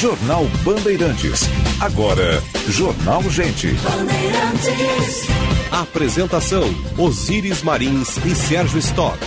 Jornal 0.00 0.44
Bandeirantes. 0.64 1.42
Agora, 1.80 2.42
Jornal 2.68 3.22
Gente. 3.30 3.68
Bandeirantes. 3.68 5.26
Apresentação: 5.70 6.64
Osíris 6.98 7.62
Marins 7.62 8.16
e 8.24 8.34
Sérgio 8.34 8.78
Stock. 8.78 9.18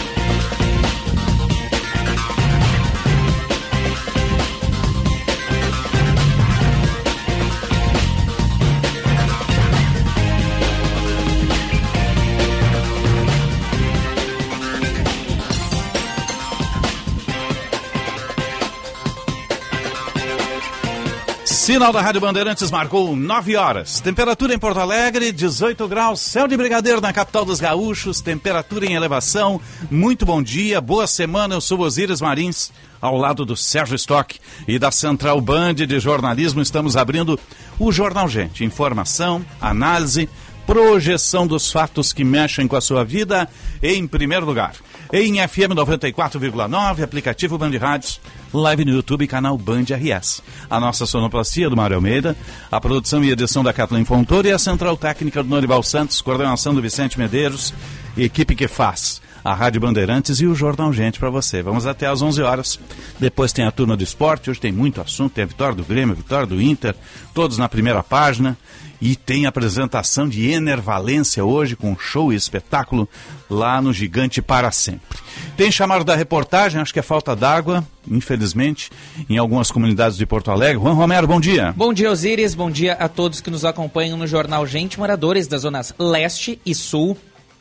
Sinal 21.65 21.91
da 21.91 21.99
Rádio 21.99 22.21
Bandeirantes 22.21 22.69
marcou 22.69 23.15
9 23.15 23.55
horas. 23.55 23.99
Temperatura 23.99 24.53
em 24.53 24.59
Porto 24.59 24.79
Alegre, 24.79 25.31
18 25.31 25.87
graus. 25.87 26.21
Céu 26.21 26.47
de 26.47 26.55
brigadeiro 26.55 27.01
na 27.01 27.11
capital 27.11 27.43
dos 27.43 27.59
gaúchos. 27.59 28.21
Temperatura 28.21 28.85
em 28.85 28.93
elevação. 28.93 29.59
Muito 29.89 30.27
bom 30.27 30.43
dia, 30.43 30.79
boa 30.79 31.07
semana. 31.07 31.55
Eu 31.55 31.61
sou 31.61 31.79
Osíris 31.79 32.21
Marins, 32.21 32.71
ao 33.01 33.17
lado 33.17 33.43
do 33.43 33.57
Sérgio 33.57 33.95
Stock 33.95 34.39
e 34.67 34.77
da 34.77 34.91
Central 34.91 35.41
Band 35.41 35.73
de 35.73 35.99
Jornalismo. 35.99 36.61
Estamos 36.61 36.95
abrindo 36.95 37.39
o 37.79 37.91
Jornal 37.91 38.29
Gente. 38.29 38.63
Informação, 38.63 39.43
análise, 39.59 40.29
projeção 40.67 41.47
dos 41.47 41.71
fatos 41.71 42.13
que 42.13 42.23
mexem 42.23 42.67
com 42.67 42.75
a 42.75 42.81
sua 42.81 43.03
vida 43.03 43.49
em 43.81 44.05
primeiro 44.05 44.45
lugar. 44.45 44.73
Em 45.11 45.35
FM 45.47 45.73
94,9, 45.73 47.03
aplicativo 47.03 47.57
Band 47.57 47.75
Rádios 47.79 48.21
live 48.55 48.85
no 48.85 48.91
YouTube 48.91 49.27
canal 49.27 49.57
Band 49.57 49.85
RS. 49.89 50.41
A 50.69 50.79
nossa 50.79 51.05
sonoplastia 51.05 51.69
do 51.69 51.75
Mário 51.75 51.95
Almeida, 51.95 52.35
a 52.71 52.79
produção 52.79 53.23
e 53.23 53.31
edição 53.31 53.63
da 53.63 53.73
Kathleen 53.73 54.05
Fontoura 54.05 54.47
e 54.47 54.51
a 54.51 54.59
central 54.59 54.97
técnica 54.97 55.43
do 55.43 55.49
Norival 55.49 55.83
Santos, 55.83 56.21
coordenação 56.21 56.73
do 56.73 56.81
Vicente 56.81 57.19
Medeiros, 57.19 57.73
equipe 58.17 58.55
que 58.55 58.67
faz 58.67 59.21
a 59.45 59.53
Rádio 59.53 59.79
Bandeirantes 59.79 60.39
e 60.41 60.47
o 60.47 60.55
Jornal 60.55 60.91
Gente 60.91 61.19
para 61.19 61.29
você. 61.29 61.61
Vamos 61.61 61.85
até 61.85 62.07
às 62.07 62.19
11 62.19 62.41
horas. 62.41 62.79
Depois 63.19 63.53
tem 63.53 63.63
a 63.63 63.71
turma 63.71 63.95
do 63.95 64.03
esporte, 64.03 64.49
hoje 64.49 64.59
tem 64.59 64.71
muito 64.71 64.99
assunto, 64.99 65.33
tem 65.33 65.43
a 65.43 65.47
vitória 65.47 65.75
do 65.75 65.83
Grêmio, 65.83 66.13
a 66.13 66.17
vitória 66.17 66.47
do 66.47 66.59
Inter, 66.59 66.95
todos 67.31 67.59
na 67.59 67.69
primeira 67.69 68.01
página. 68.01 68.57
E 69.01 69.15
tem 69.15 69.45
apresentação 69.45 70.27
de 70.27 70.51
Enervalência 70.51 71.43
hoje, 71.43 71.75
com 71.75 71.97
show 71.97 72.31
e 72.31 72.35
espetáculo 72.35 73.07
lá 73.49 73.81
no 73.81 73.93
Gigante 73.93 74.41
para 74.41 74.71
Sempre. 74.71 75.19
Tem 75.57 75.71
chamado 75.71 76.03
da 76.03 76.15
reportagem, 76.15 76.81
acho 76.81 76.93
que 76.93 76.99
é 76.99 77.03
falta 77.03 77.35
d'água, 77.35 77.85
infelizmente, 78.09 78.89
em 79.29 79.37
algumas 79.37 79.71
comunidades 79.71 80.17
de 80.17 80.25
Porto 80.25 80.51
Alegre. 80.51 80.81
Juan 80.81 80.93
Romero, 80.93 81.27
bom 81.27 81.39
dia. 81.39 81.73
Bom 81.75 81.93
dia, 81.93 82.11
Osíris. 82.11 82.55
Bom 82.55 82.69
dia 82.69 82.93
a 82.93 83.07
todos 83.07 83.41
que 83.41 83.51
nos 83.51 83.65
acompanham 83.65 84.17
no 84.17 84.27
Jornal 84.27 84.65
Gente, 84.65 84.99
moradores 84.99 85.47
das 85.47 85.61
zonas 85.61 85.93
leste 85.99 86.59
e 86.65 86.73
sul 86.73 87.17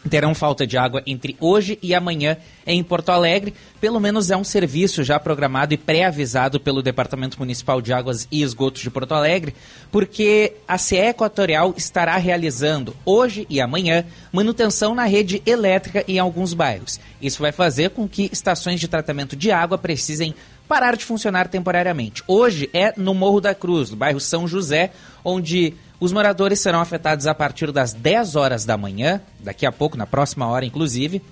terão 0.08 0.34
falta 0.34 0.66
de 0.66 0.76
água 0.76 1.02
entre 1.06 1.36
hoje 1.40 1.78
e 1.82 1.94
amanhã 1.94 2.36
em 2.66 2.82
Porto 2.82 3.10
Alegre. 3.10 3.54
Pelo 3.80 4.00
menos 4.00 4.30
é 4.30 4.36
um 4.36 4.44
serviço 4.44 5.02
já 5.02 5.18
programado 5.18 5.74
e 5.74 5.76
pré-avisado 5.76 6.60
pelo 6.60 6.82
Departamento 6.82 7.38
Municipal 7.38 7.80
de 7.80 7.92
Águas 7.92 8.28
e 8.30 8.42
Esgotos 8.42 8.82
de 8.82 8.90
Porto 8.90 9.12
Alegre, 9.12 9.54
porque 9.90 10.54
a 10.66 10.78
CE 10.78 10.96
Equatorial 10.96 11.74
estará 11.76 12.16
realizando 12.16 12.94
hoje 13.04 13.46
e 13.48 13.60
amanhã 13.60 14.04
manutenção 14.32 14.94
na 14.94 15.04
rede 15.04 15.42
elétrica 15.46 16.04
em 16.06 16.18
alguns 16.18 16.54
bairros. 16.54 17.00
Isso 17.20 17.42
vai 17.42 17.52
fazer 17.52 17.90
com 17.90 18.08
que 18.08 18.28
estações 18.32 18.80
de 18.80 18.88
tratamento 18.88 19.36
de 19.36 19.50
água 19.50 19.78
precisem 19.78 20.34
parar 20.68 20.96
de 20.96 21.04
funcionar 21.04 21.48
temporariamente. 21.48 22.22
Hoje 22.26 22.70
é 22.72 22.92
no 22.96 23.14
Morro 23.14 23.40
da 23.40 23.54
Cruz, 23.54 23.90
no 23.90 23.96
bairro 23.96 24.20
São 24.20 24.48
José, 24.48 24.92
onde 25.24 25.74
os 26.04 26.12
moradores 26.12 26.60
serão 26.60 26.82
afetados 26.82 27.26
a 27.26 27.34
partir 27.34 27.72
das 27.72 27.94
10 27.94 28.36
horas 28.36 28.66
da 28.66 28.76
manhã, 28.76 29.22
daqui 29.40 29.64
a 29.64 29.72
pouco, 29.72 29.96
na 29.96 30.06
próxima 30.06 30.46
hora 30.46 30.66
inclusive, 30.66 31.22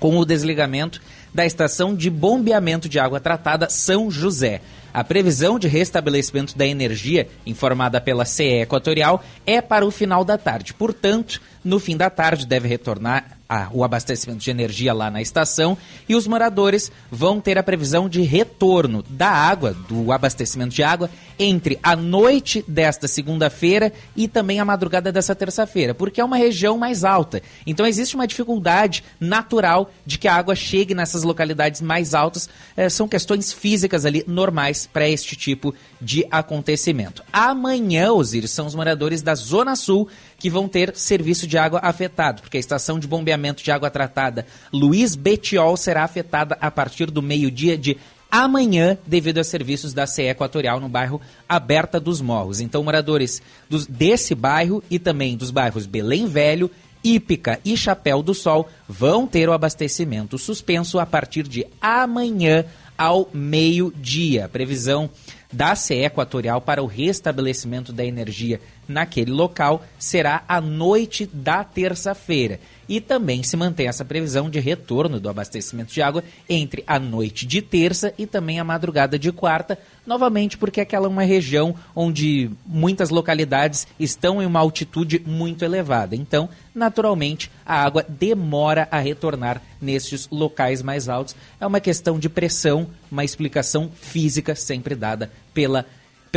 com 0.00 0.18
o 0.18 0.24
desligamento 0.24 1.00
da 1.32 1.46
estação 1.46 1.94
de 1.94 2.10
bombeamento 2.10 2.88
de 2.88 2.98
água 2.98 3.20
tratada 3.20 3.70
São 3.70 4.10
José. 4.10 4.62
A 4.92 5.04
previsão 5.04 5.60
de 5.60 5.68
restabelecimento 5.68 6.58
da 6.58 6.66
energia, 6.66 7.28
informada 7.46 8.00
pela 8.00 8.24
CE 8.24 8.62
Equatorial, 8.62 9.22
é 9.46 9.60
para 9.60 9.86
o 9.86 9.92
final 9.92 10.24
da 10.24 10.36
tarde. 10.36 10.74
Portanto, 10.74 11.40
no 11.62 11.78
fim 11.78 11.96
da 11.96 12.10
tarde 12.10 12.48
deve 12.48 12.66
retornar 12.66 13.35
a, 13.48 13.68
o 13.72 13.84
abastecimento 13.84 14.40
de 14.40 14.50
energia 14.50 14.92
lá 14.92 15.10
na 15.10 15.22
estação 15.22 15.76
e 16.08 16.14
os 16.14 16.26
moradores 16.26 16.90
vão 17.10 17.40
ter 17.40 17.58
a 17.58 17.62
previsão 17.62 18.08
de 18.08 18.22
retorno 18.22 19.04
da 19.08 19.28
água, 19.28 19.72
do 19.88 20.12
abastecimento 20.12 20.74
de 20.74 20.82
água, 20.82 21.10
entre 21.38 21.78
a 21.82 21.94
noite 21.94 22.64
desta 22.66 23.06
segunda-feira 23.06 23.92
e 24.16 24.26
também 24.26 24.58
a 24.58 24.64
madrugada 24.64 25.12
dessa 25.12 25.34
terça-feira, 25.34 25.94
porque 25.94 26.20
é 26.20 26.24
uma 26.24 26.36
região 26.36 26.78
mais 26.78 27.04
alta. 27.04 27.42
Então 27.66 27.86
existe 27.86 28.14
uma 28.14 28.26
dificuldade 28.26 29.04
natural 29.20 29.90
de 30.04 30.18
que 30.18 30.28
a 30.28 30.34
água 30.34 30.54
chegue 30.54 30.94
nessas 30.94 31.22
localidades 31.22 31.80
mais 31.80 32.14
altas. 32.14 32.48
É, 32.76 32.88
são 32.88 33.06
questões 33.06 33.52
físicas 33.52 34.04
ali 34.04 34.24
normais 34.26 34.88
para 34.90 35.08
este 35.08 35.36
tipo 35.36 35.74
de 36.00 36.26
acontecimento. 36.30 37.22
Amanhã, 37.32 38.12
Osiris, 38.12 38.50
são 38.50 38.66
os 38.66 38.74
moradores 38.74 39.22
da 39.22 39.34
Zona 39.34 39.76
Sul 39.76 40.08
que 40.38 40.50
vão 40.50 40.68
ter 40.68 40.94
serviço 40.96 41.46
de 41.46 41.56
água 41.56 41.80
afetado, 41.82 42.42
porque 42.42 42.56
a 42.56 42.60
estação 42.60 42.98
de 42.98 43.06
bombeamento 43.06 43.62
de 43.62 43.70
água 43.70 43.90
tratada 43.90 44.46
Luiz 44.72 45.14
Betiol 45.14 45.76
será 45.76 46.04
afetada 46.04 46.56
a 46.60 46.70
partir 46.70 47.10
do 47.10 47.22
meio-dia 47.22 47.76
de 47.76 47.96
amanhã 48.30 48.98
devido 49.06 49.38
a 49.38 49.44
serviços 49.44 49.92
da 49.92 50.06
CE 50.06 50.22
Equatorial 50.22 50.80
no 50.80 50.88
bairro 50.88 51.20
Aberta 51.48 51.98
dos 51.98 52.20
Morros. 52.20 52.60
Então, 52.60 52.82
moradores 52.82 53.40
dos, 53.68 53.86
desse 53.86 54.34
bairro 54.34 54.82
e 54.90 54.98
também 54.98 55.36
dos 55.36 55.50
bairros 55.50 55.86
Belém 55.86 56.26
Velho, 56.26 56.70
Ípica 57.02 57.60
e 57.64 57.76
Chapéu 57.76 58.22
do 58.22 58.34
Sol 58.34 58.68
vão 58.88 59.26
ter 59.26 59.48
o 59.48 59.52
abastecimento 59.52 60.36
suspenso 60.38 60.98
a 60.98 61.06
partir 61.06 61.46
de 61.46 61.64
amanhã 61.80 62.64
ao 62.98 63.28
meio-dia. 63.32 64.48
Previsão 64.48 65.08
da 65.52 65.74
CE 65.74 66.04
Equatorial 66.04 66.60
para 66.60 66.82
o 66.82 66.86
restabelecimento 66.86 67.92
da 67.92 68.04
energia 68.04 68.60
naquele 68.88 69.30
local 69.30 69.84
será 69.98 70.44
a 70.48 70.60
noite 70.60 71.28
da 71.32 71.64
terça-feira. 71.64 72.60
E 72.88 73.00
também 73.00 73.42
se 73.42 73.56
mantém 73.56 73.88
essa 73.88 74.04
previsão 74.04 74.48
de 74.48 74.60
retorno 74.60 75.18
do 75.18 75.28
abastecimento 75.28 75.92
de 75.92 76.00
água 76.00 76.22
entre 76.48 76.84
a 76.86 76.98
noite 76.98 77.46
de 77.46 77.60
terça 77.60 78.14
e 78.16 78.26
também 78.26 78.60
a 78.60 78.64
madrugada 78.64 79.18
de 79.18 79.32
quarta, 79.32 79.78
novamente 80.06 80.56
porque 80.56 80.80
aquela 80.80 81.06
é 81.06 81.08
uma 81.08 81.22
região 81.22 81.74
onde 81.94 82.50
muitas 82.64 83.10
localidades 83.10 83.86
estão 83.98 84.40
em 84.40 84.46
uma 84.46 84.60
altitude 84.60 85.20
muito 85.26 85.64
elevada. 85.64 86.14
Então, 86.14 86.48
naturalmente, 86.74 87.50
a 87.64 87.82
água 87.82 88.04
demora 88.08 88.86
a 88.90 88.98
retornar 88.98 89.60
nesses 89.80 90.28
locais 90.30 90.82
mais 90.82 91.08
altos. 91.08 91.34
É 91.60 91.66
uma 91.66 91.80
questão 91.80 92.18
de 92.18 92.28
pressão, 92.28 92.86
uma 93.10 93.24
explicação 93.24 93.90
física 93.94 94.54
sempre 94.54 94.94
dada 94.94 95.30
pela 95.52 95.84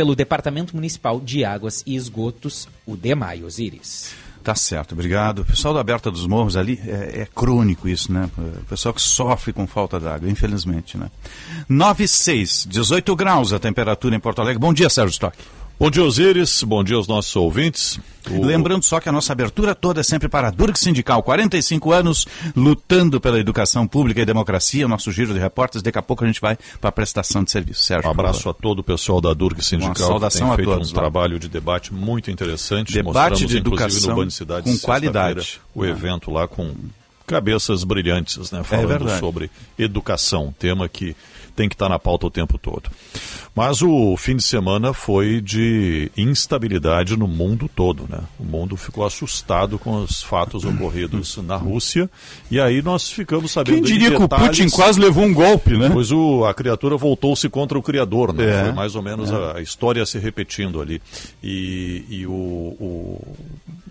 pelo 0.00 0.16
Departamento 0.16 0.74
Municipal 0.74 1.20
de 1.20 1.44
Águas 1.44 1.82
e 1.84 1.94
Esgotos, 1.94 2.66
o 2.86 2.96
DEMAI, 2.96 3.42
Osiris. 3.44 4.14
Tá 4.42 4.54
certo, 4.54 4.92
obrigado. 4.92 5.40
O 5.40 5.44
pessoal 5.44 5.74
da 5.74 5.80
Aberta 5.80 6.10
dos 6.10 6.26
Morros 6.26 6.56
ali, 6.56 6.80
é, 6.86 7.22
é 7.22 7.28
crônico 7.34 7.88
isso, 7.88 8.10
né? 8.10 8.30
O 8.38 8.64
pessoal 8.64 8.94
que 8.94 9.02
sofre 9.02 9.52
com 9.52 9.66
falta 9.66 10.00
d'água, 10.00 10.30
infelizmente, 10.30 10.96
né? 10.96 11.10
9 11.68 12.08
6, 12.08 12.66
18 12.68 13.14
graus 13.14 13.52
a 13.52 13.58
temperatura 13.58 14.16
em 14.16 14.20
Porto 14.20 14.40
Alegre. 14.40 14.58
Bom 14.58 14.72
dia, 14.72 14.88
Sérgio 14.88 15.12
Stock. 15.12 15.36
Bom 15.80 15.90
dia, 15.90 16.04
Osiris. 16.04 16.62
Bom 16.62 16.84
dia 16.84 16.96
aos 16.96 17.08
nossos 17.08 17.34
ouvintes. 17.34 17.98
O... 18.30 18.44
Lembrando 18.44 18.82
só 18.82 19.00
que 19.00 19.08
a 19.08 19.12
nossa 19.12 19.32
abertura 19.32 19.74
toda 19.74 20.00
é 20.00 20.02
sempre 20.02 20.28
para 20.28 20.48
a 20.48 20.50
Durk 20.50 20.78
Sindical. 20.78 21.22
45 21.22 21.90
anos 21.90 22.26
lutando 22.54 23.18
pela 23.18 23.40
educação 23.40 23.86
pública 23.86 24.20
e 24.20 24.26
democracia. 24.26 24.86
Nosso 24.86 25.10
giro 25.10 25.32
de 25.32 25.40
repórteres. 25.40 25.82
Daqui 25.82 25.96
a 25.96 26.02
pouco 26.02 26.22
a 26.22 26.26
gente 26.26 26.38
vai 26.38 26.58
para 26.78 26.90
a 26.90 26.92
prestação 26.92 27.42
de 27.42 27.50
serviço. 27.50 27.82
Sérgio, 27.82 28.08
um 28.08 28.10
abraço 28.12 28.46
a 28.50 28.52
todo 28.52 28.80
o 28.80 28.84
pessoal 28.84 29.22
da 29.22 29.32
Durk 29.32 29.64
Sindical. 29.64 29.88
Uma 29.88 29.94
saudação 29.96 30.50
que 30.50 30.56
tem 30.56 30.66
feito 30.66 30.70
a 30.70 30.74
todos. 30.74 30.92
um 30.92 30.96
lá. 30.96 31.00
trabalho 31.00 31.38
de 31.38 31.48
debate 31.48 31.94
muito 31.94 32.30
interessante. 32.30 32.92
Debate 32.92 33.46
de 33.46 33.56
educação 33.56 34.16
com 34.62 34.78
qualidade. 34.80 35.62
O 35.74 35.86
evento 35.86 36.30
lá 36.30 36.46
com 36.46 36.74
cabeças 37.26 37.84
brilhantes, 37.84 38.50
né? 38.50 38.62
Falando 38.62 39.08
é 39.08 39.18
sobre 39.18 39.50
educação. 39.78 40.54
Tema 40.58 40.88
que 40.90 41.16
tem 41.60 41.68
que 41.68 41.74
estar 41.74 41.90
na 41.90 41.98
pauta 41.98 42.26
o 42.26 42.30
tempo 42.30 42.56
todo. 42.56 42.88
Mas 43.54 43.82
o 43.82 44.16
fim 44.16 44.36
de 44.36 44.42
semana 44.42 44.94
foi 44.94 45.40
de 45.42 46.10
instabilidade 46.16 47.16
no 47.18 47.28
mundo 47.28 47.68
todo, 47.68 48.06
né? 48.08 48.20
O 48.38 48.44
mundo 48.44 48.76
ficou 48.78 49.04
assustado 49.04 49.78
com 49.78 50.02
os 50.02 50.22
fatos 50.22 50.64
ocorridos 50.64 51.36
na 51.38 51.56
Rússia 51.56 52.08
e 52.50 52.58
aí 52.58 52.80
nós 52.80 53.10
ficamos 53.10 53.50
sabendo 53.50 53.74
Quem 53.74 53.82
diria 53.82 54.10
de 54.10 54.16
que 54.16 54.22
o 54.22 54.28
Putin 54.28 54.70
quase 54.70 54.98
levou 54.98 55.24
um 55.24 55.34
golpe, 55.34 55.76
né? 55.76 55.90
Pois 55.92 56.10
o, 56.10 56.44
a 56.46 56.54
criatura 56.54 56.96
voltou-se 56.96 57.46
contra 57.50 57.78
o 57.78 57.82
criador, 57.82 58.32
né? 58.32 58.44
É. 58.60 58.64
Foi 58.64 58.72
mais 58.72 58.94
ou 58.94 59.02
menos 59.02 59.30
É. 59.30 59.34
a, 59.34 59.56
a 59.56 59.60
história 59.60 60.06
se 60.06 60.18
repetindo 60.18 60.80
ali. 60.80 61.02
E, 61.42 62.04
e 62.08 62.26
o, 62.26 62.30
o- 62.32 63.36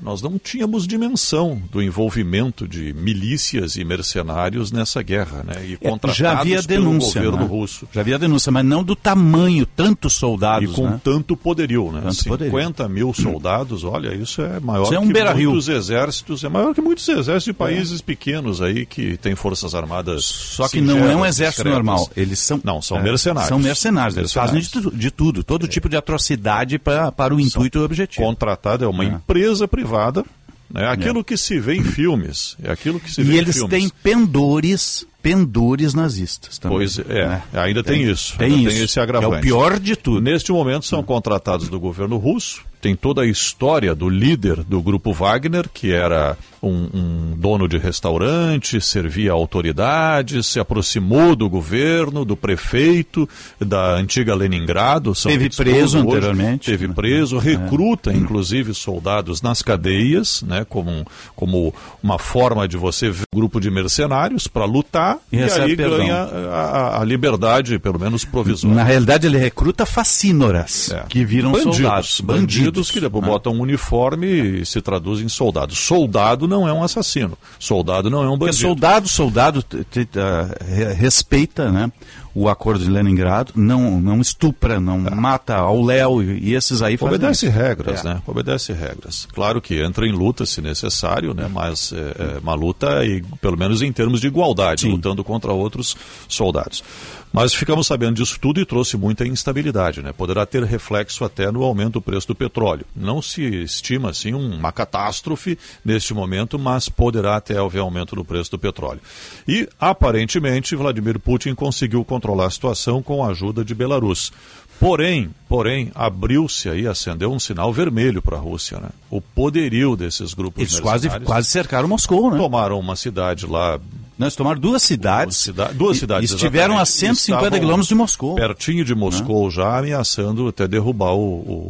nós 0.02 0.22
não 0.22 0.40
tínhamos 0.40 0.88
dimensão 0.88 1.62
do 1.70 1.84
envolvimento 1.84 2.66
de 2.66 2.94
milícias 2.94 3.76
e 3.76 3.84
mercenários 3.84 4.72
nessa 4.72 5.02
guerra, 5.04 5.44
né? 5.44 5.56
E 5.66 5.74
É, 5.74 5.90
contratados 5.90 6.16
já 6.18 6.40
havia 6.40 6.64
pelo 6.64 6.86
denúncia. 6.86 7.22
governo 7.22 7.44
né? 7.44 7.50
Russo. 7.60 7.88
Já 7.94 8.02
havia 8.02 8.18
denúncia, 8.20 8.52
mas 8.52 8.66
não 8.66 8.84
do 8.84 8.96
tamanho 8.96 9.66
tantos 9.66 10.14
soldados. 10.14 10.72
E 10.72 10.74
com 10.74 10.88
né? 10.90 11.02
tanto 11.04 11.36
poderio, 11.36 11.92
né? 11.92 12.02
Tanto 12.02 12.16
50 12.16 12.84
poderio. 12.84 12.90
mil 12.90 13.14
soldados, 13.14 13.84
olha, 13.84 14.14
isso 14.16 14.42
é 14.42 14.60
maior 14.60 14.84
Isso 14.84 14.94
é 14.96 15.00
um 15.00 15.08
que 15.12 15.24
muitos 15.44 15.68
exércitos, 15.70 16.44
é 16.44 16.50
maior 16.50 16.74
que 16.74 16.82
muitos 16.82 17.08
exércitos 17.08 17.44
de 17.46 17.54
países 17.54 18.02
pequenos 18.02 18.62
aí 18.62 18.86
que 18.86 19.18
têm 19.18 19.36
forças 19.36 19.74
armadas. 19.76 20.26
Só 20.26 20.68
que 20.68 20.82
não 20.82 20.96
é 20.98 21.00
um 21.00 21.04
singelas, 21.04 21.28
exército 21.36 21.64
discretas. 21.64 21.86
normal. 21.86 22.12
Eles 22.16 22.40
são. 22.40 22.62
Não, 22.64 22.82
são 22.82 22.98
é, 22.98 23.04
mercenários. 23.04 23.50
São 23.50 23.60
mercenários. 23.60 24.18
Eles 24.18 24.34
Mercenários. 24.36 24.70
fazem 24.72 24.92
de, 24.92 24.98
de 24.98 25.12
tudo, 25.12 25.44
todo 25.44 25.68
tipo 25.68 25.90
de 25.90 25.96
atrocidade 25.98 26.78
pra, 26.80 27.12
para 27.12 27.34
o 27.36 27.40
intuito 27.40 27.78
e 27.78 27.82
o 27.82 27.86
objetivo. 27.86 28.26
Contratada 28.26 28.86
é 28.86 28.88
uma 28.88 29.04
É. 29.04 29.08
empresa 29.08 29.68
privada, 29.68 30.24
né? 30.72 30.88
Aquilo 30.88 31.24
que 31.24 31.36
se 31.36 31.60
vê 31.60 31.76
em 31.76 31.84
filmes, 31.84 32.56
é 32.64 32.72
aquilo 32.72 33.00
que 33.00 33.12
se 33.12 33.24
vê 33.24 33.34
E 33.34 33.38
eles 33.38 33.64
têm 33.64 33.90
pendores, 34.04 35.06
pendores 35.22 35.94
nazistas 35.94 36.58
também. 36.58 36.78
Pois 36.78 37.00
é, 37.00 37.28
né? 37.28 37.44
ainda 37.54 37.84
tem, 37.84 38.04
isso. 38.04 38.38
Tem 38.38 38.48
ainda 38.54 38.70
isso. 38.70 38.76
tem 38.76 38.84
esse 38.86 38.94
que 38.94 39.00
é 39.00 39.04
agravante. 39.04 39.38
o 39.38 39.42
pior 39.42 39.80
de 39.80 39.96
tudo. 39.96 40.22
Neste 40.22 40.52
momento 40.52 40.86
são 40.86 41.04
contratados 41.04 41.70
do 41.70 41.80
governo 41.80 42.18
russo. 42.18 42.70
Tem 42.82 42.96
toda 42.96 43.24
a 43.24 43.26
história 43.26 43.94
do 43.94 44.08
líder 44.08 44.64
do 44.64 44.82
grupo 44.82 45.12
Wagner, 45.12 45.68
que 45.68 45.92
era 45.92 46.38
um, 46.64 46.88
um 46.94 47.34
dono 47.38 47.68
de 47.68 47.78
restaurante, 47.78 48.80
servia 48.80 49.32
a 49.32 49.34
autoridades, 49.34 50.48
se 50.48 50.62
aproximou 50.62 51.36
do 51.36 51.50
governo, 51.50 52.24
do 52.24 52.38
prefeito, 52.38 53.28
da 53.60 53.96
antiga 53.96 54.34
Leningrado. 54.34 55.14
São 55.14 55.30
Teve 55.30 55.50
preso 55.50 55.98
hoje. 55.98 56.08
anteriormente. 56.08 56.72
Teve 56.72 56.88
né? 56.88 56.94
preso, 56.94 57.38
recruta 57.38 58.14
inclusive 58.14 58.74
soldados 58.74 59.42
nas 59.42 59.62
cadeias, 59.62 60.42
né, 60.44 60.66
como, 60.68 61.06
como 61.36 61.74
uma 62.02 62.18
forma 62.18 62.66
de 62.66 62.78
você 62.78 63.10
ver 63.10 63.26
um 63.34 63.38
grupo 63.38 63.60
de 63.60 63.70
mercenários 63.70 64.48
para 64.48 64.64
lutar 64.64 65.09
E 65.32 65.38
e, 65.38 65.40
recebe 65.40 65.66
aí 65.72 65.76
perdão. 65.78 65.98
ganha 65.98 66.16
a, 66.16 66.62
a- 66.98 67.02
a 67.02 67.04
liberdade, 67.06 67.80
pelo 67.80 68.00
menos 68.00 68.26
provisória. 68.26 68.76
Na 68.76 68.84
realidade, 68.84 69.28
ele 69.28 69.38
recruta 69.38 69.86
facínoras, 69.86 70.92
É. 70.92 71.04
que 71.08 71.24
viram 71.24 71.52
bandidos, 71.52 71.76
soldados. 71.78 72.22
bandidos 72.22 72.92
que 72.92 73.00
depois 73.00 73.24
né? 73.24 73.30
botam 73.30 73.54
um 73.54 73.62
uniforme 73.62 74.28
e 74.62 74.66
se 74.66 74.82
traduzem 74.82 75.26
em 75.26 75.30
soldados. 75.30 75.78
Soldado 75.80 76.48
não 76.48 76.68
é 76.68 76.74
um 76.74 76.84
assassino. 76.84 77.38
Soldado 77.58 78.10
não 78.10 78.24
é 78.24 78.28
um 78.28 78.38
Porque 78.38 78.46
bandido. 78.52 78.68
soldado, 78.68 79.08
soldado 79.08 79.64
te- 79.64 80.08
ah, 80.18 80.56
re- 80.68 80.94
respeita 80.94 81.72
né, 81.72 81.92
o 82.34 82.48
acordo 82.48 82.84
de 82.84 82.90
Leningrado, 82.90 83.54
não, 83.56 84.00
não 84.00 84.22
estupra, 84.22 84.80
não 84.80 85.00
mata 85.00 85.56
ao 85.56 85.82
léu, 85.84 86.22
e, 86.22 86.54
esses 86.54 86.82
aí 86.82 86.96
fazem 86.98 87.16
Obedece 87.16 87.48
isso. 87.48 87.56
regras, 87.58 88.06
É. 88.06 88.10
né? 88.10 88.22
Obedece 88.28 88.72
regras. 88.74 89.28
Claro 89.34 89.62
que 89.62 89.82
entra 89.82 90.06
em 90.08 90.12
luta 90.12 90.46
se 90.46 90.62
necessário, 90.62 91.34
né? 91.34 91.50
Mas 91.52 91.92
é, 91.92 92.36
é 92.36 92.40
uma 92.40 92.54
luta, 92.54 93.04
e, 93.06 93.22
pelo 93.42 93.58
menos 93.58 93.82
em 93.82 93.92
termos 93.92 94.22
de 94.22 94.28
igualdade, 94.28 94.82
Sim. 94.82 94.92
lutando 94.92 95.24
contra 95.24 95.52
outros 95.52 95.98
soldados. 96.28 96.84
Mas 97.32 97.54
ficamos 97.54 97.86
sabendo 97.86 98.16
disso 98.16 98.40
tudo 98.40 98.60
e 98.60 98.66
trouxe 98.66 98.98
muita 98.98 99.26
instabilidade, 99.28 100.02
né? 100.02 100.12
Poderá 100.12 100.46
ter 100.46 100.64
reflexo 100.64 101.24
até 101.24 101.52
no 101.52 101.64
aumento 101.64 101.94
do 101.94 102.02
preço 102.02 102.28
do 102.28 102.36
petróleo. 102.36 102.86
Não 102.96 103.22
se 103.22 103.44
estima, 103.44 104.10
assim, 104.10 104.34
uma 104.34 104.72
catástrofe 104.72 105.58
neste 105.86 106.14
momento, 106.14 106.58
mas 106.58 106.90
poderá 106.90 107.36
até 107.36 107.58
haver 107.58 107.80
aumento 107.80 108.16
no 108.16 108.26
preço 108.26 108.52
do 108.52 108.60
petróleo. 108.60 109.00
E, 109.48 109.70
aparentemente, 109.80 110.76
Vladimir 110.76 111.20
Putin 111.20 111.54
conseguiu 111.54 112.04
controlar 112.04 112.48
a 112.48 112.52
situação 112.52 113.02
com 113.02 113.24
a 113.24 113.30
ajuda 113.30 113.64
de 113.64 113.76
Belarus. 113.76 114.32
Porém, 114.80 115.30
porém, 115.48 115.92
abriu-se 115.94 116.70
aí, 116.70 116.88
acendeu 116.88 117.32
um 117.34 117.40
sinal 117.40 117.72
vermelho 117.74 118.22
para 118.22 118.38
a 118.38 118.40
Rússia, 118.40 118.80
né? 118.80 118.90
O 119.10 119.20
poderio 119.20 119.96
desses 119.96 120.34
grupos 120.34 120.62
Eles 120.62 120.80
quase, 120.80 121.10
quase 121.26 121.50
cercaram 121.50 121.90
Moscou, 121.90 122.32
né? 122.32 122.38
tomaram 122.38 122.80
uma 122.80 122.96
cidade 122.96 123.46
lá 123.46 123.78
Nós 124.20 124.36
tomaram 124.36 124.60
duas 124.60 124.84
cidades. 124.84 125.38
cida- 125.38 125.72
duas 125.74 125.98
cidades, 125.98 126.30
e 126.30 126.36
Estiveram 126.36 126.78
a 126.78 126.82
exatamente. 126.82 126.92
150 127.18 127.40
Estavam 127.46 127.60
quilômetros 127.60 127.88
de 127.88 127.96
Moscou. 127.96 128.36
pertinho 128.36 128.84
de 128.84 128.94
Moscou 128.94 129.50
já 129.50 129.80
ameaçando 129.80 130.48
até 130.50 130.68
derrubar 130.68 131.14
o, 131.14 131.20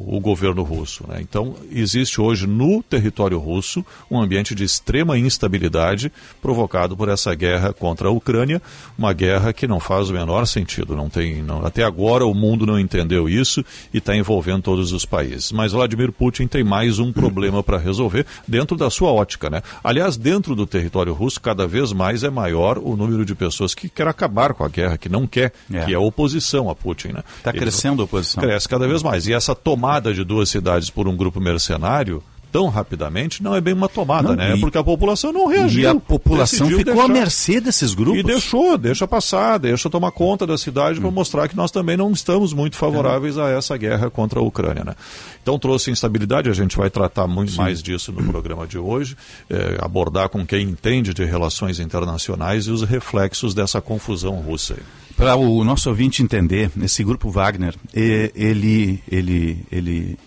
o- 0.10 0.18
o 0.18 0.20
governo 0.20 0.64
russo. 0.64 1.06
né? 1.08 1.20
Então, 1.22 1.56
existe 1.72 2.20
hoje 2.20 2.48
no 2.48 2.82
território 2.82 3.38
russo 3.38 3.86
um 4.10 4.20
ambiente 4.20 4.56
de 4.56 4.64
extrema 4.64 5.16
instabilidade 5.18 6.12
provocado 6.42 6.98
por 6.98 7.08
essa 7.08 7.34
guerra 7.36 7.72
contra 7.72 8.08
a 8.08 8.12
Ucrânia, 8.12 8.60
uma 8.98 9.14
guerra 9.14 9.54
que 9.54 9.68
não 9.68 9.80
faz 9.80 10.10
o 10.10 10.14
menor 10.14 10.46
sentido. 10.48 10.96
Não 10.96 11.08
tem, 11.10 11.44
não- 11.44 11.66
até 11.66 11.84
agora 11.84 12.26
o 12.26 12.34
mundo 12.34 12.66
não 12.66 12.80
entendeu 12.80 13.30
isso 13.30 13.64
e 13.94 14.00
está 14.00 14.16
envolvendo 14.16 14.64
todos 14.64 14.92
os 14.92 15.06
países. 15.06 15.52
Mas 15.52 15.72
Vladimir 15.72 16.12
Putin 16.12 16.48
tem 16.48 16.64
mais 16.64 16.98
um 16.98 17.14
problema 17.14 17.62
para 17.62 17.78
resolver 17.78 18.26
dentro 18.48 18.76
da 18.76 18.90
sua 18.90 19.12
ótica. 19.12 19.50
Né? 19.52 19.62
Aliás, 19.84 20.18
dentro 20.18 20.56
do 20.56 20.66
território 20.66 21.14
russo, 21.14 21.40
cada 21.40 21.68
vez 21.68 21.94
mais 21.94 22.24
é 22.24 22.30
maior 22.40 22.78
o 22.78 22.96
número 22.96 23.26
de 23.26 23.36
pessoas 23.36 23.74
que 23.76 23.90
quer 23.90 24.08
acabar 24.08 24.54
com 24.54 24.64
a 24.64 24.70
guerra, 24.70 24.98
que 24.98 25.10
não 25.10 25.28
quer, 25.28 25.52
É. 25.74 25.86
que 25.86 25.92
é 25.94 25.96
a 25.96 26.00
oposição 26.00 26.70
a 26.70 26.76
Putin. 26.76 27.10
Né? 27.10 27.24
Está 27.38 27.50
Eles- 27.52 27.62
crescendo 27.62 28.02
a 28.02 28.06
oposição. 28.06 28.42
Cresce 28.44 28.68
cada 28.70 28.88
vez 28.88 29.04
mais. 29.04 29.28
E 29.28 29.34
essa 29.34 29.54
tomada 29.56 30.14
de 30.14 30.24
duas 30.24 30.50
cidades 30.50 30.90
por 30.90 31.08
um 31.08 31.16
grupo 31.16 31.40
mercenário 31.40 32.24
tão 32.52 32.68
rapidamente 32.68 33.42
não 33.44 33.56
é 33.56 33.62
bem 33.62 33.74
uma 33.74 33.88
tomada, 33.90 34.30
Não, 34.30 34.36
né? 34.36 34.56
e- 34.56 34.60
Porque 34.60 34.78
a 34.78 34.84
população 34.84 35.32
não 35.32 35.48
reagiu. 35.48 35.82
E 35.84 35.86
a 35.88 35.96
população 35.96 36.68
ficou 36.68 36.94
à 36.94 36.96
deixar. 37.08 37.08
mercê 37.14 37.62
desses 37.62 37.94
grupos. 37.94 38.20
E 38.20 38.24
deixou, 38.24 38.78
deixa 38.78 39.08
passar, 39.08 39.58
deixa 39.58 39.90
tomar 39.90 40.12
conta 40.12 40.46
da 40.48 40.58
cidade 40.58 41.00
Hum. 41.00 41.04
para 41.04 41.12
mostrar 41.12 41.48
que 41.48 41.56
nós 41.56 41.72
também 41.72 41.96
não 41.98 42.12
estamos 42.12 42.54
muito 42.54 42.76
favoráveis 42.76 43.38
a 43.38 43.50
essa 43.50 43.78
guerra 43.78 44.10
contra 44.10 44.40
a 44.40 44.44
Ucrânia. 44.44 44.84
Né? 44.84 44.96
Então 45.42 45.58
trouxe 45.60 45.92
instabilidade, 45.92 46.50
a 46.50 46.54
gente 46.54 46.76
vai 46.78 46.90
tratar 46.90 47.28
muito 47.28 47.54
mais 47.56 47.82
disso 47.84 48.12
no 48.12 48.24
programa 48.32 48.66
de 48.68 48.78
hoje, 48.78 49.16
eh, 49.50 49.78
abordar 49.82 50.30
com 50.30 50.46
quem 50.46 50.64
entende 50.70 51.14
de 51.14 51.24
relações 51.26 51.80
internacionais 51.80 52.66
e 52.66 52.72
os 52.72 52.82
reflexos 52.84 53.54
dessa 53.54 53.80
confusão 53.82 54.36
russa. 54.36 54.76
Para 55.16 55.36
o 55.36 55.64
nosso 55.66 55.90
ouvinte 55.90 56.24
entender, 56.24 56.72
esse 56.82 57.04
grupo 57.04 57.30
Wagner, 57.30 57.76
ele, 57.94 59.02
ele, 59.12 59.60
ele 59.72 60.18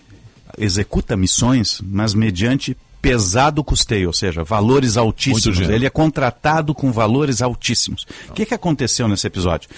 executa 0.58 1.16
missões, 1.16 1.80
mas 1.82 2.14
mediante 2.14 2.76
pesado 3.00 3.64
custeio, 3.64 4.06
ou 4.08 4.12
seja, 4.12 4.44
valores 4.44 4.96
altíssimos. 4.96 5.58
Ele 5.74 5.86
é 5.86 5.90
contratado 5.90 6.72
com 6.74 6.92
valores 6.92 7.42
altíssimos. 7.42 8.06
O 8.28 8.32
que, 8.32 8.46
que 8.46 8.54
aconteceu 8.54 9.08
nesse 9.08 9.26
episódio? 9.26 9.68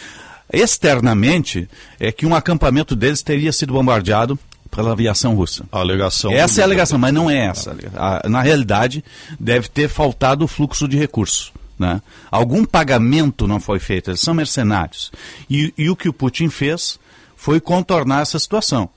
Externamente, 0.53 1.69
é 1.99 2.13
que 2.13 2.27
um 2.27 2.35
acampamento 2.35 2.95
deles 2.95 3.23
teria 3.23 3.53
sido 3.53 3.73
bombardeado 3.73 4.39
pela 4.71 4.93
aviação 4.93 5.35
russa. 5.35 5.65
A 5.71 5.79
alegação. 5.79 6.33
Essa 6.33 6.61
é 6.61 6.63
a 6.63 6.67
alegação, 6.67 6.99
mas 6.99 7.13
não 7.15 7.31
é 7.31 7.47
essa. 7.47 7.77
A- 7.95 8.29
Na 8.29 8.43
realidade, 8.43 9.05
deve 9.39 9.69
ter 9.69 9.89
faltado 9.89 10.45
o 10.45 10.49
fluxo 10.49 10.87
de 10.89 10.97
recursos. 10.97 11.53
Né? 11.79 12.01
Algum 12.31 12.65
pagamento 12.65 13.47
não 13.49 13.59
foi 13.59 13.79
feito, 13.81 14.11
eles 14.11 14.21
são 14.21 14.33
mercenários. 14.35 15.11
E, 15.51 15.73
e 15.77 15.91
o 15.91 15.97
que 15.97 16.09
o 16.09 16.13
Putin 16.13 16.49
fez 16.49 16.99
foi 17.37 17.61
contornar 17.61 18.23
essa 18.23 18.39
situação. 18.39 18.89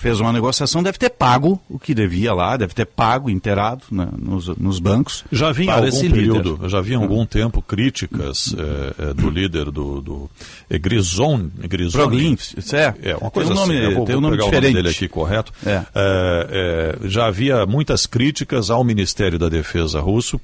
Fez 0.00 0.18
uma 0.18 0.32
negociação, 0.32 0.82
deve 0.82 0.96
ter 0.96 1.10
pago 1.10 1.60
o 1.68 1.78
que 1.78 1.94
devia 1.94 2.32
lá, 2.32 2.56
deve 2.56 2.72
ter 2.72 2.86
pago, 2.86 3.28
inteirado 3.28 3.82
né, 3.92 4.08
nos, 4.16 4.48
nos 4.56 4.78
bancos. 4.78 5.24
Já 5.30 5.48
havia 5.48 5.74
algum 5.74 6.00
período, 6.00 6.54
líder. 6.54 6.68
já 6.70 6.78
havia 6.78 6.96
em 6.96 7.02
algum 7.02 7.26
tempo 7.26 7.60
críticas 7.60 8.54
eh, 8.56 8.94
eh, 8.98 9.12
do 9.14 9.28
líder 9.28 9.70
do, 9.70 10.00
do 10.00 10.30
eh, 10.70 10.78
Grison, 10.78 11.50
Grison 11.68 11.98
Proglin, 11.98 12.34
é. 12.72 12.94
É, 13.10 13.12
uma 13.14 13.20
Tem 13.20 13.30
coisa 13.30 13.52
um 13.52 13.54
nome- 13.56 13.76
assim, 13.76 13.84
eu 13.90 13.94
vou, 13.94 14.06
tem 14.06 14.16
um 14.16 14.20
nome 14.22 14.36
pegar 14.38 14.46
o 14.48 14.50
diferente. 14.50 14.72
nome 14.72 14.82
dele 14.84 14.94
aqui 14.94 15.06
correto. 15.08 15.52
É. 15.66 15.82
É, 15.94 16.96
é, 17.02 17.08
já 17.08 17.26
havia 17.26 17.66
muitas 17.66 18.06
críticas 18.06 18.70
ao 18.70 18.82
Ministério 18.82 19.38
da 19.38 19.50
Defesa 19.50 20.00
russo 20.00 20.40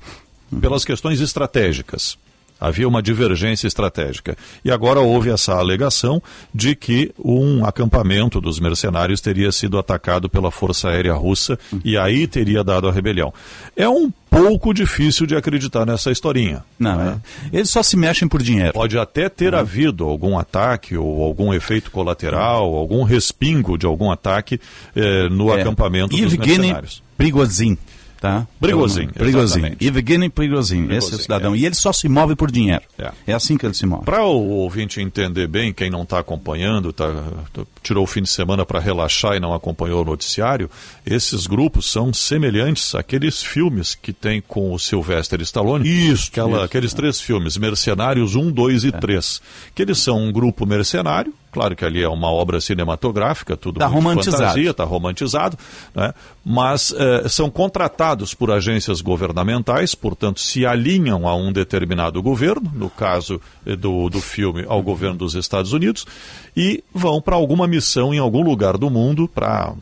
pelas 0.61 0.85
questões 0.85 1.19
estratégicas. 1.21 2.19
Havia 2.61 2.89
uma 2.89 3.03
divergência 3.03 3.67
estratégica. 3.67 4.37
E 4.65 4.71
agora 4.71 5.01
houve 5.01 5.31
essa 5.31 5.55
alegação 5.55 6.23
de 6.55 6.75
que 6.75 7.13
um 7.23 7.65
acampamento 7.65 8.41
dos 8.41 8.59
mercenários 8.59 9.21
teria 9.21 9.53
sido 9.53 9.79
atacado 9.79 10.29
pela 10.29 10.51
Força 10.51 10.89
Aérea 10.89 11.15
Russa 11.15 11.59
e 11.85 11.97
aí 11.99 12.27
teria 12.27 12.65
dado 12.65 12.89
a 12.89 12.93
rebelião. 12.93 13.33
É 13.77 13.89
um 13.89 14.11
pouco 14.31 14.73
difícil 14.75 15.27
de 15.27 15.37
acreditar 15.37 15.87
nessa 15.87 16.11
historinha. 16.11 16.65
Não, 16.79 16.97
né? 16.97 17.21
é. 17.53 17.57
Eles 17.57 17.71
só 17.71 17.83
se 17.83 17.97
mexem 17.97 18.27
por 18.29 18.43
dinheiro. 18.43 18.73
Pode 18.73 18.99
até 18.99 19.29
ter 19.29 19.55
havido 19.55 20.05
algum 20.05 20.39
ataque 20.39 20.97
ou 20.97 21.23
algum 21.23 21.53
efeito 21.55 21.91
colateral, 21.91 22.75
algum 22.75 23.03
respingo 23.03 23.79
de 23.79 23.87
algum 23.87 24.11
ataque 24.11 24.61
eh, 24.95 25.29
no 25.31 25.51
É. 25.51 25.61
acampamento 25.61 26.17
dos 26.17 26.35
Evgeny 26.35 26.59
mercenários. 26.59 27.03
Prigozhin. 27.17 27.79
Tá? 28.27 28.47
Prigozhin, 28.61 29.09
Prigozhin. 29.09 29.45
exatamente. 29.45 29.87
Evgeny 29.87 30.29
Prigozhin, 30.29 30.89
esse 30.93 31.13
é 31.13 31.17
o 31.17 31.19
cidadão. 31.19 31.55
é. 31.55 31.59
E 31.59 31.67
ele 31.67 31.75
só 31.75 31.93
se 31.93 32.09
move 32.09 32.35
por 32.37 32.51
dinheiro. 32.51 32.83
É. 32.99 33.13
É, 33.27 33.33
assim 33.33 33.57
que 33.57 33.65
ele 33.67 33.75
se 33.75 33.87
move. 33.87 34.05
Para 34.05 34.23
o 34.25 34.49
ouvinte 34.49 35.01
entender 35.01 35.47
bem, 35.47 35.73
quem 35.73 35.91
não 35.91 36.03
está 36.03 36.19
acompanhando, 36.19 36.93
tá, 36.93 37.07
tá- 37.53 37.63
tirou 37.83 38.05
o 38.05 38.07
fim 38.07 38.23
de 38.23 38.29
semana 38.29 38.65
para 38.67 38.81
relaxar 38.81 39.35
e 39.37 39.41
não 39.41 39.55
acompanhou 39.55 40.03
o 40.03 40.05
noticiário, 40.05 40.71
esses 41.05 41.47
grupos 41.47 41.91
são 41.91 42.13
semelhantes 42.13 42.95
àqueles 42.95 43.43
filmes 43.43 43.95
que 43.95 44.13
tem 44.13 44.41
com 44.41 44.73
o 44.73 44.79
Sylvester 44.79 45.41
Stallone. 45.43 45.89
Isso, 45.89 46.29
Aquela- 46.31 46.57
isso, 46.57 46.65
aqueles 46.65 46.93
três 46.95 47.21
filmes, 47.21 47.57
Mercenários 47.57 48.35
1, 48.35 48.51
2 48.51 48.85
e 48.85 48.93
3. 48.93 49.41
Que 49.75 49.83
eles 49.83 49.99
são 49.99 50.19
um 50.19 50.33
grupo 50.33 50.67
mercenário 50.67 51.33
Claro 51.51 51.75
que 51.75 51.85
ali 51.85 52.03
é 52.03 52.09
uma 52.09 52.31
obra 52.31 52.61
cinematográfica, 52.61 53.57
tudo 53.57 53.79
tá 53.79 53.89
muito 53.89 54.05
romantizado. 54.05 54.43
fantasia, 54.43 54.71
está 54.71 54.85
romantizado, 54.85 55.59
né? 55.95 56.13
mas 56.45 56.95
eh, 56.97 57.29
são 57.29 57.49
contratados 57.51 58.35
por 58.35 58.51
agências 58.51 59.01
governamentais, 59.01 59.95
portanto 59.95 60.39
se 60.41 60.67
alinham 60.67 61.27
a 61.27 61.35
um 61.35 61.51
determinado 61.51 62.23
governo, 62.23 62.71
no 62.75 62.91
caso 62.91 63.41
eh, 63.67 63.75
do, 63.75 64.11
do 64.11 64.21
filme 64.21 64.67
ao 64.69 64.83
governo 64.83 65.17
dos 65.17 65.35
Estados 65.35 65.73
Unidos, 65.73 66.07
e 66.55 66.85
vão 66.95 67.23
para 67.23 67.37
alguma 67.37 67.67
missão 67.67 68.13
em 68.13 68.19
algum 68.19 68.43
lugar 68.43 68.77
do 68.77 68.91
mundo 68.91 69.27
para 69.27 69.73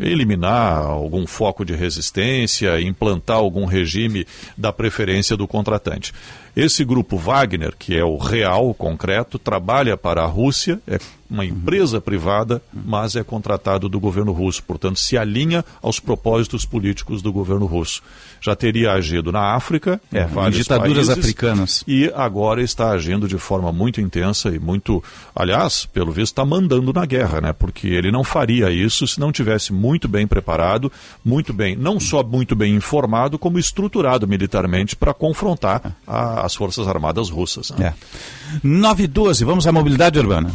eliminar 0.00 0.78
algum 0.78 1.26
foco 1.26 1.64
de 1.64 1.74
resistência, 1.74 2.80
implantar 2.80 3.38
algum 3.38 3.64
regime 3.64 4.26
da 4.56 4.72
preferência 4.72 5.36
do 5.36 5.48
contratante. 5.48 6.12
Esse 6.56 6.86
grupo 6.86 7.18
Wagner, 7.18 7.74
que 7.78 7.94
é 7.94 8.02
o 8.02 8.16
real, 8.16 8.70
o 8.70 8.74
concreto, 8.74 9.38
trabalha 9.38 9.94
para 9.94 10.22
a 10.22 10.26
Rússia, 10.26 10.80
é 10.86 10.98
uma 11.30 11.44
empresa 11.44 12.00
privada, 12.00 12.62
mas 12.72 13.16
é 13.16 13.22
contratado 13.24 13.88
do 13.88 13.98
governo 14.00 14.32
russo, 14.32 14.62
portanto 14.62 14.98
se 14.98 15.16
alinha 15.18 15.64
aos 15.82 15.98
propósitos 16.00 16.64
políticos 16.64 17.22
do 17.22 17.32
governo 17.32 17.66
russo. 17.66 18.02
Já 18.40 18.54
teria 18.54 18.92
agido 18.92 19.32
na 19.32 19.54
África, 19.54 20.00
É, 20.12 20.22
em 20.24 20.50
ditaduras 20.50 21.06
países, 21.06 21.24
africanas. 21.24 21.84
e 21.86 22.10
agora 22.14 22.62
está 22.62 22.90
agindo 22.90 23.26
de 23.26 23.38
forma 23.38 23.72
muito 23.72 24.00
intensa 24.00 24.48
e 24.54 24.58
muito, 24.58 25.02
aliás, 25.34 25.86
pelo 25.86 26.12
visto 26.12 26.32
está 26.32 26.44
mandando 26.44 26.92
na 26.92 27.04
guerra, 27.06 27.40
né? 27.40 27.52
Porque 27.52 27.88
ele 27.88 28.10
não 28.12 28.22
faria 28.22 28.70
isso 28.70 29.06
se 29.06 29.18
não 29.18 29.32
tivesse 29.32 29.72
muito 29.72 30.06
bem 30.08 30.26
preparado, 30.26 30.90
muito 31.24 31.52
bem, 31.52 31.74
não 31.76 31.98
só 31.98 32.22
muito 32.22 32.54
bem 32.54 32.74
informado, 32.74 33.38
como 33.38 33.58
estruturado 33.58 34.28
militarmente 34.28 34.94
para 34.94 35.12
confrontar 35.14 35.96
a- 36.06 36.44
as 36.44 36.54
forças 36.54 36.86
armadas 36.86 37.30
russas. 37.30 37.70
né? 37.70 37.86
É. 37.86 37.94
9 38.62 39.04
e 39.04 39.06
12, 39.06 39.44
vamos 39.44 39.66
à 39.66 39.72
mobilidade 39.72 40.18
urbana. 40.18 40.50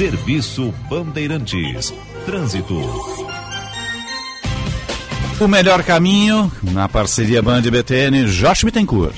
Serviço 0.00 0.72
Bandeirantes. 0.88 1.92
Trânsito. 2.24 2.74
O 5.38 5.46
melhor 5.46 5.84
caminho, 5.84 6.50
na 6.72 6.88
parceria 6.88 7.42
Band 7.42 7.60
BTN, 7.60 8.24
Josh 8.24 8.64
Bittencourt. 8.64 9.14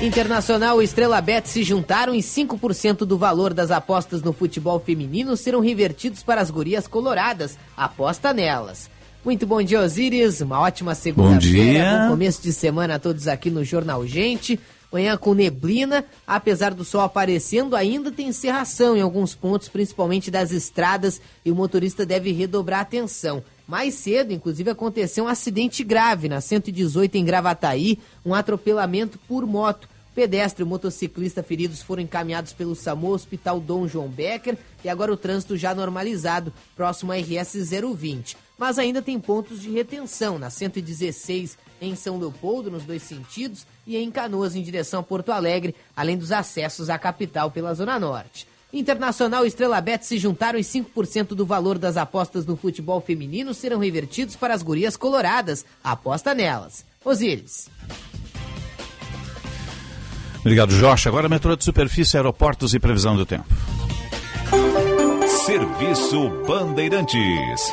Internacional 0.00 0.80
e 0.80 0.84
Estrela 0.84 1.20
Bet 1.20 1.48
se 1.48 1.64
juntaram 1.64 2.14
e 2.14 2.20
5% 2.20 2.98
do 2.98 3.18
valor 3.18 3.52
das 3.52 3.72
apostas 3.72 4.22
no 4.22 4.32
futebol 4.32 4.78
feminino 4.78 5.36
serão 5.36 5.58
revertidos 5.58 6.22
para 6.22 6.40
as 6.40 6.52
gurias 6.52 6.86
coloradas. 6.86 7.58
Aposta 7.76 8.32
nelas. 8.32 8.88
Muito 9.24 9.44
bom 9.44 9.60
dia, 9.60 9.80
Osíris. 9.80 10.40
Uma 10.40 10.60
ótima 10.60 10.92
dia. 10.92 11.02
segunda-feira. 11.02 12.02
Bom 12.04 12.10
começo 12.10 12.40
de 12.40 12.52
semana 12.52 12.94
a 12.94 12.98
todos 13.00 13.26
aqui 13.26 13.50
no 13.50 13.64
Jornal 13.64 14.06
Gente. 14.06 14.56
Manhã 14.92 15.16
com 15.16 15.34
neblina, 15.34 16.04
apesar 16.26 16.74
do 16.74 16.84
sol 16.84 17.02
aparecendo, 17.02 17.76
ainda 17.76 18.10
tem 18.10 18.32
serração 18.32 18.96
em 18.96 19.00
alguns 19.00 19.34
pontos, 19.34 19.68
principalmente 19.68 20.30
das 20.30 20.50
estradas, 20.50 21.20
e 21.44 21.50
o 21.50 21.54
motorista 21.54 22.04
deve 22.04 22.32
redobrar 22.32 22.80
a 22.80 22.82
atenção. 22.82 23.42
Mais 23.68 23.94
cedo, 23.94 24.32
inclusive, 24.32 24.68
aconteceu 24.68 25.24
um 25.24 25.28
acidente 25.28 25.84
grave 25.84 26.28
na 26.28 26.40
118 26.40 27.14
em 27.16 27.24
Gravataí, 27.24 28.00
um 28.26 28.34
atropelamento 28.34 29.16
por 29.28 29.46
moto. 29.46 29.88
Pedestre 30.14 30.64
e 30.64 30.66
motociclista 30.66 31.42
feridos 31.42 31.82
foram 31.82 32.02
encaminhados 32.02 32.52
pelo 32.52 32.74
SAMU 32.74 33.12
Hospital 33.12 33.60
Dom 33.60 33.86
João 33.86 34.08
Becker 34.08 34.58
e 34.84 34.88
agora 34.88 35.12
o 35.12 35.16
trânsito 35.16 35.56
já 35.56 35.74
normalizado, 35.74 36.52
próximo 36.76 37.12
a 37.12 37.16
RS 37.16 37.54
020. 37.70 38.36
Mas 38.58 38.78
ainda 38.78 39.00
tem 39.00 39.18
pontos 39.18 39.60
de 39.60 39.70
retenção 39.70 40.38
na 40.38 40.50
116 40.50 41.56
em 41.80 41.96
São 41.96 42.18
Leopoldo, 42.18 42.70
nos 42.70 42.84
dois 42.84 43.02
sentidos, 43.02 43.66
e 43.86 43.96
em 43.96 44.10
Canoas, 44.10 44.54
em 44.54 44.62
direção 44.62 45.00
a 45.00 45.02
Porto 45.02 45.32
Alegre, 45.32 45.74
além 45.96 46.18
dos 46.18 46.30
acessos 46.30 46.90
à 46.90 46.98
capital 46.98 47.50
pela 47.50 47.72
Zona 47.72 47.98
Norte. 47.98 48.46
Internacional 48.72 49.44
e 49.44 49.48
Estrela 49.48 49.80
Bet 49.80 50.06
se 50.06 50.18
juntaram 50.18 50.58
e 50.58 50.62
5% 50.62 51.28
do 51.28 51.44
valor 51.46 51.78
das 51.78 51.96
apostas 51.96 52.46
no 52.46 52.56
futebol 52.56 53.00
feminino 53.00 53.52
serão 53.52 53.78
revertidos 53.78 54.36
para 54.36 54.54
as 54.54 54.62
gurias 54.62 54.96
coloradas. 54.96 55.64
Aposta 55.82 56.34
nelas. 56.34 56.84
Osíris. 57.04 57.68
Obrigado, 60.40 60.74
Josh. 60.74 61.06
Agora 61.06 61.28
metrô 61.28 61.54
de 61.54 61.64
superfície, 61.64 62.16
aeroportos 62.16 62.74
e 62.74 62.80
previsão 62.80 63.16
do 63.16 63.24
tempo. 63.26 63.46
Serviço 65.46 66.30
Bandeirantes. 66.46 67.72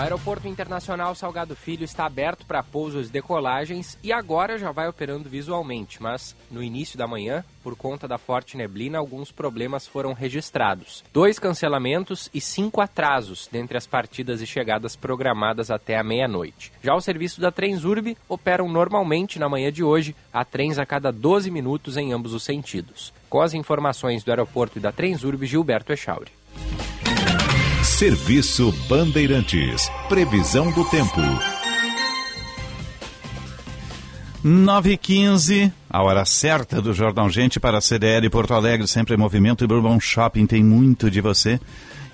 O 0.00 0.02
Aeroporto 0.02 0.48
Internacional 0.48 1.14
Salgado 1.14 1.54
Filho 1.54 1.84
está 1.84 2.06
aberto 2.06 2.46
para 2.46 2.62
pousos 2.62 3.10
e 3.10 3.12
decolagens 3.12 3.98
e 4.02 4.14
agora 4.14 4.56
já 4.56 4.72
vai 4.72 4.88
operando 4.88 5.28
visualmente, 5.28 6.02
mas 6.02 6.34
no 6.50 6.62
início 6.62 6.96
da 6.96 7.06
manhã, 7.06 7.44
por 7.62 7.76
conta 7.76 8.08
da 8.08 8.16
forte 8.16 8.56
neblina, 8.56 8.96
alguns 8.96 9.30
problemas 9.30 9.86
foram 9.86 10.14
registrados. 10.14 11.04
Dois 11.12 11.38
cancelamentos 11.38 12.30
e 12.32 12.40
cinco 12.40 12.80
atrasos 12.80 13.46
dentre 13.52 13.76
as 13.76 13.86
partidas 13.86 14.40
e 14.40 14.46
chegadas 14.46 14.96
programadas 14.96 15.70
até 15.70 15.98
a 15.98 16.02
meia-noite. 16.02 16.72
Já 16.82 16.94
o 16.94 17.00
serviço 17.02 17.38
da 17.38 17.52
Transurb 17.52 18.16
operam 18.26 18.72
normalmente 18.72 19.38
na 19.38 19.50
manhã 19.50 19.70
de 19.70 19.84
hoje, 19.84 20.16
há 20.32 20.46
trens 20.46 20.78
a 20.78 20.86
cada 20.86 21.12
12 21.12 21.50
minutos 21.50 21.98
em 21.98 22.14
ambos 22.14 22.32
os 22.32 22.42
sentidos. 22.42 23.12
Com 23.28 23.42
as 23.42 23.52
informações 23.52 24.24
do 24.24 24.30
aeroporto 24.30 24.78
e 24.78 24.80
da 24.80 24.92
Transurb, 24.92 25.44
Gilberto 25.44 25.92
Echauri. 25.92 26.32
Serviço 28.00 28.72
Bandeirantes. 28.88 29.90
Previsão 30.08 30.72
do 30.72 30.88
tempo. 30.88 31.20
9 34.42 34.92
e 34.92 34.96
15 34.96 35.70
a 35.90 36.02
hora 36.02 36.24
certa 36.24 36.80
do 36.80 36.94
Jornal 36.94 37.28
Gente 37.28 37.60
para 37.60 37.76
a 37.76 37.80
CDL 37.82 38.30
Porto 38.30 38.54
Alegre, 38.54 38.88
sempre 38.88 39.14
em 39.14 39.18
movimento. 39.18 39.62
E 39.62 39.66
Bourbon 39.66 40.00
Shopping 40.00 40.46
tem 40.46 40.64
muito 40.64 41.10
de 41.10 41.20
você. 41.20 41.60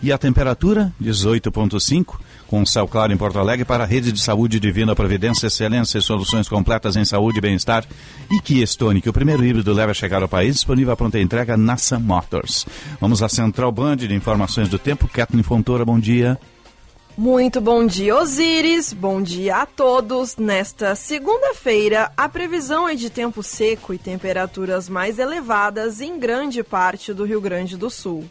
E 0.02 0.10
a 0.10 0.18
temperatura, 0.18 0.92
18,5, 1.00 2.18
com 2.46 2.64
céu 2.64 2.86
claro 2.86 3.12
em 3.12 3.16
Porto 3.16 3.38
Alegre 3.38 3.64
para 3.64 3.84
a 3.84 3.86
rede 3.86 4.12
de 4.12 4.20
saúde 4.20 4.60
Divina 4.60 4.94
Providência, 4.94 5.46
excelência 5.46 5.98
e 5.98 6.02
soluções 6.02 6.48
completas 6.48 6.96
em 6.96 7.04
saúde 7.04 7.38
e 7.38 7.40
bem-estar. 7.40 7.84
E 8.30 8.40
Kia 8.40 8.64
Stonic, 8.64 9.08
o 9.08 9.12
primeiro 9.12 9.44
híbrido 9.44 9.72
leva 9.72 9.90
a 9.90 9.94
chegar 9.94 10.22
ao 10.22 10.28
país, 10.28 10.54
disponível 10.54 10.92
à 10.92 10.96
pronta 10.96 11.18
entrega 11.18 11.56
na 11.56 11.76
Motors. 12.00 12.66
Vamos 13.00 13.22
à 13.22 13.28
Central 13.28 13.72
Band 13.72 13.96
de 13.96 14.14
Informações 14.14 14.68
do 14.68 14.78
Tempo. 14.78 15.08
Kathleen 15.08 15.42
Fontoura, 15.42 15.84
bom 15.84 15.98
dia. 15.98 16.38
Muito 17.16 17.62
bom 17.62 17.86
dia, 17.86 18.14
Osíris. 18.14 18.92
Bom 18.92 19.22
dia 19.22 19.62
a 19.62 19.66
todos. 19.66 20.36
Nesta 20.36 20.94
segunda-feira, 20.94 22.12
a 22.14 22.28
previsão 22.28 22.86
é 22.86 22.94
de 22.94 23.08
tempo 23.08 23.42
seco 23.42 23.94
e 23.94 23.98
temperaturas 23.98 24.86
mais 24.86 25.18
elevadas 25.18 26.02
em 26.02 26.18
grande 26.18 26.62
parte 26.62 27.14
do 27.14 27.24
Rio 27.24 27.40
Grande 27.40 27.74
do 27.74 27.88
Sul. 27.88 28.28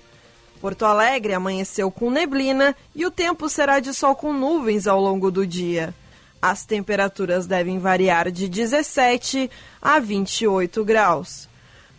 Porto 0.65 0.83
Alegre 0.83 1.31
amanheceu 1.31 1.91
com 1.91 2.09
neblina 2.09 2.75
e 2.95 3.05
o 3.05 3.11
tempo 3.11 3.47
será 3.47 3.79
de 3.79 3.93
sol 3.93 4.15
com 4.15 4.33
nuvens 4.33 4.87
ao 4.87 4.99
longo 4.99 5.29
do 5.29 5.45
dia. 5.45 5.93
As 6.41 6.65
temperaturas 6.65 7.45
devem 7.45 7.77
variar 7.77 8.31
de 8.31 8.49
17 8.49 9.47
a 9.79 9.99
28 9.99 10.83
graus. 10.83 11.47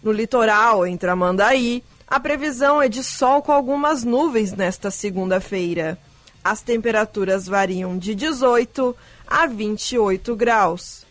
No 0.02 0.10
litoral, 0.10 0.84
em 0.84 0.96
Tramandaí, 0.96 1.84
a 2.08 2.18
previsão 2.18 2.82
é 2.82 2.88
de 2.88 3.04
sol 3.04 3.40
com 3.40 3.52
algumas 3.52 4.02
nuvens 4.02 4.52
nesta 4.52 4.90
segunda-feira. 4.90 5.96
As 6.42 6.60
temperaturas 6.60 7.46
variam 7.46 7.96
de 7.96 8.16
18 8.16 8.96
a 9.28 9.46
28 9.46 10.34
graus. 10.34 11.06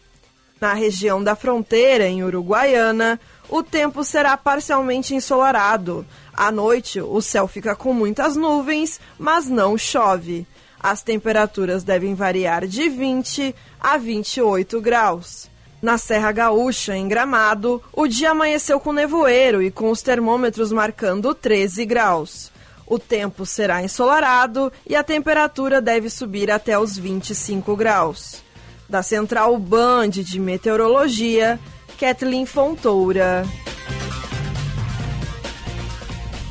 Na 0.59 0.73
região 0.73 1.23
da 1.23 1.37
fronteira, 1.37 2.05
em 2.05 2.21
Uruguaiana, 2.21 3.17
o 3.49 3.61
tempo 3.63 4.03
será 4.03 4.35
parcialmente 4.35 5.13
ensolarado. 5.13 6.05
À 6.35 6.51
noite, 6.51 6.99
o 6.99 7.21
céu 7.21 7.47
fica 7.47 7.75
com 7.75 7.93
muitas 7.93 8.35
nuvens, 8.35 8.99
mas 9.17 9.47
não 9.47 9.77
chove. 9.77 10.45
As 10.79 11.01
temperaturas 11.01 11.83
devem 11.83 12.13
variar 12.13 12.67
de 12.67 12.89
20 12.89 13.55
a 13.79 13.97
28 13.97 14.81
graus. 14.81 15.49
Na 15.81 15.97
Serra 15.97 16.31
Gaúcha, 16.31 16.95
em 16.95 17.07
Gramado, 17.07 17.81
o 17.93 18.07
dia 18.07 18.31
amanheceu 18.31 18.79
com 18.79 18.91
nevoeiro 18.91 19.61
e 19.61 19.71
com 19.71 19.89
os 19.89 20.01
termômetros 20.01 20.71
marcando 20.71 21.33
13 21.33 21.85
graus. 21.85 22.51
O 22.87 22.99
tempo 22.99 23.45
será 23.45 23.81
ensolarado 23.81 24.71
e 24.85 24.95
a 24.95 25.03
temperatura 25.03 25.81
deve 25.81 26.09
subir 26.09 26.51
até 26.51 26.77
os 26.77 26.97
25 26.97 27.75
graus. 27.75 28.43
Da 28.89 29.01
Central 29.01 29.57
Band 29.57 30.09
de 30.09 30.39
Meteorologia, 30.39 31.59
Kathleen 31.99 32.45
Fontoura. 32.45 33.43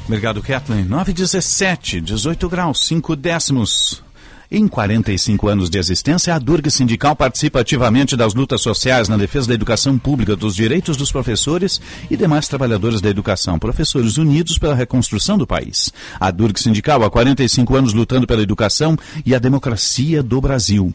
Obrigado, 0.06 0.42
Kathleen. 0.42 0.84
917, 0.84 2.00
18 2.00 2.48
graus, 2.48 2.86
5 2.86 3.16
décimos. 3.16 4.02
Em 4.50 4.68
45 4.68 5.48
anos 5.48 5.70
de 5.70 5.78
existência, 5.78 6.34
a 6.34 6.38
Durga 6.38 6.68
Sindical 6.68 7.16
participa 7.16 7.60
ativamente 7.60 8.14
das 8.14 8.34
lutas 8.34 8.60
sociais 8.60 9.08
na 9.08 9.16
defesa 9.16 9.48
da 9.48 9.54
educação 9.54 9.98
pública, 9.98 10.36
dos 10.36 10.54
direitos 10.54 10.96
dos 10.96 11.10
professores 11.10 11.80
e 12.10 12.16
demais 12.16 12.46
trabalhadores 12.46 13.00
da 13.00 13.08
educação. 13.08 13.58
Professores 13.58 14.18
unidos 14.18 14.58
pela 14.58 14.74
reconstrução 14.74 15.38
do 15.38 15.46
país. 15.46 15.90
A 16.20 16.30
Durga 16.30 16.60
Sindical, 16.60 17.02
há 17.02 17.10
45 17.10 17.74
anos 17.74 17.94
lutando 17.94 18.26
pela 18.26 18.42
educação 18.42 18.96
e 19.24 19.34
a 19.34 19.38
democracia 19.38 20.22
do 20.22 20.40
Brasil. 20.40 20.94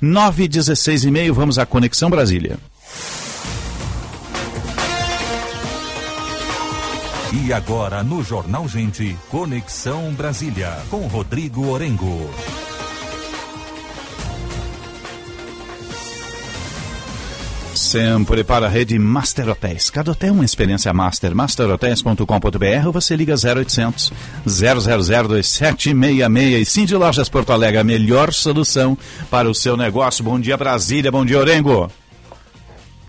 9 0.00 0.46
16 0.46 1.04
e 1.04 1.10
meio, 1.10 1.34
vamos 1.34 1.58
à 1.58 1.64
Conexão 1.64 2.10
Brasília. 2.10 2.58
E 7.32 7.52
agora 7.52 8.02
no 8.02 8.24
Jornal 8.24 8.68
Gente, 8.68 9.16
Conexão 9.28 10.12
Brasília, 10.12 10.76
com 10.90 11.06
Rodrigo 11.06 11.68
Orengo. 11.68 12.28
Sempre 17.72 18.42
para 18.42 18.66
a 18.66 18.68
rede 18.68 18.98
Master 18.98 19.48
Hotéis. 19.48 19.90
Cada 19.90 20.10
hotel 20.10 20.30
é 20.30 20.32
uma 20.32 20.44
experiência 20.44 20.92
master. 20.92 21.32
masterhotels.com.br 21.32 22.90
você 22.92 23.14
liga 23.14 23.34
0800 23.34 24.12
000 24.44 24.74
2766 25.28 26.60
e 26.60 26.64
Cindy 26.64 26.96
Lojas 26.96 27.28
Porto 27.28 27.52
Alegre, 27.52 27.78
a 27.78 27.84
melhor 27.84 28.32
solução 28.32 28.98
para 29.30 29.48
o 29.48 29.54
seu 29.54 29.76
negócio. 29.76 30.24
Bom 30.24 30.38
dia 30.40 30.56
Brasília, 30.56 31.12
bom 31.12 31.24
dia 31.24 31.38
Orengo. 31.38 31.90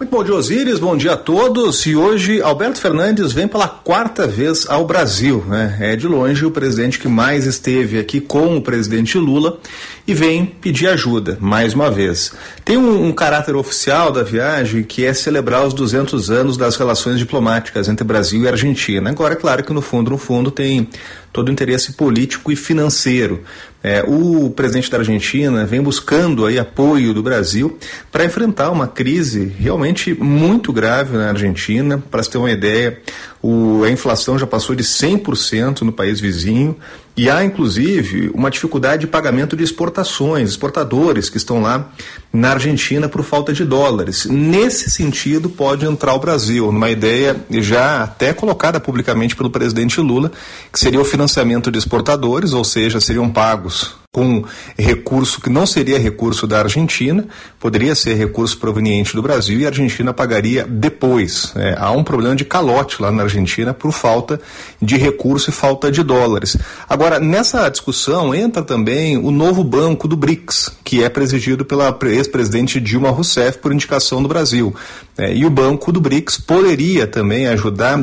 Muito 0.02 0.10
bom 0.10 0.24
dia, 0.24 0.34
Osíris. 0.34 0.80
Bom 0.80 0.98
dia 0.98 1.14
a 1.14 1.16
todos. 1.16 1.86
E 1.86 1.96
hoje, 1.96 2.42
Alberto 2.42 2.82
Fernandes 2.82 3.34
vem 3.34 3.48
pela 3.48 3.68
quarta 3.68 4.26
vez 4.26 4.66
ao 4.68 4.84
Brasil. 4.84 5.46
Né? 5.48 5.78
É 5.80 5.96
de 5.96 6.08
longe 6.08 6.44
o 6.44 6.50
presidente 6.50 6.98
que 6.98 7.08
mais 7.08 7.46
esteve 7.46 8.00
aqui 8.00 8.20
com 8.20 8.58
o 8.58 8.62
presidente 8.64 9.20
Lula 9.20 9.60
e 10.08 10.16
vem 10.16 10.44
pedir 10.44 10.88
ajuda, 10.88 11.38
mais 11.40 11.76
uma 11.76 11.92
vez. 11.92 12.34
Tem 12.66 12.78
um, 12.78 13.10
um 13.10 13.12
caráter 13.12 13.56
oficial 13.56 14.12
da 14.12 14.24
viagem 14.24 14.82
que 14.82 15.06
é 15.06 15.14
celebrar 15.14 15.68
os 15.68 15.74
200 15.76 16.32
anos 16.32 16.58
das 16.58 16.76
relações 16.78 17.20
diplomáticas 17.20 17.88
entre 17.88 18.04
Brasil 18.04 18.42
e 18.42 18.48
Argentina. 18.48 19.08
Agora, 19.08 19.36
é 19.36 19.38
claro 19.38 19.64
que 19.64 19.72
no 19.72 19.84
fundo, 19.84 20.10
no 20.10 20.18
fundo, 20.18 20.50
tem 20.50 20.90
todo 21.32 21.50
o 21.50 21.52
interesse 21.52 21.94
político 21.94 22.52
e 22.52 22.56
financeiro. 22.56 23.44
É, 23.84 24.04
o 24.08 24.52
presidente 24.52 24.92
da 24.92 25.00
Argentina 25.00 25.66
vem 25.66 25.82
buscando 25.82 26.46
aí 26.46 26.60
apoio 26.60 27.14
do 27.14 27.24
Brasil 27.24 27.80
para 28.12 28.26
enfrentar 28.26 28.70
uma 28.70 28.88
crise 28.88 29.52
realmente 29.60 30.14
muito 30.14 30.72
grave 30.72 31.18
na 31.18 31.30
Argentina. 31.30 31.98
Para 32.12 32.22
se 32.22 32.30
ter 32.30 32.38
uma 32.38 32.52
ideia, 32.52 33.00
o, 33.42 33.84
a 33.84 33.90
inflação 33.90 34.38
já 34.38 34.46
passou 34.46 34.76
de 34.76 34.84
100% 34.84 35.82
no 35.82 35.92
país 35.92 36.20
vizinho. 36.20 36.76
E 37.18 37.30
há, 37.30 37.44
inclusive, 37.44 38.32
uma 38.34 38.50
dificuldade 38.50 39.02
de 39.02 39.08
pagamento 39.08 39.56
de 39.56 39.64
exportações, 39.64 40.50
exportadores 40.50 41.30
que 41.30 41.38
estão 41.38 41.62
lá 41.62 41.90
na 42.32 42.52
Argentina 42.52 43.10
por 43.10 43.24
falta 43.24 43.52
de 43.52 43.66
dólares. 43.66 44.26
Nesse 44.26 44.90
sentido, 44.90 45.50
pode 45.50 45.86
entrar 45.86 46.14
o 46.14 46.20
Brasil, 46.20 46.72
numa 46.72 46.90
ideia 46.90 47.36
já 47.50 48.04
até 48.04 48.34
colocada 48.34 48.80
publicamente 48.80 49.36
pelo 49.36 49.50
presidente 49.50 50.00
Lula, 50.00 50.32
que 50.72 50.80
seria 50.80 51.02
o 51.02 51.06
financiamento 51.06 51.70
de 51.70 51.80
exportadores, 51.80 52.54
ou 52.54 52.64
seja, 52.64 53.02
seriam 53.02 53.30
pagos 53.30 54.01
com 54.14 54.44
recurso 54.78 55.40
que 55.40 55.50
não 55.50 55.66
seria 55.66 55.98
recurso 55.98 56.46
da 56.46 56.60
Argentina, 56.60 57.26
poderia 57.58 57.96
ser 57.96 58.16
recurso 58.16 58.58
proveniente 58.58 59.16
do 59.16 59.22
Brasil 59.22 59.58
e 59.58 59.64
a 59.64 59.70
Argentina 59.70 60.14
pagaria 60.14 60.66
depois. 60.68 61.54
É, 61.56 61.76
há 61.78 61.92
um 61.92 62.04
problema 62.04 62.36
de 62.36 62.44
calote 62.44 63.02
lá 63.02 63.10
na 63.10 63.24
Argentina 63.24 63.74
por 63.74 63.94
falta 63.94 64.38
de 64.82 64.98
recurso 64.98 65.50
e 65.50 65.54
falta 65.54 65.90
de 65.90 66.04
dólares. 66.04 66.58
Agora, 66.90 67.22
nessa 67.22 67.70
discussão 67.70 68.36
entra 68.36 68.62
também 68.62 69.18
o 69.18 69.32
novo 69.32 69.64
banco 69.64 70.10
do 70.10 70.18
BRICS, 70.18 70.70
que 70.84 71.02
é 71.02 71.08
presidido 71.08 71.64
pela 71.64 71.98
ex-presidente 72.08 72.82
Dilma 72.82 73.12
Rousseff 73.12 73.60
por 73.60 73.72
indicação 73.72 74.22
do 74.22 74.28
Brasil. 74.28 74.76
É, 75.18 75.34
e 75.34 75.46
o 75.46 75.50
banco 75.50 75.90
do 75.90 76.02
BRICS 76.02 76.38
poderia 76.38 77.08
também 77.08 77.48
ajudar 77.48 77.98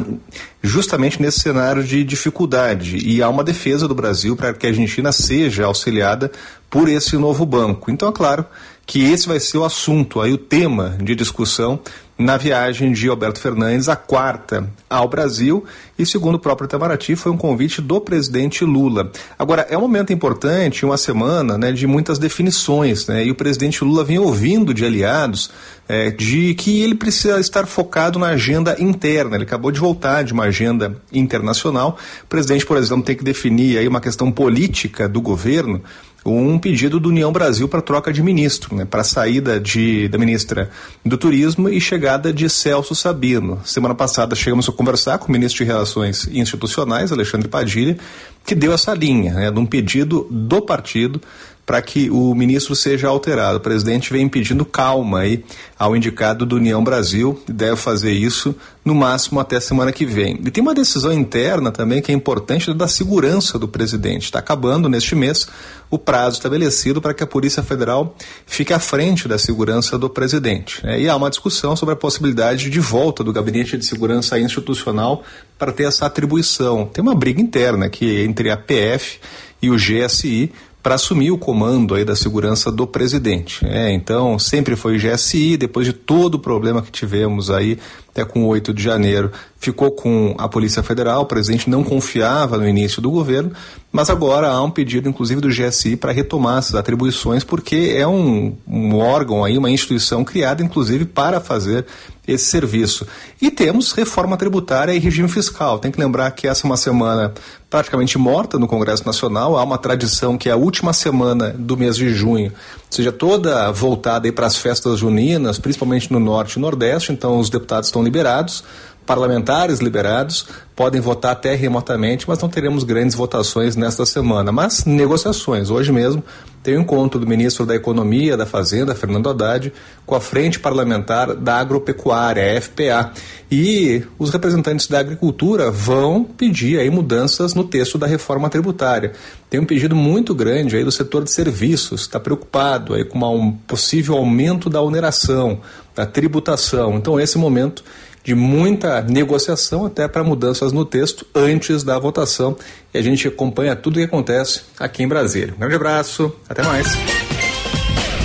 justamente 0.69 1.21
nesse 1.21 1.41
cenário 1.41 1.83
de 1.83 2.05
dificuldade. 2.05 2.99
E 2.99 3.23
há 3.23 3.29
uma 3.29 3.43
defesa 3.43 3.89
do 3.89 3.95
Brasil 3.95 4.37
para 4.37 4.53
que 4.53 4.67
a 4.67 4.71
Argentina 4.71 5.11
seja 5.11 5.65
auxiliada 5.65 6.31
por 6.71 6.89
esse 6.89 7.17
novo 7.17 7.45
banco. 7.47 7.91
Então, 7.91 8.09
é 8.09 8.13
claro 8.13 8.45
que 8.87 9.05
esse 9.05 9.27
vai 9.27 9.41
ser 9.41 9.59
o 9.59 9.65
assunto, 9.65 10.21
aí 10.21 10.33
o 10.33 10.39
tema 10.39 10.97
de 11.03 11.15
discussão 11.15 11.81
na 12.19 12.37
viagem 12.37 12.91
de 12.91 13.09
Alberto 13.09 13.39
Fernandes, 13.39 13.89
a 13.89 13.95
quarta 13.95 14.69
ao 14.91 15.09
Brasil, 15.09 15.65
e 15.97 16.05
segundo 16.05 16.35
o 16.35 16.39
próprio 16.39 16.67
Itamaraty, 16.67 17.15
foi 17.15 17.31
um 17.31 17.37
convite 17.37 17.81
do 17.81 18.01
presidente 18.01 18.65
Lula. 18.65 19.13
Agora, 19.39 19.67
é 19.71 19.79
um 19.79 19.83
momento 19.83 20.13
importante, 20.13 20.85
uma 20.85 20.97
semana 20.97 21.57
né, 21.57 21.71
de 21.71 21.87
muitas 21.87 22.19
definições, 22.19 23.07
né, 23.07 23.25
e 23.25 23.31
o 23.31 23.37
presidente 23.37 23.85
Lula 23.85 24.03
vem 24.03 24.19
ouvindo 24.19 24.75
de 24.75 24.85
aliados 24.85 25.51
é, 25.89 26.11
de 26.11 26.55
que 26.55 26.83
ele 26.83 26.95
precisa 26.95 27.41
estar 27.41 27.67
focado 27.67 28.19
na 28.19 28.29
agenda 28.29 28.77
interna. 28.79 29.37
Ele 29.37 29.45
acabou 29.45 29.71
de 29.71 29.81
voltar 29.81 30.23
de 30.23 30.33
uma 30.33 30.45
agenda 30.45 31.01
internacional. 31.13 31.97
O 32.25 32.27
presidente, 32.27 32.67
por 32.67 32.77
exemplo, 32.77 33.03
tem 33.03 33.17
que 33.17 33.25
definir 33.25 33.79
aí 33.79 33.89
uma 33.89 34.01
questão 34.01 34.31
política 34.31 35.09
do 35.09 35.21
governo 35.21 35.83
um 36.25 36.59
pedido 36.59 36.99
do 37.01 37.09
União 37.09 37.33
Brasil 37.33 37.69
para 37.69 37.81
troca 37.81 38.13
de 38.13 38.23
ministro, 38.23 38.75
né, 38.75 38.85
para 38.85 39.01
a 39.01 39.05
saída 39.05 39.59
de, 39.59 40.09
da 40.09 40.19
ministra 40.19 40.71
do 41.05 41.17
Turismo 41.17 41.69
e 41.69 41.81
chegada 41.81 42.33
de 42.33 42.49
Celso 42.51 42.95
Sabino. 42.95 43.61
Semana 43.65 43.95
passada 43.95 44.35
chegamos 44.35 44.69
a 44.69 44.73
conversar 44.73 45.19
com 45.19 45.29
o 45.29 45.33
ministro 45.33 45.65
de 45.65 45.71
Relações 45.71 46.29
Institucionais, 46.31 47.13
Alexandre 47.13 47.49
Padilha, 47.49 47.97
que 48.45 48.55
deu 48.55 48.73
essa 48.73 48.93
linha, 48.95 49.33
né, 49.33 49.51
de 49.51 49.59
um 49.59 49.67
pedido 49.67 50.27
do 50.31 50.61
partido 50.61 51.21
para 51.69 51.83
que 51.83 52.09
o 52.09 52.35
ministro 52.35 52.75
seja 52.75 53.09
alterado. 53.09 53.59
O 53.59 53.61
presidente 53.61 54.11
vem 54.11 54.27
pedindo 54.27 54.65
calma 54.65 55.21
aí 55.21 55.45
ao 55.79 55.95
indicado 55.95 56.47
do 56.47 56.57
União 56.57 56.83
Brasil 56.83 57.39
e 57.47 57.53
deve 57.53 57.77
fazer 57.77 58.11
isso 58.11 58.55
no 58.83 58.95
máximo 58.95 59.39
até 59.39 59.61
semana 59.61 59.93
que 59.93 60.07
vem. 60.07 60.41
E 60.43 60.51
tem 60.51 60.63
uma 60.63 60.75
decisão 60.75 61.13
interna 61.13 61.71
também 61.71 62.01
que 62.01 62.11
é 62.11 62.15
importante 62.15 62.73
da 62.73 62.89
segurança 62.89 63.59
do 63.59 63.69
presidente. 63.69 64.23
Está 64.23 64.39
acabando 64.39 64.89
neste 64.89 65.15
mês 65.15 65.47
o 65.91 65.99
prazo 65.99 66.37
estabelecido 66.37 67.03
para 67.03 67.13
que 67.13 67.23
a 67.23 67.27
Polícia 67.27 67.63
Federal 67.63 68.17
fique 68.47 68.73
à 68.73 68.79
frente 68.79 69.29
da 69.29 69.37
segurança 69.37 69.99
do 69.99 70.09
presidente. 70.09 70.83
Né? 70.83 71.03
E 71.03 71.07
há 71.07 71.15
uma 71.15 71.29
discussão 71.29 71.77
sobre 71.77 71.93
a 71.93 71.97
possibilidade 71.97 72.71
de 72.71 72.81
volta 72.81 73.23
do 73.23 73.31
Gabinete 73.31 73.77
de 73.77 73.85
Segurança 73.85 74.41
Institucional 74.41 75.23
para 75.59 75.71
ter 75.71 75.85
essa 75.85 76.07
atribuição. 76.07 76.87
Tem 76.87 77.03
uma 77.03 77.15
briga 77.15 77.43
interna 77.43 77.85
aqui 77.85 78.23
entre 78.23 78.51
a 78.51 78.57
PF 78.57 79.19
e 79.61 79.71
o 79.71 79.77
GSI 79.77 80.51
para 80.83 80.95
assumir 80.95 81.31
o 81.31 81.39
comando 81.39 81.95
aí 81.95 82.05
da 82.05 82.15
segurança 82.15 82.71
do 82.71 82.87
presidente. 82.87 83.65
É, 83.67 83.93
então, 83.93 84.39
sempre 84.39 84.77
foi 84.77 84.99
GSI, 84.99 85.57
depois 85.57 85.87
de 85.87 85.93
todo 85.93 86.37
o 86.37 86.39
problema 86.39 86.83
que 86.83 86.91
tivemos 86.91 87.51
aí, 87.51 87.79
até 88.19 88.25
com 88.25 88.45
8 88.45 88.75
de 88.75 88.83
janeiro, 88.83 89.31
ficou 89.61 89.93
com 89.93 90.35
a 90.39 90.49
Polícia 90.49 90.83
Federal, 90.83 91.23
o 91.23 91.27
presidente 91.27 91.71
não 91.71 91.85
confiava 91.85 92.59
no 92.59 92.69
início 92.69 93.01
do 93.01 93.11
governo, 93.11 93.53
mas 93.93 94.11
agora 94.11 94.49
há 94.49 94.63
um 94.63 94.71
pedido, 94.71 95.09
inclusive, 95.09 95.41
do 95.41 95.49
GSI 95.49 95.97
para 95.97 96.13
retomar 96.13 96.59
essas 96.59 96.75
atribuições, 96.75 97.45
porque 97.45 97.95
é 97.97 98.07
um, 98.07 98.57
um 98.67 98.97
órgão 98.97 99.45
aí, 99.45 99.57
uma 99.57 99.71
instituição 99.71 100.25
criada, 100.25 100.63
inclusive, 100.63 101.05
para 101.05 101.41
fazer 101.41 101.87
esse 102.27 102.45
serviço. 102.45 103.07
E 103.41 103.51
temos 103.51 103.93
reforma 103.93 104.37
tributária 104.37 104.93
e 104.93 104.99
regime 104.99 105.29
fiscal. 105.29 105.79
Tem 105.79 105.91
que 105.91 105.99
lembrar 105.99 106.31
que 106.33 106.47
essa 106.47 106.67
é 106.67 106.69
uma 106.69 106.77
semana 106.77 107.33
praticamente 107.71 108.19
morta 108.19 108.59
no 108.59 108.69
Congresso 108.69 109.07
Nacional. 109.07 109.57
Há 109.57 109.63
uma 109.63 109.79
tradição 109.79 110.37
que 110.37 110.51
é 110.51 110.53
a 110.53 110.57
última 110.57 110.93
semana 110.93 111.55
do 111.57 111.77
mês 111.77 111.97
de 111.97 112.11
junho 112.11 112.53
seja 112.91 113.13
toda 113.13 113.71
voltada 113.71 114.31
para 114.33 114.47
as 114.47 114.57
festas 114.57 114.99
juninas, 115.01 115.59
principalmente 115.59 116.13
no 116.13 116.19
Norte 116.19 116.55
e 116.55 116.61
Nordeste. 116.61 117.13
Então, 117.13 117.39
os 117.39 117.51
deputados 117.51 117.89
estão 117.89 118.03
liberados 118.09 118.65
parlamentares 119.09 119.79
liberados 119.79 120.47
podem 120.77 121.01
votar 121.01 121.33
até 121.33 121.55
remotamente, 121.55 122.29
mas 122.29 122.39
não 122.41 122.49
teremos 122.49 122.85
grandes 122.85 123.17
votações 123.17 123.75
nesta 123.75 124.05
semana. 124.05 124.53
Mas 124.53 124.85
negociações. 124.85 125.71
Hoje 125.71 125.91
mesmo 125.91 126.23
tem 126.63 126.77
um 126.77 126.83
encontro 126.83 127.19
do 127.19 127.27
ministro 127.27 127.65
da 127.65 127.75
Economia, 127.75 128.37
da 128.37 128.45
Fazenda, 128.45 128.95
Fernando 128.95 129.31
Haddad, 129.31 129.73
com 130.05 130.15
a 130.15 130.21
Frente 130.21 130.61
Parlamentar 130.61 131.35
da 131.35 131.57
Agropecuária, 131.57 132.57
a 132.57 132.61
FPA. 132.61 133.13
E 133.51 134.05
os 134.19 134.31
representantes 134.31 134.87
da 134.87 135.01
agricultura 135.01 135.71
vão 135.71 136.23
pedir 136.23 136.79
aí 136.79 136.91
mudanças 136.91 137.55
no 137.55 137.65
texto 137.65 137.97
da 137.97 138.07
reforma 138.07 138.51
tributária. 138.51 139.13
Tem 139.49 139.59
um 139.59 139.65
pedido 139.65 139.97
muito 139.97 140.35
grande 140.35 140.77
aí 140.77 140.85
do 140.85 140.93
setor 140.93 141.25
de 141.25 141.31
serviços, 141.31 142.03
está 142.03 142.21
preocupado 142.21 142.93
aí 142.93 143.05
com 143.05 143.19
um 143.35 143.53
possível 143.53 144.17
aumento 144.17 144.69
da 144.69 144.83
oneração, 144.83 145.61
da 145.99 146.07
tributação. 146.07 146.95
Então, 146.95 147.19
esse 147.19 147.37
momento 147.37 147.83
de 148.23 148.33
muita 148.33 149.03
negociação 149.03 149.85
até 149.85 150.07
para 150.07 150.23
mudanças 150.23 150.73
no 150.73 150.85
texto 150.85 151.27
antes 151.35 151.83
da 151.83 151.99
votação. 151.99 152.57
E 152.95 152.99
a 152.99 153.03
gente 153.03 153.27
acompanha 153.27 153.75
tudo 153.75 153.97
o 153.97 153.99
que 153.99 154.05
acontece 154.05 154.63
aqui 154.79 155.03
em 155.03 155.09
Brasília. 155.09 155.55
Um 155.57 155.59
grande 155.59 155.75
abraço, 155.75 156.33
até 156.49 156.63
mais. 156.63 156.87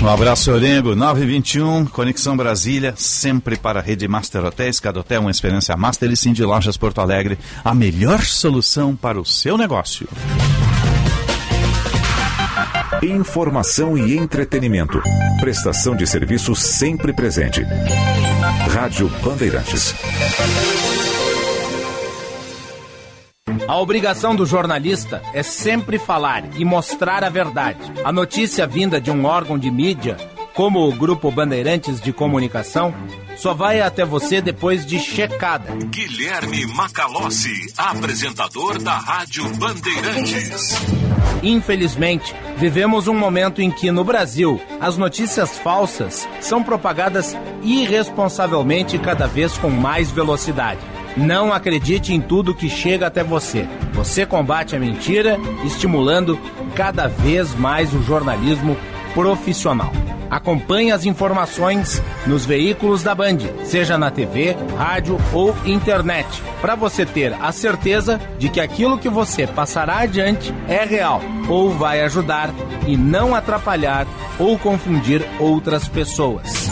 Um 0.00 0.08
abraço, 0.08 0.52
Orengo. 0.52 0.94
921, 0.94 1.86
Conexão 1.86 2.36
Brasília, 2.36 2.94
sempre 2.96 3.56
para 3.56 3.80
a 3.80 3.82
rede 3.82 4.06
Master 4.06 4.44
Hotéis, 4.44 4.78
cada 4.78 5.00
hotel 5.00 5.22
uma 5.22 5.30
experiência 5.30 5.76
master 5.76 6.10
e 6.12 6.32
de 6.32 6.44
lojas 6.44 6.76
Porto 6.76 7.00
Alegre, 7.00 7.38
a 7.64 7.74
melhor 7.74 8.20
solução 8.22 8.94
para 8.94 9.20
o 9.20 9.24
seu 9.24 9.56
negócio. 9.58 10.06
Informação 13.02 13.98
e 13.98 14.16
entretenimento. 14.16 15.02
Prestação 15.40 15.96
de 15.96 16.06
serviço 16.06 16.54
sempre 16.54 17.12
presente. 17.12 17.62
Rádio 18.70 19.08
Bandeirantes. 19.22 19.94
A 23.66 23.78
obrigação 23.78 24.34
do 24.34 24.46
jornalista 24.46 25.22
é 25.32 25.42
sempre 25.42 25.98
falar 25.98 26.44
e 26.56 26.64
mostrar 26.64 27.24
a 27.24 27.28
verdade. 27.28 27.80
A 28.04 28.12
notícia 28.12 28.66
vinda 28.66 29.00
de 29.00 29.10
um 29.10 29.24
órgão 29.24 29.58
de 29.58 29.70
mídia, 29.70 30.16
como 30.54 30.88
o 30.88 30.92
Grupo 30.92 31.30
Bandeirantes 31.30 32.00
de 32.00 32.12
Comunicação, 32.12 32.94
só 33.36 33.52
vai 33.52 33.80
até 33.80 34.04
você 34.04 34.40
depois 34.40 34.86
de 34.86 34.98
checada. 35.00 35.74
Guilherme 35.86 36.64
Macalossi, 36.66 37.72
apresentador 37.76 38.80
da 38.80 38.96
Rádio 38.96 39.44
Bandeirantes. 39.56 40.74
Infelizmente, 41.42 42.34
vivemos 42.56 43.08
um 43.08 43.14
momento 43.14 43.60
em 43.60 43.70
que, 43.70 43.90
no 43.90 44.04
Brasil, 44.04 44.60
as 44.80 44.96
notícias 44.96 45.58
falsas 45.58 46.26
são 46.40 46.62
propagadas 46.62 47.36
irresponsavelmente 47.62 48.98
cada 48.98 49.26
vez 49.26 49.58
com 49.58 49.68
mais 49.68 50.10
velocidade. 50.10 50.80
Não 51.16 51.52
acredite 51.52 52.12
em 52.12 52.20
tudo 52.20 52.54
que 52.54 52.68
chega 52.68 53.06
até 53.06 53.22
você. 53.22 53.68
Você 53.92 54.24
combate 54.24 54.74
a 54.74 54.80
mentira, 54.80 55.38
estimulando 55.64 56.38
cada 56.74 57.06
vez 57.06 57.54
mais 57.54 57.92
o 57.92 58.02
jornalismo 58.02 58.76
profissional. 59.14 59.92
Acompanhe 60.30 60.90
as 60.90 61.04
informações 61.04 62.02
nos 62.26 62.44
veículos 62.44 63.02
da 63.02 63.14
Band, 63.14 63.38
seja 63.64 63.96
na 63.96 64.10
TV, 64.10 64.56
rádio 64.76 65.16
ou 65.32 65.54
internet, 65.64 66.26
para 66.60 66.74
você 66.74 67.06
ter 67.06 67.32
a 67.40 67.52
certeza 67.52 68.20
de 68.38 68.48
que 68.48 68.60
aquilo 68.60 68.98
que 68.98 69.08
você 69.08 69.46
passará 69.46 69.98
adiante 69.98 70.52
é 70.66 70.84
real 70.84 71.20
ou 71.48 71.70
vai 71.70 72.02
ajudar 72.02 72.50
e 72.86 72.96
não 72.96 73.34
atrapalhar 73.34 74.06
ou 74.38 74.58
confundir 74.58 75.24
outras 75.38 75.86
pessoas. 75.86 76.68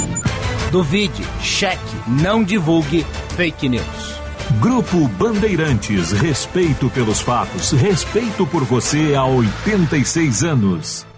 Duvide, 0.72 1.24
cheque, 1.40 1.96
não 2.08 2.42
divulgue 2.42 3.06
fake 3.36 3.68
news. 3.68 4.12
Grupo 4.60 5.06
Bandeirantes, 5.08 6.12
respeito 6.12 6.90
pelos 6.90 7.20
fatos, 7.20 7.70
respeito 7.72 8.46
por 8.46 8.64
você 8.64 9.14
há 9.14 9.24
86 9.24 10.42
anos. 10.42 11.11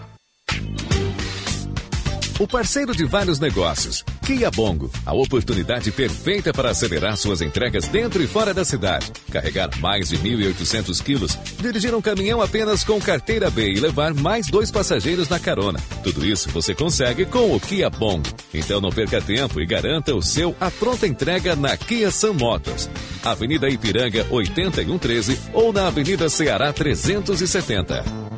O 2.44 2.46
parceiro 2.46 2.94
de 2.94 3.06
vários 3.06 3.40
negócios, 3.40 4.04
Kia 4.26 4.50
Bongo, 4.50 4.90
a 5.06 5.14
oportunidade 5.14 5.90
perfeita 5.90 6.52
para 6.52 6.68
acelerar 6.68 7.16
suas 7.16 7.40
entregas 7.40 7.88
dentro 7.88 8.22
e 8.22 8.26
fora 8.26 8.52
da 8.52 8.66
cidade. 8.66 9.10
Carregar 9.32 9.70
mais 9.80 10.10
de 10.10 10.18
1.800 10.18 11.02
quilos, 11.02 11.38
dirigir 11.58 11.94
um 11.94 12.02
caminhão 12.02 12.42
apenas 12.42 12.84
com 12.84 13.00
carteira 13.00 13.50
B 13.50 13.72
e 13.72 13.80
levar 13.80 14.12
mais 14.12 14.46
dois 14.48 14.70
passageiros 14.70 15.26
na 15.26 15.40
carona. 15.40 15.80
Tudo 16.02 16.22
isso 16.22 16.50
você 16.50 16.74
consegue 16.74 17.24
com 17.24 17.56
o 17.56 17.58
Kia 17.58 17.88
Bongo. 17.88 18.28
Então 18.52 18.78
não 18.78 18.90
perca 18.90 19.22
tempo 19.22 19.58
e 19.58 19.64
garanta 19.64 20.14
o 20.14 20.20
seu 20.20 20.54
a 20.60 20.70
pronta 20.70 21.06
entrega 21.06 21.56
na 21.56 21.74
Kia 21.78 22.10
Sun 22.10 22.34
Motors. 22.34 22.90
Avenida 23.24 23.70
Ipiranga 23.70 24.26
8113 24.28 25.40
ou 25.54 25.72
na 25.72 25.86
Avenida 25.86 26.28
Ceará 26.28 26.74
370. 26.74 28.33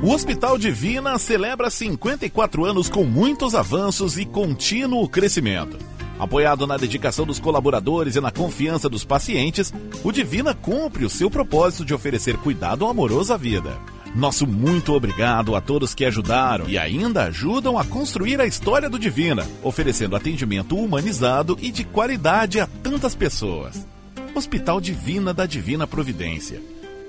O 0.00 0.12
Hospital 0.12 0.56
Divina 0.56 1.18
celebra 1.18 1.68
54 1.68 2.64
anos 2.64 2.88
com 2.88 3.02
muitos 3.02 3.52
avanços 3.56 4.16
e 4.16 4.24
contínuo 4.24 5.08
crescimento. 5.08 5.76
Apoiado 6.20 6.68
na 6.68 6.76
dedicação 6.76 7.26
dos 7.26 7.40
colaboradores 7.40 8.14
e 8.14 8.20
na 8.20 8.30
confiança 8.30 8.88
dos 8.88 9.04
pacientes, 9.04 9.74
o 10.04 10.12
Divina 10.12 10.54
cumpre 10.54 11.04
o 11.04 11.10
seu 11.10 11.28
propósito 11.28 11.84
de 11.84 11.94
oferecer 11.94 12.36
cuidado 12.36 12.86
amoroso 12.86 13.34
à 13.34 13.36
vida. 13.36 13.76
Nosso 14.14 14.46
muito 14.46 14.94
obrigado 14.94 15.56
a 15.56 15.60
todos 15.60 15.96
que 15.96 16.04
ajudaram 16.04 16.68
e 16.68 16.78
ainda 16.78 17.24
ajudam 17.24 17.76
a 17.76 17.84
construir 17.84 18.40
a 18.40 18.46
história 18.46 18.88
do 18.88 19.00
Divina, 19.00 19.44
oferecendo 19.64 20.14
atendimento 20.14 20.76
humanizado 20.76 21.58
e 21.60 21.72
de 21.72 21.82
qualidade 21.82 22.60
a 22.60 22.68
tantas 22.68 23.16
pessoas. 23.16 23.84
Hospital 24.32 24.80
Divina 24.80 25.34
da 25.34 25.44
Divina 25.44 25.88
Providência. 25.88 26.62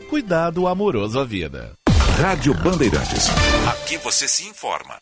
Cuidado 0.10 0.67
amoroso 0.67 1.19
à 1.19 1.23
vida. 1.23 1.78
Rádio 2.21 2.53
Bandeirantes. 2.53 3.29
Aqui 3.65 3.97
você 3.97 4.27
se 4.27 4.45
informa. 4.45 4.97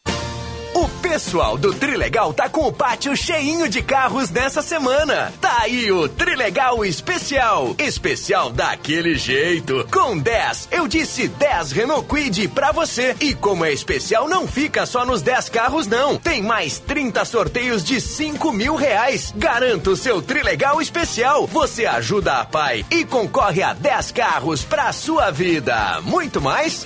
O 0.78 0.88
pessoal 1.02 1.58
do 1.58 1.74
Trilegal 1.74 2.32
tá 2.36 2.48
com 2.48 2.68
o 2.68 2.72
pátio 2.72 3.18
cheinho 3.18 3.68
de 3.68 3.82
carros 3.82 4.30
nessa 4.30 4.62
semana. 4.62 5.34
Tá 5.42 5.62
aí 5.62 5.92
o 5.92 6.08
Trilegal 6.08 6.86
Especial. 6.86 7.74
Especial 7.80 8.52
daquele 8.52 9.16
jeito. 9.16 9.88
Com 9.92 10.16
10, 10.16 10.68
eu 10.72 10.88
disse 10.88 11.28
10 11.28 11.72
Renault 11.72 12.08
Quid 12.08 12.50
pra 12.50 12.72
você. 12.72 13.16
E 13.20 13.34
como 13.34 13.66
é 13.66 13.74
especial, 13.74 14.30
não 14.30 14.48
fica 14.48 14.86
só 14.86 15.04
nos 15.04 15.24
10 15.24 15.50
carros, 15.50 15.88
não. 15.88 16.16
Tem 16.16 16.44
mais 16.44 16.78
30 16.78 17.26
sorteios 17.26 17.84
de 17.84 18.00
5 18.00 18.52
mil 18.52 18.76
reais. 18.76 19.34
Garanta 19.36 19.90
o 19.90 19.98
seu 19.98 20.22
Trilegal 20.22 20.80
Especial. 20.80 21.48
Você 21.48 21.88
ajuda 21.88 22.34
a 22.34 22.46
pai 22.46 22.86
e 22.92 23.04
concorre 23.04 23.64
a 23.64 23.74
10 23.74 24.12
carros 24.12 24.62
pra 24.62 24.94
sua 24.94 25.32
vida. 25.32 26.00
Muito 26.04 26.40
mais? 26.40 26.86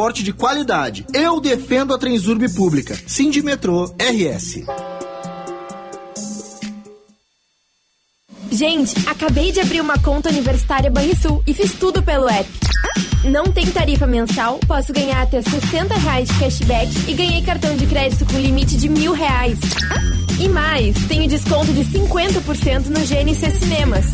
de 0.09 0.33
qualidade. 0.33 1.05
Eu 1.13 1.39
defendo 1.39 1.93
a 1.93 1.97
Transurb 1.97 2.49
Pública. 2.55 2.97
Sindimetrô 3.05 3.93
RS. 3.99 4.63
Gente, 8.51 9.07
acabei 9.07 9.51
de 9.51 9.59
abrir 9.59 9.79
uma 9.79 9.97
conta 9.99 10.29
universitária 10.29 10.89
Banrisul 10.89 11.43
e 11.45 11.53
fiz 11.53 11.73
tudo 11.73 12.01
pelo 12.01 12.27
app. 12.27 12.49
Não 13.23 13.45
tem 13.45 13.65
tarifa 13.67 14.07
mensal, 14.07 14.59
posso 14.67 14.91
ganhar 14.91 15.21
até 15.21 15.41
60 15.41 15.93
reais 15.93 16.27
de 16.27 16.39
cashback 16.39 16.91
e 17.07 17.13
ganhei 17.13 17.41
cartão 17.43 17.77
de 17.77 17.85
crédito 17.85 18.25
com 18.25 18.39
limite 18.39 18.75
de 18.75 18.89
mil 18.89 19.13
reais. 19.13 19.59
E 20.39 20.49
mais, 20.49 20.95
tenho 21.07 21.29
desconto 21.29 21.71
de 21.71 21.85
50% 21.85 22.87
no 22.87 22.99
GNC 22.99 23.51
Cinemas. 23.59 24.05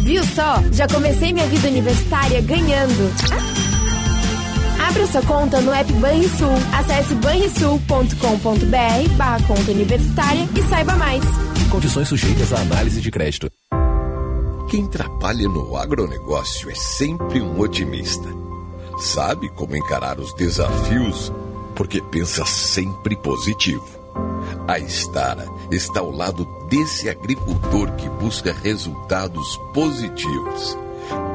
Viu 0.00 0.24
só? 0.34 0.62
Já 0.72 0.88
comecei 0.88 1.32
minha 1.32 1.46
vida 1.46 1.68
universitária 1.68 2.40
ganhando. 2.40 3.57
Abra 4.88 5.06
sua 5.06 5.22
conta 5.22 5.60
no 5.60 5.70
app 5.70 5.92
Banrisul. 5.92 6.48
Acesse 6.72 7.14
banrisul.com.br 7.16 9.16
barra 9.18 9.46
conta 9.46 9.70
universitária 9.70 10.48
e 10.56 10.62
saiba 10.62 10.96
mais. 10.96 11.22
Condições 11.70 12.08
sujeitas 12.08 12.54
à 12.54 12.60
análise 12.60 12.98
de 12.98 13.10
crédito. 13.10 13.52
Quem 14.70 14.86
trabalha 14.86 15.46
no 15.46 15.76
agronegócio 15.76 16.70
é 16.70 16.74
sempre 16.74 17.42
um 17.42 17.60
otimista. 17.60 18.30
Sabe 18.98 19.50
como 19.50 19.76
encarar 19.76 20.18
os 20.18 20.32
desafios 20.32 21.30
porque 21.76 22.00
pensa 22.00 22.46
sempre 22.46 23.14
positivo. 23.14 23.86
A 24.66 24.78
Estara 24.78 25.46
está 25.70 26.00
ao 26.00 26.10
lado 26.10 26.48
desse 26.70 27.10
agricultor 27.10 27.92
que 27.92 28.08
busca 28.08 28.54
resultados 28.54 29.58
positivos 29.74 30.78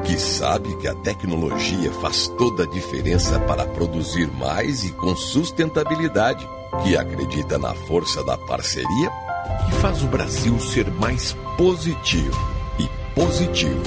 que 0.04 0.18
sabe 0.18 0.76
que 0.76 0.86
a 0.86 0.94
tecnologia 0.94 1.92
faz 1.94 2.28
toda 2.38 2.64
a 2.64 2.66
diferença 2.66 3.38
para 3.40 3.66
produzir 3.66 4.30
mais 4.32 4.84
e 4.84 4.92
com 4.92 5.16
sustentabilidade, 5.16 6.46
que 6.82 6.96
acredita 6.96 7.58
na 7.58 7.74
força 7.74 8.22
da 8.24 8.36
parceria 8.36 9.10
e 9.68 9.72
faz 9.80 10.02
o 10.02 10.06
Brasil 10.06 10.58
ser 10.60 10.90
mais 10.92 11.34
positivo. 11.56 12.38
E 12.78 12.88
positivo 13.14 13.82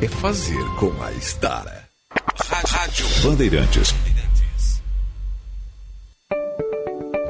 é 0.00 0.08
fazer 0.08 0.64
com 0.78 0.92
a 1.02 1.12
Estara. 1.12 1.86
Rádio 2.68 3.06
Bandeirantes. 3.22 3.94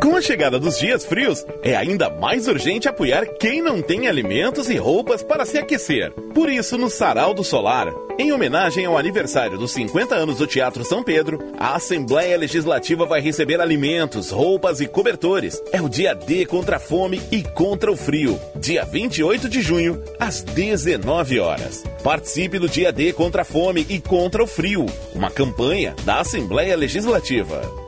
Com 0.06 0.14
a 0.14 0.22
chegada 0.22 0.56
dos 0.56 0.78
dias 0.78 1.04
frios, 1.04 1.44
é 1.64 1.74
ainda 1.74 2.08
mais 2.08 2.46
urgente 2.46 2.88
apoiar 2.88 3.26
quem 3.40 3.60
não 3.60 3.82
tem 3.82 4.06
alimentos 4.06 4.70
e 4.70 4.76
roupas 4.76 5.20
para 5.20 5.44
se 5.44 5.58
aquecer. 5.58 6.12
Por 6.32 6.48
isso, 6.48 6.78
no 6.78 6.88
Sarau 6.88 7.34
do 7.34 7.42
Solar, 7.42 7.92
em 8.16 8.30
homenagem 8.32 8.86
ao 8.86 8.96
aniversário 8.96 9.58
dos 9.58 9.72
50 9.72 10.14
anos 10.14 10.38
do 10.38 10.46
Teatro 10.46 10.84
São 10.84 11.02
Pedro, 11.02 11.40
a 11.58 11.74
Assembleia 11.74 12.38
Legislativa 12.38 13.04
vai 13.04 13.20
receber 13.20 13.60
alimentos, 13.60 14.30
roupas 14.30 14.80
e 14.80 14.86
cobertores. 14.86 15.60
É 15.72 15.82
o 15.82 15.88
dia 15.88 16.14
D 16.14 16.46
contra 16.46 16.76
a 16.76 16.80
fome 16.80 17.20
e 17.32 17.42
contra 17.42 17.90
o 17.90 17.96
frio. 17.96 18.40
Dia 18.54 18.84
28 18.84 19.48
de 19.48 19.60
junho, 19.60 20.00
às 20.20 20.40
19 20.40 21.40
horas. 21.40 21.82
Participe 22.04 22.60
do 22.60 22.68
dia 22.68 22.92
D 22.92 23.12
contra 23.12 23.42
a 23.42 23.44
fome 23.44 23.84
e 23.88 23.98
contra 23.98 24.40
o 24.40 24.46
frio. 24.46 24.86
Uma 25.12 25.32
campanha 25.32 25.96
da 26.04 26.20
Assembleia 26.20 26.76
Legislativa. 26.76 27.85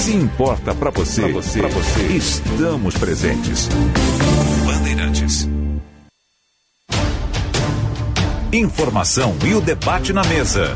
Se 0.00 0.14
importa 0.14 0.74
para 0.74 0.90
você, 0.90 1.20
pra 1.20 1.32
você, 1.32 1.58
pra 1.60 1.68
você, 1.68 2.00
estamos 2.16 2.96
presentes. 2.96 3.68
Bandeirantes. 4.64 5.46
Informação 8.50 9.36
e 9.44 9.54
o 9.54 9.60
debate 9.60 10.14
na 10.14 10.24
mesa. 10.24 10.74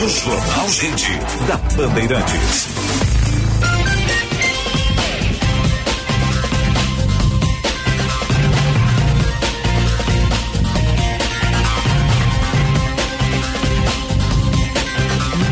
no 0.00 0.08
Jornal 0.08 0.68
Gente, 0.70 1.12
da 1.46 1.56
Bandeirantes. 1.76 3.03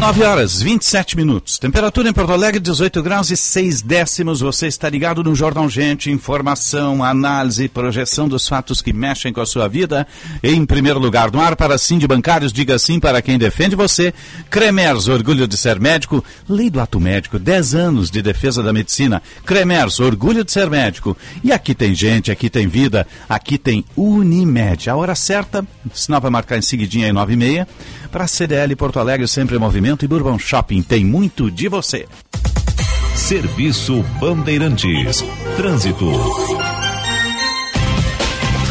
Nove 0.03 0.25
horas, 0.25 0.61
27 0.61 1.17
minutos. 1.17 1.61
Temperatura 1.61 2.09
em 2.09 2.13
Porto 2.13 2.33
Alegre, 2.33 2.59
18 2.59 3.01
graus 3.05 3.31
e 3.31 3.37
6 3.37 3.83
décimos. 3.83 4.41
Você 4.41 4.67
está 4.67 4.91
ligado 4.91 5.23
no 5.23 5.33
Jornal 5.33 5.69
Gente. 5.69 6.11
Informação, 6.11 7.05
análise, 7.05 7.69
projeção 7.69 8.27
dos 8.27 8.49
fatos 8.49 8.83
que 8.83 8.93
mexem 8.93 9.33
com 9.33 9.41
a 9.41 9.47
sua 9.47 9.69
vida. 9.69 10.05
Em 10.43 10.67
primeiro 10.67 10.99
lugar, 10.99 11.31
no 11.31 11.41
ar 11.41 11.55
para 11.55 11.79
sim 11.79 11.99
de 11.99 12.09
bancários, 12.09 12.53
diga 12.53 12.81
sim 12.81 12.99
para 12.99 13.23
quem 13.23 13.39
defende 13.39 13.77
você. 13.77 14.13
Cremers, 14.51 15.07
orgulho 15.07 15.47
de 15.47 15.57
ser 15.57 15.79
médico. 15.79 16.23
Lei 16.49 16.69
do 16.69 16.81
ato 16.81 16.99
médico, 16.99 17.39
10 17.39 17.73
anos 17.77 18.11
de 18.11 18.21
defesa 18.21 18.61
da 18.61 18.73
medicina. 18.73 19.23
Cremers, 19.47 20.01
orgulho 20.01 20.43
de 20.43 20.51
ser 20.51 20.69
médico. 20.69 21.17
E 21.45 21.53
aqui 21.53 21.77
tem 21.77 21.95
gente, 21.95 22.33
aqui 22.33 22.51
tem 22.51 22.67
vida, 22.67 23.07
aqui 23.29 23.57
tem 23.57 23.85
Unimed. 23.97 24.91
A 24.91 24.97
hora 24.97 25.15
certa, 25.15 25.65
o 25.87 25.97
sinal 25.97 26.21
vai 26.21 26.31
marcar 26.31 26.59
em 26.59 26.63
seguidinha 26.63 27.07
aí, 27.07 27.13
9 27.13 27.35
e 27.35 27.37
meia. 27.37 27.69
Para 28.13 28.29
CDL 28.29 28.77
Porto 28.77 29.01
Alegre, 29.01 29.27
sempre 29.27 29.57
em 29.57 29.59
movimento 29.59 30.05
e 30.05 30.09
Bourbon 30.09 30.39
Shopping 30.39 30.83
tem 30.83 31.03
muito 31.03 31.51
de 31.51 31.67
você. 31.67 32.07
Serviço 33.17 34.03
Bandeirantes. 34.21 35.25
Trânsito. 35.57 36.05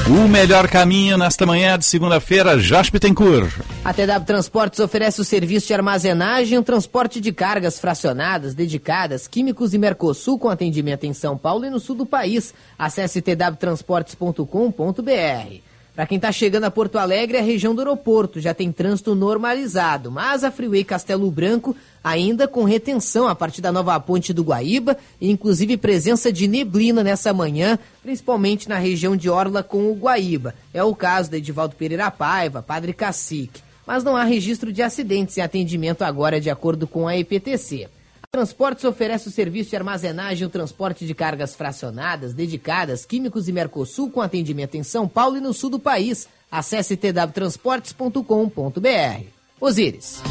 O 0.08 0.28
melhor 0.28 0.68
caminho 0.68 1.18
nesta 1.18 1.44
manhã 1.44 1.80
de 1.80 1.86
segunda-feira, 1.86 2.60
Jaspe 2.60 3.00
Tencourt. 3.00 3.52
A 3.84 3.92
TW 3.92 4.24
Transportes 4.28 4.80
oferece 4.80 5.20
o 5.20 5.26
serviço 5.26 5.66
de 5.66 5.74
armazenagem 5.74 6.60
e 6.60 6.64
transporte 6.64 7.20
de 7.20 7.32
cargas 7.32 7.80
fracionadas, 7.80 8.54
dedicadas, 8.54 9.28
químicos 9.28 9.74
e 9.74 9.80
Mercosul 9.80 10.38
com 10.38 10.50
atendimento 10.50 11.06
em 11.06 11.14
São 11.14 11.36
Paulo 11.36 11.66
e 11.66 11.70
no 11.72 11.80
sul 11.80 11.96
do 11.96 12.06
país. 12.06 12.54
Acesse 12.78 13.24
twtransportes.com.br. 13.24 15.71
Para 16.02 16.08
quem 16.08 16.16
está 16.16 16.32
chegando 16.32 16.64
a 16.64 16.72
Porto 16.72 16.98
Alegre, 16.98 17.38
a 17.38 17.44
região 17.44 17.76
do 17.76 17.82
aeroporto 17.82 18.40
já 18.40 18.56
tem 18.56 18.72
trânsito 18.72 19.14
normalizado, 19.14 20.10
mas 20.10 20.44
a 20.44 20.50
Freeway 20.50 20.84
Castelo 20.84 21.30
Branco 21.30 21.76
ainda 22.04 22.48
com 22.48 22.64
retenção 22.64 23.28
a 23.28 23.36
partir 23.36 23.62
da 23.62 23.72
nova 23.72 24.00
ponte 24.00 24.34
do 24.34 24.42
Guaíba 24.42 24.98
e 25.22 25.30
inclusive 25.30 25.78
presença 25.78 26.34
de 26.34 26.48
neblina 26.48 27.04
nessa 27.04 27.32
manhã, 27.32 27.78
principalmente 28.02 28.68
na 28.68 28.80
região 28.80 29.16
de 29.16 29.30
Orla 29.30 29.62
com 29.62 29.92
o 29.92 29.94
Guaíba. 29.94 30.56
É 30.74 30.84
o 30.84 30.96
caso 30.96 31.30
da 31.30 31.38
Edivaldo 31.38 31.76
Pereira 31.76 32.10
Paiva, 32.10 32.64
Padre 32.64 32.94
Cacique. 32.94 33.62
Mas 33.86 34.04
não 34.04 34.18
há 34.18 34.24
registro 34.24 34.74
de 34.74 34.82
acidentes 34.82 35.38
em 35.38 35.42
atendimento 35.42 36.02
agora, 36.02 36.42
de 36.42 36.50
acordo 36.50 36.88
com 36.88 37.08
a 37.08 37.16
EPTC. 37.16 37.88
Transportes 38.34 38.86
oferece 38.86 39.28
o 39.28 39.32
serviço 39.32 39.72
de 39.72 39.76
armazenagem 39.76 40.44
e 40.44 40.46
o 40.46 40.50
transporte 40.50 41.06
de 41.06 41.14
cargas 41.14 41.54
fracionadas, 41.54 42.34
dedicadas, 42.34 43.04
químicos 43.04 43.50
e 43.50 43.52
Mercosul 43.52 44.10
com 44.10 44.22
atendimento 44.22 44.76
em 44.76 44.84
São 44.84 45.06
Paulo 45.06 45.36
e 45.36 45.42
no 45.42 45.54
sul 45.54 45.70
do 45.70 45.78
país. 45.78 46.30
Acesse 46.50 46.96
twtransportes.com.br. 46.96 49.26
Osíris. 49.60 50.24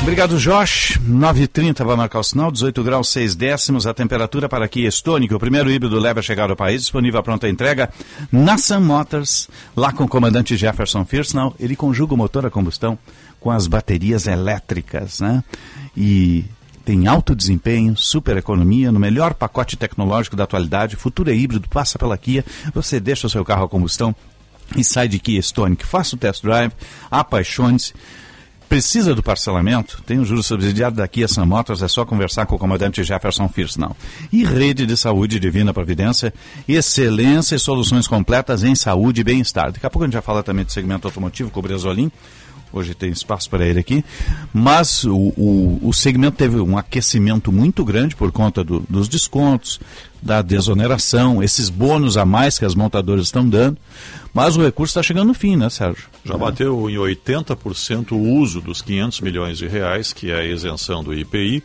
Obrigado, 0.00 0.38
Josh. 0.38 0.98
9h30 1.06 1.84
vai 1.84 1.94
marcar 1.94 2.18
o 2.18 2.24
sinal, 2.24 2.50
18 2.50 2.82
graus 2.82 3.10
6 3.10 3.36
décimos. 3.36 3.86
A 3.86 3.94
temperatura 3.94 4.48
para 4.48 4.66
Kia 4.66 4.88
Stonic, 4.88 5.32
o 5.34 5.38
primeiro 5.38 5.70
híbrido 5.70 6.00
leve 6.00 6.20
a 6.20 6.22
chegar 6.22 6.50
ao 6.50 6.56
país, 6.56 6.80
disponível 6.80 7.20
à 7.20 7.22
pronta 7.22 7.48
entrega 7.48 7.90
na 8.32 8.56
Sun 8.56 8.80
Motors, 8.80 9.48
lá 9.76 9.92
com 9.92 10.04
o 10.04 10.08
comandante 10.08 10.56
Jefferson 10.56 11.04
Firsnall. 11.04 11.54
Ele 11.60 11.76
conjuga 11.76 12.14
o 12.14 12.16
motor 12.16 12.46
a 12.46 12.50
combustão 12.50 12.98
com 13.42 13.50
as 13.50 13.66
baterias 13.66 14.26
elétricas, 14.26 15.20
né? 15.20 15.42
E 15.96 16.44
tem 16.84 17.06
alto 17.06 17.34
desempenho, 17.34 17.96
super 17.96 18.36
economia, 18.36 18.90
no 18.90 18.98
melhor 18.98 19.34
pacote 19.34 19.76
tecnológico 19.76 20.36
da 20.36 20.44
atualidade. 20.44 20.96
Futuro 20.96 21.30
é 21.30 21.34
híbrido, 21.34 21.68
passa 21.68 21.98
pela 21.98 22.16
Kia, 22.16 22.44
você 22.74 22.98
deixa 22.98 23.26
o 23.26 23.30
seu 23.30 23.44
carro 23.44 23.64
a 23.64 23.68
combustão 23.68 24.14
e 24.76 24.82
sai 24.82 25.08
de 25.08 25.18
Kia 25.18 25.40
Stonic. 25.40 25.84
Faça 25.84 26.16
o 26.16 26.18
test 26.18 26.42
drive, 26.42 26.72
apaixone-se. 27.10 27.92
Precisa 28.68 29.14
do 29.14 29.22
parcelamento? 29.22 30.02
Tem 30.06 30.18
o 30.18 30.24
juros 30.24 30.46
subsidiado 30.46 30.96
da 30.96 31.06
Kia 31.06 31.28
Sun 31.28 31.44
Motors, 31.44 31.82
é 31.82 31.88
só 31.88 32.06
conversar 32.06 32.46
com 32.46 32.56
o 32.56 32.58
comandante 32.58 33.04
Jefferson 33.04 33.46
Firsnall. 33.46 33.94
E 34.32 34.44
Rede 34.44 34.86
de 34.86 34.96
Saúde 34.96 35.38
Divina 35.38 35.74
Providência, 35.74 36.32
excelência 36.66 37.54
e 37.54 37.58
soluções 37.58 38.08
completas 38.08 38.64
em 38.64 38.74
saúde 38.74 39.20
e 39.20 39.24
bem-estar. 39.24 39.72
Daqui 39.72 39.84
a 39.84 39.90
pouco 39.90 40.04
a 40.04 40.06
gente 40.06 40.14
já 40.14 40.22
fala 40.22 40.42
também 40.42 40.64
do 40.64 40.72
segmento 40.72 41.06
automotivo 41.06 41.50
com 41.50 41.60
o 41.60 41.62
Bresolim. 41.62 42.10
Hoje 42.72 42.94
tem 42.94 43.10
espaço 43.10 43.50
para 43.50 43.66
ele 43.66 43.78
aqui. 43.78 44.04
Mas 44.52 45.04
o, 45.04 45.14
o, 45.36 45.78
o, 45.82 45.92
segmento 45.92 46.36
teve 46.36 46.58
um 46.58 46.78
aquecimento 46.78 47.52
muito 47.52 47.84
grande 47.84 48.16
por 48.16 48.32
conta 48.32 48.64
do, 48.64 48.80
dos 48.88 49.08
descontos, 49.08 49.78
da 50.22 50.40
desoneração, 50.40 51.42
esses 51.42 51.68
bônus 51.68 52.16
a 52.16 52.24
mais 52.24 52.58
que 52.58 52.64
as 52.64 52.74
montadoras 52.74 53.26
estão 53.26 53.46
dando. 53.46 53.76
Mas 54.32 54.56
o 54.56 54.62
recurso 54.62 54.92
está 54.92 55.02
chegando 55.02 55.28
no 55.28 55.34
fim, 55.34 55.56
né, 55.56 55.68
Sérgio? 55.68 56.04
Já 56.24 56.38
bateu 56.38 56.88
em 56.88 56.94
80% 56.94 58.12
o 58.12 58.18
uso 58.18 58.60
dos 58.60 58.80
500 58.80 59.20
milhões 59.20 59.58
de 59.58 59.66
reais, 59.66 60.12
que 60.12 60.30
é 60.30 60.40
a 60.40 60.44
isenção 60.44 61.04
do 61.04 61.12
IPI. 61.12 61.62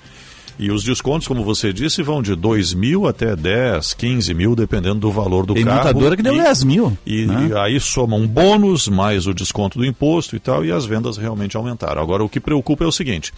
E 0.59 0.71
os 0.71 0.83
descontos, 0.83 1.27
como 1.27 1.43
você 1.43 1.71
disse, 1.71 2.01
vão 2.01 2.21
de 2.21 2.35
2 2.35 2.73
mil 2.73 3.07
até 3.07 3.35
10, 3.35 3.93
15 3.93 4.33
mil, 4.33 4.55
dependendo 4.55 4.99
do 4.99 5.11
valor 5.11 5.45
do 5.45 5.53
Tem 5.53 5.63
carro. 5.63 5.77
Tem 5.77 5.87
montadora 5.87 6.17
que 6.17 6.23
deu 6.23 6.35
e, 6.35 6.41
10 6.41 6.63
mil. 6.63 6.97
E, 7.05 7.25
né? 7.25 7.49
e, 7.51 7.57
aí 7.57 7.79
soma 7.79 8.15
um 8.15 8.27
bônus, 8.27 8.87
mais 8.87 9.27
o 9.27 9.33
desconto 9.33 9.77
do 9.77 9.85
imposto 9.85 10.35
e 10.35 10.39
tal, 10.39 10.65
e 10.65 10.71
as 10.71 10.85
vendas 10.85 11.15
realmente 11.17 11.55
aumentaram. 11.55 12.01
Agora, 12.01 12.23
o 12.23 12.29
que 12.29 12.39
preocupa 12.39 12.83
é 12.83 12.87
o 12.87 12.91
seguinte. 12.91 13.31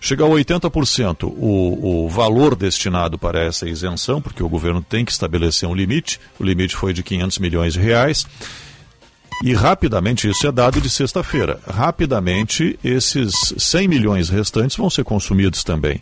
Chega 0.00 0.24
a 0.24 0.28
80% 0.28 1.24
o, 1.24 2.04
o 2.04 2.08
valor 2.08 2.56
destinado 2.56 3.16
para 3.16 3.40
essa 3.40 3.68
isenção, 3.68 4.20
porque 4.20 4.42
o 4.42 4.48
governo 4.48 4.82
tem 4.82 5.04
que 5.04 5.12
estabelecer 5.12 5.68
um 5.68 5.74
limite. 5.74 6.20
O 6.38 6.44
limite 6.44 6.74
foi 6.74 6.92
de 6.92 7.02
500 7.02 7.38
milhões 7.38 7.72
de 7.74 7.80
reais. 7.80 8.26
E 9.44 9.52
rapidamente, 9.52 10.28
isso 10.28 10.46
é 10.46 10.52
dado 10.52 10.80
de 10.80 10.88
sexta-feira, 10.88 11.60
rapidamente 11.68 12.78
esses 12.82 13.54
100 13.58 13.86
milhões 13.86 14.28
restantes 14.30 14.76
vão 14.76 14.88
ser 14.88 15.04
consumidos 15.04 15.62
também. 15.62 16.00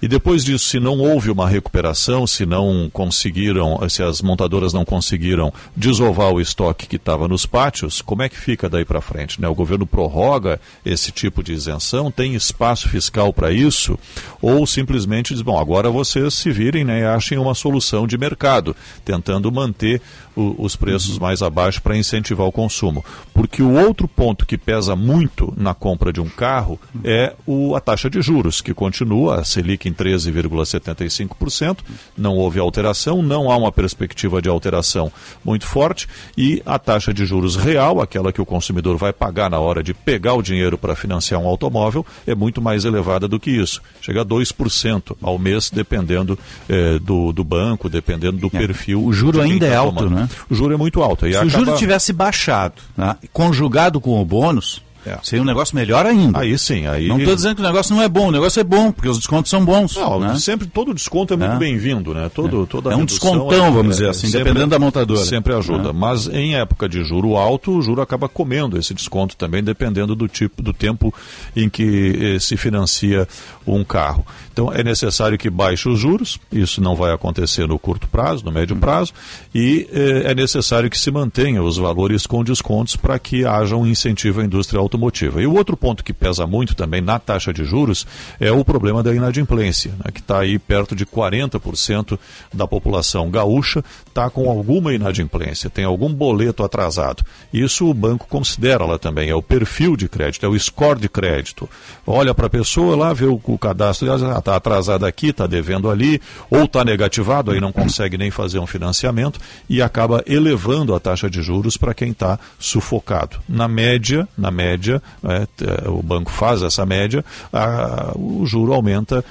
E 0.00 0.06
depois 0.06 0.44
disso, 0.44 0.68
se 0.68 0.78
não 0.78 0.98
houve 0.98 1.30
uma 1.30 1.48
recuperação, 1.48 2.26
se 2.26 2.44
não 2.44 2.90
conseguiram, 2.92 3.78
se 3.88 4.02
as 4.02 4.20
montadoras 4.20 4.72
não 4.72 4.84
conseguiram 4.84 5.52
desovar 5.74 6.32
o 6.32 6.40
estoque 6.40 6.86
que 6.86 6.96
estava 6.96 7.26
nos 7.26 7.46
pátios, 7.46 8.02
como 8.02 8.22
é 8.22 8.28
que 8.28 8.38
fica 8.38 8.68
daí 8.68 8.84
para 8.84 9.00
frente? 9.00 9.40
Né? 9.40 9.48
O 9.48 9.54
governo 9.54 9.86
prorroga 9.86 10.60
esse 10.84 11.10
tipo 11.10 11.42
de 11.42 11.52
isenção, 11.52 12.10
tem 12.10 12.34
espaço 12.34 12.88
fiscal 12.88 13.32
para 13.32 13.50
isso, 13.50 13.98
ou 14.42 14.66
simplesmente 14.66 15.32
diz, 15.32 15.42
bom, 15.42 15.58
agora 15.58 15.90
vocês 15.90 16.34
se 16.34 16.50
virem 16.50 16.84
né, 16.84 17.00
e 17.00 17.04
achem 17.04 17.38
uma 17.38 17.54
solução 17.54 18.06
de 18.06 18.18
mercado, 18.18 18.76
tentando 19.04 19.50
manter 19.50 20.02
o, 20.36 20.54
os 20.58 20.76
preços 20.76 21.18
mais 21.18 21.40
abaixo 21.42 21.80
para 21.82 21.96
incentivar 21.96 22.46
o 22.46 22.52
consumo. 22.52 23.04
Porque 23.34 23.62
o 23.62 23.72
outro 23.72 24.06
ponto 24.06 24.44
que 24.46 24.58
pesa 24.58 24.94
muito 24.94 25.52
na 25.56 25.74
compra 25.74 26.12
de 26.12 26.20
um 26.20 26.28
carro 26.28 26.78
é 27.02 27.32
o, 27.46 27.74
a 27.74 27.80
taxa 27.80 28.08
de 28.10 28.20
juros, 28.20 28.60
que 28.60 28.74
continua, 28.74 29.40
a 29.40 29.44
Selic 29.44 29.88
em 29.88 29.92
13,75%, 29.92 31.78
não 32.16 32.36
houve 32.36 32.58
alteração, 32.58 33.22
não 33.22 33.50
há 33.50 33.56
uma 33.56 33.72
perspectiva 33.72 34.40
de 34.42 34.48
alteração 34.48 35.10
muito 35.44 35.66
forte, 35.66 36.08
e 36.36 36.62
a 36.66 36.78
taxa 36.78 37.12
de 37.12 37.24
juros 37.24 37.56
real, 37.56 38.00
aquela 38.00 38.32
que 38.32 38.40
o 38.40 38.46
consumidor 38.46 38.96
vai 38.96 39.12
pagar 39.12 39.50
na 39.50 39.58
hora 39.58 39.82
de 39.82 39.94
pegar 39.94 40.34
o 40.34 40.42
dinheiro 40.42 40.76
para 40.78 40.94
financiar 40.96 41.40
um 41.40 41.46
automóvel, 41.46 42.04
é 42.26 42.34
muito 42.34 42.60
mais 42.60 42.84
elevada 42.84 43.26
do 43.28 43.38
que 43.40 43.50
isso. 43.50 43.80
Chega 44.00 44.22
a 44.22 44.24
2% 44.24 45.16
ao 45.22 45.38
mês, 45.38 45.70
dependendo 45.70 46.38
eh, 46.68 46.98
do, 46.98 47.32
do 47.32 47.44
banco, 47.44 47.88
dependendo 47.88 48.36
do 48.38 48.46
É. 48.48 48.58
perfil. 48.58 49.04
O 49.04 49.12
juro 49.12 49.40
ainda 49.40 49.66
tá 49.66 49.72
é 49.72 49.76
alto, 49.76 49.98
tomando. 50.04 50.14
né? 50.16 50.25
O 50.50 50.54
juro 50.54 50.74
é 50.74 50.76
muito 50.76 51.02
alto. 51.02 51.26
E 51.26 51.32
Se 51.32 51.36
o 51.38 51.42
acaba- 51.42 51.64
juro 51.64 51.76
tivesse 51.76 52.12
baixado, 52.12 52.74
né, 52.96 53.16
conjugado 53.32 54.00
com 54.00 54.20
o 54.20 54.24
bônus, 54.24 54.82
seria 55.22 55.40
um 55.40 55.46
negócio 55.46 55.76
melhor 55.76 56.04
ainda. 56.04 56.40
Aí 56.40 56.58
sim, 56.58 56.84
aí... 56.88 57.06
Não 57.06 57.16
estou 57.20 57.36
dizendo 57.36 57.54
que 57.54 57.60
o 57.60 57.64
negócio 57.64 57.94
não 57.94 58.02
é 58.02 58.08
bom, 58.08 58.26
o 58.26 58.32
negócio 58.32 58.58
é 58.58 58.64
bom, 58.64 58.90
porque 58.90 59.08
os 59.08 59.18
descontos 59.18 59.48
são 59.48 59.64
bons. 59.64 59.94
Não, 59.94 60.18
né? 60.18 60.34
sempre 60.36 60.66
todo 60.66 60.92
desconto 60.92 61.32
é 61.32 61.36
muito 61.36 61.52
É. 61.52 61.56
bem-vindo, 61.58 62.12
né? 62.12 62.28
Todo, 62.34 62.66
toda 62.66 62.90
É 62.92 62.96
um 62.96 63.04
descontão, 63.04 63.72
vamos 63.72 63.94
dizer 63.94 64.08
assim, 64.08 64.26
sempre- 64.26 64.44
dependendo 64.48 64.70
da 64.70 64.80
montadora. 64.80 65.24
Sempre 65.24 65.54
ajuda. 65.54 65.90
É. 65.90 65.92
Mas 65.92 66.26
em 66.26 66.56
época 66.56 66.88
de 66.88 67.04
juro 67.04 67.36
alto, 67.36 67.70
o 67.78 67.82
juro 67.82 68.02
acaba 68.02 68.28
comendo 68.28 68.76
esse 68.76 68.92
desconto 68.94 69.36
também, 69.36 69.62
dependendo 69.62 70.16
do 70.16 70.26
tipo, 70.26 70.60
do 70.60 70.72
tempo 70.72 71.14
em 71.54 71.68
que 71.68 72.34
eh, 72.34 72.38
se 72.40 72.56
financia 72.56 73.28
um 73.64 73.84
carro. 73.84 74.26
Então 74.56 74.72
é 74.72 74.82
necessário 74.82 75.36
que 75.36 75.50
baixe 75.50 75.86
os 75.86 76.00
juros, 76.00 76.40
isso 76.50 76.80
não 76.80 76.96
vai 76.96 77.12
acontecer 77.12 77.68
no 77.68 77.78
curto 77.78 78.08
prazo, 78.08 78.42
no 78.42 78.50
médio 78.50 78.74
prazo, 78.74 79.12
e 79.54 79.86
eh, 79.92 80.30
é 80.30 80.34
necessário 80.34 80.88
que 80.88 80.98
se 80.98 81.10
mantenha 81.10 81.62
os 81.62 81.76
valores 81.76 82.26
com 82.26 82.42
descontos 82.42 82.96
para 82.96 83.18
que 83.18 83.44
haja 83.44 83.76
um 83.76 83.86
incentivo 83.86 84.40
à 84.40 84.44
indústria 84.46 84.80
automotiva. 84.80 85.42
E 85.42 85.46
o 85.46 85.54
outro 85.54 85.76
ponto 85.76 86.02
que 86.02 86.10
pesa 86.10 86.46
muito 86.46 86.74
também 86.74 87.02
na 87.02 87.18
taxa 87.18 87.52
de 87.52 87.66
juros 87.66 88.06
é 88.40 88.50
o 88.50 88.64
problema 88.64 89.02
da 89.02 89.14
inadimplência, 89.14 89.90
né, 90.02 90.10
que 90.10 90.20
está 90.20 90.38
aí 90.40 90.58
perto 90.58 90.96
de 90.96 91.04
40% 91.04 92.18
da 92.50 92.66
população 92.66 93.30
gaúcha 93.30 93.84
está 94.08 94.30
com 94.30 94.48
alguma 94.48 94.94
inadimplência, 94.94 95.68
tem 95.68 95.84
algum 95.84 96.10
boleto 96.10 96.64
atrasado. 96.64 97.22
Isso 97.52 97.86
o 97.86 97.92
banco 97.92 98.26
considera 98.26 98.86
lá 98.86 98.98
também, 98.98 99.28
é 99.28 99.34
o 99.34 99.42
perfil 99.42 99.98
de 99.98 100.08
crédito, 100.08 100.46
é 100.46 100.48
o 100.48 100.58
score 100.58 100.98
de 100.98 101.10
crédito. 101.10 101.68
Olha 102.06 102.34
para 102.34 102.46
a 102.46 102.50
pessoa 102.50 102.96
lá, 102.96 103.12
vê 103.12 103.26
o, 103.26 103.38
o 103.44 103.58
cadastro, 103.58 104.08
está 104.46 104.56
atrasado 104.56 105.04
aqui, 105.04 105.28
está 105.28 105.46
devendo 105.46 105.90
ali, 105.90 106.20
ou 106.48 106.64
está 106.64 106.84
negativado, 106.84 107.50
aí 107.50 107.60
não 107.60 107.72
consegue 107.72 108.16
nem 108.16 108.30
fazer 108.30 108.60
um 108.60 108.66
financiamento 108.66 109.40
e 109.68 109.82
acaba 109.82 110.22
elevando 110.26 110.94
a 110.94 111.00
taxa 111.00 111.28
de 111.28 111.42
juros 111.42 111.76
para 111.76 111.92
quem 111.92 112.12
está 112.12 112.38
sufocado. 112.58 113.38
Na 113.48 113.66
média, 113.66 114.28
na 114.38 114.50
média, 114.50 115.02
é, 115.24 115.88
o 115.88 116.02
banco 116.02 116.30
faz 116.30 116.62
essa 116.62 116.86
média, 116.86 117.24
a, 117.52 118.12
o 118.14 118.46
juro 118.46 118.72
aumenta 118.72 119.24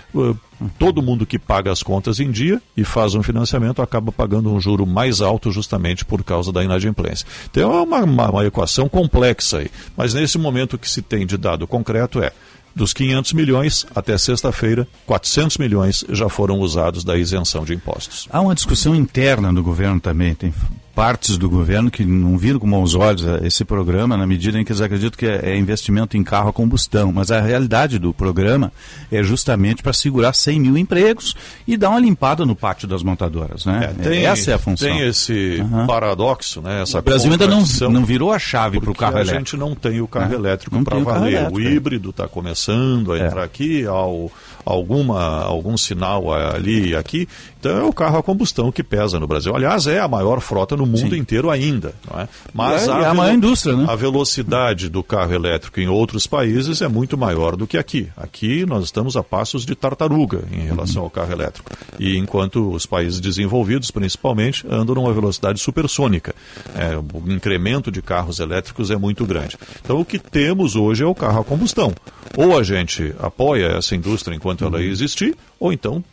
todo 0.80 1.02
mundo 1.02 1.26
que 1.26 1.38
paga 1.38 1.72
as 1.72 1.84
contas 1.84 2.20
em 2.20 2.32
dia 2.32 2.62
e 2.76 2.84
faz 2.84 3.14
um 3.14 3.22
financiamento 3.22 3.82
acaba 3.82 4.12
pagando 4.12 4.52
um 4.52 4.60
juro 4.60 4.86
mais 4.86 5.22
alto 5.22 5.52
justamente 5.52 6.06
por 6.06 6.24
causa 6.24 6.52
da 6.52 6.64
inadimplência. 6.64 7.28
Então 7.50 7.74
é 7.74 7.82
uma, 7.82 8.04
uma, 8.04 8.30
uma 8.30 8.46
equação 8.46 8.88
complexa 8.88 9.60
aí. 9.60 9.70
Mas 9.98 10.14
nesse 10.14 10.38
momento 10.38 10.78
que 10.78 10.90
se 10.90 11.02
tem 11.02 11.26
de 11.26 11.38
dado 11.38 11.68
concreto 11.68 12.22
é 12.22 12.32
dos 12.76 12.94
500 12.94 13.34
milhões, 13.34 13.86
até 13.96 14.18
sexta-feira, 14.18 14.88
400 15.06 15.58
milhões 15.58 16.04
já 16.10 16.28
foram 16.28 16.60
usados 16.60 17.04
da 17.04 17.18
isenção 17.18 17.64
de 17.64 17.74
impostos. 17.74 18.28
Há 18.30 18.42
uma 18.42 18.54
discussão 18.54 18.94
interna 18.94 19.52
no 19.52 19.64
governo 19.64 20.00
também. 20.00 20.36
Tem 20.36 20.54
partes 20.96 21.38
do 21.38 21.50
governo 21.50 21.92
que 21.92 22.06
não 22.06 22.38
viram 22.38 22.58
com 22.58 22.70
bons 22.70 22.96
olhos 22.96 23.26
eh, 23.26 23.42
esse 23.44 23.66
programa, 23.66 24.16
na 24.16 24.26
medida 24.26 24.58
em 24.58 24.64
que 24.64 24.72
eles 24.72 24.82
acreditam 24.82 25.20
que 25.20 25.26
é 25.26 25.58
investimento 25.58 26.16
em 26.16 26.24
carro 26.24 26.50
a 26.50 26.54
combustão. 26.54 27.12
Mas 27.12 27.32
a 27.32 27.42
realidade 27.42 28.00
do 28.00 28.14
programa 28.14 28.72
é 29.12 29.22
justamente 29.22 29.84
para 29.84 29.92
segurar 29.92 30.32
100 30.32 30.60
mil 30.62 30.78
empregos 30.78 31.36
e 31.68 31.76
dar 31.76 31.90
uma 31.90 32.00
limpada 32.00 32.46
no 32.46 32.56
pátio 32.56 32.88
das 32.88 33.04
montadoras. 33.04 33.66
Né? 33.66 33.94
É, 34.00 34.04
tem, 34.04 34.26
Essa 34.26 34.52
é 34.52 34.54
a 34.54 34.58
função. 34.58 34.88
Tem 34.88 35.06
esse 35.06 35.58
uhum. 35.60 35.86
paradoxo, 35.86 36.62
né? 36.62 36.84
Essa 36.84 37.00
o 37.00 37.02
Brasil 37.02 37.30
ainda 37.30 37.48
não, 37.48 37.64
não 37.92 38.06
virou 38.06 38.32
a 38.32 38.40
chave 38.40 38.80
para 38.80 38.92
o 38.92 38.96
carro 38.96 39.18
a 39.18 39.22
elétrico. 39.22 39.36
A 39.36 39.40
gente 39.40 39.58
não 39.58 39.76
tem 39.76 40.00
o 40.00 40.08
carro 40.08 40.32
é. 40.32 40.36
elétrico 40.36 40.82
para 40.84 40.98
valer. 41.00 41.34
Elétrico, 41.34 41.58
o 41.58 41.62
é. 41.62 41.72
híbrido 41.72 42.10
está 42.12 42.28
começando 42.28 43.12
a 43.12 43.20
é. 43.20 43.26
entrar 43.26 43.44
aqui, 43.44 43.86
ao, 43.86 44.32
alguma, 44.66 45.44
algum 45.44 45.78
sinal 45.78 46.34
ali 46.34 46.90
e 46.90 46.96
aqui. 46.96 47.28
Então 47.60 47.78
é 47.78 47.84
o 47.84 47.94
carro 47.94 48.18
a 48.18 48.24
combustão 48.24 48.72
que 48.72 48.84
pesa 48.84 49.20
no 49.20 49.28
Brasil. 49.28 49.56
Aliás, 49.56 49.88
é 49.88 50.00
a 50.00 50.08
maior 50.08 50.40
frota 50.40 50.76
no 50.76 50.86
mundo 50.86 51.16
Sim. 51.16 51.18
inteiro 51.18 51.50
ainda. 51.50 51.94
É? 52.16 52.28
Mas 52.54 52.88
é, 52.88 52.92
a, 52.92 53.00
é 53.00 53.06
a 53.06 53.14
maior 53.14 53.34
indústria, 53.34 53.76
né? 53.76 53.86
A 53.88 53.96
velocidade 53.96 54.90
do 54.90 55.04
carro 55.04 55.34
elétrico 55.34 55.80
em 55.80 55.88
outros 55.88 56.28
países 56.28 56.82
é 56.82 56.88
muito 56.88 57.18
maior 57.18 57.56
do 57.56 57.68
que 57.68 57.78
aqui. 57.78 58.08
Aqui 58.16 58.66
nós 58.66 58.86
estamos 58.86 59.18
a 59.18 59.24
passos 59.24 59.66
de 59.66 59.76
tartaruga 59.76 60.44
em 60.52 60.68
relação 60.68 61.04
ao 61.04 61.10
carro 61.10 61.32
elétrico. 61.32 61.72
E 62.00 62.18
enquanto 62.18 62.72
os 62.72 62.86
países 62.86 63.20
desenvolvidos, 63.20 63.92
principalmente, 63.92 64.66
andam 64.70 64.96
numa 64.96 65.14
velocidade 65.14 65.60
supersônica. 65.60 66.34
É, 66.76 66.98
o 66.98 67.32
incremento 67.32 67.92
de 67.92 68.02
carros 68.02 68.40
elétricos 68.40 68.92
é 68.92 68.96
muito 68.96 69.26
grande. 69.26 69.58
Então 69.84 70.00
o 70.00 70.06
que 70.06 70.20
temos 70.20 70.76
hoje 70.76 71.04
é 71.04 71.06
o 71.06 71.16
carro 71.16 71.42
a 71.42 71.44
combustão. 71.44 71.94
Ou 72.38 72.58
a 72.58 72.64
gente 72.64 73.14
apoia 73.20 73.78
essa 73.78 73.96
indústria 73.96 74.36
enquanto 74.36 74.55
uhum. 74.64 74.70
ela 74.70 74.84
existir, 74.84 75.36
ou 75.60 75.72
então 75.74 76.04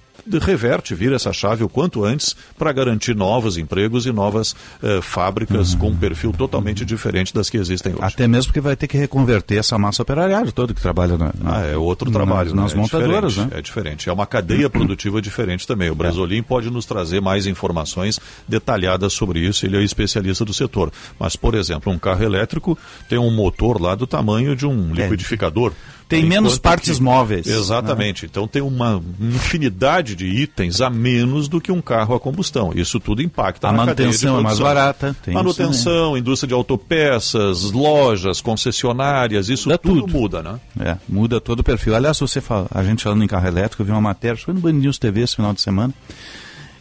reverte, 0.40 0.94
vira 0.94 1.16
essa 1.16 1.33
chave 1.33 1.64
o 1.64 1.68
quanto 1.68 2.05
antes 2.05 2.37
para 2.57 2.72
garantir 2.72 3.14
novos 3.14 3.57
empregos 3.57 4.07
e 4.07 4.12
novas 4.12 4.55
eh, 4.83 5.00
fábricas 5.02 5.72
uhum. 5.72 5.78
com 5.78 5.88
um 5.88 5.96
perfil 5.96 6.33
totalmente 6.33 6.85
diferente 6.85 7.35
das 7.35 7.50
que 7.50 7.57
existem 7.57 7.92
hoje. 7.92 8.05
Até 8.05 8.28
mesmo 8.28 8.52
que 8.52 8.61
vai 8.61 8.76
ter 8.76 8.87
que 8.87 8.96
reconverter 8.96 9.59
essa 9.59 9.76
massa 9.78 10.02
operária 10.02 10.40
toda 10.52 10.74
que 10.74 10.81
trabalha 10.81 11.16
na, 11.16 11.33
na 11.38 11.57
ah, 11.57 11.66
é 11.66 11.76
outro 11.76 12.11
trabalho 12.11 12.55
nas, 12.55 12.74
né? 12.74 12.81
montadoras, 12.81 13.38
é 13.38 13.40
né? 13.40 13.48
É 13.52 13.62
diferente, 13.62 14.09
é 14.09 14.12
uma 14.12 14.26
cadeia 14.26 14.68
produtiva 14.70 15.20
diferente 15.20 15.66
também. 15.66 15.90
O 15.90 15.94
Brasolim 15.94 16.38
é. 16.38 16.42
pode 16.42 16.70
nos 16.70 16.85
trazer 16.85 17.20
mais 17.20 17.46
informações 17.46 18.20
detalhadas 18.46 19.12
sobre 19.12 19.40
isso, 19.40 19.66
ele 19.66 19.76
é 19.76 19.83
especialista 19.83 20.44
do 20.44 20.52
setor. 20.52 20.92
Mas, 21.18 21.37
por 21.37 21.55
exemplo, 21.55 21.92
um 21.92 21.98
carro 21.98 22.22
elétrico 22.22 22.78
tem 23.09 23.18
um 23.18 23.31
motor 23.31 23.81
lá 23.81 23.94
do 23.94 24.07
tamanho 24.07 24.55
de 24.55 24.66
um 24.66 24.92
é. 24.92 25.02
liquidificador. 25.02 25.72
É 25.72 26.01
tem 26.12 26.27
menos 26.27 26.59
partes 26.59 26.98
que, 26.98 27.03
móveis. 27.03 27.46
Exatamente. 27.46 28.25
Né? 28.25 28.29
Então 28.31 28.46
tem 28.46 28.61
uma 28.61 29.03
infinidade 29.20 30.14
de 30.14 30.27
itens 30.27 30.81
a 30.81 30.90
menos 30.90 31.48
do 31.48 31.61
que 31.61 31.72
um 31.72 31.81
carro 31.81 32.14
a 32.14 32.20
combustão. 32.20 32.72
Isso 32.75 33.01
tudo 33.01 33.22
impacta 33.22 33.68
a 33.68 33.72
na 33.72 33.79
manutenção 33.79 34.38
é 34.38 34.42
mais 34.42 34.59
barata. 34.59 35.16
manutenção, 35.29 36.16
indústria 36.16 36.48
de 36.48 36.55
autopeças, 36.55 37.70
lojas, 37.70 38.40
concessionárias, 38.40 39.48
isso 39.48 39.70
tudo, 39.79 40.03
tudo, 40.03 40.12
muda, 40.12 40.42
né? 40.42 40.61
É, 40.79 40.96
muda 41.09 41.40
todo 41.40 41.61
o 41.61 41.64
perfil. 41.64 41.94
Aliás, 41.94 42.18
você 42.18 42.40
fala, 42.40 42.66
a 42.70 42.83
gente 42.83 43.03
falando 43.03 43.25
em 43.25 43.27
carro 43.27 43.46
elétrico, 43.46 43.83
eu 43.83 43.87
vi 43.87 43.92
uma 43.92 44.01
matéria, 44.01 44.37
foi 44.37 44.53
no 44.53 44.61
Band 44.61 44.72
News 44.72 44.98
TV 44.98 45.22
esse 45.22 45.37
final 45.37 45.53
de 45.53 45.61
semana. 45.61 45.94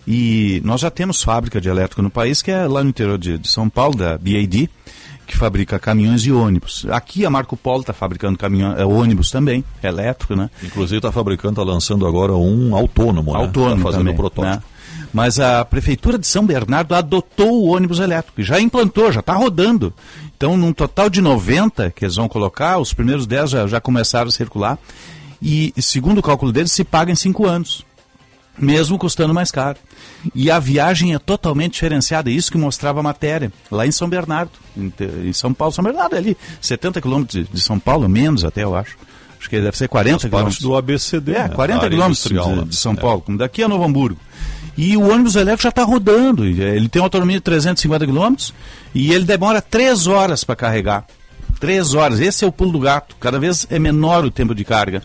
E 0.05 0.61
nós 0.65 0.81
já 0.81 0.89
temos 0.89 1.21
fábrica 1.21 1.61
de 1.61 1.69
elétrico 1.69 2.01
no 2.01 2.09
país, 2.09 2.41
que 2.41 2.51
é 2.51 2.65
lá 2.67 2.83
no 2.83 2.89
interior 2.89 3.17
de, 3.17 3.37
de 3.37 3.47
São 3.47 3.69
Paulo, 3.69 3.95
da 3.95 4.17
BAD 4.17 4.69
que 5.25 5.37
fabrica 5.37 5.79
caminhões 5.79 6.25
e 6.25 6.31
ônibus. 6.31 6.85
Aqui 6.89 7.25
a 7.25 7.29
Marco 7.29 7.55
Polo 7.55 7.81
está 7.81 7.93
fabricando 7.93 8.37
caminhão, 8.37 8.75
é, 8.77 8.85
ônibus 8.85 9.31
também, 9.31 9.63
elétrico, 9.81 10.35
né? 10.35 10.49
Inclusive 10.63 10.97
está 10.97 11.11
fabricando, 11.11 11.61
está 11.61 11.63
lançando 11.63 12.05
agora 12.05 12.33
um 12.33 12.75
autônomo, 12.75 13.35
autônomo 13.35 13.75
né? 13.75 13.77
Tá 13.77 13.83
fazendo 13.83 14.01
também, 14.01 14.15
protótipo. 14.15 14.55
Né? 14.55 14.63
Mas 15.13 15.39
a 15.39 15.65
Prefeitura 15.65 16.17
de 16.17 16.25
São 16.25 16.45
Bernardo 16.45 16.95
adotou 16.95 17.63
o 17.63 17.75
ônibus 17.75 17.99
elétrico, 17.99 18.41
já 18.41 18.59
implantou, 18.59 19.11
já 19.11 19.19
está 19.19 19.33
rodando. 19.33 19.93
Então, 20.35 20.55
num 20.57 20.73
total 20.73 21.09
de 21.09 21.21
90 21.21 21.91
que 21.91 22.05
eles 22.05 22.15
vão 22.15 22.27
colocar, 22.27 22.77
os 22.77 22.93
primeiros 22.93 23.27
10 23.27 23.49
já, 23.49 23.67
já 23.67 23.81
começaram 23.81 24.29
a 24.29 24.31
circular. 24.31 24.77
E, 25.41 25.73
segundo 25.79 26.19
o 26.19 26.23
cálculo 26.23 26.51
deles, 26.51 26.71
se 26.71 26.83
paga 26.83 27.11
em 27.11 27.15
5 27.15 27.45
anos 27.45 27.85
mesmo 28.57 28.97
custando 28.97 29.33
mais 29.33 29.51
caro. 29.51 29.77
E 30.35 30.51
a 30.51 30.59
viagem 30.59 31.13
é 31.13 31.19
totalmente 31.19 31.73
diferenciada, 31.73 32.29
isso 32.29 32.51
que 32.51 32.57
mostrava 32.57 32.99
a 32.99 33.03
matéria, 33.03 33.51
lá 33.71 33.85
em 33.85 33.91
São 33.91 34.07
Bernardo, 34.07 34.51
em, 34.77 35.33
São 35.33 35.53
Paulo. 35.53 35.73
São 35.73 35.83
Bernardo 35.83 36.15
é 36.15 36.17
ali, 36.17 36.37
70 36.59 37.01
quilômetros 37.01 37.47
de, 37.49 37.61
São 37.61 37.79
Paulo, 37.79 38.07
menos 38.07 38.43
até, 38.43 38.63
eu 38.63 38.75
acho. 38.75 38.97
Acho 39.39 39.49
que 39.49 39.59
deve 39.59 39.75
ser 39.75 39.87
40 39.87 40.29
quilômetros. 40.29 40.59
do 40.59 40.75
ABCD. 40.75 41.33
É, 41.33 41.49
40 41.49 41.81
né? 41.81 41.89
quilômetros 41.89 42.23
de, 42.23 42.65
de, 42.65 42.75
São 42.75 42.93
é. 42.93 42.95
Paulo, 42.95 43.21
como 43.21 43.39
daqui 43.39 43.63
a 43.63 43.67
Novo 43.67 43.83
Hamburgo. 43.83 44.19
E 44.77 44.95
o 44.95 45.11
ônibus 45.11 45.35
elétrico 45.35 45.63
já 45.63 45.69
está 45.69 45.83
rodando. 45.83 46.45
Ele 46.45 46.87
tem 46.87 47.01
uma 47.01 47.07
autonomia 47.07 47.37
de 47.37 47.41
350 47.41 48.05
quilômetros 48.05 48.53
e 48.93 49.11
ele 49.11 49.25
demora 49.25 49.59
3 49.61 50.05
horas 50.05 50.43
para 50.43 50.55
carregar. 50.55 51.05
Três 51.61 51.93
horas. 51.93 52.19
Esse 52.19 52.43
é 52.43 52.47
o 52.47 52.51
pulo 52.51 52.71
do 52.71 52.79
gato. 52.79 53.15
Cada 53.19 53.39
vez 53.39 53.67
é 53.69 53.77
menor 53.77 54.25
o 54.25 54.31
tempo 54.31 54.55
de 54.55 54.65
carga. 54.65 55.03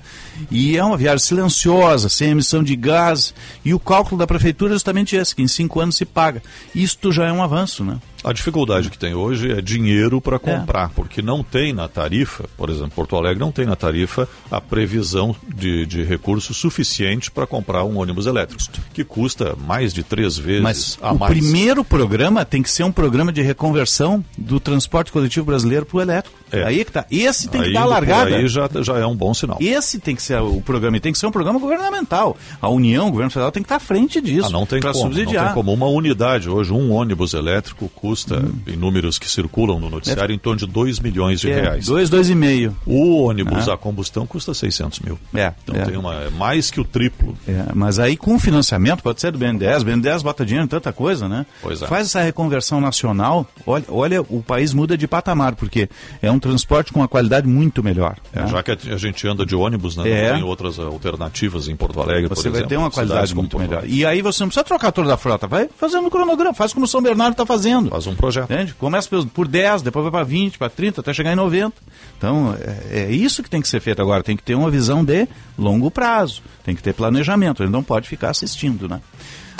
E 0.51 0.75
é 0.75 0.83
uma 0.83 0.97
viagem 0.97 1.19
silenciosa, 1.19 2.09
sem 2.09 2.31
emissão 2.31 2.64
de 2.64 2.75
gás. 2.75 3.35
E 3.62 3.75
o 3.75 3.79
cálculo 3.79 4.19
da 4.19 4.27
prefeitura 4.27 4.73
é 4.73 4.75
justamente 4.75 5.14
esse, 5.14 5.37
que 5.37 5.42
em 5.42 5.49
cinco 5.49 5.79
anos 5.81 5.99
se 5.99 6.07
paga. 6.07 6.42
Isto 6.75 7.12
já 7.12 7.27
é 7.27 7.33
um 7.33 7.42
avanço, 7.42 7.85
né? 7.85 7.99
A 8.27 8.33
dificuldade 8.33 8.91
que 8.91 8.99
tem 8.99 9.15
hoje 9.15 9.53
é 9.53 9.62
dinheiro 9.62 10.21
para 10.21 10.37
comprar, 10.37 10.87
é. 10.87 10.91
porque 10.97 11.23
não 11.23 11.45
tem 11.45 11.73
na 11.73 11.87
tarifa, 11.87 12.45
por 12.57 12.69
exemplo, 12.69 12.91
Porto 12.91 13.15
Alegre 13.15 13.39
não 13.39 13.53
tem 13.53 13.65
na 13.65 13.77
tarifa 13.77 14.29
a 14.51 14.61
previsão 14.61 15.35
de, 15.47 15.87
de 15.87 16.03
recurso 16.03 16.53
suficiente 16.53 17.31
para 17.31 17.47
comprar 17.47 17.85
um 17.85 17.99
ônibus 17.99 18.27
elétrico, 18.27 18.61
que 18.93 19.05
custa 19.05 19.55
mais 19.65 19.95
de 19.95 20.03
três 20.03 20.37
vezes 20.37 20.62
Mas 20.62 20.99
a 21.01 21.12
o 21.12 21.19
mais. 21.21 21.31
O 21.31 21.39
primeiro 21.39 21.85
programa 21.85 22.45
tem 22.45 22.65
que 22.65 22.71
ser 22.71 22.83
um 22.83 22.91
programa 22.91 23.33
de 23.33 23.43
reconversão 23.43 24.25
do 24.37 24.59
transporte 24.59 25.12
coletivo 25.12 25.47
brasileiro 25.47 25.87
para 25.87 25.97
o 25.97 26.01
elétrico. 26.01 26.37
É. 26.51 26.65
Aí 26.65 26.81
é 26.81 26.85
que 26.85 26.93
tá. 26.93 27.05
Esse 27.11 27.49
tem 27.49 27.62
que 27.62 27.73
dar 27.73 27.83
a 27.83 27.87
largada. 27.87 28.37
Aí 28.37 28.49
já, 28.49 28.69
já 28.81 28.99
é 28.99 29.07
um 29.07 29.17
bom 29.17 29.35
sinal. 29.35 29.59
Esse 29.61 29.99
tem 29.99 30.15
que 30.15 30.23
ser 30.23 30.41
o 30.41 30.61
programa, 30.61 30.97
e 30.97 31.01
tem 31.01 31.12
que 31.12 31.19
ser 31.19 31.27
um 31.27 31.33
programa 31.33 31.59
governamental. 31.59 32.37
A 32.61 32.69
União, 32.69 33.09
o 33.09 33.11
governo 33.11 33.31
federal 33.31 33.53
tem 33.53 33.62
que 33.62 33.67
estar 33.67 33.77
à 33.77 33.81
frente 33.81 34.21
disso. 34.21 34.49
Ah, 34.49 34.51
não 34.51 34.67
tem 34.67 34.81
como, 34.81 34.95
subsidiar. 34.95 35.45
Não 35.45 35.53
tem 35.53 35.55
como 35.55 35.73
uma 35.73 35.87
unidade 35.87 36.49
hoje, 36.49 36.73
um 36.73 36.93
ônibus 36.93 37.35
elétrico 37.35 37.89
custa, 37.89 38.15
hum. 38.31 38.52
em 38.66 38.76
números 38.76 39.18
que 39.18 39.29
circulam 39.29 39.81
no 39.81 39.90
noticiário, 39.90 40.35
em 40.35 40.38
torno 40.38 40.59
de 40.59 40.66
2 40.66 41.00
milhões 41.00 41.40
de 41.40 41.50
é, 41.50 41.61
reais. 41.61 41.87
2, 41.87 42.11
2,5. 42.11 42.72
O 42.87 43.24
ônibus 43.24 43.68
ah. 43.68 43.74
a 43.74 43.76
combustão 43.76 44.26
custa 44.26 44.55
600 44.55 45.00
mil. 45.00 45.18
É. 45.35 45.52
Então 45.62 45.76
é. 45.76 45.85
tem 45.85 45.96
uma, 45.96 46.14
é 46.14 46.31
mais 46.31 46.70
que 46.70 46.81
o 46.81 46.85
triplo. 46.85 47.37
É, 47.46 47.66
mas 47.74 47.98
aí 47.98 48.16
com 48.16 48.38
financiamento, 48.38 49.02
pode 49.02 49.20
ser 49.20 49.33
do 49.33 49.38
BNDES, 49.38 49.83
o 49.83 49.85
BNDES 49.85 50.22
bota 50.22 50.44
dinheiro 50.44 50.64
em 50.64 50.68
tanta 50.68 50.92
coisa, 50.92 51.29
né? 51.29 51.46
Pois 51.62 51.83
é. 51.83 51.87
Faz 51.87 52.07
essa 52.07 52.20
reconversão 52.22 52.81
nacional, 52.81 53.46
olha, 53.66 53.85
olha, 53.88 54.22
o 54.22 54.42
país 54.42 54.72
muda 54.72 54.96
de 54.96 55.07
patamar, 55.07 55.55
porque 55.55 55.88
é 56.22 56.31
um 56.31 56.38
transporte 56.38 56.92
com 56.92 57.00
uma 57.00 57.09
qualidade 57.09 57.46
muito 57.46 57.83
melhor. 57.83 58.16
É, 58.33 58.40
né? 58.40 58.46
Já 58.48 58.62
que 58.62 58.70
a 58.70 58.96
gente 58.96 59.26
anda 59.26 59.44
de 59.44 59.55
ônibus, 59.55 59.96
né? 59.96 60.09
É. 60.09 60.29
Não 60.29 60.35
tem 60.37 60.44
outras 60.44 60.79
alternativas 60.79 61.68
em 61.68 61.76
Porto 61.76 62.00
Alegre, 62.00 62.29
Você 62.29 62.48
vai 62.48 62.61
exemplo, 62.61 62.68
ter 62.68 62.76
uma 62.76 62.90
qualidade 62.90 63.35
muito 63.35 63.59
melhor. 63.59 63.85
E 63.87 64.05
aí 64.05 64.22
você 64.22 64.42
não 64.42 64.48
precisa 64.48 64.64
trocar 64.64 64.92
toda 64.92 65.12
a 65.12 65.16
frota, 65.16 65.46
vai 65.46 65.68
fazendo 65.76 66.07
o 66.07 66.11
cronograma, 66.11 66.55
faz 66.55 66.72
como 66.72 66.85
o 66.85 66.88
São 66.88 67.02
Bernardo 67.02 67.33
está 67.33 67.46
fazendo. 67.46 67.90
Faz 67.90 68.06
um 68.11 68.16
projeto. 68.16 68.53
Entende? 68.53 68.75
Começa 68.75 69.09
por 69.33 69.49
10, 69.49 69.83
depois 69.83 70.03
vai 70.05 70.12
para 70.12 70.25
20, 70.25 70.59
para 70.59 70.71
30, 70.71 71.01
até 71.01 71.12
chegar 71.12 71.33
em 71.33 71.37
90. 71.37 71.75
Então, 72.16 72.57
é, 72.61 73.01
é, 73.01 73.11
isso 73.11 73.43
que 73.43 73.51
tem 73.51 73.61
que 73.61 73.68
ser 73.68 73.80
feito 73.80 74.01
agora. 74.01 74.22
Tem 74.22 74.37
que 74.37 74.43
ter 74.43 74.55
uma 74.55 74.70
visão 74.70 75.05
de 75.05 75.28
longo 75.59 75.91
prazo. 75.91 76.43
Tem 76.64 76.74
que 76.74 76.83
ter 76.83 76.95
planejamento. 76.95 77.62
Ele 77.62 77.70
não 77.70 77.83
pode 77.83 78.09
ficar 78.09 78.30
assistindo, 78.30 78.89
né? 78.89 79.01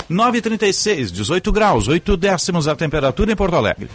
9h36, 0.09 1.11
18 1.11 1.51
graus, 1.51 1.87
8 1.87 2.15
décimos 2.15 2.67
a 2.67 2.75
temperatura 2.75 3.31
em 3.31 3.35
Porto 3.35 3.55
Alegre. 3.55 3.89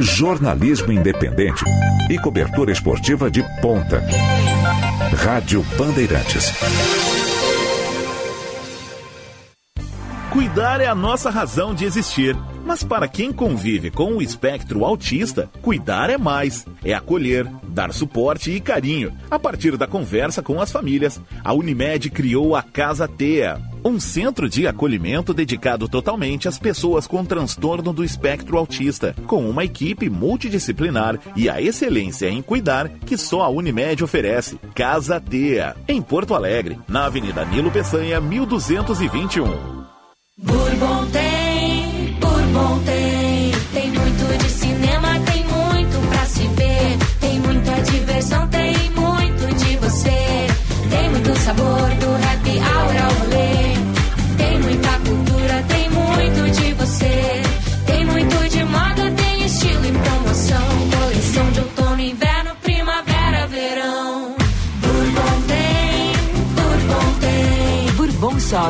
Jornalismo 0.00 0.92
independente 0.92 1.64
e 2.10 2.18
cobertura 2.18 2.72
esportiva 2.72 3.30
de 3.30 3.42
ponta. 3.60 4.02
Rádio 5.24 5.64
Bandeirantes. 5.76 6.52
Cuidar 10.32 10.80
é 10.80 10.86
a 10.86 10.94
nossa 10.94 11.28
razão 11.28 11.74
de 11.74 11.84
existir. 11.84 12.34
Mas 12.64 12.82
para 12.82 13.06
quem 13.06 13.30
convive 13.30 13.90
com 13.90 14.14
o 14.14 14.22
espectro 14.22 14.82
autista, 14.82 15.50
cuidar 15.60 16.08
é 16.08 16.16
mais. 16.16 16.64
É 16.82 16.94
acolher, 16.94 17.46
dar 17.68 17.92
suporte 17.92 18.50
e 18.50 18.58
carinho. 18.58 19.12
A 19.30 19.38
partir 19.38 19.76
da 19.76 19.86
conversa 19.86 20.42
com 20.42 20.58
as 20.58 20.72
famílias, 20.72 21.20
a 21.44 21.52
Unimed 21.52 22.08
criou 22.08 22.56
a 22.56 22.62
Casa 22.62 23.06
Tea, 23.06 23.60
um 23.84 24.00
centro 24.00 24.48
de 24.48 24.66
acolhimento 24.66 25.34
dedicado 25.34 25.86
totalmente 25.86 26.48
às 26.48 26.58
pessoas 26.58 27.06
com 27.06 27.22
transtorno 27.26 27.92
do 27.92 28.02
espectro 28.02 28.56
autista, 28.56 29.14
com 29.26 29.46
uma 29.50 29.64
equipe 29.64 30.08
multidisciplinar 30.08 31.18
e 31.36 31.50
a 31.50 31.60
excelência 31.60 32.30
em 32.30 32.40
cuidar 32.40 32.88
que 32.88 33.18
só 33.18 33.42
a 33.42 33.50
Unimed 33.50 34.02
oferece. 34.02 34.58
Casa 34.74 35.20
Tea, 35.20 35.76
em 35.86 36.00
Porto 36.00 36.34
Alegre, 36.34 36.78
na 36.88 37.04
Avenida 37.04 37.44
Nilo 37.44 37.70
Peçanha, 37.70 38.18
1221. 38.18 39.91
Bourbon 40.38 41.06
tem, 41.12 42.16
Bourbon 42.18 42.78
tem. 42.86 43.52
Tem 43.74 43.90
muito 43.90 44.38
de 44.38 44.48
cinema, 44.48 45.20
tem 45.26 45.44
muito 45.44 46.08
pra 46.08 46.24
se 46.24 46.46
ver. 46.48 46.98
Tem 47.20 47.38
muita 47.38 47.82
diversão, 47.82 48.48
tem 48.48 48.90
muito 48.92 49.54
de 49.54 49.76
você. 49.76 50.46
Tem 50.88 51.10
muito 51.10 51.38
sabor 51.38 51.90
do 52.00 52.11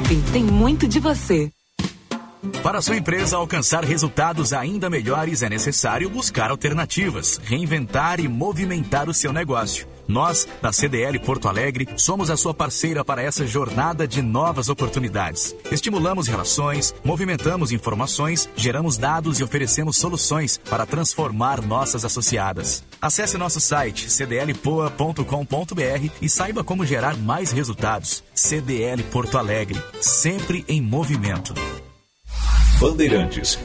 Shopping 0.03 0.23
tem 0.33 0.45
muito 0.45 0.89
de 0.89 0.99
você. 0.99 1.51
Para 2.63 2.83
sua 2.83 2.97
empresa 2.97 3.37
alcançar 3.37 3.85
resultados 3.85 4.53
ainda 4.53 4.91
melhores, 4.91 5.43
é 5.43 5.49
necessário 5.49 6.11
buscar 6.11 6.51
alternativas, 6.51 7.41
reinventar 7.43 8.19
e 8.19 8.27
movimentar 8.29 9.09
o 9.09 9.15
seu 9.15 9.33
negócio. 9.33 9.87
Nós, 10.13 10.47
da 10.61 10.71
CDL 10.71 11.19
Porto 11.19 11.49
Alegre, 11.49 11.89
somos 11.97 12.29
a 12.29 12.37
sua 12.37 12.53
parceira 12.53 13.03
para 13.03 13.23
essa 13.23 13.47
jornada 13.47 14.07
de 14.07 14.21
novas 14.21 14.69
oportunidades. 14.69 15.57
Estimulamos 15.71 16.29
relações, 16.29 16.95
movimentamos 17.03 17.73
informações, 17.73 18.47
geramos 18.55 18.99
dados 18.99 19.41
e 19.41 19.43
oferecemos 19.43 19.97
soluções 19.97 20.59
para 20.59 20.85
transformar 20.85 21.63
nossas 21.63 22.05
associadas. 22.05 22.85
Acesse 23.01 23.39
nosso 23.39 23.59
site 23.59 24.11
cdlpoa.com.br 24.11 25.23
e 26.21 26.29
saiba 26.29 26.63
como 26.63 26.85
gerar 26.85 27.17
mais 27.17 27.51
resultados. 27.51 28.23
CDL 28.35 29.03
Porto 29.05 29.39
Alegre, 29.39 29.83
sempre 29.99 30.63
em 30.69 30.83
movimento. 30.83 31.55
Bandeirantes. 32.79 33.59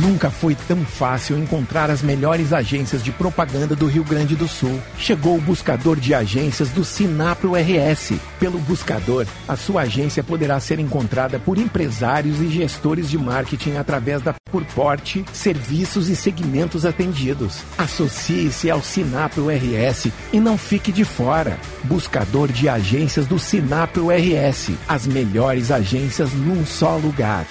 Nunca 0.00 0.28
foi 0.28 0.56
tão 0.56 0.84
fácil 0.84 1.38
encontrar 1.38 1.88
as 1.88 2.02
melhores 2.02 2.52
agências 2.52 3.02
de 3.02 3.12
propaganda 3.12 3.76
do 3.76 3.86
Rio 3.86 4.02
Grande 4.02 4.34
do 4.34 4.48
Sul. 4.48 4.80
Chegou 4.98 5.36
o 5.36 5.40
buscador 5.40 6.00
de 6.00 6.12
agências 6.12 6.70
do 6.70 6.84
Sinapro 6.84 7.52
RS. 7.54 8.14
Pelo 8.40 8.58
buscador, 8.58 9.24
a 9.46 9.54
sua 9.54 9.82
agência 9.82 10.24
poderá 10.24 10.58
ser 10.58 10.80
encontrada 10.80 11.38
por 11.38 11.58
empresários 11.58 12.40
e 12.40 12.48
gestores 12.48 13.08
de 13.08 13.16
marketing 13.16 13.76
através 13.76 14.20
da 14.20 14.34
por 14.50 14.64
porte, 14.66 15.24
serviços 15.32 16.08
e 16.08 16.14
segmentos 16.14 16.86
atendidos. 16.86 17.62
Associe-se 17.76 18.70
ao 18.70 18.80
Sinapro 18.80 19.46
RS 19.48 20.12
e 20.32 20.38
não 20.38 20.56
fique 20.56 20.92
de 20.92 21.04
fora. 21.04 21.58
Buscador 21.82 22.52
de 22.52 22.68
agências 22.68 23.26
do 23.26 23.36
Sinapro 23.36 24.08
RS. 24.10 24.70
As 24.88 25.06
melhores 25.06 25.72
agências 25.72 26.32
num 26.32 26.64
só 26.64 26.96
lugar. 26.96 27.46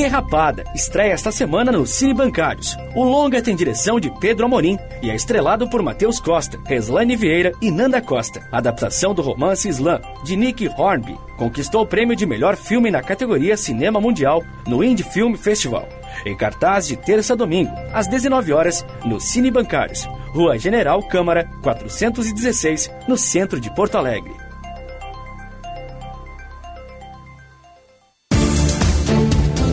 Derrapada 0.00 0.64
estreia 0.74 1.12
esta 1.12 1.30
semana 1.30 1.70
no 1.70 1.86
Cine 1.86 2.14
Bancários. 2.14 2.74
O 2.94 3.04
longa 3.04 3.42
tem 3.42 3.54
direção 3.54 4.00
de 4.00 4.10
Pedro 4.18 4.46
Amorim 4.46 4.78
e 5.02 5.10
é 5.10 5.14
estrelado 5.14 5.68
por 5.68 5.82
Matheus 5.82 6.18
Costa, 6.18 6.58
Reslane 6.64 7.16
Vieira 7.16 7.52
e 7.60 7.70
Nanda 7.70 8.00
Costa. 8.00 8.48
Adaptação 8.50 9.12
do 9.12 9.20
romance 9.20 9.68
Slam, 9.68 10.00
de 10.24 10.36
Nick 10.36 10.66
Hornby. 10.68 11.18
Conquistou 11.36 11.82
o 11.82 11.86
prêmio 11.86 12.16
de 12.16 12.24
melhor 12.24 12.56
filme 12.56 12.90
na 12.90 13.02
categoria 13.02 13.58
Cinema 13.58 14.00
Mundial 14.00 14.42
no 14.66 14.82
Indie 14.82 15.04
Film 15.04 15.34
Festival. 15.34 15.86
Em 16.24 16.34
cartaz 16.34 16.88
de 16.88 16.96
terça 16.96 17.34
a 17.34 17.36
domingo, 17.36 17.70
às 17.92 18.08
19 18.08 18.54
horas, 18.54 18.82
no 19.04 19.20
Cine 19.20 19.50
Bancários. 19.50 20.08
Rua 20.28 20.58
General 20.58 21.02
Câmara, 21.02 21.46
416, 21.62 22.90
no 23.06 23.18
centro 23.18 23.60
de 23.60 23.70
Porto 23.74 23.98
Alegre. 23.98 24.49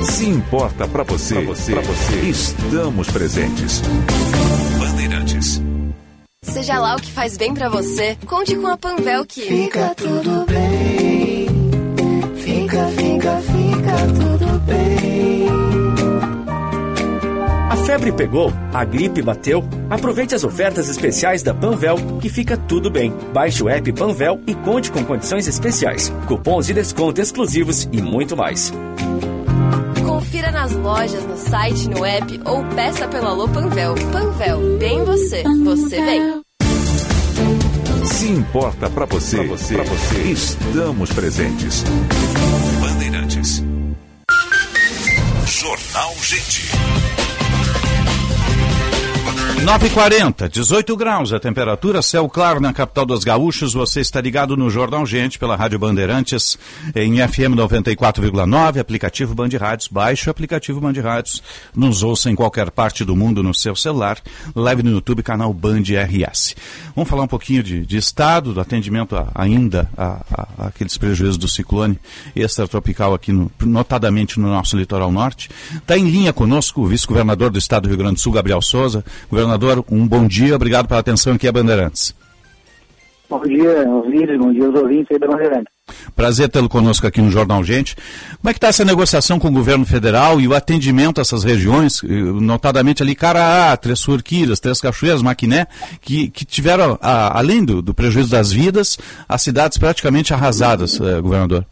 Se 0.08 0.26
importa 0.26 0.88
para 0.88 1.03
você, 1.03 1.36
pra 1.36 1.43
você, 1.43 1.72
pra 1.74 1.82
você, 1.82 2.16
estamos 2.22 3.08
presentes. 3.12 3.82
Bandeirantes. 4.80 5.62
Seja 6.41 6.80
lá 6.80 6.95
o 6.95 7.01
que 7.01 7.12
faz 7.12 7.38
bem 7.38 7.53
para 7.53 7.70
você, 7.70 8.18
conte 8.26 8.55
com 8.55 8.68
a 8.68 8.78
Panvel 8.78 9.26
que 9.26 9.41
fica 9.41 9.93
tudo 9.95 10.45
bem. 10.45 11.47
Fica, 12.38 12.88
fica, 12.88 13.41
fica 13.41 13.97
tudo 14.16 14.60
bem. 14.60 15.47
A 17.70 17.76
febre 17.76 18.12
pegou, 18.12 18.51
a 18.74 18.86
gripe 18.86 19.22
bateu. 19.22 19.64
Aproveite 19.89 20.34
as 20.34 20.43
ofertas 20.43 20.89
especiais 20.89 21.43
da 21.43 21.53
Panvel 21.53 21.97
que 22.22 22.30
fica 22.30 22.58
tudo 22.58 22.89
bem. 22.89 23.14
Baixe 23.34 23.62
o 23.62 23.70
app 23.70 23.91
Panvel 23.93 24.41
e 24.47 24.55
conte 24.55 24.89
com 24.89 25.03
condições 25.03 25.47
especiais, 25.47 26.12
cupons 26.28 26.66
de 26.66 26.74
desconto 26.74 27.22
exclusivos 27.22 27.88
e 27.91 28.01
muito 28.01 28.36
mais. 28.36 28.74
Confira 30.38 30.52
nas 30.52 30.72
lojas, 30.74 31.26
no 31.26 31.36
site, 31.36 31.90
no 31.90 32.06
app 32.06 32.42
ou 32.46 32.64
peça 32.76 33.08
pelo 33.08 33.26
Alô 33.26 33.50
Panvel. 33.50 33.96
Panvel, 34.12 34.78
bem 34.78 35.04
você, 35.04 35.42
você 35.64 36.00
bem. 36.00 36.44
Se 38.06 38.28
importa 38.28 38.88
para 38.88 39.06
você, 39.08 39.38
pra 39.38 39.48
você, 39.48 39.74
pra 39.74 39.84
você, 39.84 40.22
estamos 40.22 41.12
presentes. 41.12 41.84
Bandeirantes. 42.80 43.64
Jornal 45.48 46.14
Gente. 46.22 47.16
9h40, 49.58 50.49
18 50.49 50.95
graus 50.95 51.34
a 51.34 51.39
temperatura, 51.39 52.01
céu 52.01 52.30
claro 52.30 52.62
na 52.62 52.72
capital 52.72 53.05
dos 53.05 53.24
gaúchos. 53.24 53.74
Você 53.74 53.99
está 53.99 54.22
ligado 54.22 54.55
no 54.55 54.70
Jornal 54.70 55.05
Gente 55.05 55.39
pela 55.39 55.55
Rádio 55.55 55.80
Bandeirantes 55.80 56.58
em 56.95 57.18
FM 57.28 57.58
94,9, 57.58 58.80
aplicativo 58.80 59.34
Band 59.34 59.49
Rádios. 59.60 59.88
Baixe 59.88 60.30
o 60.30 60.32
aplicativo 60.32 60.80
Band 60.80 60.93
Rádios, 61.01 61.41
nos 61.76 62.03
ouça 62.03 62.30
em 62.30 62.36
qualquer 62.36 62.70
parte 62.70 63.03
do 63.03 63.16
mundo 63.16 63.41
no 63.41 63.53
seu 63.53 63.76
celular. 63.76 64.20
Leve 64.55 64.84
no 64.84 64.91
YouTube 64.91 65.24
canal 65.24 65.51
Band 65.51 65.82
RS. 65.82 66.55
Vamos 66.95 67.10
falar 67.10 67.24
um 67.24 67.28
pouquinho 67.28 67.64
de, 67.64 67.86
de 67.86 67.97
estado, 67.97 68.53
do 68.53 68.62
atendimento 68.62 69.16
a, 69.16 69.32
ainda 69.34 69.89
a, 69.97 70.22
a, 70.32 70.68
aqueles 70.68 70.97
prejuízos 70.97 71.38
do 71.38 71.47
ciclone 71.47 71.99
extratropical 72.36 73.14
aqui, 73.16 73.32
no, 73.32 73.51
notadamente 73.62 74.39
no 74.39 74.47
nosso 74.49 74.78
litoral 74.78 75.12
norte. 75.12 75.49
Está 75.76 75.97
em 75.97 76.08
linha 76.08 76.32
conosco 76.32 76.82
o 76.82 76.88
vice-governador 76.88 77.49
do 77.49 77.58
estado 77.58 77.84
do 77.84 77.89
Rio 77.89 77.97
Grande 77.97 78.16
do 78.16 78.22
Sul, 78.22 78.34
Gabriel 78.34 78.62
Souza. 78.62 79.03
Governador 79.30 79.47
Governador, 79.48 79.86
um 79.89 80.06
bom 80.06 80.28
dia, 80.28 80.56
obrigado 80.56 80.88
pela 80.88 81.00
atenção 81.00 81.34
aqui 81.34 81.48
a 81.48 81.52
Bandeirantes. 81.52 82.14
Bom 83.30 83.41
dia, 83.43 83.89
Osíris, 83.89 84.38
bom 84.38 84.52
dia 84.52 84.66
aos 84.66 84.76
ouvintes 84.76 85.08
aí 85.12 85.20
da 85.20 85.28
Bandeirantes. 85.28 85.74
Prazer 86.14 86.50
tê-lo 86.50 86.68
conosco 86.68 87.08
aqui 87.08 87.22
no 87.22 87.32
Jornal 87.32 87.64
Gente. 87.64 87.95
Como 87.95 88.50
é 88.50 88.54
que 88.54 88.58
está 88.58 88.68
essa 88.68 88.84
negociação 88.84 89.39
com 89.39 89.48
o 89.48 89.52
governo 89.52 89.86
federal 89.86 90.41
e 90.41 90.48
o 90.48 90.54
atendimento 90.54 91.20
a 91.20 91.22
essas 91.22 91.45
regiões, 91.45 92.02
notadamente 92.04 93.02
ali 93.02 93.16
Caraá, 93.16 93.76
Três 93.78 94.02
Forquiras, 94.04 94.60
Três 94.60 94.82
Cachoeiras, 94.82 95.22
Maquiné, 95.22 95.68
que, 96.02 96.30
que 96.30 96.43
tiveram, 96.43 96.98
a, 97.02 97.38
além 97.38 97.64
do, 97.64 97.82
do, 97.82 97.93
prejuízo 97.93 98.30
das 98.30 98.52
vidas, 98.52 98.98
as 99.30 99.41
cidades 99.41 99.78
praticamente 99.78 100.34
arrasadas, 100.34 101.00
eh, 101.00 101.22
governador? 101.22 101.66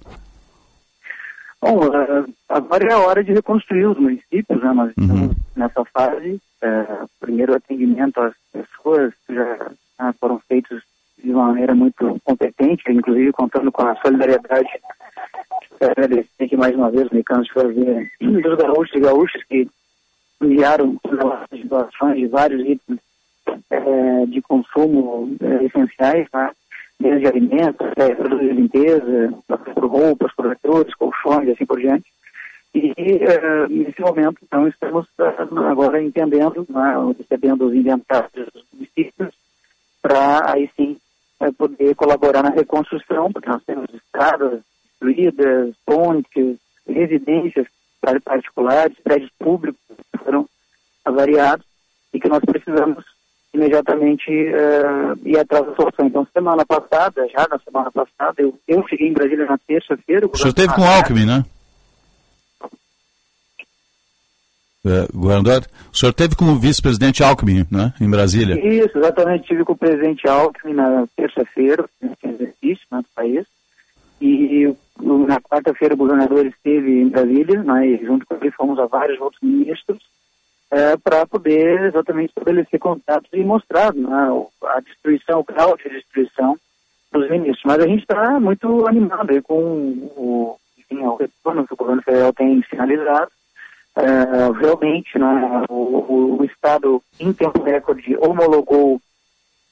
Bom, 1.61 1.79
agora 2.57 2.87
é 2.87 2.93
a 2.93 2.99
hora 2.99 3.23
de 3.23 3.33
reconstruir 3.33 3.85
os 3.85 3.97
municípios, 3.97 4.61
né? 4.61 4.73
Nós 4.73 4.89
estamos 4.89 5.21
uhum. 5.21 5.35
nessa 5.55 5.83
fase 5.85 6.41
é, 6.61 6.85
primeiro 7.19 7.53
atendimento 7.53 8.19
às 8.21 8.33
pessoas 8.51 9.13
já 9.29 9.71
ah, 9.99 10.13
foram 10.13 10.39
feitos 10.47 10.81
de 11.23 11.31
uma 11.31 11.47
maneira 11.47 11.73
muito 11.73 12.19
competente, 12.23 12.83
inclusive 12.91 13.31
contando 13.31 13.71
com 13.71 13.81
a 13.83 13.95
solidariedade. 13.97 14.69
Quero 15.79 15.91
agradecer 15.91 16.43
aqui 16.43 16.55
mais 16.55 16.75
uma 16.75 16.91
vez, 16.91 17.09
Mecanos 17.09 17.47
de 17.47 17.53
fazer 17.53 18.11
dos 18.21 18.57
gaúchos 18.57 18.95
e 18.95 18.99
gaúchas 18.99 19.43
que 19.43 19.67
enviaram 20.41 20.97
doações 21.65 22.17
de 22.17 22.27
vários 22.27 22.61
itens 22.61 22.99
é, 23.69 24.25
de 24.27 24.41
consumo 24.41 25.35
é, 25.41 25.65
essenciais, 25.65 26.29
tá? 26.29 26.51
desde 26.99 27.27
alimentos, 27.27 27.87
é, 27.97 28.15
produtos 28.15 28.47
de 28.47 28.53
limpeza, 28.53 29.33
roupas, 29.77 30.31
cobertores, 30.33 30.93
colchões 30.95 31.47
e 31.47 31.51
assim 31.51 31.65
por 31.65 31.79
diante. 31.79 32.05
E 32.75 32.93
eh, 32.97 33.67
nesse 33.69 34.01
momento, 34.01 34.37
então, 34.43 34.67
estamos 34.67 35.07
ah, 35.17 35.71
agora 35.71 36.03
entendendo, 36.03 36.67
né, 36.67 36.93
recebendo 37.17 37.67
os 37.67 37.73
inventários 37.73 38.49
dos 38.53 38.65
municípios, 38.73 39.33
para 40.01 40.51
aí 40.51 40.69
sim 40.75 40.97
eh, 41.39 41.51
poder 41.57 41.95
colaborar 41.95 42.43
na 42.43 42.49
reconstrução, 42.49 43.31
porque 43.31 43.47
nós 43.47 43.63
temos 43.63 43.85
estradas 43.93 44.59
destruídas, 44.91 45.73
pontes, 45.85 46.57
residências 46.85 47.65
particulares, 48.25 48.97
prédios 49.01 49.31
públicos 49.39 49.79
que 50.11 50.23
foram 50.23 50.45
avariados 51.05 51.65
e 52.13 52.19
que 52.19 52.27
nós 52.27 52.43
precisamos 52.43 53.05
imediatamente 53.53 54.29
uh, 54.29 55.17
ir 55.23 55.39
atrás 55.39 55.65
da 55.65 55.75
solução. 55.75 56.05
Então, 56.05 56.27
semana 56.33 56.65
passada, 56.65 57.27
já 57.29 57.47
na 57.49 57.57
semana 57.59 57.89
passada, 57.89 58.41
eu, 58.41 58.53
eu 58.67 58.85
cheguei 58.87 59.07
em 59.07 59.13
Brasília 59.13 59.45
na 59.45 59.57
terça-feira. 59.57 60.27
O 60.27 60.37
senhor 60.37 60.49
esteve 60.49 60.73
com 60.73 60.81
o 60.81 60.85
Alckmin, 60.85 61.25
né? 61.25 61.45
É, 64.85 65.07
governador, 65.11 65.65
o 65.91 65.97
senhor 65.97 66.13
teve 66.13 66.35
como 66.35 66.59
vice-presidente 66.59 67.23
Alckmin, 67.23 67.65
né, 67.71 67.93
em 67.99 68.09
Brasília? 68.09 68.55
Isso, 68.55 68.97
exatamente. 68.97 69.47
Tive 69.47 69.63
com 69.63 69.73
o 69.73 69.77
presidente 69.77 70.27
Alckmin 70.27 70.73
na 70.73 71.07
terça-feira, 71.15 71.85
em 72.01 72.29
exercício 72.29 72.85
né, 72.91 72.99
do 72.99 73.07
país. 73.15 73.45
E 74.21 74.73
na 75.01 75.41
quarta-feira 75.41 75.93
o 75.93 75.97
governador 75.97 76.45
esteve 76.45 77.01
em 77.01 77.09
Brasília, 77.09 77.63
né, 77.63 77.99
junto 78.03 78.25
com 78.25 78.35
ele 78.35 78.51
fomos 78.51 78.79
a 78.79 78.85
vários 78.85 79.19
outros 79.19 79.41
ministros 79.41 79.99
é, 80.71 80.97
para 80.97 81.25
poder 81.25 81.85
exatamente 81.85 82.29
estabelecer 82.29 82.79
contatos 82.79 83.29
e 83.33 83.43
mostrar 83.43 83.93
né, 83.93 84.27
a 84.63 84.79
destruição, 84.81 85.39
o 85.39 85.43
grau 85.43 85.77
de 85.77 85.89
destruição 85.89 86.57
dos 87.11 87.29
ministros. 87.29 87.63
Mas 87.65 87.79
a 87.79 87.87
gente 87.87 88.01
está 88.01 88.39
muito 88.39 88.87
animado 88.87 89.41
com 89.43 89.55
o, 89.55 90.57
enfim, 90.77 91.03
o 91.03 91.15
retorno 91.15 91.65
que 91.65 91.73
o 91.73 91.77
governo 91.77 92.01
federal 92.01 92.33
tem 92.33 92.63
sinalizado. 92.69 93.31
É, 93.97 94.59
realmente, 94.59 95.17
né, 95.17 95.65
o, 95.69 96.37
o, 96.39 96.45
Estado, 96.45 97.01
em 97.17 97.31
tempo 97.31 97.63
recorde, 97.63 98.17
homologou 98.17 98.99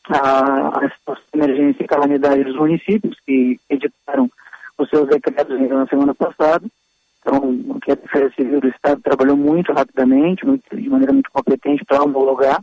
a, 0.10 0.86
a 0.86 0.90
situação 0.92 1.24
de 1.34 1.40
emergência 1.42 1.84
e 1.84 1.88
calamidade 1.88 2.44
dos 2.46 2.56
municípios 2.56 3.18
que 3.26 3.60
editaram 3.70 4.32
os 4.78 4.90
seus 4.90 5.10
decretos 5.10 5.60
na 5.70 5.86
semana 5.88 6.16
passada. 6.16 6.66
Então, 7.20 7.38
o 7.68 7.80
que 7.82 7.92
a 7.92 7.96
Defesa 7.96 8.34
Civil 8.36 8.62
do 8.62 8.68
Estado 8.70 9.02
trabalhou 9.02 9.36
muito 9.36 9.74
rapidamente, 9.74 10.46
muito, 10.46 10.64
de 10.76 10.90
maneira 10.90 11.14
muito 11.14 11.32
competente 11.32 11.84
para 11.84 12.04
homologar, 12.04 12.62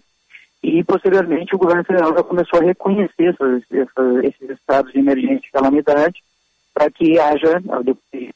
e 0.63 0.85
posteriormente 0.85 1.55
o 1.55 1.59
governo 1.59 1.85
federal 1.85 2.15
já 2.15 2.23
começou 2.23 2.61
a 2.61 2.65
reconhecer 2.65 3.35
essas, 3.35 3.63
essas, 3.71 4.25
esses 4.25 4.51
estados 4.51 4.93
de 4.93 4.99
emergência 4.99 5.47
e 5.47 5.53
calamidade 5.53 6.23
para 6.73 6.91
que 6.91 7.19
haja, 7.19 7.63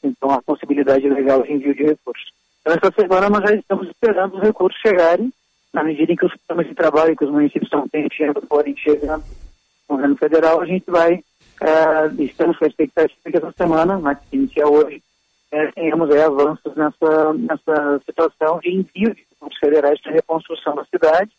então, 0.03 0.31
a 0.31 0.41
possibilidade 0.41 1.07
legal 1.07 1.41
de 1.43 1.53
envio 1.53 1.73
de 1.73 1.83
recursos. 1.83 2.31
Então, 2.65 2.79
essa 2.81 2.91
semana 2.99 3.29
nós 3.29 3.43
já 3.47 3.55
estamos 3.55 3.87
esperando 3.87 4.37
os 4.37 4.41
recursos 4.41 4.81
chegarem, 4.81 5.31
na 5.71 5.83
medida 5.83 6.11
em 6.11 6.15
que 6.15 6.25
os 6.25 6.33
programas 6.35 6.67
de 6.67 6.75
trabalho 6.75 7.15
que 7.15 7.23
os 7.23 7.29
municípios 7.29 7.65
estão 7.65 7.87
preenchendo 7.87 8.41
forem 8.49 8.75
chegando 8.75 9.23
no 9.87 9.95
governo 9.95 10.17
federal, 10.17 10.59
a 10.59 10.65
gente 10.65 10.89
vai, 10.89 11.13
uh, 11.13 12.23
estamos 12.23 12.57
com 12.57 12.65
a 12.65 12.67
expectativa 12.67 13.19
que 13.23 13.37
essa 13.37 13.53
semana, 13.55 13.99
mas 13.99 14.17
que 14.17 14.35
inicia 14.35 14.67
hoje, 14.67 15.03
é, 15.51 15.71
tenhamos 15.73 16.09
aí 16.09 16.23
avanços 16.23 16.75
nessa, 16.75 17.33
nessa 17.33 18.01
situação 18.03 18.57
de 18.59 18.71
envio 18.71 19.13
de 19.13 19.27
recursos 19.29 19.59
federais 19.59 20.01
para 20.01 20.13
reconstrução 20.13 20.75
da 20.75 20.85
cidade 20.85 21.29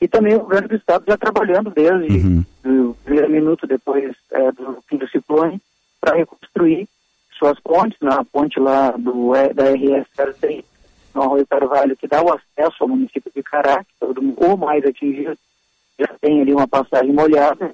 e 0.00 0.06
também 0.06 0.36
o 0.36 0.40
governo 0.40 0.68
do 0.68 0.76
estado 0.76 1.04
já 1.06 1.16
trabalhando 1.16 1.70
desde 1.70 2.16
uhum. 2.64 2.90
o 2.90 2.94
primeiro 3.02 3.28
minuto 3.28 3.66
depois 3.66 4.14
é, 4.30 4.52
do 4.52 4.78
fim 4.88 4.98
do 4.98 5.08
ciclone 5.08 5.60
para 6.00 6.16
reconstruir 6.16 6.88
suas 7.40 7.58
pontes, 7.60 7.98
na 8.00 8.22
ponte 8.24 8.60
lá 8.60 8.90
do, 8.92 9.32
da 9.54 9.64
RS 9.72 10.06
03 10.38 10.62
no 11.14 11.22
Arroio 11.22 11.46
Carvalho, 11.46 11.96
que 11.96 12.06
dá 12.06 12.22
o 12.22 12.32
acesso 12.32 12.76
ao 12.80 12.88
município 12.88 13.32
de 13.34 13.42
Cará, 13.42 13.82
que 13.82 13.92
todo 13.98 14.22
mundo, 14.22 14.36
ou 14.38 14.56
mais 14.56 14.84
atingido, 14.84 15.36
já 15.98 16.06
tem 16.20 16.40
ali 16.40 16.52
uma 16.52 16.68
passagem 16.68 17.12
molhada, 17.12 17.72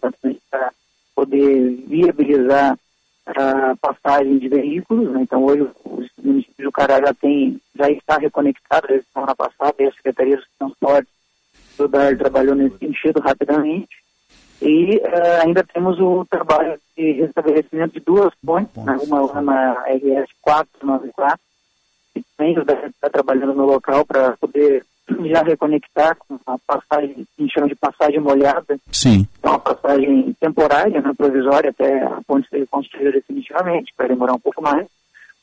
para 0.51 0.73
poder 1.15 1.85
viabilizar 1.87 2.79
a 3.27 3.77
passagem 3.81 4.39
de 4.39 4.49
veículos, 4.49 5.11
né? 5.11 5.21
então 5.23 5.45
hoje 5.45 5.69
o 5.85 6.07
município 6.23 6.65
do 6.65 6.73
Cará 6.73 6.99
já 7.05 7.13
tem, 7.13 7.61
já 7.75 7.91
está 7.91 8.17
reconectado, 8.17 8.87
desde 8.87 9.07
semana 9.13 9.35
passada, 9.35 9.75
e 9.81 9.87
a 9.87 9.93
Secretaria 9.93 10.37
dos 10.37 10.47
Transportes 10.59 11.13
do 11.77 11.89
DAR 11.89 12.17
trabalhou 12.17 12.55
nesse 12.55 12.79
sentido 12.79 13.21
rapidamente, 13.21 14.06
e 14.61 14.97
uh, 14.97 15.43
ainda 15.43 15.65
temos 15.65 15.99
o 16.01 16.25
trabalho 16.25 16.79
de 16.97 17.13
restabelecimento 17.13 17.95
de 17.95 18.01
duas 18.01 18.33
pontes, 18.45 18.75
né? 18.85 18.97
uma 19.03 19.21
lá 19.21 19.43
na 19.43 19.73
RS 19.83 20.31
494, 20.41 21.39
que 22.15 22.25
também 22.37 22.57
está 22.59 23.11
trabalhando 23.11 23.55
no 23.55 23.67
local 23.67 24.05
para 24.07 24.37
poder 24.39 24.85
já 25.27 25.43
reconectar 25.43 26.17
com 26.17 26.39
a 26.47 26.57
passagem, 26.67 27.27
que 27.37 27.49
chama 27.51 27.69
de 27.69 27.75
passagem 27.75 28.21
molhada. 28.21 28.79
Sim. 28.91 29.27
É 29.43 29.49
uma 29.49 29.59
passagem 29.59 30.35
temporária, 30.41 31.01
né, 31.01 31.13
provisória, 31.17 31.71
até 31.71 32.03
a 32.03 32.21
ponte 32.27 32.49
ser 32.49 32.67
construída 32.69 33.13
definitivamente, 33.13 33.93
vai 33.97 34.09
demorar 34.09 34.35
um 34.35 34.41
pouco 34.41 34.63
mais. 34.63 34.87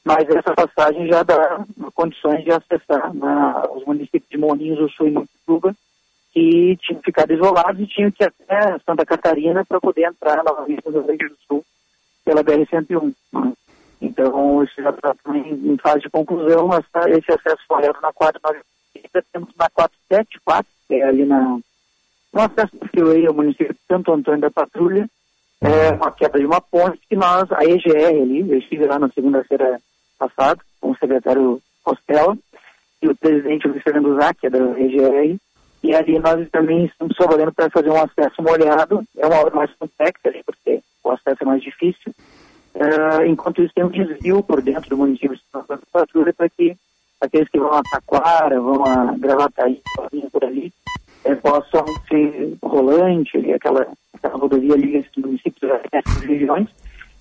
Mas 0.04 0.28
essa 0.28 0.54
passagem 0.54 1.08
já 1.08 1.24
dá 1.24 1.64
condições 1.94 2.44
de 2.44 2.52
acessar 2.52 3.14
né, 3.14 3.64
os 3.74 3.86
municípios 3.86 4.30
de 4.30 4.38
Morrinhos 4.38 4.80
do 4.80 4.90
Sul 4.90 5.08
e 5.08 5.12
Mutituba, 5.12 5.74
que 6.34 6.78
tinham 6.82 7.02
ficado 7.02 7.32
isolados 7.32 7.80
e 7.80 7.88
tinham 7.88 8.12
que 8.12 8.24
ir 8.24 8.28
até 8.28 8.80
Santa 8.80 9.06
Catarina 9.06 9.64
para 9.64 9.80
poder 9.80 10.06
entrar 10.06 10.44
novamente 10.44 10.82
no 10.86 10.92
Rio 10.92 11.04
Grande 11.04 11.28
do 11.28 11.38
Sul 11.48 11.66
pela 12.26 12.44
BR-101. 12.44 13.14
Né. 13.34 13.54
Então, 14.02 14.64
isso 14.64 14.82
já 14.82 14.90
está 14.90 15.16
em 15.34 15.78
fase 15.78 16.02
de 16.02 16.10
conclusão, 16.10 16.68
mas 16.68 16.86
tá, 16.92 17.08
esse 17.10 17.32
acesso 17.32 17.62
molhado 17.70 18.00
na 18.02 18.12
495 18.12 18.64
temos 19.32 19.50
na 19.56 19.70
474, 19.70 20.66
que 20.88 20.96
é 20.96 21.04
ali 21.04 21.26
na, 21.26 21.60
no 22.34 22.42
acesso 22.42 22.76
do 22.78 22.88
freeway 22.90 23.26
ao 23.28 23.34
município 23.34 23.74
de 23.74 23.80
Santo 23.88 24.12
Antônio 24.12 24.42
da 24.42 24.52
Patrulha, 24.52 25.08
é 25.62 25.92
uma 25.92 26.12
quebra 26.12 26.40
de 26.40 26.46
uma 26.46 26.60
ponte 26.60 27.00
que 27.08 27.16
nós, 27.16 27.50
a 27.52 27.64
EGR 27.64 28.22
ali, 28.22 28.42
eu 28.42 28.58
estive 28.58 28.86
lá 28.86 29.00
na 29.00 29.08
segunda-feira 29.10 29.80
passada 30.20 30.60
com 30.82 30.92
o 30.92 30.98
secretário 30.98 31.62
Costela 31.84 32.38
e 33.02 33.08
o 33.08 33.16
presidente 33.16 33.68
Luiz 33.68 33.82
Fernando 33.82 34.16
Zac, 34.16 34.40
que 34.40 34.48
é 34.48 34.50
da 34.50 34.60
EGR, 34.60 35.38
e 35.84 35.94
ali 35.94 36.18
nós 36.18 36.50
também 36.50 36.86
estamos 36.86 37.16
trabalhando 37.16 37.52
para 37.52 37.70
fazer 37.70 37.90
um 37.90 38.02
acesso 38.02 38.42
molhado, 38.42 39.04
é 39.18 39.28
uma 39.28 39.42
obra 39.42 39.54
mais 39.54 39.72
complexa 39.74 40.30
ali, 40.30 40.42
porque 40.46 40.82
o 41.04 41.12
acesso 41.12 41.44
é 41.44 41.46
mais 41.46 41.62
difícil. 41.62 42.14
Uh, 42.74 43.26
enquanto 43.28 43.62
isso, 43.62 43.74
tem 43.74 43.84
um 43.84 43.90
desvio 43.90 44.42
por 44.42 44.62
dentro 44.62 44.90
do 44.90 44.98
município 44.98 45.36
de 45.36 45.44
da 45.52 45.78
Patrulha 45.92 46.34
para 46.34 46.50
que 46.50 46.76
aqueles 47.20 47.50
que 47.50 47.60
vão 47.60 47.74
a 47.74 47.82
Taquara, 47.84 48.60
vão 48.60 48.86
a 48.86 49.14
Gravataí, 49.18 49.82
por 50.32 50.46
ali, 50.46 50.74
é, 51.26 51.36
possam 51.36 51.86
ser 52.08 52.58
rolante, 52.64 53.38
aquela, 53.52 53.88
aquela 54.14 54.38
rodovia 54.38 54.76
liga 54.76 55.00
esses 55.00 55.16
municípios, 55.18 55.72
essas 55.92 56.22
regiões, 56.24 56.70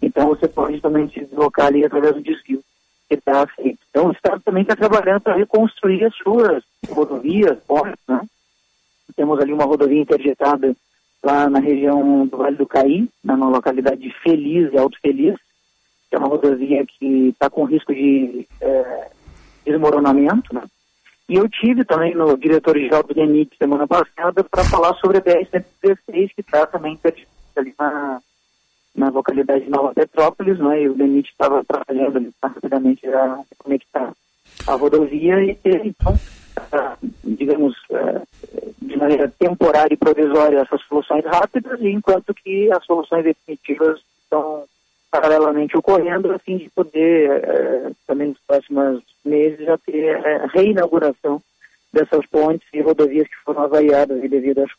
então 0.01 0.29
você 0.29 0.49
pode 0.49 0.81
também 0.81 1.09
se 1.09 1.21
deslocar 1.21 1.67
ali 1.67 1.85
através 1.85 2.15
do 2.15 2.23
desvio 2.23 2.63
que 3.09 3.15
está 3.15 3.47
feito. 3.49 3.79
Então 3.91 4.07
o 4.07 4.13
Estado 4.13 4.41
também 4.45 4.63
está 4.63 4.75
trabalhando 4.75 5.21
para 5.21 5.37
reconstruir 5.37 6.05
as 6.05 6.15
suas 6.17 6.65
rodovias, 6.89 7.59
pontes, 7.67 7.99
né? 8.09 8.21
Temos 9.23 9.39
ali 9.39 9.53
uma 9.53 9.67
rodovia 9.67 10.01
interjetada 10.01 10.75
lá 11.23 11.49
na 11.49 11.61
região 11.61 12.27
do 12.27 12.37
Vale 12.37 12.57
do 12.57 12.67
Caí, 12.67 13.09
na 13.23 13.37
localidade 13.37 14.01
de 14.01 14.11
Feliz 14.21 14.73
e 14.73 14.77
Alto 14.77 14.99
Feliz, 15.01 15.37
que 16.11 16.17
é 16.17 16.19
uma 16.19 16.27
rodovia 16.27 16.85
que 16.85 17.29
está 17.29 17.49
com 17.49 17.63
risco 17.63 17.95
de 17.95 18.49
é, 18.61 19.11
desmoronamento, 19.65 20.53
né? 20.53 20.65
E 21.29 21.37
eu 21.37 21.49
tive 21.49 21.85
também 21.85 22.17
no 22.17 22.37
diretor-geral 22.37 23.05
do 23.05 23.15
DENIT 23.15 23.57
semana 23.57 23.87
passada 23.87 24.43
para 24.43 24.65
falar 24.65 24.93
sobre 24.95 25.19
a 25.19 25.21
BR-116, 25.21 26.31
que 26.35 26.41
está 26.41 26.67
também 26.67 26.99
ali 27.55 27.75
na, 27.79 28.21
na 28.93 29.09
localidade 29.11 29.67
de 29.67 29.71
Nova 29.71 29.95
Petrópolis, 29.95 30.59
né? 30.59 30.83
E 30.83 30.89
o 30.89 30.95
DENIT 30.95 31.31
estava 31.31 31.65
trabalhando 31.65 32.17
ali, 32.17 32.33
rapidamente 32.43 33.07
a 33.07 33.39
conectar 33.57 34.13
a 34.67 34.75
rodovia 34.75 35.41
e 35.45 35.57
então, 35.65 36.19
digamos, 37.25 37.77
de 37.89 38.32
maneira 39.03 39.33
temporária 39.39 39.95
e 39.95 39.97
provisória 39.97 40.61
essas 40.61 40.81
soluções 40.83 41.25
rápidas, 41.25 41.81
enquanto 41.83 42.33
que 42.35 42.71
as 42.73 42.85
soluções 42.85 43.25
definitivas 43.25 44.01
estão 44.23 44.65
paralelamente 45.11 45.77
ocorrendo, 45.77 46.33
a 46.33 46.39
fim 46.39 46.57
de 46.57 46.71
poder, 46.71 47.31
é, 47.31 47.91
também 48.07 48.29
nos 48.29 48.39
próximos 48.47 49.03
meses, 49.25 49.67
já 49.67 49.77
ter 49.79 50.15
a 50.15 50.29
é, 50.29 50.47
reinauguração 50.55 51.43
dessas 51.93 52.25
pontes 52.27 52.67
e 52.73 52.81
rodovias 52.81 53.29
que 53.29 53.37
foram 53.45 53.63
avariadas 53.63 54.21
devido 54.23 54.61
às 54.61 54.71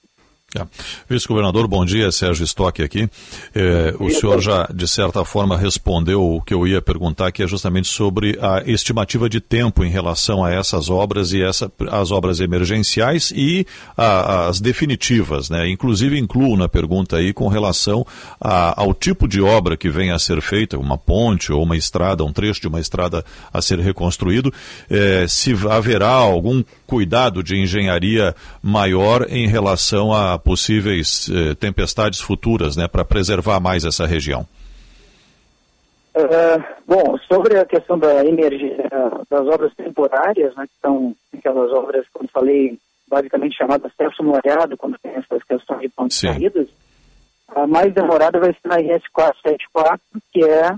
É. 0.55 0.65
Vice-governador, 1.09 1.67
bom 1.67 1.83
dia, 1.83 2.11
Sérgio 2.11 2.43
Stock 2.43 2.81
aqui. 2.83 3.09
É, 3.55 3.95
o 3.99 4.09
senhor 4.11 4.39
já, 4.39 4.69
de 4.71 4.87
certa 4.87 5.25
forma, 5.25 5.57
respondeu 5.57 6.23
o 6.23 6.41
que 6.41 6.53
eu 6.53 6.67
ia 6.67 6.79
perguntar, 6.79 7.31
que 7.31 7.41
é 7.41 7.47
justamente 7.47 7.87
sobre 7.87 8.37
a 8.39 8.61
estimativa 8.67 9.27
de 9.27 9.41
tempo 9.41 9.83
em 9.83 9.89
relação 9.89 10.43
a 10.45 10.53
essas 10.53 10.91
obras 10.91 11.33
e 11.33 11.41
essa, 11.41 11.71
as 11.89 12.11
obras 12.11 12.39
emergenciais 12.39 13.33
e 13.35 13.65
a, 13.97 14.47
as 14.47 14.61
definitivas, 14.61 15.49
né? 15.49 15.67
Inclusive 15.67 16.19
incluo 16.19 16.55
na 16.55 16.69
pergunta 16.69 17.17
aí 17.17 17.33
com 17.33 17.47
relação 17.47 18.05
a, 18.39 18.79
ao 18.79 18.93
tipo 18.93 19.27
de 19.27 19.41
obra 19.41 19.75
que 19.75 19.89
venha 19.89 20.13
a 20.13 20.19
ser 20.19 20.39
feita, 20.39 20.77
uma 20.77 20.99
ponte 20.99 21.51
ou 21.51 21.63
uma 21.63 21.75
estrada, 21.75 22.23
um 22.23 22.31
trecho 22.31 22.61
de 22.61 22.67
uma 22.67 22.79
estrada 22.79 23.25
a 23.51 23.59
ser 23.59 23.79
reconstruído, 23.79 24.53
é, 24.87 25.25
se 25.27 25.53
haverá 25.67 26.09
algum 26.09 26.63
cuidado 26.85 27.41
de 27.41 27.57
engenharia 27.57 28.35
maior 28.61 29.25
em 29.29 29.47
relação 29.47 30.13
a 30.13 30.37
possíveis 30.43 31.29
eh, 31.29 31.55
tempestades 31.55 32.19
futuras, 32.19 32.75
né, 32.75 32.87
para 32.87 33.05
preservar 33.05 33.59
mais 33.59 33.85
essa 33.85 34.05
região? 34.05 34.45
Uh, 36.15 36.61
bom, 36.87 37.17
sobre 37.27 37.57
a 37.57 37.65
questão 37.65 37.97
da 37.97 38.23
emergência, 38.23 38.87
das 39.29 39.47
obras 39.47 39.73
temporárias, 39.73 40.55
né, 40.55 40.65
que 40.67 40.79
são 40.79 41.15
aquelas 41.35 41.71
obras, 41.71 42.05
como 42.13 42.29
falei, 42.29 42.77
basicamente 43.07 43.57
chamadas 43.57 43.91
acesso 43.97 44.23
molhado, 44.23 44.77
quando 44.77 44.97
tem 45.01 45.13
essas 45.13 45.43
questões 45.43 45.81
de 45.81 45.89
pontos 45.89 46.21
caídas, 46.21 46.67
a 47.47 47.65
mais 47.65 47.93
demorada 47.93 48.39
vai 48.39 48.53
ser 48.53 48.67
na 48.67 48.79
IS 48.79 49.03
474, 49.11 49.99
que 50.31 50.43
é 50.43 50.75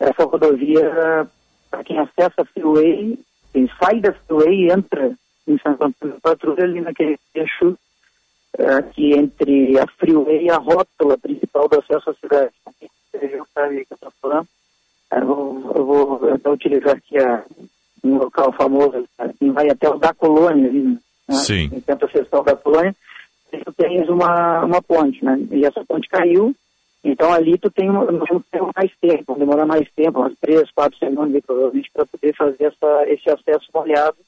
essa 0.00 0.24
rodovia 0.24 1.28
para 1.70 1.84
quem 1.84 1.98
acessa 1.98 2.42
a 2.42 2.44
freeway, 2.44 3.18
quem 3.52 3.70
sai 3.78 4.00
da 4.00 4.12
freeway 4.12 4.64
e 4.64 4.72
entra 4.72 5.12
em 5.46 5.58
Santo 5.58 5.84
Antônio 5.84 6.20
Patrulha, 6.20 6.64
ali 6.64 6.80
naquele 6.80 7.18
eixo 7.34 7.76
aqui 8.78 9.12
entre 9.12 9.78
a 9.78 9.86
freeway 9.98 10.44
e 10.44 10.50
a 10.50 10.56
rótula 10.56 11.16
principal 11.18 11.68
do 11.68 11.78
acesso 11.78 12.10
à 12.10 12.14
cidade. 12.14 12.52
Você 13.12 13.42
sabe 13.54 13.84
que 13.84 13.92
eu 13.92 14.12
falando? 14.20 14.48
Eu 15.12 15.26
vou, 15.26 15.72
eu 15.74 15.84
vou 15.84 16.34
então, 16.34 16.52
utilizar 16.52 16.96
aqui 16.96 17.18
a, 17.18 17.44
um 18.04 18.18
local 18.18 18.52
famoso, 18.52 19.04
que 19.38 19.50
vai 19.50 19.68
até 19.68 19.88
o 19.88 19.98
da 19.98 20.14
Colônia, 20.14 20.70
né? 20.70 20.98
Sim. 21.30 21.70
O 21.72 22.42
da 22.42 22.56
Colônia, 22.56 22.94
tu 23.64 23.72
tens 23.72 24.08
uma, 24.08 24.64
uma 24.64 24.82
ponte, 24.82 25.24
né? 25.24 25.38
E 25.50 25.64
essa 25.64 25.84
ponte 25.84 26.08
caiu, 26.08 26.54
então 27.02 27.32
ali 27.32 27.58
tu 27.58 27.70
tem 27.70 27.88
uma, 27.88 28.06
mais 28.76 28.90
tempo, 29.00 29.24
vamos 29.26 29.40
demorar 29.40 29.66
mais 29.66 29.88
tempo, 29.92 30.20
umas 30.20 30.34
três, 30.40 30.70
quatro 30.70 30.98
semanas, 30.98 31.42
provavelmente, 31.44 31.90
para 31.92 32.06
poder 32.06 32.34
fazer 32.34 32.64
essa, 32.64 33.08
esse 33.08 33.30
acesso 33.30 33.66
molhado 33.74 34.18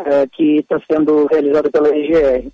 uh, 0.00 0.28
que 0.32 0.58
está 0.58 0.80
sendo 0.90 1.26
realizado 1.26 1.70
pela 1.70 1.94
EGR. 1.96 2.50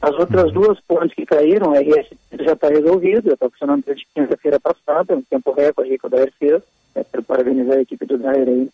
As 0.00 0.14
outras 0.14 0.52
duas 0.52 0.80
pontes 0.80 1.14
que 1.14 1.26
caíram, 1.26 1.72
a 1.72 1.80
RS 1.80 2.08
já 2.40 2.52
está 2.52 2.68
resolvido, 2.68 3.28
já 3.28 3.34
está 3.34 3.50
funcionando 3.50 3.84
desde 3.84 4.06
quinta-feira 4.14 4.60
passada, 4.60 5.16
um 5.16 5.22
tempo 5.22 5.52
recorde 5.52 5.98
que 5.98 6.06
o 6.06 6.10
Dair 6.10 6.32
fez. 6.38 6.62
É, 6.94 7.04
para 7.04 7.22
parabenizar 7.22 7.76
a 7.76 7.82
equipe 7.82 8.04
do 8.06 8.18
Dair 8.18 8.48
aí 8.48 8.68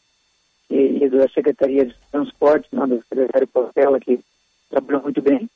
e, 0.70 1.04
e 1.04 1.08
da 1.08 1.28
Secretaria 1.28 1.84
de 1.84 1.94
Transporte, 2.10 2.68
né, 2.72 2.86
do 2.86 3.02
secretário 3.08 3.46
Portela, 3.48 4.00
que 4.00 4.20
trabalhou 4.70 5.02
muito 5.02 5.20
bem. 5.20 5.48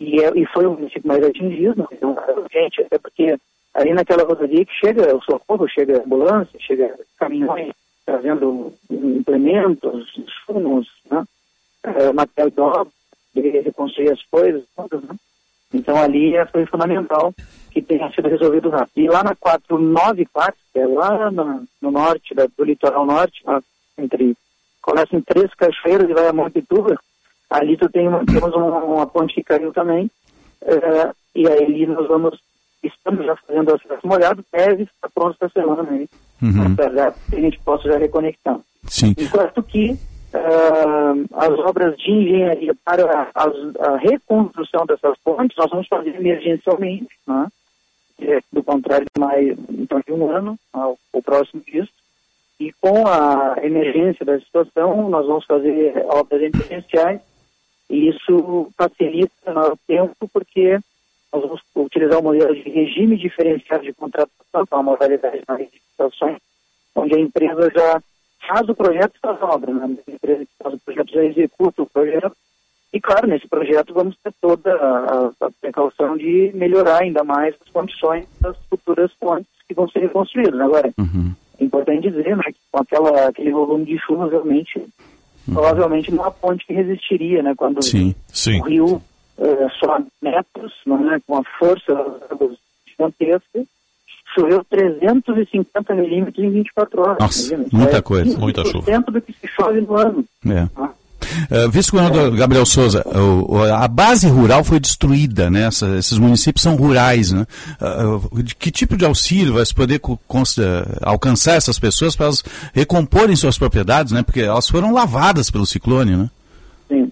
E, 0.00 0.20
é, 0.20 0.30
e 0.34 0.46
foi 0.46 0.66
o 0.66 0.72
município 0.72 1.06
mais 1.06 1.22
atingido, 1.22 1.86
então, 1.92 2.16
gente, 2.52 2.82
até 2.82 2.98
porque 2.98 3.36
ali 3.74 3.92
naquela 3.92 4.24
rodovia 4.24 4.64
que 4.64 4.72
chega 4.74 5.14
o 5.14 5.22
socorro, 5.22 5.68
chega 5.68 5.98
a 5.98 6.04
ambulância, 6.04 6.58
chega 6.60 6.96
caminhões 7.18 7.72
trazendo 8.06 8.72
implementos, 8.90 10.12
insumos, 10.16 10.88
né, 11.10 11.24
é, 11.82 12.12
material 12.12 12.50
de 12.50 12.60
obra, 12.60 12.92
de 13.34 13.60
reconstruir 13.60 14.10
as 14.10 14.22
coisas, 14.24 14.62
né? 14.78 15.16
Então 15.72 15.96
ali 15.96 16.36
é, 16.36 16.46
foi 16.46 16.64
fundamental 16.66 17.34
que 17.70 17.82
tenha 17.82 18.08
sido 18.12 18.28
resolvido 18.28 18.70
rápido. 18.70 18.98
E 18.98 19.08
lá 19.08 19.24
na 19.24 19.34
494, 19.34 20.54
que 20.72 20.78
é 20.78 20.86
lá 20.86 21.30
no, 21.30 21.64
no 21.82 21.90
norte, 21.90 22.34
da, 22.34 22.46
do 22.56 22.64
litoral 22.64 23.04
norte, 23.04 23.42
lá, 23.44 23.60
entre, 23.98 24.36
começa 24.80 25.16
em 25.16 25.20
Três 25.20 25.52
Cachoeiras 25.54 26.08
e 26.08 26.14
vai 26.14 26.28
a 26.28 26.32
Montituba, 26.32 26.96
ali 27.50 27.76
tu 27.76 27.88
tem 27.88 28.06
uma, 28.06 28.24
temos 28.24 28.54
uma, 28.54 28.78
uma, 28.84 29.06
ponte 29.06 29.34
que 29.34 29.42
caiu 29.42 29.72
também, 29.72 30.08
é, 30.62 31.10
e 31.34 31.48
aí 31.48 31.86
nós 31.86 32.06
vamos, 32.06 32.38
estamos 32.82 33.26
já 33.26 33.34
fazendo 33.36 33.74
acesso 33.74 34.06
molhado, 34.06 34.44
deve 34.52 34.84
estar 34.84 35.10
pronto 35.12 35.32
esta 35.32 35.48
semana 35.48 35.88
aí, 35.90 36.08
uhum. 36.40 36.76
para 36.76 37.12
que 37.28 37.36
a 37.36 37.40
gente 37.40 37.58
possa 37.60 37.88
já 37.88 37.98
reconectar. 37.98 38.58
Sim. 38.86 39.14
Enquanto 39.18 39.62
que 39.62 39.98
uh, 40.34 41.26
as 41.32 41.58
obras 41.60 41.96
de 41.96 42.10
engenharia 42.10 42.74
para 42.84 43.30
a, 43.34 43.44
a, 43.44 43.96
reconstrução 43.96 44.84
dessas 44.86 45.16
pontes, 45.18 45.56
nós 45.56 45.70
vamos 45.70 45.86
fazer 45.86 46.14
emergencialmente, 46.14 47.08
né? 47.26 47.46
é, 48.20 48.40
do 48.52 48.62
contrário 48.62 49.06
de 49.06 49.20
mais 49.20 49.56
então, 49.70 50.00
de 50.04 50.12
um 50.12 50.30
ano, 50.30 50.58
ao, 50.72 50.98
ao 51.12 51.22
próximo 51.22 51.62
disso. 51.62 51.90
E 52.58 52.72
com 52.74 53.06
a 53.06 53.56
emergência 53.62 54.24
da 54.24 54.38
situação, 54.38 55.08
nós 55.08 55.26
vamos 55.26 55.44
fazer 55.44 56.04
obras 56.08 56.42
emergenciais 56.42 57.20
e 57.90 58.08
isso 58.08 58.70
facilita 58.76 59.72
o 59.72 59.76
tempo 59.86 60.28
porque 60.32 60.78
nós 61.32 61.42
vamos 61.42 61.60
utilizar 61.74 62.20
o 62.20 62.22
modelo 62.22 62.54
de 62.54 62.68
regime 62.70 63.16
diferenciado 63.16 63.82
de 63.82 63.92
contratação, 63.92 64.66
que 64.66 64.72
é 64.72 64.76
uma 64.76 64.82
modalidade 64.84 65.42
de 65.46 65.64
licitações, 65.64 66.38
onde 66.94 67.16
a 67.16 67.18
empresa 67.18 67.70
já 67.74 68.00
faz 68.46 68.68
o 68.68 68.74
projeto 68.74 69.14
e 69.16 69.20
faz 69.20 69.40
a 69.42 69.46
obra. 69.46 69.72
Né? 69.72 69.96
A 70.06 70.10
empresa 70.10 70.44
que 70.44 70.52
faz 70.62 70.74
o 70.74 70.78
projeto 70.78 71.12
já 71.12 71.24
executa 71.24 71.82
o 71.82 71.86
projeto. 71.86 72.36
E, 72.92 73.00
claro, 73.00 73.26
nesse 73.26 73.48
projeto 73.48 73.92
vamos 73.92 74.16
ter 74.22 74.32
toda 74.40 74.72
a, 74.72 75.30
a 75.40 75.50
precaução 75.60 76.16
de 76.16 76.52
melhorar 76.54 77.02
ainda 77.02 77.24
mais 77.24 77.54
as 77.60 77.72
condições 77.72 78.26
das 78.40 78.56
futuras 78.70 79.12
pontes 79.14 79.50
que 79.66 79.74
vão 79.74 79.88
ser 79.88 80.00
reconstruídas. 80.00 80.60
Agora, 80.60 80.92
uhum. 80.96 81.34
é 81.58 81.64
importante 81.64 82.08
dizer 82.08 82.36
né, 82.36 82.44
que 82.46 82.58
com 82.70 82.78
aquela, 82.78 83.28
aquele 83.28 83.50
volume 83.50 83.84
de 83.84 83.98
chuva, 83.98 84.28
realmente, 84.28 84.78
uhum. 84.78 85.54
provavelmente 85.54 86.14
não 86.14 86.24
há 86.24 86.30
ponte 86.30 86.64
que 86.64 86.72
resistiria, 86.72 87.42
né? 87.42 87.54
Quando 87.56 87.82
sim, 87.82 88.14
sim. 88.28 88.60
o 88.60 88.64
rio 88.64 89.02
uh, 89.38 89.70
sobe 89.80 90.06
metros, 90.22 90.72
não 90.86 91.12
é? 91.12 91.18
com 91.26 91.38
a 91.38 91.42
força 91.58 92.20
gigantesca, 92.86 93.64
choveu 94.34 94.64
350 94.64 95.94
milímetros 95.94 96.44
em 96.44 96.50
24 96.50 97.00
horas. 97.00 97.18
Nossa, 97.20 97.56
muita 97.72 97.96
é 97.98 98.02
coisa, 98.02 98.38
muita 98.38 98.64
chuva. 98.64 99.00
do 99.10 99.20
que 99.20 99.32
se 99.32 99.46
chove 99.48 99.80
no 99.80 99.96
ano. 99.96 100.24
É. 100.46 100.68
Ah. 100.76 100.90
Uh, 101.50 101.70
Vice-governador 101.70 102.36
Gabriel 102.36 102.66
Souza, 102.66 103.02
uh, 103.06 103.62
a 103.72 103.88
base 103.88 104.26
rural 104.28 104.62
foi 104.62 104.78
destruída, 104.78 105.50
né? 105.50 105.66
Essa, 105.66 105.96
esses 105.96 106.18
municípios 106.18 106.62
são 106.62 106.76
rurais, 106.76 107.32
né? 107.32 107.46
Uh, 107.80 108.42
de 108.42 108.54
que 108.54 108.70
tipo 108.70 108.96
de 108.96 109.04
auxílio 109.04 109.54
vai 109.54 109.64
se 109.64 109.74
poder 109.74 110.00
alcançar 111.02 111.54
essas 111.54 111.78
pessoas 111.78 112.14
para 112.14 112.26
elas 112.26 112.44
recomporem 112.72 113.34
suas 113.36 113.58
propriedades, 113.58 114.12
né? 114.12 114.22
Porque 114.22 114.40
elas 114.40 114.68
foram 114.68 114.92
lavadas 114.92 115.50
pelo 115.50 115.66
ciclone, 115.66 116.16
né? 116.16 116.30
Sim. 116.88 117.10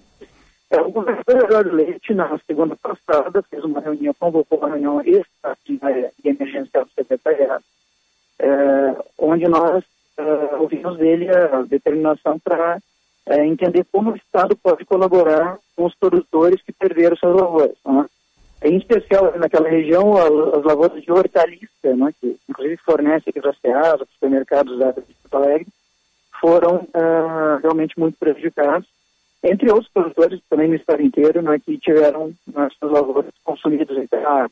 É, 0.73 0.81
o 0.81 0.89
governador 0.89 1.71
Leite, 1.71 2.15
na 2.15 2.35
segunda 2.47 2.75
passada, 2.75 3.43
fez 3.43 3.63
uma 3.63 3.79
reunião, 3.79 4.11
convocou 4.19 4.57
uma 4.57 4.69
reunião 4.69 4.99
extraordinária 5.01 6.11
de 6.17 6.29
emergencial 6.29 6.85
do 6.85 6.91
secretariado, 6.91 7.63
é, 8.39 8.47
onde 9.19 9.47
nós 9.47 9.83
é, 10.17 10.55
ouvimos 10.55 10.97
dele 10.97 11.29
a 11.29 11.61
determinação 11.61 12.39
para 12.39 12.79
é, 13.27 13.45
entender 13.45 13.85
como 13.91 14.11
o 14.11 14.15
Estado 14.15 14.55
pode 14.55 14.83
colaborar 14.83 15.59
com 15.75 15.85
os 15.85 15.93
produtores 15.93 16.59
que 16.63 16.71
perderam 16.71 17.15
suas 17.17 17.35
lavouras. 17.35 17.77
Né? 17.85 18.05
Em 18.63 18.77
especial, 18.77 19.37
naquela 19.37 19.69
região, 19.69 20.17
as, 20.17 20.57
as 20.57 20.63
lavouras 20.63 21.03
de 21.03 21.11
hortaliça, 21.11 21.95
né, 21.95 22.11
que 22.19 22.35
inclusive 22.49 22.77
fornecem 22.77 23.29
aqui 23.29 23.39
para 23.39 23.53
terras, 23.61 23.97
para 23.97 24.03
os 24.05 24.09
supermercados 24.13 24.79
da 24.79 24.91
Porto 24.91 25.05
Alegre, 25.33 25.67
foram 26.41 26.77
uh, 26.77 27.59
realmente 27.61 27.99
muito 27.99 28.17
prejudicados 28.17 28.87
entre 29.43 29.69
outros 29.69 29.91
produtores 29.91 30.39
também 30.49 30.69
no 30.69 30.75
estado 30.75 31.01
inteiro, 31.01 31.41
né, 31.41 31.59
que 31.59 31.77
tiveram 31.77 32.33
as 32.55 32.73
suas 32.75 32.91
lavouras 32.91 33.25
consumidas 33.43 33.97
em 33.97 34.07
terra. 34.07 34.49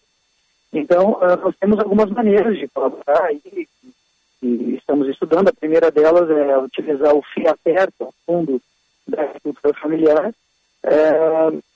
Então, 0.73 1.13
uh, 1.13 1.37
nós 1.41 1.55
temos 1.59 1.79
algumas 1.79 2.09
maneiras 2.09 2.57
de 2.57 2.67
colaborar 2.67 3.33
e, 3.33 3.67
e, 4.43 4.75
estamos 4.75 5.07
estudando. 5.07 5.47
A 5.47 5.53
primeira 5.53 5.91
delas 5.91 6.29
é 6.29 6.57
utilizar 6.57 7.15
o 7.15 7.21
FIA 7.21 7.51
aperto, 7.51 8.05
o 8.05 8.13
Fundo 8.25 8.61
da 9.07 9.23
Agricultura 9.23 9.73
Familiar, 9.75 10.33
é, 10.83 11.11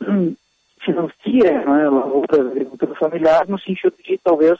financia 0.83 1.65
né, 1.65 1.89
lavouras 1.89 2.45
da 2.45 2.51
agricultura 2.51 2.95
familiar 2.95 3.47
no 3.47 3.59
sentido 3.59 3.93
de 4.03 4.17
talvez 4.23 4.59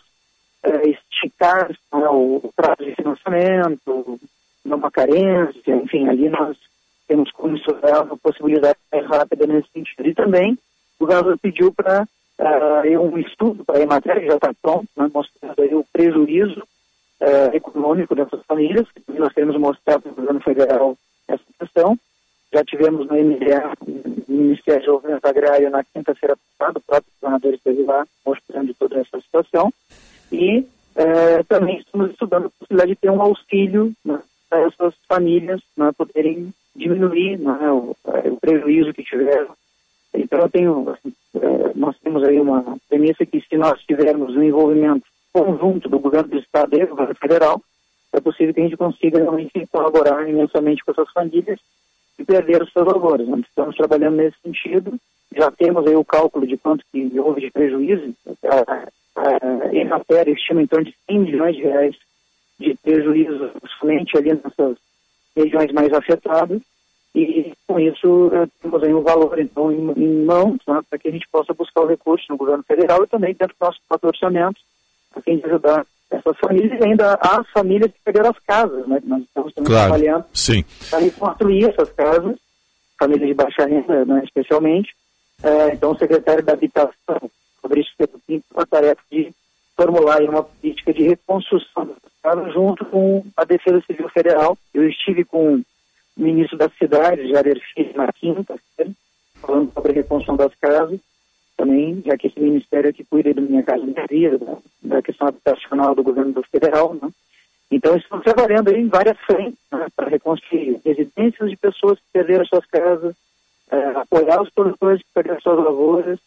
é, 0.64 0.90
esticar 0.90 1.70
né, 1.70 2.10
o 2.10 2.52
prazo 2.56 2.84
de 2.84 2.96
financiamento, 2.96 4.20
numa 4.64 4.90
carência, 4.90 5.76
enfim, 5.76 6.08
ali 6.08 6.30
nós 6.30 6.58
temos 7.08 7.32
como 7.32 7.56
estudar 7.56 8.04
uma 8.04 8.18
possibilidade 8.18 8.78
rápida 9.08 9.48
nesse 9.48 9.70
sentido. 9.72 10.08
E 10.08 10.14
também 10.14 10.58
o 11.00 11.06
Gaza 11.06 11.38
pediu 11.42 11.74
para 11.74 12.08
uh, 12.40 13.00
um 13.00 13.18
estudo 13.18 13.64
para 13.64 13.84
a 13.84 13.86
matéria, 13.86 14.22
que 14.22 14.28
já 14.28 14.36
está 14.36 14.54
pronto, 14.62 14.88
né, 14.96 15.10
mostrando 15.14 15.62
aí 15.62 15.74
o 15.76 15.86
prejuízo 15.92 16.62
uh, 17.22 17.56
econômico 17.56 18.16
dessas 18.16 18.42
famílias, 18.46 18.88
que 18.92 19.20
nós 19.20 19.34
queremos 19.34 19.58
mostrar 19.58 20.00
para 20.00 20.12
o 20.12 20.16
governo 20.16 20.42
federal 20.42 20.98
essa 21.28 21.44
questão. 21.60 21.98
Já 22.54 22.64
tivemos 22.64 23.08
no 23.08 23.16
MDA 23.16 23.74
Ministério 24.28 24.80
do 24.80 24.86
Desenvolvimento 24.86 25.26
Agrário 25.26 25.70
na 25.70 25.84
quinta-feira 25.84 26.38
passada, 26.58 26.80
o 26.80 26.82
próprio 26.82 27.12
governador 27.22 27.54
esteve 27.54 27.84
lá 27.84 28.06
mostrando 28.26 28.74
toda 28.76 29.00
essa 29.00 29.20
situação. 29.20 29.74
E 30.32 30.66
é, 30.96 31.44
também 31.44 31.80
estamos 31.80 32.12
estudando 32.12 32.48
a 32.48 32.50
possibilidade 32.50 32.92
de 32.92 32.96
ter 32.96 33.10
um 33.10 33.22
auxílio 33.22 33.94
né, 34.04 34.22
para 34.50 34.62
essas 34.62 34.94
famílias 35.08 35.62
né, 35.76 35.92
poderem 35.98 36.54
diminuir 36.76 37.38
né, 37.38 37.72
o, 37.72 37.96
é, 38.08 38.30
o, 38.30 38.38
prejuízo 38.38 38.94
que 38.94 39.04
tiveram. 39.04 39.54
Então, 40.14 40.40
eu 40.40 40.50
tenho, 40.50 40.90
assim, 40.90 41.14
é, 41.36 41.72
nós 41.76 41.96
temos 42.00 42.24
aí 42.24 42.40
uma 42.40 42.78
premissa 42.90 43.26
que 43.26 43.42
se 43.42 43.58
nós 43.58 43.82
tivermos 43.84 44.36
um 44.36 44.44
envolvimento 44.44 45.06
conjunto 45.32 45.90
do 45.90 46.00
governo 46.00 46.30
do 46.30 46.40
Estado 46.40 46.76
e 46.76 46.86
do 46.86 46.88
governo 46.88 47.16
federal, 47.16 47.62
é 48.14 48.20
possível 48.22 48.54
que 48.54 48.62
a 48.62 48.64
gente 48.64 48.78
consiga 48.78 49.20
realmente 49.20 49.68
colaborar 49.72 50.28
imensamente 50.28 50.84
com 50.84 50.92
essas 50.92 51.12
famílias 51.12 51.60
e 52.18 52.24
perder 52.24 52.64
os 52.64 52.72
seus 52.72 52.86
valores. 52.86 53.28
Nós 53.28 53.42
estamos 53.42 53.76
trabalhando 53.76 54.16
nesse 54.16 54.38
sentido, 54.42 54.94
já 55.36 55.52
temos 55.52 55.86
aí 55.86 55.96
o 55.96 56.06
cálculo 56.06 56.48
de 56.48 56.58
quanto 56.58 56.86
que 56.92 57.20
houve 57.20 57.42
de 57.42 57.52
prejuízo. 57.52 58.14
A, 58.46 58.88
a 59.18 59.76
Emater 59.76 60.30
estima 60.30 60.62
em 60.62 60.68
torno 60.68 60.86
de 60.86 60.96
100 61.08 61.20
milhões 61.20 61.56
de 61.56 61.64
reais 61.64 61.96
de 62.58 62.76
prejuízo 62.76 63.52
somente 63.80 64.18
ali 64.18 64.30
nessas 64.34 64.78
regiões 65.36 65.72
mais 65.72 65.92
afetadas. 65.94 66.62
E 67.14 67.54
com 67.66 67.80
isso 67.80 68.30
eh, 68.34 68.48
temos 68.62 68.84
aí 68.84 68.94
um 68.94 69.02
valor 69.02 69.40
então 69.40 69.72
em, 69.72 69.92
em 69.96 70.26
mãos 70.26 70.58
né, 70.68 70.82
para 70.90 71.00
que 71.00 71.08
a 71.08 71.12
gente 71.12 71.26
possa 71.32 71.54
buscar 71.54 71.82
o 71.82 71.88
recurso 71.88 72.26
no 72.30 72.36
governo 72.36 72.64
federal 72.64 73.04
e 73.04 73.08
também 73.08 73.34
dentro 73.34 73.56
do 73.58 73.66
nosso 73.66 73.80
próprio 73.88 74.10
orçamento, 74.10 74.60
a 75.16 75.22
fim 75.22 75.38
de 75.38 75.46
ajudar 75.46 75.86
essas 76.12 76.38
famílias 76.38 76.80
e 76.80 76.84
ainda 76.84 77.14
as 77.22 77.50
famílias 77.52 77.92
que 77.92 78.00
perderam 78.04 78.32
as 78.32 78.40
casas, 78.40 78.86
né? 78.88 79.02
Nós 79.06 79.22
estamos 79.24 79.54
também 79.54 79.72
claro, 79.72 79.94
trabalhando 79.94 80.26
para 80.90 81.00
reconstruir 81.00 81.70
essas 81.70 81.90
casas, 81.92 82.36
famílias 83.00 83.28
de 83.28 83.34
baixa 83.34 83.66
renda, 83.66 84.06
né, 84.06 84.22
especialmente. 84.24 84.94
É, 85.44 85.74
então, 85.74 85.92
o 85.92 85.98
secretário 85.98 86.44
da 86.44 86.54
Habitação, 86.54 87.32
Fabrício 87.62 87.94
Pedro 87.98 88.20
com 88.28 88.62
a 88.62 88.66
tarefa 88.66 89.02
de 89.12 89.34
formular 89.76 90.22
uma 90.24 90.44
política 90.44 90.94
de 90.94 91.04
reconstrução 91.04 91.96
casas 92.26 92.54
junto 92.54 92.84
com 92.86 93.24
a 93.38 93.44
Defesa 93.44 93.84
Civil 93.86 94.10
Federal. 94.10 94.58
Eu 94.74 94.90
estive 94.90 95.24
com 95.24 95.58
o 95.58 95.64
ministro 96.18 96.58
da 96.58 96.70
cidade, 96.70 97.30
Jair 97.30 97.62
Filho, 97.74 97.96
na 97.96 98.12
quinta-feira, 98.12 98.92
falando 99.40 99.72
sobre 99.72 99.92
a 99.92 99.96
reconstrução 99.96 100.36
das 100.36 100.54
casas 100.56 101.00
também, 101.56 102.02
já 102.06 102.18
que 102.18 102.28
esse 102.28 102.40
ministério 102.40 102.90
é 102.90 102.94
que 102.94 103.06
cuida 103.06 103.34
da 103.34 103.42
minha 103.42 103.64
casa 103.64 103.86
vida, 104.10 104.38
da, 104.38 104.58
da 104.84 105.02
questão 105.02 105.28
habitacional 105.28 105.94
do 105.94 106.04
governo 106.04 106.34
do 106.34 106.44
federal, 106.44 106.96
né? 106.96 107.10
Então, 107.72 107.96
estamos 107.96 108.24
trabalhando 108.24 108.70
em 108.72 108.88
várias 108.88 109.18
frentes 109.20 109.60
né, 109.72 109.88
para 109.96 110.10
reconstruir 110.10 110.80
residências 110.86 111.50
de 111.50 111.58
pessoas 111.58 111.98
que 112.00 112.06
perderam 112.14 112.46
suas 112.46 112.66
casas, 112.66 113.16
é, 113.72 113.78
apoiar 113.88 114.42
os 114.42 114.50
produtores 114.52 115.02
que 115.02 115.08
perderam 115.14 115.42
suas 115.42 115.58
lavouras, 115.58 116.20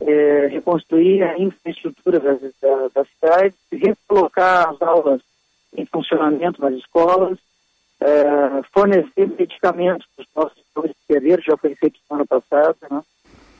é, 0.00 0.46
reconstruir 0.48 1.22
a 1.22 1.38
infraestrutura 1.38 2.18
das, 2.18 2.40
da, 2.60 2.88
da 2.94 3.04
cidade, 3.04 3.54
recolocar 3.72 4.70
as 4.70 4.82
aulas 4.82 5.20
em 5.76 5.86
funcionamento 5.86 6.60
nas 6.60 6.74
escolas, 6.74 7.38
é, 8.00 8.62
fornecer 8.72 9.28
medicamentos 9.38 10.06
para 10.16 10.22
os 10.22 10.28
nossos 10.34 10.58
produtores 10.72 10.96
que 10.96 11.12
perderam, 11.14 11.42
já 11.42 11.56
foi 11.56 11.74
feito 11.74 11.98
semana 12.06 12.26
passada, 12.26 12.76
né? 12.90 13.02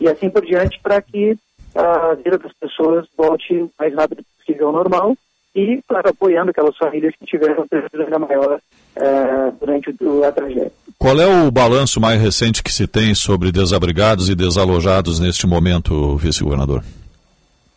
e 0.01 0.09
assim 0.09 0.31
por 0.31 0.45
diante, 0.45 0.81
para 0.81 1.01
que 1.03 1.37
a 1.75 2.15
vida 2.15 2.39
das 2.39 2.53
pessoas 2.55 3.07
volte 3.17 3.55
o 3.55 3.71
mais 3.79 3.95
rápido 3.95 4.25
possível 4.39 4.69
ao 4.69 4.73
normal 4.73 5.17
e, 5.55 5.81
claro, 5.89 6.11
apoiando 6.11 6.51
aquelas 6.51 6.77
famílias 6.77 7.15
que 7.19 7.27
tiveram 7.27 7.67
prejuízo 7.67 8.03
ainda 8.03 8.19
maior 8.19 8.61
é, 8.97 9.53
durante 9.59 9.95
o, 10.01 10.25
a 10.25 10.33
tragédia. 10.33 10.73
Qual 10.99 11.19
é 11.21 11.27
o 11.27 11.51
balanço 11.51 12.01
mais 12.01 12.21
recente 12.21 12.63
que 12.63 12.73
se 12.73 12.87
tem 12.87 13.15
sobre 13.15 13.51
desabrigados 13.51 14.29
e 14.29 14.35
desalojados 14.35 15.19
neste 15.19 15.47
momento, 15.47 16.17
vice-governador? 16.17 16.85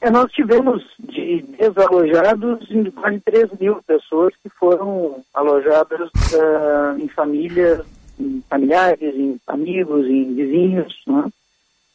É, 0.02 0.12
nós 0.12 0.30
tivemos 0.34 0.84
de 1.00 1.46
desalojados 1.58 2.60
quase 2.94 3.22
3 3.22 3.50
mil 3.60 3.82
pessoas 3.88 4.34
que 4.44 4.50
foram 4.50 5.24
alojadas 5.34 6.10
uh, 6.34 7.00
em 7.00 7.08
famílias, 7.08 7.86
em 8.20 8.44
familiares, 8.50 9.16
em 9.16 9.40
amigos, 9.48 10.06
em 10.06 10.36
vizinhos, 10.36 10.94
né? 11.08 11.24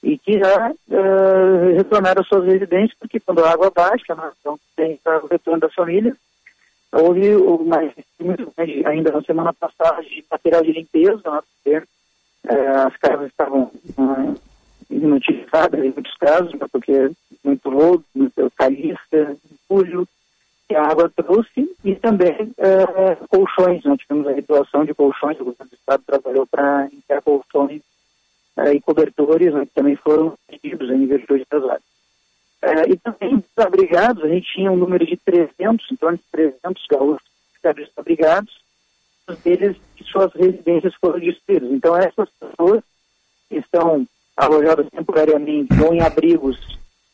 E 0.02 0.16
que 0.18 0.38
já 0.38 0.70
uh, 0.70 1.76
retornaram 1.76 2.22
às 2.22 2.28
suas 2.28 2.44
residências, 2.44 2.96
porque 2.98 3.18
quando 3.18 3.44
a 3.44 3.50
água 3.50 3.70
baixa, 3.70 4.14
né, 4.14 4.30
então 4.38 4.58
tem 4.76 4.98
o 5.04 5.26
retorno 5.26 5.60
das 5.60 5.74
famílias, 5.74 6.16
houve 6.92 7.36
mais, 7.64 7.92
ainda 8.86 9.12
na 9.12 9.22
semana 9.22 9.52
passada, 9.52 10.02
de 10.02 10.24
material 10.30 10.62
de 10.62 10.72
limpeza, 10.72 11.22
né, 11.24 11.40
porque 11.52 11.78
uh, 11.78 12.86
as 12.86 12.96
casas 12.96 13.26
estavam 13.26 13.70
uh, 13.98 14.40
inutilizadas 14.88 15.80
em 15.84 15.90
muitos 15.90 16.14
casos, 16.16 16.52
né, 16.54 16.66
porque 16.70 17.10
muito 17.42 17.68
lodo, 17.68 18.04
muito 18.14 18.52
caliça, 18.56 19.36
entulho, 19.52 20.06
que 20.68 20.76
a 20.76 20.82
água 20.82 21.10
trouxe, 21.16 21.74
e 21.82 21.94
também 21.96 22.52
colchões, 23.30 23.82
nós 23.84 23.98
tivemos 23.98 24.26
a 24.26 24.38
doação 24.46 24.84
de 24.84 24.92
colchões, 24.92 25.40
o 25.40 25.44
governo 25.44 25.70
do 25.70 25.74
estado 25.74 26.02
trabalhou 26.06 26.46
para 26.46 26.86
enviar 26.92 27.22
colchões 27.22 27.80
uh, 28.58 28.72
e 28.72 28.80
cobertores 28.80 29.54
né, 29.54 29.64
que 29.64 29.72
também 29.72 29.96
foram 29.96 30.34
pedidos 30.48 30.90
em 30.90 31.04
investidores 31.04 31.46
das 31.50 31.64
áreas. 31.64 31.82
E 32.88 32.96
também 32.96 33.42
desabrigados, 33.56 34.24
a 34.24 34.28
gente 34.28 34.52
tinha 34.52 34.72
um 34.72 34.76
número 34.76 35.06
de 35.06 35.16
300, 35.16 35.92
em 35.92 35.96
torno 35.96 36.18
de 36.18 36.24
300 36.32 36.86
gaúchos 36.90 37.22
desabrigados, 37.62 38.52
deles 39.44 39.76
que 39.94 40.02
suas 40.04 40.32
residências 40.32 40.94
foram 40.96 41.20
destruídas. 41.20 41.70
Então, 41.70 41.96
essas 41.96 42.28
pessoas 42.30 42.82
que 43.48 43.56
estão 43.56 44.04
alojadas 44.36 44.88
temporariamente 44.90 45.72
ou 45.80 45.94
em 45.94 46.00
abrigos 46.00 46.58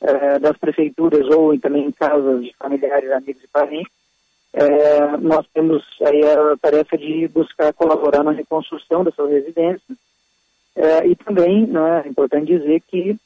uh, 0.00 0.40
das 0.40 0.56
prefeituras 0.56 1.26
ou 1.28 1.58
também 1.58 1.86
em 1.86 1.92
casas 1.92 2.42
de 2.42 2.54
familiares, 2.56 3.10
amigos 3.10 3.42
e 3.44 3.48
parentes, 3.48 3.92
é, 4.56 5.16
nós 5.16 5.44
temos 5.52 5.82
aí 6.00 6.22
a 6.22 6.56
tarefa 6.56 6.96
de 6.96 7.26
buscar 7.26 7.72
colaborar 7.72 8.22
na 8.22 8.30
reconstrução 8.30 9.02
dessas 9.02 9.28
residências 9.28 9.98
é, 10.76 11.06
e 11.06 11.14
também 11.16 11.66
né, 11.66 12.02
é 12.04 12.08
importante 12.08 12.46
dizer 12.46 12.80
que 12.88 13.16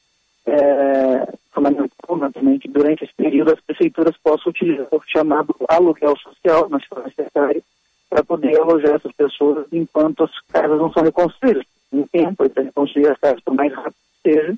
é 0.45 1.33
fundamental 1.51 2.17
naturalmente 2.17 2.67
durante 2.67 3.03
esse 3.03 3.13
período 3.13 3.53
as 3.53 3.59
prefeituras 3.61 4.15
possam 4.17 4.49
utilizar 4.49 4.87
o 4.91 5.01
chamado 5.05 5.55
aluguel 5.67 6.15
social, 6.17 6.67
mas 6.69 6.83
for 6.85 7.03
necessário, 7.03 7.63
para 8.09 8.23
poder 8.23 8.57
alojar 8.59 8.95
essas 8.95 9.11
pessoas 9.11 9.67
enquanto 9.71 10.23
as 10.23 10.31
casas 10.51 10.79
não 10.79 10.91
são 10.91 11.03
reconstruídas. 11.03 11.63
Um 11.91 12.05
tempo 12.07 12.47
para 12.49 12.63
reconstruir 12.63 13.07
as 13.07 13.17
casas 13.19 13.41
por 13.41 13.53
mais 13.53 13.73
rápido 13.73 13.95
que 14.23 14.31
seja, 14.31 14.55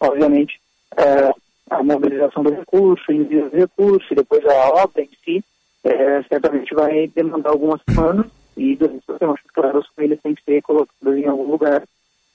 obviamente, 0.00 0.60
é, 0.96 1.32
a 1.70 1.82
mobilização 1.82 2.42
do 2.42 2.50
recurso, 2.50 3.12
envio 3.12 3.50
do 3.50 3.56
recurso, 3.56 4.06
e 4.12 4.16
depois 4.16 4.44
a 4.46 4.68
obra 4.82 5.02
em 5.02 5.10
si, 5.24 5.44
é, 5.84 6.22
certamente 6.24 6.74
vai 6.74 7.08
demandar 7.08 7.50
algumas 7.50 7.80
semanas, 7.88 8.26
e 8.56 8.76
durante 8.76 9.02
essa 9.08 9.18
semana, 9.18 9.38
claro, 9.52 9.78
as 9.78 9.86
famílias 9.88 10.20
têm 10.20 10.34
que 10.34 10.42
ser 10.44 10.62
colocadas 10.62 11.16
em 11.18 11.26
algum 11.26 11.50
lugar 11.50 11.82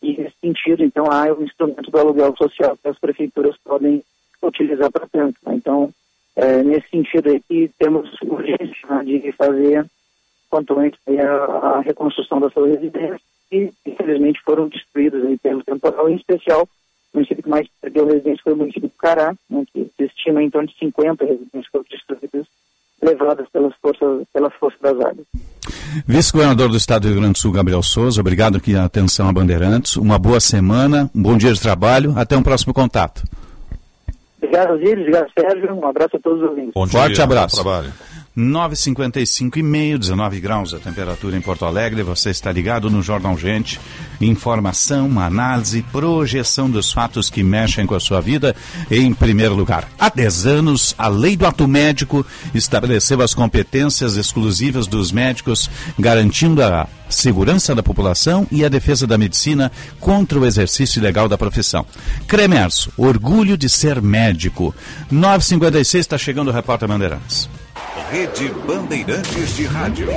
e 0.01 0.17
nesse 0.17 0.35
sentido, 0.41 0.83
então, 0.83 1.05
há 1.11 1.31
o 1.31 1.43
instrumento 1.43 1.91
do 1.91 1.97
aluguel 1.97 2.35
social 2.35 2.77
que 2.77 2.87
as 2.87 2.97
prefeituras 2.97 3.55
podem 3.63 4.03
utilizar 4.41 4.91
para 4.91 5.07
tanto. 5.07 5.37
Né? 5.45 5.55
Então, 5.55 5.93
é, 6.35 6.63
nesse 6.63 6.89
sentido 6.89 7.31
aqui, 7.31 7.71
temos 7.77 8.09
urgência 8.23 8.87
né, 8.89 9.03
de 9.03 9.31
fazer 9.33 9.85
quanto 10.49 10.77
antes 10.79 10.99
a, 11.07 11.77
a, 11.77 11.81
reconstrução 11.81 12.39
das 12.39 12.51
suas 12.51 12.71
residências 12.71 13.21
que, 13.49 13.71
infelizmente, 13.85 14.41
foram 14.43 14.67
destruídas 14.67 15.23
em 15.23 15.37
termos 15.37 15.63
temporal, 15.65 16.09
em 16.09 16.15
especial 16.15 16.67
o 17.13 17.17
município 17.17 17.43
que 17.43 17.49
mais 17.49 17.67
perdeu 17.81 18.05
residências 18.05 18.41
foi 18.41 18.53
o 18.53 18.57
município 18.57 18.87
do 18.87 18.95
Cará, 18.95 19.35
né, 19.49 19.63
que 19.71 19.91
se 19.97 20.03
estima 20.05 20.41
em 20.41 20.49
torno 20.49 20.67
de 20.67 20.77
50 20.77 21.25
residências 21.25 21.67
foram 21.67 21.85
destruídas, 21.89 22.47
levadas 23.01 23.49
pelas 23.49 23.75
forças, 23.75 24.25
pela 24.33 24.49
força 24.49 24.77
das 24.81 24.99
águas. 24.99 25.27
Vice-governador 26.05 26.69
do 26.69 26.77
Estado 26.77 27.03
do 27.03 27.07
Rio 27.09 27.17
Grande 27.17 27.33
do 27.33 27.37
Sul, 27.37 27.51
Gabriel 27.51 27.83
Souza, 27.83 28.21
obrigado 28.21 28.57
aqui 28.57 28.75
a 28.75 28.85
atenção 28.85 29.27
a 29.27 29.33
Bandeirantes. 29.33 29.97
Uma 29.97 30.17
boa 30.17 30.39
semana, 30.39 31.09
um 31.13 31.21
bom 31.21 31.37
dia 31.37 31.53
de 31.53 31.59
trabalho. 31.59 32.13
Até 32.17 32.37
um 32.37 32.43
próximo 32.43 32.73
contato. 32.73 33.23
Obrigado, 34.37 34.73
Osiris. 34.73 34.99
Obrigado, 34.99 35.27
Sérgio. 35.37 35.73
Um 35.75 35.87
abraço 35.87 36.17
a 36.17 36.19
todos 36.19 36.41
os 36.41 36.49
ouvintes. 36.49 36.73
Bom 36.73 36.87
Forte 36.87 37.15
dia, 37.15 37.23
abraço. 37.23 37.63
Bom 38.35 38.51
trabalho. 38.51 38.71
9,55 38.71 39.57
e 39.57 39.63
meio, 39.63 39.99
19 39.99 40.39
graus 40.39 40.73
a 40.73 40.79
temperatura 40.79 41.35
em 41.35 41.41
Porto 41.41 41.65
Alegre. 41.65 42.03
Você 42.03 42.29
está 42.29 42.51
ligado 42.51 42.89
no 42.89 43.01
Jornal 43.01 43.37
Gente. 43.37 43.79
Informação, 44.19 45.19
análise, 45.19 45.81
projeção 45.91 46.69
dos 46.69 46.91
fatos 46.91 47.29
que 47.29 47.43
mexem 47.43 47.85
com 47.85 47.95
a 47.95 47.99
sua 47.99 48.21
vida 48.21 48.55
em 48.89 49.13
primeiro 49.13 49.55
lugar. 49.55 49.87
Há 49.99 50.09
10 50.09 50.45
anos, 50.45 50.95
a 50.97 51.07
lei 51.07 51.35
do 51.35 51.45
ato 51.45 51.67
médico 51.67 52.25
estabeleceu 52.53 53.21
as 53.21 53.33
competências 53.33 54.15
exclusivas 54.15 54.87
dos 54.87 55.11
médicos, 55.11 55.69
garantindo 55.99 56.63
a 56.63 56.87
segurança 57.09 57.75
da 57.75 57.83
população 57.83 58.47
e 58.49 58.63
a 58.63 58.69
defesa 58.69 59.05
da 59.05 59.17
medicina 59.17 59.71
contra 59.99 60.39
o 60.39 60.45
exercício 60.45 60.99
ilegal 60.99 61.27
da 61.27 61.37
profissão. 61.37 61.85
Cremerso, 62.27 62.91
orgulho 62.95 63.57
de 63.57 63.67
ser 63.67 64.01
médico. 64.01 64.73
9,56 65.11 65.99
está 65.99 66.17
chegando 66.17 66.47
o 66.47 66.53
repórter 66.53 66.87
Bandeirantes. 66.87 67.49
Rede 68.11 68.49
Bandeirantes 68.67 69.55
de 69.55 69.63
Rádio. 69.67 70.09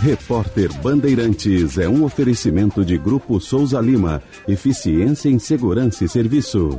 Repórter 0.00 0.72
Bandeirantes 0.82 1.78
é 1.78 1.88
um 1.88 2.02
oferecimento 2.02 2.84
de 2.84 2.98
Grupo 2.98 3.38
Souza 3.38 3.80
Lima. 3.80 4.20
Eficiência 4.48 5.28
em 5.28 5.38
Segurança 5.38 6.04
e 6.04 6.08
Serviços. 6.08 6.74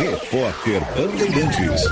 Repórter 0.00 0.80
Bandeirantes. 0.96 1.82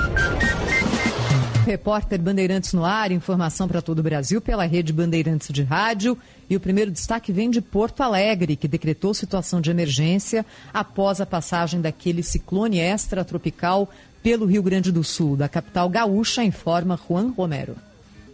Repórter 1.67 2.23
Bandeirantes 2.23 2.73
no 2.73 2.85
ar, 2.85 3.11
informação 3.11 3.67
para 3.67 3.83
todo 3.83 3.99
o 3.99 4.03
Brasil 4.03 4.41
pela 4.41 4.65
rede 4.65 4.93
Bandeirantes 4.93 5.49
de 5.53 5.65
Rádio. 5.65 6.17
E 6.49 6.55
o 6.55 6.61
primeiro 6.61 6.93
destaque 6.93 7.33
vem 7.33 7.51
de 7.51 7.61
Porto 7.61 8.03
Alegre, 8.03 8.55
que 8.55 8.69
decretou 8.69 9.13
situação 9.13 9.61
de 9.61 9.69
emergência 9.69 10.47
após 10.73 11.21
a 11.21 11.27
passagem 11.27 11.81
daquele 11.81 12.23
ciclone 12.23 12.79
extratropical 12.79 13.91
pelo 14.27 14.45
Rio 14.45 14.61
Grande 14.61 14.91
do 14.91 15.05
Sul. 15.05 15.37
Da 15.37 15.49
capital 15.49 15.89
gaúcha, 15.89 16.43
informa 16.43 16.99
Juan 16.99 17.29
Romero. 17.29 17.77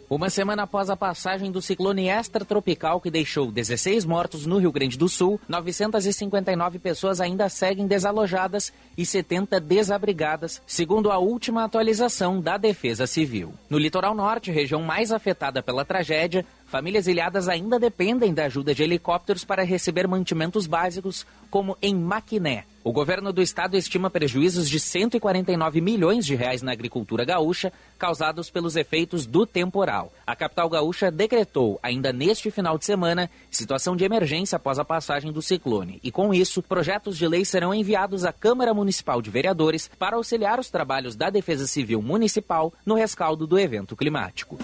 Uma 0.09 0.31
semana 0.31 0.63
após 0.63 0.89
a 0.89 0.97
passagem 0.97 1.53
do 1.53 1.61
ciclone 1.61 2.09
extratropical 2.09 2.99
que 2.99 3.11
deixou 3.11 3.53
16 3.53 4.07
mortos 4.07 4.47
no 4.47 4.57
Rio 4.57 4.73
Grande 4.73 4.97
do 4.97 5.07
Sul, 5.07 5.39
959 5.47 6.79
pessoas 6.79 7.21
ainda 7.21 7.47
seguem 7.51 7.87
desalojadas 7.87 8.73
e 8.97 9.05
70 9.05 9.61
desabrigadas, 9.61 10.63
segundo 10.67 11.11
a 11.11 11.19
última 11.19 11.63
atualização 11.63 12.41
da 12.41 12.57
Defesa 12.57 13.07
Civil. 13.07 13.53
No 13.69 13.77
litoral 13.77 14.15
norte, 14.15 14.51
região 14.51 14.81
mais 14.81 15.13
afetada 15.13 15.63
pela 15.63 15.85
tragédia, 15.85 16.43
famílias 16.65 17.07
ilhadas 17.07 17.51
ainda 17.51 17.79
dependem 17.79 18.33
da 18.33 18.47
ajuda 18.47 18.75
de 18.75 18.83
helicópteros 18.83 19.45
para 19.45 19.63
receber 19.63 20.09
mantimentos 20.09 20.67
básicos, 20.67 21.27
como 21.51 21.77
em 21.83 21.95
Maquiné. 21.95 22.65
O 22.85 22.91
governo 22.91 23.33
do 23.33 23.41
estado 23.41 23.77
estima 23.77 24.11
prejuízos 24.11 24.69
de 24.69 24.81
149 24.81 25.81
milhões 25.81 26.27
de 26.27 26.35
reais 26.35 26.63
na 26.63 26.73
agricultura 26.73 27.25
gaúcha, 27.25 27.73
causados 27.97 28.51
pelos 28.51 28.75
efeitos 28.75 29.25
do 29.25 29.47
temporal. 29.47 30.13
A 30.27 30.35
capital 30.35 30.69
gaúcha 30.69 31.09
decretou, 31.09 31.79
ainda 31.81 32.13
neste 32.13 32.51
final 32.51 32.77
de 32.77 32.85
semana, 32.85 33.31
situação 33.53 33.95
de 33.95 34.05
emergência 34.05 34.57
após 34.57 34.81
a 34.81 34.85
passagem 34.85 35.31
do 35.31 35.41
ciclone. 35.41 36.01
E 36.03 36.11
com 36.11 36.35
isso, 36.35 36.61
projetos 36.61 37.17
de 37.17 37.29
lei 37.29 37.45
serão 37.45 37.73
enviados 37.73 38.25
à 38.25 38.33
Câmara 38.33 38.75
Municipal 38.75 39.23
de 39.23 39.31
Vereadores 39.31 39.89
para 39.97 40.17
auxiliar 40.17 40.59
os 40.59 40.69
trabalhos 40.69 41.15
da 41.15 41.31
Defesa 41.31 41.69
Civil 41.69 42.03
Municipal 42.03 42.73
no 42.85 42.97
rescaldo 42.97 43.47
do 43.47 43.61
evento 43.61 43.95
climático. 43.95 44.59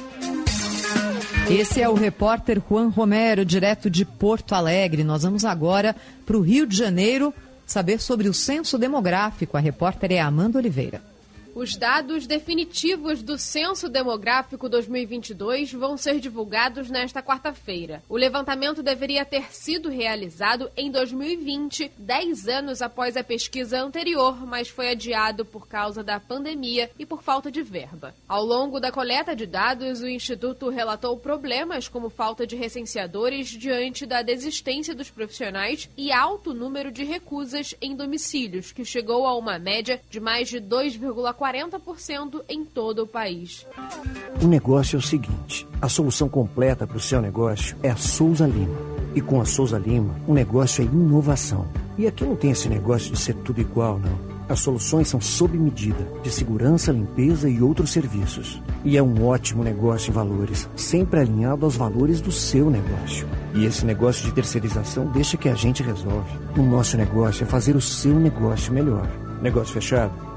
Esse 1.49 1.81
é 1.81 1.89
o 1.89 1.95
repórter 1.95 2.61
Juan 2.69 2.89
Romero, 2.89 3.43
direto 3.43 3.89
de 3.89 4.05
Porto 4.05 4.55
Alegre. 4.55 5.03
Nós 5.03 5.23
vamos 5.23 5.47
agora 5.47 5.97
para 6.27 6.37
o 6.37 6.43
Rio 6.43 6.67
de 6.67 6.77
Janeiro 6.77 7.33
saber 7.69 8.01
sobre 8.01 8.29
o 8.29 8.35
censo 8.35 8.79
demográfico. 8.79 9.57
A 9.57 9.61
repórter 9.61 10.11
é 10.11 10.19
Amanda 10.19 10.59
Oliveira. 10.59 11.01
Os 11.59 11.75
dados 11.75 12.25
definitivos 12.25 13.21
do 13.21 13.37
Censo 13.37 13.89
Demográfico 13.89 14.69
2022 14.69 15.73
vão 15.73 15.97
ser 15.97 16.21
divulgados 16.21 16.89
nesta 16.89 17.21
quarta-feira. 17.21 18.01
O 18.09 18.17
levantamento 18.17 18.81
deveria 18.81 19.25
ter 19.25 19.53
sido 19.53 19.89
realizado 19.89 20.71
em 20.77 20.89
2020, 20.89 21.91
10 21.99 22.47
anos 22.47 22.81
após 22.81 23.17
a 23.17 23.25
pesquisa 23.25 23.83
anterior, 23.83 24.47
mas 24.47 24.69
foi 24.69 24.91
adiado 24.91 25.45
por 25.45 25.67
causa 25.67 26.05
da 26.05 26.21
pandemia 26.21 26.93
e 26.97 27.05
por 27.05 27.25
falta 27.25 27.51
de 27.51 27.61
verba. 27.61 28.15
Ao 28.29 28.45
longo 28.45 28.79
da 28.79 28.93
coleta 28.93 29.35
de 29.35 29.45
dados, 29.45 30.01
o 30.01 30.07
Instituto 30.07 30.69
relatou 30.69 31.17
problemas 31.17 31.89
como 31.89 32.09
falta 32.09 32.47
de 32.47 32.55
recenseadores 32.55 33.49
diante 33.49 34.07
da 34.07 34.23
desistência 34.23 34.95
dos 34.95 35.11
profissionais 35.11 35.91
e 35.97 36.13
alto 36.13 36.55
número 36.55 36.93
de 36.93 37.03
recusas 37.03 37.75
em 37.83 37.97
domicílios, 37.97 38.71
que 38.71 38.85
chegou 38.85 39.27
a 39.27 39.37
uma 39.37 39.59
média 39.59 40.01
de 40.09 40.21
mais 40.21 40.49
de 40.49 40.61
2,4 40.61 41.48
40% 41.49 42.43
em 42.49 42.65
todo 42.65 43.05
o 43.05 43.07
país. 43.07 43.67
O 44.43 44.47
negócio 44.47 44.97
é 44.97 44.99
o 44.99 45.03
seguinte: 45.03 45.67
a 45.81 45.89
solução 45.89 46.29
completa 46.29 46.87
para 46.87 46.97
o 46.97 47.01
seu 47.01 47.21
negócio 47.23 47.77
é 47.83 47.91
a 47.91 47.97
Souza 47.97 48.47
Lima. 48.47 48.77
E 49.15 49.21
com 49.21 49.41
a 49.41 49.45
Souza 49.45 49.79
Lima, 49.79 50.15
o 50.27 50.35
negócio 50.35 50.83
é 50.83 50.85
inovação. 50.85 51.67
E 51.97 52.07
aqui 52.07 52.25
não 52.25 52.37
tem 52.37 52.51
esse 52.51 52.69
negócio 52.69 53.11
de 53.11 53.19
ser 53.19 53.35
tudo 53.35 53.61
igual, 53.61 53.99
não. 53.99 54.39
As 54.49 54.61
soluções 54.61 55.09
são 55.09 55.21
sob 55.21 55.59
medida, 55.59 56.07
de 56.23 56.31
segurança, 56.31 56.93
limpeza 56.93 57.51
e 57.51 57.61
outros 57.61 57.91
serviços. 57.91 58.63
E 58.85 58.97
é 58.97 59.03
um 59.03 59.27
ótimo 59.27 59.63
negócio 59.63 60.11
em 60.11 60.15
valores, 60.15 60.69
sempre 60.75 61.21
alinhado 61.21 61.67
aos 61.67 61.77
valores 61.77 62.21
do 62.21 62.33
seu 62.33 62.71
negócio. 62.71 63.27
E 63.55 63.67
esse 63.67 63.85
negócio 63.85 64.25
de 64.25 64.33
terceirização 64.33 65.07
deixa 65.07 65.37
que 65.37 65.49
a 65.49 65.55
gente 65.55 65.83
resolve. 65.83 66.31
O 66.57 66.63
nosso 66.63 66.97
negócio 66.97 67.45
é 67.45 67.47
fazer 67.47 67.77
o 67.77 67.81
seu 67.81 68.15
negócio 68.15 68.73
melhor. 68.73 69.07
Negócio 69.43 69.75
fechado? 69.75 70.28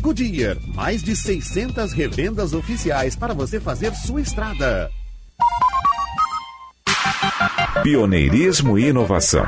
Goodyear, 0.01 0.59
mais 0.75 1.03
de 1.03 1.17
600 1.17 1.93
revendas 1.93 2.53
oficiais 2.53 3.17
para 3.17 3.33
você 3.33 3.59
fazer 3.59 3.95
sua 3.95 4.21
estrada. 4.21 4.91
Pioneirismo 7.83 8.79
e 8.79 8.89
inovação. 8.89 9.45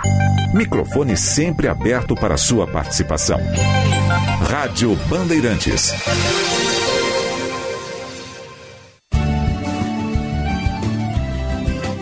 Microfone 0.52 1.16
sempre 1.16 1.68
aberto 1.68 2.14
para 2.14 2.36
sua 2.36 2.66
participação. 2.66 3.38
Rádio 4.50 4.96
Bandeirantes. 5.08 5.92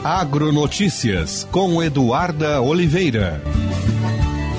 Agronotícias 0.03 1.47
com 1.51 1.83
Eduarda 1.83 2.61
Oliveira. 2.63 3.43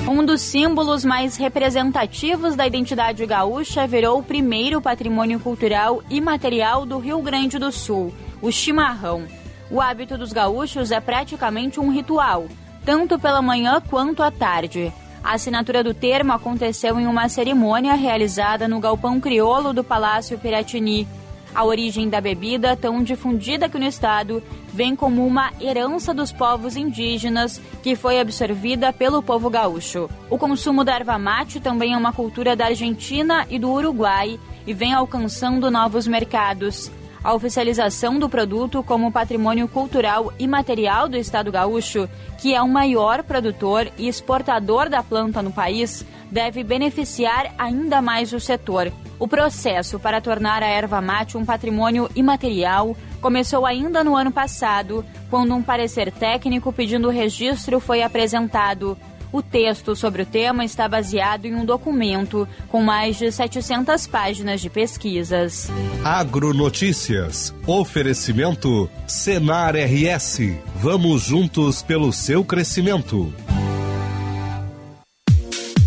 Um 0.08 0.24
dos 0.24 0.40
símbolos 0.40 1.04
mais 1.04 1.36
representativos 1.36 2.54
da 2.54 2.66
identidade 2.66 3.26
gaúcha 3.26 3.86
virou 3.86 4.20
o 4.20 4.22
primeiro 4.22 4.80
patrimônio 4.80 5.40
cultural 5.40 6.02
imaterial 6.08 6.86
do 6.86 6.98
Rio 6.98 7.20
Grande 7.20 7.58
do 7.58 7.72
Sul, 7.72 8.14
o 8.40 8.52
chimarrão. 8.52 9.24
O 9.70 9.80
hábito 9.80 10.16
dos 10.16 10.32
gaúchos 10.32 10.92
é 10.92 11.00
praticamente 11.00 11.80
um 11.80 11.90
ritual, 11.90 12.46
tanto 12.84 13.18
pela 13.18 13.42
manhã 13.42 13.80
quanto 13.80 14.22
à 14.22 14.30
tarde. 14.30 14.92
A 15.24 15.34
assinatura 15.34 15.82
do 15.82 15.92
termo 15.92 16.32
aconteceu 16.32 17.00
em 17.00 17.06
uma 17.06 17.28
cerimônia 17.28 17.94
realizada 17.94 18.68
no 18.68 18.78
galpão 18.78 19.20
crioulo 19.20 19.72
do 19.72 19.82
Palácio 19.82 20.38
Piratini. 20.38 21.08
A 21.52 21.64
origem 21.64 22.08
da 22.08 22.20
bebida, 22.20 22.76
tão 22.76 23.02
difundida 23.02 23.66
aqui 23.66 23.76
no 23.76 23.86
estado, 23.86 24.40
vem 24.72 24.94
como 24.94 25.26
uma 25.26 25.50
herança 25.60 26.14
dos 26.14 26.30
povos 26.30 26.76
indígenas 26.76 27.60
que 27.82 27.96
foi 27.96 28.20
absorvida 28.20 28.92
pelo 28.92 29.20
povo 29.20 29.50
gaúcho. 29.50 30.08
O 30.30 30.38
consumo 30.38 30.84
da 30.84 30.94
erva 30.94 31.18
mate 31.18 31.58
também 31.58 31.94
é 31.94 31.96
uma 31.96 32.12
cultura 32.12 32.54
da 32.54 32.66
Argentina 32.66 33.46
e 33.50 33.58
do 33.58 33.72
Uruguai 33.72 34.38
e 34.64 34.72
vem 34.72 34.92
alcançando 34.92 35.72
novos 35.72 36.06
mercados. 36.06 36.88
A 37.26 37.34
oficialização 37.34 38.20
do 38.20 38.28
produto 38.28 38.84
como 38.84 39.10
patrimônio 39.10 39.66
cultural 39.66 40.32
imaterial 40.38 41.08
do 41.08 41.16
Estado 41.16 41.50
gaúcho, 41.50 42.08
que 42.38 42.54
é 42.54 42.62
o 42.62 42.68
maior 42.68 43.24
produtor 43.24 43.90
e 43.98 44.06
exportador 44.06 44.88
da 44.88 45.02
planta 45.02 45.42
no 45.42 45.50
país, 45.50 46.06
deve 46.30 46.62
beneficiar 46.62 47.52
ainda 47.58 48.00
mais 48.00 48.32
o 48.32 48.38
setor. 48.38 48.92
O 49.18 49.26
processo 49.26 49.98
para 49.98 50.20
tornar 50.20 50.62
a 50.62 50.68
erva 50.68 51.00
mate 51.00 51.36
um 51.36 51.44
patrimônio 51.44 52.08
imaterial 52.14 52.96
começou 53.20 53.66
ainda 53.66 54.04
no 54.04 54.14
ano 54.14 54.30
passado, 54.30 55.04
quando 55.28 55.52
um 55.52 55.64
parecer 55.64 56.12
técnico 56.12 56.72
pedindo 56.72 57.10
registro 57.10 57.80
foi 57.80 58.04
apresentado. 58.04 58.96
O 59.36 59.42
texto 59.42 59.94
sobre 59.94 60.22
o 60.22 60.26
tema 60.26 60.64
está 60.64 60.88
baseado 60.88 61.44
em 61.44 61.54
um 61.54 61.62
documento 61.62 62.48
com 62.70 62.80
mais 62.80 63.18
de 63.18 63.30
700 63.30 64.06
páginas 64.06 64.62
de 64.62 64.70
pesquisas. 64.70 65.68
Agronotícias. 66.02 67.54
Oferecimento 67.66 68.88
Senar 69.06 69.74
RS. 69.76 70.40
Vamos 70.76 71.24
juntos 71.24 71.82
pelo 71.82 72.14
seu 72.14 72.46
crescimento. 72.46 73.30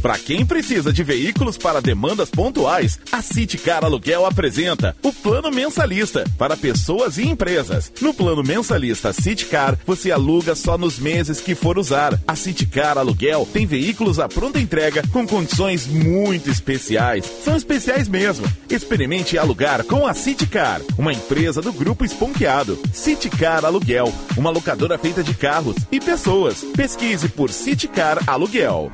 Para 0.02 0.18
quem 0.18 0.46
precisa 0.46 0.94
de 0.94 1.04
veículos 1.04 1.58
para 1.58 1.82
demandas 1.82 2.30
pontuais, 2.30 2.98
a 3.12 3.22
Citicar 3.22 3.84
Aluguel 3.84 4.26
apresenta 4.26 4.96
o 5.04 5.12
Plano 5.12 5.52
Mensalista 5.52 6.24
para 6.38 6.56
pessoas 6.56 7.18
e 7.18 7.28
empresas. 7.28 7.92
No 8.02 8.14
Plano 8.14 8.42
Mensalista 8.42 9.12
Citicar, 9.12 9.78
você 9.86 10.10
aluga 10.10 10.56
só 10.56 10.78
nos 10.78 10.98
meses 11.00 11.42
que 11.42 11.54
for 11.54 11.78
usar. 11.78 12.18
A 12.26 12.34
Citicar 12.34 12.98
Aluguel 12.98 13.48
tem 13.52 13.66
veículos 13.66 14.20
à 14.20 14.30
pronta 14.30 14.58
entrega 14.58 15.04
com 15.12 15.28
condições 15.28 15.86
muito 15.86 16.50
especiais. 16.50 17.26
São 17.44 17.58
especiais 17.58 18.08
mesmo. 18.08 18.46
Experimente 18.70 19.38
alugar 19.38 19.84
com 19.84 20.08
a 20.08 20.14
Citicar, 20.14 20.82
uma 20.98 21.12
empresa 21.12 21.62
do 21.62 21.74
Grupo 21.74 22.06
Esponqueado. 22.06 22.80
Citicar 22.94 23.66
Aluguel, 23.66 24.14
uma 24.38 24.50
locadora 24.50 24.98
feita 24.98 25.22
de 25.22 25.34
carros 25.34 25.76
e 25.92 26.00
pessoas. 26.00 26.64
Pesquise 26.76 27.28
por 27.28 27.50
Citicar 27.52 28.18
Aluguel. 28.26 28.90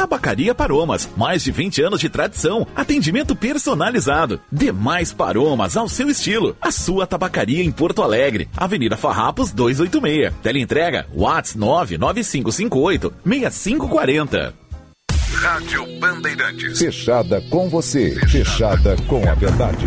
Tabacaria 0.00 0.54
Paromas, 0.54 1.10
mais 1.14 1.44
de 1.44 1.52
20 1.52 1.82
anos 1.82 2.00
de 2.00 2.08
tradição, 2.08 2.66
atendimento 2.74 3.36
personalizado. 3.36 4.40
Demais 4.50 5.12
Paromas 5.12 5.76
ao 5.76 5.90
seu 5.90 6.08
estilo. 6.08 6.56
A 6.58 6.72
sua 6.72 7.06
tabacaria 7.06 7.62
em 7.62 7.70
Porto 7.70 8.02
Alegre, 8.02 8.48
Avenida 8.56 8.96
Farrapos 8.96 9.52
286. 9.52 10.32
Teleentrega 10.42 11.06
Whats 11.14 11.54
99558 11.54 13.12
6540. 13.26 14.54
Rádio 15.34 15.86
Bandeirantes. 16.00 16.78
Fechada 16.78 17.42
com 17.50 17.68
você, 17.68 18.14
fechada 18.26 18.96
com 19.06 19.28
a 19.28 19.34
verdade. 19.34 19.86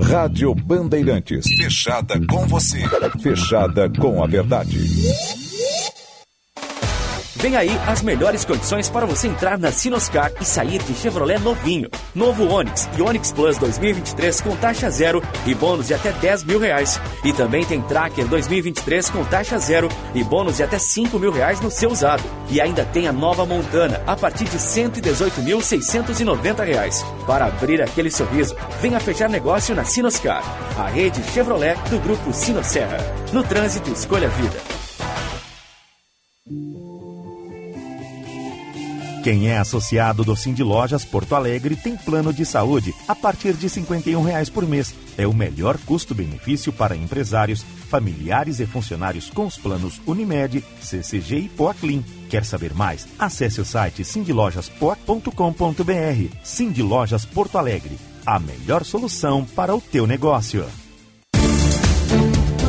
Rádio 0.00 0.52
Bandeirantes. 0.56 1.46
Fechada 1.56 2.20
com 2.26 2.44
você. 2.48 2.80
Fechada 3.22 3.88
com 3.88 4.22
a 4.22 4.26
verdade. 4.26 4.76
Vem 7.44 7.56
aí 7.56 7.78
as 7.86 8.00
melhores 8.00 8.42
condições 8.42 8.88
para 8.88 9.04
você 9.04 9.28
entrar 9.28 9.58
na 9.58 9.70
Sinoscar 9.70 10.32
e 10.40 10.46
sair 10.46 10.82
de 10.82 10.94
Chevrolet 10.94 11.38
novinho. 11.38 11.90
Novo 12.14 12.50
Onix 12.50 12.88
e 12.96 13.02
Onix 13.02 13.32
Plus 13.32 13.58
2023 13.58 14.40
com 14.40 14.56
taxa 14.56 14.88
zero 14.88 15.22
e 15.44 15.54
bônus 15.54 15.88
de 15.88 15.92
até 15.92 16.10
10 16.10 16.44
mil 16.44 16.58
reais. 16.58 16.98
E 17.22 17.34
também 17.34 17.62
tem 17.66 17.82
Tracker 17.82 18.26
2023 18.28 19.10
com 19.10 19.22
taxa 19.26 19.58
zero 19.58 19.90
e 20.14 20.24
bônus 20.24 20.56
de 20.56 20.62
até 20.62 20.78
5 20.78 21.18
mil 21.18 21.30
reais 21.30 21.60
no 21.60 21.70
seu 21.70 21.90
usado. 21.90 22.22
E 22.48 22.62
ainda 22.62 22.82
tem 22.82 23.06
a 23.06 23.12
nova 23.12 23.44
Montana 23.44 24.00
a 24.06 24.16
partir 24.16 24.44
de 24.44 24.56
118.690 24.56 26.64
reais. 26.64 27.04
Para 27.26 27.44
abrir 27.44 27.82
aquele 27.82 28.10
sorriso, 28.10 28.56
venha 28.80 28.98
fechar 28.98 29.28
negócio 29.28 29.74
na 29.74 29.84
Sinoscar, 29.84 30.42
a 30.78 30.88
rede 30.88 31.22
Chevrolet 31.24 31.76
do 31.90 31.98
grupo 31.98 32.32
Sinosserra. 32.32 32.96
No 33.34 33.44
trânsito, 33.44 33.90
escolha 33.90 34.28
a 34.28 34.30
vida. 34.30 34.56
Quem 39.24 39.48
é 39.48 39.56
associado 39.56 40.22
do 40.22 40.36
Cindy 40.36 40.62
Lojas 40.62 41.02
Porto 41.02 41.34
Alegre 41.34 41.74
tem 41.74 41.96
plano 41.96 42.30
de 42.30 42.44
saúde 42.44 42.94
a 43.08 43.14
partir 43.14 43.54
de 43.54 43.70
51 43.70 44.22
reais 44.22 44.50
por 44.50 44.68
mês. 44.68 44.94
É 45.16 45.26
o 45.26 45.32
melhor 45.32 45.78
custo-benefício 45.78 46.70
para 46.70 46.94
empresários, 46.94 47.64
familiares 47.88 48.60
e 48.60 48.66
funcionários 48.66 49.30
com 49.30 49.46
os 49.46 49.56
planos 49.56 49.98
Unimed, 50.06 50.62
CCG 50.78 51.38
e 51.38 51.48
Poaclin. 51.48 52.04
Quer 52.28 52.44
saber 52.44 52.74
mais? 52.74 53.08
Acesse 53.18 53.62
o 53.62 53.64
site 53.64 54.04
cindylojaspoa.com.br. 54.04 56.36
Cindy 56.42 56.82
Lojas 56.82 57.24
Porto 57.24 57.56
Alegre, 57.56 57.98
a 58.26 58.38
melhor 58.38 58.84
solução 58.84 59.42
para 59.42 59.74
o 59.74 59.80
teu 59.80 60.06
negócio. 60.06 60.66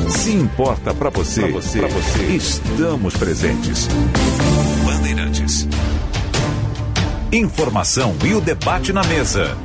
Se 0.07 0.31
importa 0.31 0.93
para 0.93 1.09
você, 1.09 1.41
pra 1.41 1.51
você, 1.51 1.81
você, 1.81 2.23
estamos 2.27 3.13
presentes. 3.17 3.89
Bandeirantes. 4.85 5.67
Informação 7.31 8.15
e 8.23 8.33
o 8.33 8.39
debate 8.39 8.93
na 8.93 9.03
mesa. 9.03 9.57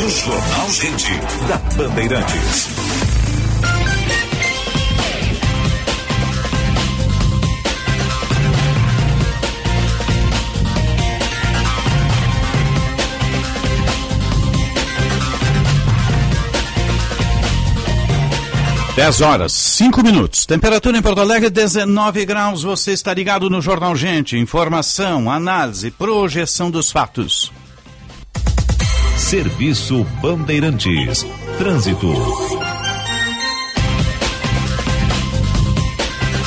No 0.00 0.08
Jornal 0.08 0.70
Gente, 0.70 1.12
da 1.46 1.56
Bandeirantes. 1.76 2.99
Dez 19.00 19.22
horas, 19.22 19.52
cinco 19.52 20.02
minutos. 20.02 20.44
Temperatura 20.44 20.98
em 20.98 21.00
Porto 21.00 21.22
Alegre, 21.22 21.48
19 21.48 22.26
graus. 22.26 22.64
Você 22.64 22.92
está 22.92 23.14
ligado 23.14 23.48
no 23.48 23.62
Jornal 23.62 23.96
Gente. 23.96 24.36
Informação, 24.36 25.30
análise, 25.30 25.90
projeção 25.90 26.70
dos 26.70 26.92
fatos. 26.92 27.50
Serviço 29.16 30.04
Bandeirantes. 30.20 31.24
Trânsito. 31.56 32.08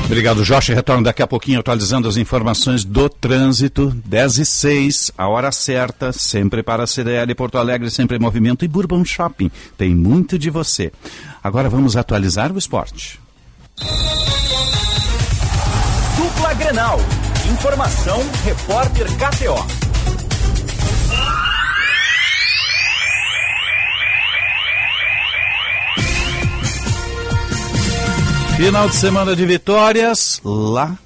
Obrigado, 0.06 0.44
Jorge. 0.44 0.74
Retorno 0.74 1.04
daqui 1.04 1.24
a 1.24 1.28
pouquinho 1.28 1.60
atualizando 1.60 2.08
as 2.08 2.16
informações 2.16 2.86
do 2.86 3.10
trânsito. 3.10 3.92
10 4.06 4.38
e 4.38 4.46
6, 4.46 5.12
a 5.18 5.28
hora 5.28 5.52
certa, 5.52 6.14
sempre 6.14 6.62
para 6.62 6.84
a 6.84 6.88
CDL 6.88 7.34
Porto 7.34 7.58
Alegre, 7.58 7.90
sempre 7.90 8.18
em 8.18 8.20
movimento 8.20 8.64
e 8.64 8.68
Bourbon 8.68 9.04
Shopping. 9.04 9.50
Tem 9.78 9.96
muito 9.96 10.38
de 10.38 10.50
você. 10.50 10.92
Agora 11.44 11.70
vamos 11.70 11.98
atualizar 11.98 12.52
o 12.52 12.58
esporte. 12.58 13.20
Dupla 16.18 16.54
Grenal. 16.54 17.00
Informação, 17.52 18.20
repórter 18.44 19.08
KTO. 19.18 19.85
Final 28.58 28.88
de 28.90 28.96
semana 28.96 29.36
de 29.36 29.46
vitórias 29.46 30.42
lá 30.44 30.98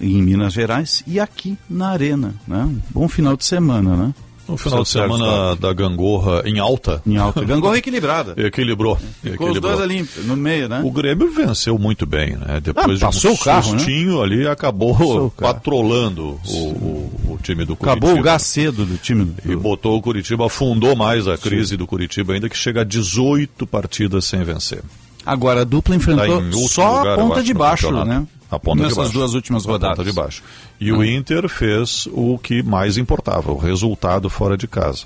em 0.00 0.22
Minas 0.22 0.52
Gerais 0.52 1.02
e 1.06 1.18
aqui 1.20 1.58
na 1.68 1.90
Arena. 1.90 2.34
Né? 2.46 2.62
Um 2.64 2.80
bom 2.90 3.08
final 3.08 3.36
de 3.36 3.44
semana, 3.44 3.96
né? 3.96 4.14
Um 4.48 4.56
final 4.56 4.82
de 4.82 4.88
semana 4.88 5.54
da 5.56 5.72
gangorra 5.72 6.42
em 6.44 6.58
alta. 6.58 7.00
Em 7.06 7.16
alta. 7.16 7.42
Gangorra 7.46 7.78
equilibrada. 7.78 8.34
Equilibrou. 8.36 8.96
Ficou 8.96 9.48
equilibrou. 9.48 9.52
os 9.52 9.60
dois 9.60 9.80
ali 9.80 10.08
no 10.24 10.36
meio, 10.36 10.68
né? 10.68 10.82
O 10.84 10.90
Grêmio 10.90 11.30
venceu 11.32 11.78
muito 11.78 12.04
bem, 12.06 12.36
né? 12.36 12.60
Depois 12.60 13.02
Ah, 13.02 13.06
passou 13.06 13.32
de 13.32 13.36
um 13.38 13.40
o 13.40 13.44
carro, 13.44 13.72
né? 13.72 13.78
sustinho 13.78 14.20
ali, 14.22 14.46
acabou 14.46 14.92
Passou 14.96 15.26
o 15.26 15.30
carro. 15.30 15.54
patrolando 15.54 16.40
o, 16.46 16.56
o, 16.56 17.32
o 17.34 17.38
time 17.42 17.64
do 17.64 17.76
Curitiba. 17.76 18.06
Acabou 18.06 18.20
o 18.20 18.22
gás 18.22 18.42
cedo 18.42 18.84
do 18.84 18.96
time. 18.98 19.24
Do... 19.26 19.52
E 19.52 19.56
botou 19.56 19.96
o 19.96 20.02
Curitiba, 20.02 20.46
afundou 20.46 20.96
mais 20.96 21.28
a 21.28 21.38
crise 21.38 21.76
do 21.76 21.86
Curitiba 21.86 22.32
ainda, 22.34 22.48
que 22.48 22.56
chega 22.56 22.80
a 22.80 22.84
18 22.84 23.66
partidas 23.66 24.24
sem 24.24 24.42
vencer. 24.42 24.82
Agora 25.24 25.60
a 25.62 25.64
dupla 25.64 25.94
enfrentou 25.94 26.42
Tá 26.42 26.56
só 26.68 26.98
lugar, 26.98 27.12
a 27.14 27.16
ponta 27.16 27.34
acho, 27.36 27.44
de 27.44 27.54
baixo, 27.54 28.04
né? 28.04 28.26
A 28.50 28.58
ponta 28.58 28.76
de 28.78 28.82
Nessas 28.82 28.96
baixo. 28.98 29.12
duas 29.12 29.34
últimas 29.34 29.66
A 29.66 29.70
rodadas. 29.70 29.96
ponta 29.96 30.10
de 30.10 30.14
baixo. 30.14 30.42
E 30.80 30.92
o 30.92 31.02
Inter 31.04 31.48
fez 31.48 32.06
o 32.12 32.38
que 32.38 32.62
mais 32.62 32.98
importava, 32.98 33.50
o 33.52 33.56
resultado 33.56 34.28
fora 34.28 34.56
de 34.56 34.66
casa. 34.66 35.04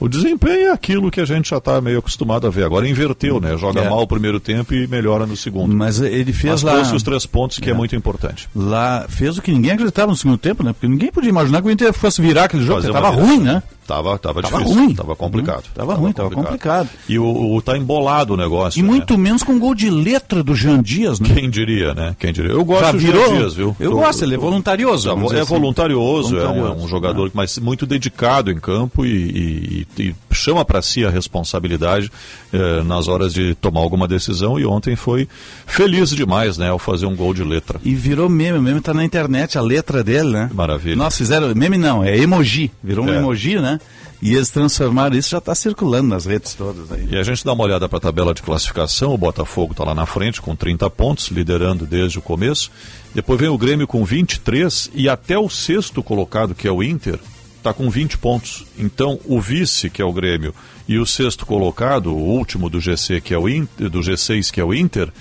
O 0.00 0.08
desempenho 0.08 0.68
é 0.68 0.70
aquilo 0.70 1.10
que 1.10 1.20
a 1.20 1.24
gente 1.24 1.50
já 1.50 1.56
está 1.58 1.80
meio 1.80 1.98
acostumado 1.98 2.46
a 2.46 2.50
ver. 2.50 2.64
Agora 2.64 2.88
inverteu, 2.88 3.40
né? 3.40 3.56
Joga 3.56 3.80
É. 3.80 3.88
mal 3.90 4.00
o 4.00 4.06
primeiro 4.06 4.38
tempo 4.38 4.72
e 4.72 4.86
melhora 4.86 5.26
no 5.26 5.36
segundo. 5.36 5.74
Mas 5.76 6.00
ele 6.00 6.32
fez 6.32 6.52
Mas 6.52 6.62
lá. 6.62 6.72
trouxe 6.74 6.94
os 6.94 7.02
três 7.02 7.26
pontos, 7.26 7.58
que 7.58 7.68
é, 7.68 7.72
É. 7.72 7.74
muito 7.76 7.96
importante. 7.96 8.48
Lá 8.54 9.06
fez 9.08 9.36
o 9.38 9.42
que 9.42 9.50
ninguém 9.50 9.72
acreditava 9.72 10.12
no 10.12 10.16
segundo 10.16 10.38
tempo, 10.38 10.62
né? 10.62 10.72
Porque 10.72 10.86
ninguém 10.86 11.10
podia 11.10 11.30
imaginar 11.30 11.60
que 11.62 11.66
o 11.66 11.70
Inter 11.70 11.92
fosse 11.92 12.22
virar 12.22 12.44
aquele 12.44 12.62
jogo, 12.62 12.76
Fazer 12.80 12.92
porque 12.92 13.04
uma 13.04 13.10
tava 13.10 13.22
viração. 13.22 13.36
ruim, 13.38 13.44
né? 13.44 13.60
Tava, 13.88 14.18
tava, 14.18 14.42
Tava 14.42 14.58
difícil, 14.58 14.78
ruim. 14.82 14.94
tava 14.94 15.16
complicado. 15.16 15.64
Tava 15.74 15.94
ruim, 15.94 16.12
tava 16.12 16.28
complicado. 16.30 16.90
E 17.08 17.18
o, 17.18 17.54
o 17.56 17.62
tá 17.62 17.74
embolado 17.76 18.34
o 18.34 18.36
negócio. 18.36 18.78
E 18.78 18.82
né? 18.82 18.88
muito 18.88 19.16
menos 19.16 19.42
com 19.42 19.58
gol 19.58 19.74
de 19.74 19.88
letra 19.88 20.42
do 20.44 20.54
Jean 20.54 20.82
Dias, 20.82 21.18
né? 21.18 21.30
Quem 21.34 21.48
diria, 21.48 21.94
né? 21.94 22.14
Quem 22.18 22.30
diria? 22.30 22.50
Eu 22.52 22.62
gosto 22.66 22.82
Já 22.84 22.92
do 22.92 22.98
virou? 22.98 23.28
Jean 23.28 23.38
Dias, 23.38 23.54
viu? 23.54 23.74
Eu 23.80 23.92
gosto, 23.92 24.22
ele 24.24 24.34
é 24.34 24.38
voluntarioso, 24.38 25.08
É 25.08 25.12
assim. 25.40 25.44
voluntarioso, 25.44 26.36
é 26.36 26.40
um- 26.40 26.44
é 26.44 26.48
um, 26.48 26.52
Voluntarioso, 26.52 26.82
né? 26.84 26.88
jogador 26.90 27.30
mas 27.32 27.58
muito 27.58 27.86
dedicado 27.86 28.50
em 28.50 28.58
campo 28.60 29.06
e, 29.06 29.86
e- 29.98 30.02
e 30.02 30.14
chama 30.32 30.66
para 30.66 30.82
si 30.82 31.02
a 31.06 31.10
responsabilidade 31.10 32.12
eh, 32.52 32.82
nas 32.82 33.08
horas 33.08 33.32
de 33.32 33.54
tomar 33.54 33.80
alguma 33.80 34.06
decisão. 34.06 34.60
E 34.60 34.66
ontem 34.66 34.96
foi 34.96 35.26
feliz 35.66 36.10
demais, 36.10 36.58
né? 36.58 36.68
Ao 36.68 36.78
fazer 36.78 37.06
um 37.06 37.16
gol 37.16 37.32
de 37.32 37.42
letra. 37.42 37.80
E 37.82 37.94
virou 37.94 38.28
meme, 38.28 38.58
o 38.58 38.62
meme 38.62 38.80
tá 38.82 38.92
na 38.92 39.02
internet, 39.04 39.56
a 39.56 39.62
letra 39.62 40.04
dele, 40.04 40.28
né? 40.30 40.50
Maravilha. 40.52 40.96
Nossa, 40.96 41.16
fizeram. 41.16 41.54
Meme 41.54 41.78
não, 41.78 42.04
é 42.04 42.16
emoji. 42.18 42.70
Virou 42.84 43.06
um 43.06 43.12
É. 43.12 43.16
emoji, 43.16 43.58
né? 43.58 43.77
E 44.20 44.34
eles 44.34 44.50
transformaram 44.50 45.16
isso, 45.16 45.30
já 45.30 45.38
está 45.38 45.54
circulando 45.54 46.08
nas 46.08 46.26
redes 46.26 46.54
todas 46.54 46.90
aí. 46.90 47.08
E 47.10 47.16
a 47.16 47.22
gente 47.22 47.44
dá 47.44 47.52
uma 47.52 47.64
olhada 47.64 47.88
para 47.88 47.98
a 47.98 48.00
tabela 48.00 48.34
de 48.34 48.42
classificação. 48.42 49.14
O 49.14 49.18
Botafogo 49.18 49.72
está 49.72 49.84
lá 49.84 49.94
na 49.94 50.06
frente 50.06 50.40
com 50.40 50.56
30 50.56 50.90
pontos, 50.90 51.28
liderando 51.28 51.86
desde 51.86 52.18
o 52.18 52.22
começo. 52.22 52.70
Depois 53.14 53.38
vem 53.38 53.48
o 53.48 53.56
Grêmio 53.56 53.86
com 53.86 54.04
23 54.04 54.90
e 54.92 55.08
até 55.08 55.38
o 55.38 55.48
sexto 55.48 56.02
colocado, 56.02 56.54
que 56.54 56.66
é 56.66 56.72
o 56.72 56.82
Inter, 56.82 57.18
está 57.56 57.72
com 57.72 57.88
20 57.88 58.18
pontos. 58.18 58.64
Então, 58.76 59.20
o 59.24 59.40
vice, 59.40 59.88
que 59.88 60.02
é 60.02 60.04
o 60.04 60.12
Grêmio, 60.12 60.54
e 60.88 60.98
o 60.98 61.06
sexto 61.06 61.46
colocado, 61.46 62.12
o 62.12 62.18
último 62.18 62.68
do 62.68 62.80
GC, 62.80 63.20
que 63.20 63.34
é 63.34 63.38
o 63.38 63.48
Inter, 63.48 63.88
do 63.88 64.00
G6, 64.00 64.50
que 64.50 64.60
é 64.60 64.64
o 64.64 64.74
Inter, 64.74 65.12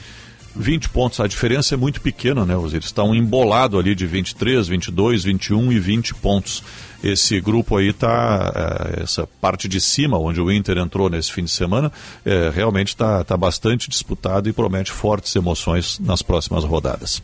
20 0.55 0.89
pontos. 0.89 1.19
A 1.19 1.27
diferença 1.27 1.75
é 1.75 1.77
muito 1.77 2.01
pequena, 2.01 2.45
né, 2.45 2.55
Osíris? 2.55 2.87
Está 2.87 3.03
um 3.03 3.13
embolado 3.13 3.77
ali 3.77 3.93
de 3.93 4.05
23, 4.05 4.67
22, 4.67 5.23
21 5.23 5.71
e 5.71 5.79
20 5.79 6.15
pontos. 6.15 6.63
Esse 7.03 7.39
grupo 7.39 7.77
aí 7.77 7.89
está, 7.89 8.51
essa 9.01 9.27
parte 9.39 9.67
de 9.67 9.79
cima, 9.79 10.17
onde 10.17 10.41
o 10.41 10.51
Inter 10.51 10.77
entrou 10.77 11.09
nesse 11.09 11.31
fim 11.31 11.43
de 11.43 11.51
semana, 11.51 11.91
eh, 12.25 12.51
realmente 12.53 12.89
está 12.89 13.23
tá 13.23 13.37
bastante 13.37 13.89
disputado 13.89 14.49
e 14.49 14.53
promete 14.53 14.91
fortes 14.91 15.35
emoções 15.35 15.99
nas 15.99 16.21
próximas 16.21 16.63
rodadas. 16.63 17.21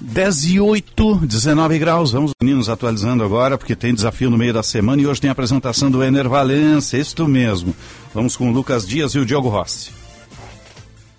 10 0.00 0.44
e 0.46 0.60
8, 0.60 1.26
19 1.26 1.78
graus. 1.78 2.12
Vamos, 2.12 2.32
meninos, 2.42 2.68
atualizando 2.68 3.22
agora, 3.22 3.58
porque 3.58 3.76
tem 3.76 3.94
desafio 3.94 4.30
no 4.30 4.38
meio 4.38 4.52
da 4.52 4.62
semana 4.62 5.00
e 5.00 5.06
hoje 5.06 5.20
tem 5.20 5.28
a 5.28 5.32
apresentação 5.32 5.90
do 5.90 6.02
Ener 6.02 6.28
Valência, 6.28 6.96
isto 6.96 7.28
mesmo. 7.28 7.74
Vamos 8.14 8.36
com 8.36 8.48
o 8.48 8.52
Lucas 8.52 8.86
Dias 8.86 9.14
e 9.14 9.18
o 9.18 9.26
Diogo 9.26 9.48
Rossi. 9.48 9.99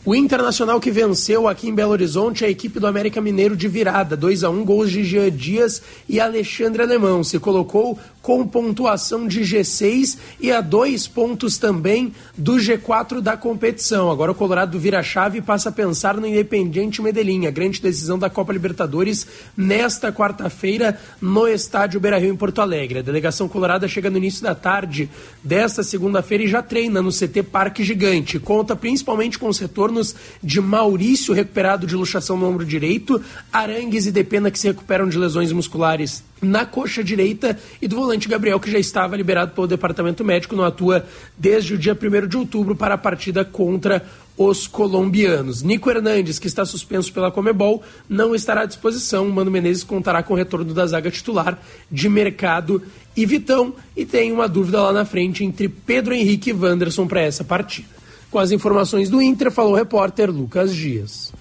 O 0.04 0.16
Internacional 0.16 0.80
que 0.80 0.90
venceu 0.90 1.48
aqui 1.48 1.70
em 1.70 1.76
Belo 1.76 1.92
Horizonte 1.92 2.44
a 2.44 2.50
equipe 2.50 2.80
do 2.80 2.88
América 2.88 3.22
Mineiro 3.22 3.56
de 3.56 3.68
virada, 3.68 4.18
2 4.18 4.44
a 4.44 4.50
1 4.50 4.66
gols 4.66 4.90
de 4.90 5.04
Jean 5.04 5.30
Dias 5.30 5.80
e 6.10 6.20
Alexandre 6.20 6.82
Alemão. 6.82 7.24
Se 7.24 7.38
colocou 7.38 8.00
com 8.22 8.46
pontuação 8.46 9.28
de 9.28 9.42
G6 9.42 10.18
e 10.40 10.52
a 10.52 10.62
dois 10.62 11.08
pontos 11.08 11.58
também 11.58 12.14
do 12.38 12.54
G4 12.54 13.20
da 13.20 13.36
competição. 13.36 14.12
Agora 14.12 14.32
o 14.32 14.36
Colorado 14.36 14.80
vira 14.80 15.00
a 15.00 15.04
chave 15.04 15.40
e 15.40 15.42
passa 15.42 15.70
a 15.70 15.72
pensar 15.72 16.18
no 16.18 16.28
Independiente 16.28 17.02
Medellín, 17.02 17.48
a 17.48 17.52
grande 17.52 17.82
decisão 17.82 18.20
da 18.20 18.30
Copa 18.30 18.54
Libertadores 18.54 19.28
nesta 19.58 20.12
quarta-feira 20.12 21.00
no 21.20 21.48
estádio 21.48 22.00
Beira-Rio 22.00 22.34
em 22.34 22.38
Porto 22.38 22.62
Alegre. 22.62 23.00
A 23.00 23.04
delegação 23.04 23.48
colorada 23.48 23.88
chega 23.88 24.10
no 24.10 24.18
início 24.18 24.44
da 24.44 24.54
tarde 24.54 25.10
desta 25.44 25.84
segunda-feira 25.84 26.44
e 26.44 26.48
já 26.48 26.62
treina 26.62 27.02
no 27.02 27.12
CT 27.12 27.44
Parque 27.44 27.84
Gigante. 27.84 28.40
Conta 28.40 28.76
principalmente 28.76 29.40
com 29.40 29.48
os 29.48 29.60
retornos 29.60 30.16
de 30.44 30.62
Maurício 30.62 31.34
recuperado 31.34 31.88
de 31.88 31.96
luxação 31.96 32.38
no 32.38 32.48
ombro 32.48 32.66
direito, 32.66 33.22
Arangues 33.52 34.06
e 34.06 34.12
Depena 34.12 34.52
que 34.52 34.60
se 34.60 34.68
recuperam 34.68 35.10
de 35.10 35.18
lesões 35.18 35.52
musculares 35.52 36.24
na 36.42 36.66
coxa 36.66 37.04
direita 37.04 37.58
e 37.82 37.88
do 37.88 37.96
volante 37.96 38.28
Gabriel, 38.28 38.60
que 38.60 38.72
já 38.72 38.80
estava 38.80 39.16
liberado 39.16 39.52
pelo 39.52 39.68
departamento 39.68 40.26
médico, 40.26 40.56
não 40.56 40.64
atua 40.64 41.06
desde 41.38 41.76
o 41.76 41.78
dia 41.78 41.94
1 41.94 42.28
de 42.28 42.38
outubro 42.38 42.76
para 42.76 42.96
a 42.96 42.98
partida 42.98 43.46
contra 43.46 44.04
os 44.38 44.66
colombianos. 44.66 45.62
Nico 45.62 45.90
Hernandes, 45.90 46.40
que 46.40 46.48
está 46.48 46.66
suspenso 46.66 47.14
pela 47.14 47.32
Comebol, 47.32 47.84
não 48.10 48.34
estará 48.34 48.62
à 48.62 48.66
disposição. 48.66 49.30
Mano 49.30 49.52
Menezes 49.52 49.84
contará 49.84 50.24
com 50.24 50.34
o 50.34 50.38
retorno 50.38 50.74
da 50.74 50.86
zaga 50.86 51.12
titular 51.12 51.60
de 51.92 52.10
Mercado 52.10 52.82
e 53.16 53.26
Vitão. 53.26 53.74
E 53.96 54.06
tem 54.06 54.32
uma 54.32 54.48
dúvida 54.48 54.82
lá 54.82 54.92
na 54.92 55.06
frente 55.06 55.44
entre 55.44 55.70
Pedro 55.70 56.14
Henrique 56.14 56.50
e 56.50 56.54
Wanderson 56.54 57.08
para 57.08 57.22
essa 57.22 57.44
partida. 57.44 58.01
Com 58.32 58.40
as 58.40 58.52
informações 58.52 59.10
do 59.10 59.22
Inter, 59.22 59.52
falou 59.52 59.74
o 59.74 59.76
repórter 59.76 60.32
Lucas 60.32 60.74
Dias. 60.74 61.34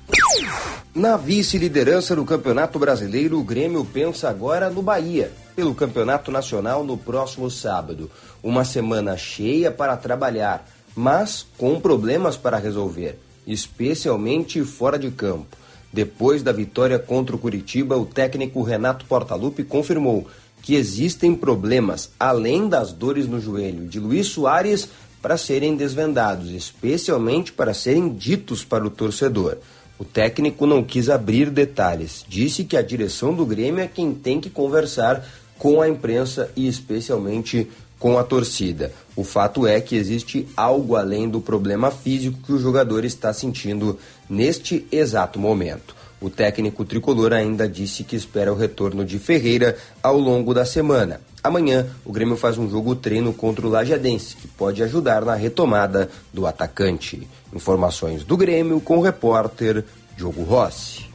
Na 0.93 1.17
vice-liderança 1.17 2.17
do 2.17 2.25
Campeonato 2.25 2.81
Brasileiro, 2.81 3.39
o 3.39 3.45
Grêmio 3.45 3.85
pensa 3.85 4.29
agora 4.29 4.69
no 4.69 4.83
Bahia, 4.83 5.31
pelo 5.55 5.73
Campeonato 5.73 6.33
Nacional 6.33 6.83
no 6.83 6.99
próximo 6.99 7.49
sábado. 7.49 8.11
Uma 8.43 8.65
semana 8.65 9.17
cheia 9.17 9.71
para 9.71 9.97
trabalhar, 9.97 10.69
mas 10.97 11.47
com 11.57 11.81
problemas 11.81 12.37
para 12.37 12.59
resolver, 12.59 13.21
especialmente 13.47 14.65
fora 14.65 14.99
de 14.99 15.13
campo. 15.13 15.57
Depois 15.93 16.43
da 16.43 16.51
vitória 16.51 16.99
contra 16.99 17.37
o 17.37 17.39
Curitiba, 17.39 17.97
o 17.97 18.05
técnico 18.05 18.63
Renato 18.63 19.05
Portaluppi 19.05 19.63
confirmou 19.63 20.27
que 20.61 20.75
existem 20.75 21.35
problemas, 21.37 22.11
além 22.19 22.69
das 22.69 22.93
dores 22.93 23.27
no 23.27 23.41
joelho 23.41 23.87
de 23.87 23.99
Luiz 23.99 24.27
Soares, 24.27 24.89
para 25.21 25.37
serem 25.37 25.77
desvendados, 25.77 26.51
especialmente 26.51 27.53
para 27.53 27.75
serem 27.75 28.09
ditos 28.09 28.65
para 28.65 28.87
o 28.87 28.91
torcedor. 28.91 29.59
O 29.99 30.05
técnico 30.05 30.67
não 30.67 30.83
quis 30.83 31.11
abrir 31.11 31.51
detalhes. 31.51 32.25
Disse 32.27 32.65
que 32.65 32.77
a 32.77 32.83
direção 32.83 33.35
do 33.35 33.45
Grêmio 33.45 33.83
é 33.83 33.87
quem 33.87 34.15
tem 34.15 34.41
que 34.41 34.49
conversar 34.49 35.27
com 35.59 35.83
a 35.83 35.89
imprensa 35.89 36.51
e 36.57 36.67
especialmente 36.67 37.69
com 37.99 38.19
a 38.19 38.25
torcida. 38.25 38.93
O 39.15 39.23
fato 39.23 39.67
é 39.67 39.79
que 39.79 39.95
existe 39.95 40.49
algo 40.57 40.97
além 40.97 41.29
do 41.29 41.39
problema 41.39 41.91
físico 41.91 42.39
que 42.43 42.53
o 42.53 42.59
jogador 42.59 43.05
está 43.05 43.31
sentindo 43.35 43.99
neste 44.29 44.87
exato 44.91 45.39
momento. 45.39 45.95
O 46.19 46.31
técnico 46.31 46.85
tricolor 46.85 47.35
ainda 47.35 47.69
disse 47.69 48.03
que 48.03 48.17
espera 48.17 48.53
o 48.53 48.57
retorno 48.57 49.05
de 49.05 49.19
Ferreira 49.19 49.77
ao 50.03 50.19
longo 50.19 50.55
da 50.55 50.65
semana. 50.65 51.21
Amanhã, 51.43 51.87
o 52.05 52.13
Grêmio 52.13 52.37
faz 52.37 52.59
um 52.59 52.69
jogo 52.69 52.95
treino 52.95 53.33
contra 53.33 53.67
o 53.67 53.71
Lajadense, 53.71 54.37
que 54.37 54.47
pode 54.47 54.83
ajudar 54.83 55.25
na 55.25 55.35
retomada 55.35 56.11
do 56.33 56.47
atacante. 56.47 57.27
Informações 57.53 58.25
do 58.25 58.37
Grêmio 58.37 58.81
com 58.81 58.99
o 58.99 59.03
repórter 59.03 59.85
Diogo 60.17 60.43
Rossi. 60.43 61.09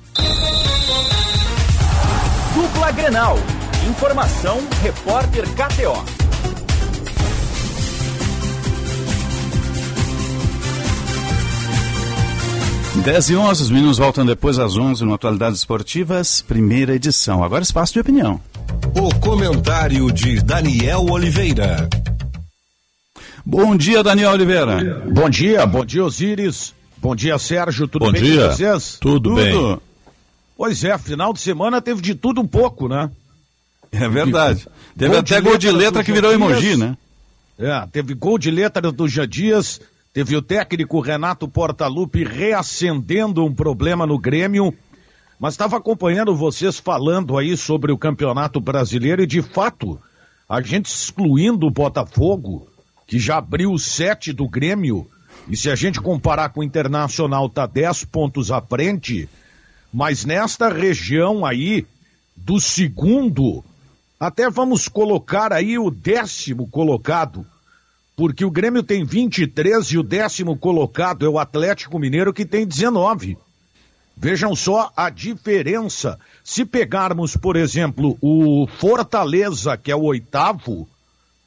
Dupla 2.56 2.92
Grenal. 2.92 3.38
Informação, 3.88 4.58
repórter 4.82 5.46
KTO. 5.54 6.26
10 13.04 13.30
e 13.30 13.36
11, 13.36 13.62
os 13.62 13.70
meninos 13.70 13.98
voltam 14.00 14.26
depois 14.26 14.58
às 14.58 14.76
11 14.76 15.04
no 15.06 15.14
Atualidades 15.14 15.60
Esportivas, 15.60 16.42
primeira 16.42 16.96
edição. 16.96 17.44
Agora 17.44 17.62
espaço 17.62 17.94
de 17.94 18.00
opinião. 18.00 18.42
O 18.96 19.20
comentário 19.20 20.12
de 20.12 20.42
Daniel 20.42 21.06
Oliveira. 21.10 21.90
Bom 23.46 23.76
dia, 23.76 24.04
Daniel 24.04 24.32
Oliveira. 24.32 25.04
Bom 25.12 25.30
dia, 25.30 25.66
bom 25.66 25.86
dia, 25.86 26.04
Osíris. 26.04 26.74
Bom 26.98 27.16
dia, 27.16 27.38
Sérgio. 27.38 27.88
Tudo 27.88 28.06
bom 28.06 28.12
bem 28.12 28.24
dia. 28.24 28.50
com 28.50 28.56
vocês? 28.56 28.98
Tudo, 29.00 29.30
tudo 29.30 29.36
bem. 29.36 29.78
Pois 30.58 30.84
é, 30.84 30.98
final 30.98 31.34
de 31.34 31.40
semana 31.40 31.82
teve 31.82 32.02
de 32.02 32.16
tudo 32.16 32.42
um 32.42 32.48
pouco, 32.48 32.88
né? 32.88 33.10
É 33.92 34.10
verdade. 34.10 34.68
Teve 34.98 35.12
gol 35.12 35.20
até 35.20 35.42
gol 35.42 35.58
de 35.58 35.72
letra 35.72 36.04
que 36.04 36.12
virou 36.12 36.32
emoji, 36.32 36.76
né? 36.76 36.98
É, 37.58 37.88
teve 37.92 38.14
gol 38.14 38.38
de 38.38 38.52
letra 38.52 38.92
do 38.92 39.08
Jadias, 39.08 39.80
teve 40.14 40.36
o 40.36 40.42
técnico 40.42 41.00
Renato 41.00 41.48
Portaluppi 41.48 42.24
reacendendo 42.24 43.46
um 43.46 43.54
problema 43.54 44.06
no 44.06 44.18
Grêmio, 44.18 44.74
mas 45.40 45.54
estava 45.54 45.78
acompanhando 45.78 46.36
vocês 46.36 46.80
falando 46.80 47.38
aí 47.38 47.58
sobre 47.58 47.92
o 47.92 47.98
Campeonato 47.98 48.60
Brasileiro 48.60 49.24
e 49.24 49.28
de 49.28 49.42
fato, 49.42 50.00
a 50.48 50.62
gente 50.62 50.86
excluindo 50.86 51.68
o 51.68 51.72
Botafogo, 51.72 52.68
que 53.06 53.20
já 53.20 53.38
abriu 53.38 53.78
sete 53.78 54.32
do 54.32 54.48
Grêmio, 54.48 55.08
e 55.48 55.56
se 55.56 55.70
a 55.70 55.76
gente 55.76 56.02
comparar 56.02 56.50
com 56.50 56.62
o 56.62 56.64
Internacional, 56.64 57.50
tá 57.50 57.68
10 57.68 58.06
pontos 58.06 58.52
à 58.52 58.62
frente, 58.62 59.30
mas 59.94 60.26
nesta 60.26 60.70
região 60.70 61.46
aí, 61.46 61.86
do 62.36 62.60
segundo, 62.60 63.64
até 64.20 64.50
vamos 64.50 64.88
colocar 64.88 65.54
aí 65.54 65.78
o 65.78 65.92
décimo 65.92 66.68
colocado, 66.68 67.46
porque 68.16 68.46
o 68.46 68.52
Grêmio 68.52 68.82
tem 68.82 69.04
23 69.04 69.86
e 69.88 69.98
o 69.98 70.04
décimo 70.04 70.58
colocado 70.58 71.26
é 71.26 71.30
o 71.30 71.38
Atlético 71.38 72.00
Mineiro 72.00 72.34
que 72.34 72.46
tem 72.46 72.66
19. 72.66 73.38
Vejam 74.18 74.56
só 74.56 74.92
a 74.96 75.10
diferença. 75.10 76.18
Se 76.44 76.64
pegarmos, 76.64 77.36
por 77.36 77.56
exemplo, 77.56 78.18
o 78.22 78.68
Fortaleza, 78.80 79.76
que 79.78 79.92
é 79.92 79.96
o 79.96 80.04
oitavo, 80.04 80.88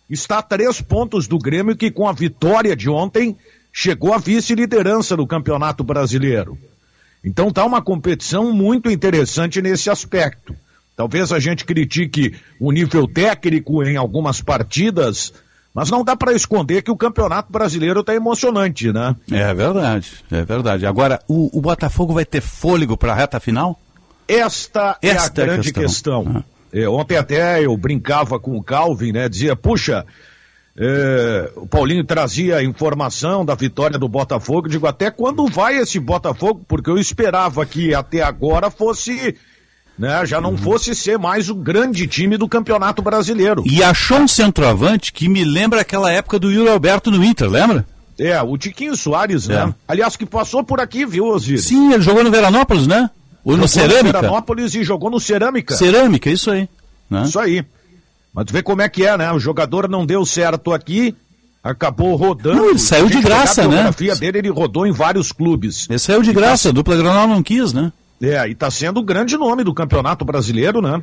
está 0.09 0.39
a 0.39 0.43
três 0.43 0.81
pontos 0.81 1.27
do 1.27 1.39
Grêmio, 1.39 1.77
que 1.77 1.91
com 1.91 2.07
a 2.07 2.13
vitória 2.13 2.77
de 2.77 2.91
ontem 2.91 3.37
chegou 3.73 4.13
à 4.13 4.19
vice-liderança 4.19 5.17
no 5.17 5.27
Campeonato 5.27 5.83
Brasileiro. 5.83 6.59
Então 7.25 7.51
tá 7.51 7.65
uma 7.65 7.83
competição 7.83 8.53
muito 8.53 8.91
interessante 8.91 9.61
nesse 9.61 9.91
aspecto. 9.91 10.55
Talvez 10.97 11.33
a 11.33 11.39
gente 11.39 11.65
critique 11.65 12.35
o 12.59 12.73
nível 12.73 13.07
técnico 13.07 13.85
em 13.85 13.97
algumas 13.97 14.41
partidas, 14.41 15.33
mas 15.75 15.91
não 15.91 16.05
dá 16.05 16.17
para 16.17 16.33
esconder 16.33 16.83
que 16.83 16.91
o 16.91 16.97
Campeonato 16.97 17.53
Brasileiro 17.53 18.01
está 18.01 18.15
emocionante, 18.15 18.93
né? 18.93 19.15
É 19.31 19.53
verdade, 19.55 20.13
é 20.31 20.45
verdade. 20.45 20.87
Agora, 20.87 21.21
o, 21.29 21.57
o 21.57 21.61
Botafogo 21.61 22.15
vai 22.15 22.25
ter 22.25 22.41
fôlego 22.41 22.97
para 22.97 23.13
a 23.13 23.15
reta 23.15 23.39
final? 23.39 23.79
Esta, 24.27 24.99
Esta 25.01 25.41
é 25.41 25.45
a 25.45 25.47
grande 25.47 25.73
questão. 25.73 26.25
questão. 26.25 26.45
Ah. 26.45 26.59
É, 26.73 26.89
ontem 26.89 27.17
até 27.17 27.65
eu 27.65 27.77
brincava 27.77 28.39
com 28.39 28.57
o 28.57 28.63
Calvin, 28.63 29.13
né? 29.13 29.29
Dizia, 29.29 29.57
puxa, 29.57 30.05
é, 30.77 31.51
o 31.57 31.67
Paulinho 31.67 32.05
trazia 32.05 32.57
a 32.59 32.65
informação 32.65 33.45
da 33.45 33.55
vitória 33.55 33.99
do 33.99 34.09
Botafogo. 34.09 34.69
Digo, 34.69 34.87
até 34.87 35.11
quando 35.11 35.47
vai 35.47 35.77
esse 35.77 35.99
Botafogo? 35.99 36.65
Porque 36.69 36.91
eu 36.91 36.99
esperava 36.99 37.65
que 37.65 37.95
até 37.95 38.23
agora 38.23 38.71
fosse 38.71 39.35
né, 39.99 40.25
já 40.25 40.41
não 40.41 40.57
fosse 40.57 40.95
ser 40.95 41.19
mais 41.19 41.51
o 41.51 41.55
grande 41.55 42.07
time 42.07 42.37
do 42.37 42.49
Campeonato 42.49 43.03
Brasileiro. 43.03 43.65
E 43.67 43.83
achou 43.83 44.19
um 44.19 44.29
centroavante 44.29 45.13
que 45.13 45.29
me 45.29 45.45
lembra 45.45 45.81
aquela 45.81 46.11
época 46.13 46.39
do 46.39 46.51
Yuri 46.51 46.71
Alberto 46.71 47.11
no 47.11 47.25
Inter, 47.25 47.51
lembra? 47.51 47.85
É, 48.19 48.41
o 48.43 48.57
Tiquinho 48.57 48.97
Soares, 48.97 49.49
né? 49.49 49.69
É. 49.69 49.75
Aliás, 49.87 50.17
que 50.17 50.27
passou 50.27 50.63
por 50.63 50.81
aqui, 50.81 51.05
viu, 51.05 51.27
Osiris? 51.27 51.65
Sim, 51.65 51.93
ele 51.93 52.03
jogou 52.03 52.23
no 52.23 52.31
Veranópolis, 52.31 52.87
né? 52.87 53.11
Ou 53.45 53.57
no 53.57 53.69
Cerâmica? 53.69 54.05
No 54.05 54.13
Veranópolis 54.13 54.75
e 54.75 54.85
jogou 54.85 55.11
no 55.11 55.21
Cerâmica. 55.21 55.77
Cerâmica, 55.77 56.31
isso 56.31 56.51
aí. 56.51 56.69
Né? 57.09 57.23
Isso 57.23 57.39
aí. 57.39 57.65
Mas 58.33 58.47
tu 58.47 58.53
vê 58.53 58.63
como 58.63 58.83
é 58.83 58.89
que 58.89 59.07
é, 59.07 59.17
né? 59.17 59.33
O 59.33 59.39
jogador 59.39 59.89
não 59.89 60.05
deu 60.05 60.25
certo 60.27 60.73
aqui, 60.73 61.15
acabou 61.63 62.15
rodando. 62.17 62.57
Não, 62.57 62.71
ele 62.71 62.79
saiu 62.79 63.09
de 63.09 63.21
graça, 63.21 63.63
né? 63.63 63.69
A 63.69 63.71
biografia 63.71 64.17
dele, 64.17 64.39
ele 64.39 64.51
rodou 64.51 64.87
em 64.87 64.93
vários 64.93 65.33
clubes. 65.33 65.87
Ele 65.89 65.99
saiu 65.99 66.23
de 66.23 66.33
graça, 66.33 66.65
tá... 66.65 66.69
a 66.71 66.73
dupla 66.73 66.97
Granal 66.97 67.27
não 67.27 67.43
quis, 67.43 67.73
né? 67.73 67.93
É, 68.21 68.49
e 68.49 68.55
tá 68.55 68.71
sendo 68.71 68.99
o 69.01 69.05
grande 69.05 69.37
nome 69.37 69.63
do 69.63 69.73
campeonato 69.73 70.25
brasileiro, 70.25 70.83
né? 70.83 71.03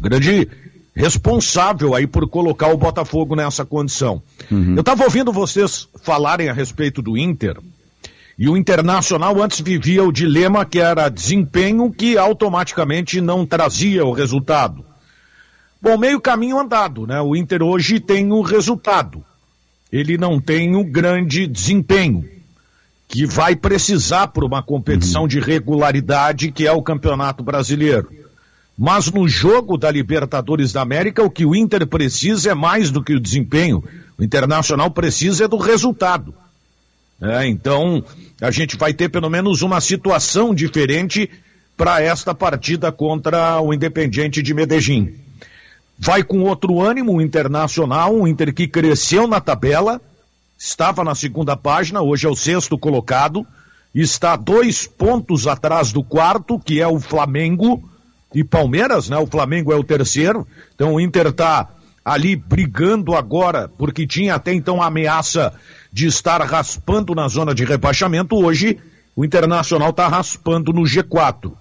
Grande 0.00 0.48
responsável 0.94 1.94
aí 1.94 2.06
por 2.06 2.28
colocar 2.28 2.68
o 2.68 2.76
Botafogo 2.76 3.34
nessa 3.34 3.64
condição. 3.64 4.22
Uhum. 4.50 4.74
Eu 4.74 4.80
estava 4.80 5.04
ouvindo 5.04 5.32
vocês 5.32 5.88
falarem 6.02 6.48
a 6.48 6.52
respeito 6.52 7.02
do 7.02 7.16
Inter, 7.16 7.58
e 8.38 8.48
o 8.48 8.56
Internacional 8.56 9.40
antes 9.42 9.60
vivia 9.60 10.02
o 10.02 10.12
dilema 10.12 10.64
que 10.64 10.80
era 10.80 11.08
desempenho 11.08 11.90
que 11.92 12.18
automaticamente 12.18 13.20
não 13.20 13.46
trazia 13.46 14.04
o 14.04 14.12
resultado. 14.12 14.84
Bom, 15.80 15.96
meio 15.96 16.20
caminho 16.20 16.58
andado, 16.58 17.06
né? 17.06 17.20
O 17.20 17.36
Inter 17.36 17.62
hoje 17.62 18.00
tem 18.00 18.32
o 18.32 18.40
resultado. 18.40 19.24
Ele 19.92 20.18
não 20.18 20.40
tem 20.40 20.74
o 20.74 20.84
grande 20.84 21.46
desempenho 21.46 22.24
que 23.08 23.26
vai 23.26 23.54
precisar 23.54 24.28
por 24.28 24.44
uma 24.44 24.62
competição 24.62 25.22
uhum. 25.22 25.28
de 25.28 25.40
regularidade 25.40 26.50
que 26.50 26.66
é 26.66 26.72
o 26.72 26.82
Campeonato 26.82 27.42
Brasileiro. 27.42 28.08
Mas 28.76 29.10
no 29.10 29.28
jogo 29.28 29.78
da 29.78 29.90
Libertadores 29.90 30.72
da 30.72 30.82
América, 30.82 31.22
o 31.22 31.30
que 31.30 31.46
o 31.46 31.54
Inter 31.54 31.86
precisa 31.86 32.50
é 32.50 32.54
mais 32.54 32.90
do 32.90 33.02
que 33.02 33.14
o 33.14 33.20
desempenho. 33.20 33.84
O 34.18 34.24
Internacional 34.24 34.90
precisa 34.90 35.44
é 35.44 35.48
do 35.48 35.56
resultado. 35.56 36.34
É, 37.20 37.46
então, 37.46 38.04
a 38.40 38.50
gente 38.50 38.76
vai 38.76 38.92
ter 38.92 39.08
pelo 39.08 39.30
menos 39.30 39.62
uma 39.62 39.80
situação 39.80 40.52
diferente 40.52 41.30
para 41.76 42.02
esta 42.02 42.34
partida 42.34 42.90
contra 42.90 43.60
o 43.60 43.72
Independiente 43.72 44.42
de 44.42 44.52
Medellín. 44.52 45.14
Vai 45.96 46.24
com 46.24 46.42
outro 46.42 46.80
ânimo 46.80 47.14
o 47.14 47.22
Internacional, 47.22 48.14
um 48.14 48.26
Inter 48.26 48.52
que 48.52 48.66
cresceu 48.66 49.28
na 49.28 49.40
tabela, 49.40 50.00
estava 50.64 51.04
na 51.04 51.14
segunda 51.14 51.54
página, 51.54 52.00
hoje 52.00 52.26
é 52.26 52.30
o 52.30 52.34
sexto 52.34 52.78
colocado, 52.78 53.46
está 53.94 54.34
dois 54.34 54.86
pontos 54.86 55.46
atrás 55.46 55.92
do 55.92 56.02
quarto, 56.02 56.58
que 56.58 56.80
é 56.80 56.88
o 56.88 56.98
Flamengo 56.98 57.86
e 58.34 58.42
Palmeiras, 58.42 59.10
né? 59.10 59.18
O 59.18 59.26
Flamengo 59.26 59.72
é 59.72 59.76
o 59.76 59.84
terceiro, 59.84 60.46
então 60.74 60.94
o 60.94 61.00
Inter 61.00 61.26
está 61.26 61.68
ali 62.02 62.34
brigando 62.34 63.14
agora, 63.14 63.70
porque 63.76 64.06
tinha 64.06 64.34
até 64.34 64.54
então 64.54 64.82
a 64.82 64.86
ameaça 64.86 65.52
de 65.92 66.06
estar 66.06 66.40
raspando 66.42 67.14
na 67.14 67.28
zona 67.28 67.54
de 67.54 67.64
rebaixamento, 67.64 68.34
hoje 68.34 68.78
o 69.14 69.22
Internacional 69.22 69.90
está 69.90 70.08
raspando 70.08 70.72
no 70.72 70.82
G4. 70.82 71.52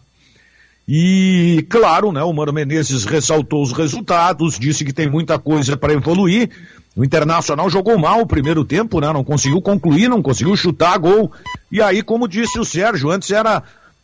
E, 0.88 1.66
claro, 1.70 2.12
né, 2.12 2.24
o 2.24 2.34
Mano 2.34 2.52
Menezes 2.52 3.06
ressaltou 3.06 3.62
os 3.62 3.74
resultados, 3.74 4.58
disse 4.58 4.84
que 4.84 4.92
tem 4.92 5.10
muita 5.10 5.38
coisa 5.38 5.78
para 5.78 5.94
evoluir, 5.94 6.50
o 6.96 7.04
Internacional 7.04 7.70
jogou 7.70 7.98
mal 7.98 8.22
o 8.22 8.28
primeiro 8.28 8.64
tempo, 8.64 9.00
né? 9.00 9.12
Não 9.12 9.24
conseguiu 9.24 9.62
concluir, 9.62 10.08
não 10.08 10.22
conseguiu 10.22 10.56
chutar 10.56 10.98
gol. 11.00 11.32
E 11.72 11.82
aí, 11.82 12.04
como 12.04 12.28
disse 12.28 12.60
o 12.60 12.66
Sérgio, 12.66 13.10
antes 13.10 13.32
era 13.32 13.64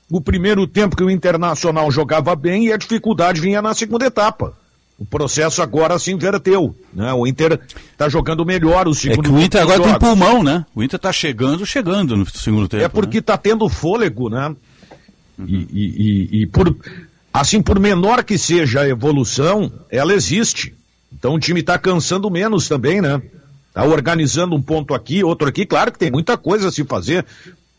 o 0.10 0.20
primeiro 0.20 0.66
tempo 0.66 0.95
que 0.95 1.03
o 1.03 1.10
Internacional 1.10 1.91
jogava 1.91 2.36
bem 2.36 2.66
e 2.66 2.74
a 2.74 2.78
dificuldade 2.78 3.40
vinha 3.40 3.61
na 3.61 3.76
segunda 3.76 4.06
etapa. 4.06 4.53
O 4.98 5.06
processo 5.06 5.61
agora 5.61 5.98
se 5.99 6.11
inverteu, 6.11 6.76
né? 6.94 7.14
O 7.14 7.26
Inter 7.26 7.60
está 7.91 8.10
jogando 8.10 8.44
melhor 8.44 8.88
o 8.88 8.94
segundo 8.94 9.24
tempo. 9.24 9.28
É 9.28 9.32
que 9.32 9.44
o 9.44 9.45
Inter 9.45 9.61
agora 9.61 9.84
tem 9.84 9.99
pulmão, 9.99 10.44
né? 10.44 10.66
O 10.76 10.84
Inter 10.84 10.98
está 10.98 11.14
chegando, 11.14 11.66
chegando 11.66 12.18
no 12.18 12.26
segundo 12.26 12.68
tempo. 12.68 12.84
É 12.84 12.90
porque 12.90 13.20
está 13.20 13.34
né? 13.34 13.40
tendo 13.41 13.70
fôlego, 13.70 14.30
né? 14.30 14.53
Uhum. 15.38 15.45
E, 15.48 15.68
e, 15.72 16.40
e, 16.40 16.41
e 16.41 16.45
por, 16.48 16.76
assim, 17.32 17.61
por 17.61 17.80
menor 17.80 18.26
que 18.26 18.38
seja 18.38 18.82
a 18.82 18.90
evolução, 18.90 19.72
ela 19.90 20.14
existe. 20.14 20.74
Então 21.18 21.34
o 21.36 21.40
time 21.40 21.60
está 21.61 21.77
cansando 21.77 22.30
menos 22.30 22.68
também, 22.68 23.02
né? 23.02 23.22
Está 23.69 23.84
organizando 23.84 24.56
um 24.56 24.61
ponto 24.61 24.94
aqui, 24.94 25.23
outro 25.23 25.48
aqui. 25.48 25.65
Claro 25.65 25.91
que 25.91 25.99
tem 25.99 26.11
muita 26.11 26.38
coisa 26.38 26.69
a 26.69 26.72
se 26.72 26.84
fazer. 26.84 27.26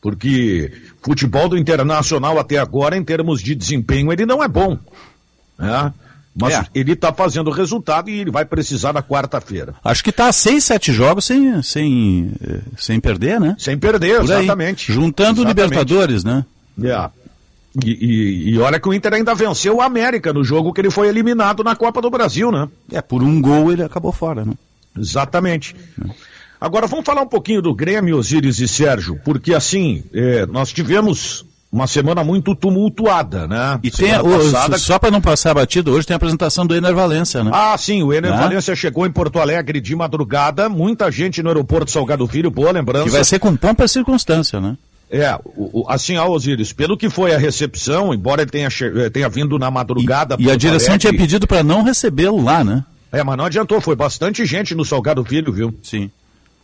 Porque 0.00 0.72
futebol 1.02 1.48
do 1.48 1.58
Internacional 1.58 2.38
até 2.38 2.56
agora, 2.56 2.96
em 2.96 3.04
termos 3.04 3.42
de 3.42 3.54
desempenho, 3.54 4.10
ele 4.12 4.24
não 4.24 4.42
é 4.42 4.48
bom. 4.48 4.78
Né? 5.58 5.92
Mas 6.34 6.54
É. 6.54 6.64
ele 6.74 6.92
está 6.92 7.12
fazendo 7.12 7.50
resultado 7.50 8.08
e 8.08 8.20
ele 8.20 8.30
vai 8.30 8.44
precisar 8.46 8.94
na 8.94 9.02
quarta-feira. 9.02 9.74
Acho 9.84 10.02
que 10.02 10.10
tá 10.12 10.28
a 10.28 10.32
seis, 10.32 10.64
sete 10.64 10.90
jogos 10.92 11.24
sem, 11.26 11.60
sem, 11.62 12.32
eh, 12.42 12.60
sem 12.78 12.98
perder, 13.00 13.38
né? 13.40 13.56
Sem 13.58 13.76
perder, 13.76 14.20
Por 14.20 14.32
aí. 14.32 14.38
exatamente. 14.44 14.90
Juntando 14.92 15.42
Exatamente. 15.42 15.48
Libertadores, 15.70 16.24
né? 16.24 16.44
É. 16.82 17.10
E, 17.84 17.90
e- 17.90 18.50
e 18.50 18.58
olha 18.58 18.80
que 18.80 18.88
o 18.88 18.92
Inter 18.94 19.14
ainda 19.14 19.34
venceu 19.34 19.76
o 19.76 19.80
América 19.82 20.32
no 20.32 20.42
jogo 20.42 20.72
que 20.72 20.80
ele 20.80 20.90
foi 20.90 21.08
eliminado 21.08 21.62
na 21.62 21.76
Copa 21.76 22.00
do 22.02 22.10
Brasil, 22.10 22.50
né? 22.50 22.68
É, 22.92 23.00
por 23.00 23.22
um 23.22 23.40
gol 23.40 23.70
ele 23.72 23.82
acabou 23.82 24.10
fora, 24.12 24.44
né? 24.44 24.52
Exatamente. 24.98 25.74
Agora 26.60 26.86
vamos 26.86 27.04
falar 27.06 27.22
um 27.22 27.26
pouquinho 27.28 27.62
do 27.62 27.74
Grêmio, 27.74 28.16
Osíris 28.18 28.58
e 28.58 28.68
Sérgio, 28.68 29.18
porque 29.24 29.54
assim, 29.54 30.02
é, 30.12 30.44
nós 30.46 30.72
tivemos 30.72 31.44
uma 31.72 31.86
semana 31.86 32.24
muito 32.24 32.52
tumultuada, 32.56 33.46
né? 33.46 33.78
E 33.84 33.90
tem, 33.92 34.08
Semana 34.10 34.38
passada- 34.38 34.76
só 34.76 34.98
para 34.98 35.10
não 35.12 35.20
passar 35.20 35.54
batido, 35.54 35.92
hoje 35.92 36.04
tem 36.06 36.14
a 36.14 36.16
apresentação 36.16 36.66
do 36.66 36.74
Ener 36.74 36.92
Valência, 36.92 37.44
né? 37.44 37.50
Ah, 37.54 37.78
sim, 37.78 38.02
o 38.02 38.12
Ener 38.12 38.32
Né? 38.32 38.36
Valência 38.36 38.74
chegou 38.74 39.06
em 39.06 39.10
Porto 39.12 39.38
Alegre 39.38 39.80
de 39.80 39.94
madrugada, 39.94 40.68
muita 40.68 41.10
gente 41.12 41.40
no 41.42 41.48
aeroporto 41.48 41.90
Salgado 41.90 42.26
Filho, 42.26 42.50
boa 42.50 42.72
lembrança. 42.72 43.04
Que 43.04 43.10
vai 43.10 43.22
ser 43.24 43.38
com 43.38 43.54
pompa 43.56 43.84
e 43.84 43.88
circunstância, 43.88 44.60
né? 44.60 44.76
É, 45.10 45.34
o, 45.56 45.80
o- 45.82 45.86
assim, 45.90 46.16
ó, 46.16 46.28
Osíris, 46.28 46.72
pelo 46.72 46.96
que 46.96 47.10
foi 47.10 47.34
a 47.34 47.38
recepção, 47.38 48.14
embora 48.14 48.42
ele 48.42 48.50
tenha, 48.50 48.68
eh, 48.96 49.10
tenha 49.10 49.28
vindo 49.28 49.58
na 49.58 49.70
madrugada. 49.70 50.36
E 50.38 50.44
a 50.44 50.48
Porto 50.50 50.60
direção 50.60 50.96
tinha 50.96 51.12
pedido 51.12 51.46
para 51.48 51.62
não 51.64 51.82
recebê-lo 51.82 52.40
lá, 52.42 52.62
né? 52.62 52.84
É, 53.10 53.24
mas 53.24 53.36
não 53.36 53.44
adiantou, 53.44 53.80
foi 53.80 53.96
bastante 53.96 54.46
gente 54.46 54.72
no 54.74 54.84
Salgado 54.84 55.24
Filho, 55.24 55.52
viu? 55.52 55.74
Sim. 55.82 56.10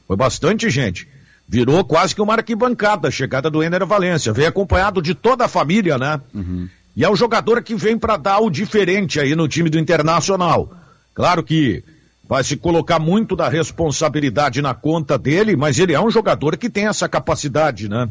Foi 0.06 0.16
bastante 0.16 0.70
gente. 0.70 1.08
Virou 1.48 1.84
quase 1.84 2.14
que 2.14 2.22
uma 2.22 2.34
arquibancada 2.34 3.08
a 3.08 3.10
chegada 3.10 3.50
do 3.50 3.62
Ener 3.64 3.84
Valência. 3.84 4.32
Veio 4.32 4.48
acompanhado 4.48 5.02
de 5.02 5.12
toda 5.14 5.44
a 5.46 5.48
família, 5.48 5.98
né? 5.98 6.20
E 6.96 7.04
é 7.04 7.10
o 7.10 7.16
jogador 7.16 7.62
que 7.62 7.74
vem 7.74 7.98
para 7.98 8.16
dar 8.16 8.38
o 8.38 8.48
diferente 8.48 9.18
aí 9.18 9.34
no 9.34 9.48
time 9.48 9.68
do 9.68 9.78
Internacional. 9.78 10.72
Claro 11.14 11.42
que 11.42 11.82
vai 12.28 12.42
se 12.44 12.56
colocar 12.56 12.98
muito 13.00 13.34
da 13.36 13.48
responsabilidade 13.48 14.62
na 14.62 14.72
conta 14.74 15.18
dele, 15.18 15.56
mas 15.56 15.78
ele 15.78 15.92
é 15.92 16.00
um 16.00 16.10
jogador 16.10 16.56
que 16.56 16.70
tem 16.70 16.86
essa 16.86 17.08
capacidade, 17.08 17.88
né? 17.88 18.08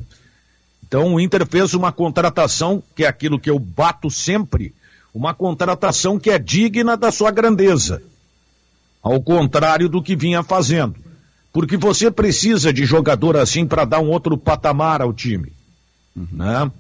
Então 0.87 1.15
o 1.15 1.19
Inter 1.19 1.45
fez 1.45 1.73
uma 1.73 1.91
contratação, 1.91 2.81
que 2.95 3.03
é 3.03 3.07
aquilo 3.07 3.39
que 3.39 3.49
eu 3.49 3.57
bato 3.57 4.09
sempre, 4.09 4.73
uma 5.13 5.33
contratação 5.33 6.19
que 6.19 6.29
é 6.29 6.37
digna 6.37 6.95
da 6.95 7.11
sua 7.11 7.31
grandeza. 7.31 8.01
Ao 9.01 9.21
contrário 9.21 9.87
do 9.89 10.01
que 10.01 10.15
vinha 10.15 10.43
fazendo. 10.43 10.95
Porque 11.51 11.77
você 11.77 12.11
precisa 12.11 12.73
de 12.73 12.85
jogador 12.85 13.37
assim 13.37 13.65
para 13.65 13.85
dar 13.85 13.99
um 13.99 14.09
outro 14.09 14.37
patamar 14.37 15.01
ao 15.01 15.13
time. 15.13 15.51
Né? 16.15 16.71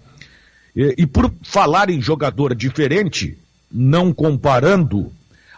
E, 0.75 0.95
e 0.99 1.07
por 1.07 1.33
falar 1.43 1.89
em 1.89 2.01
jogador 2.01 2.53
diferente, 2.53 3.37
não 3.71 4.13
comparando, 4.13 5.11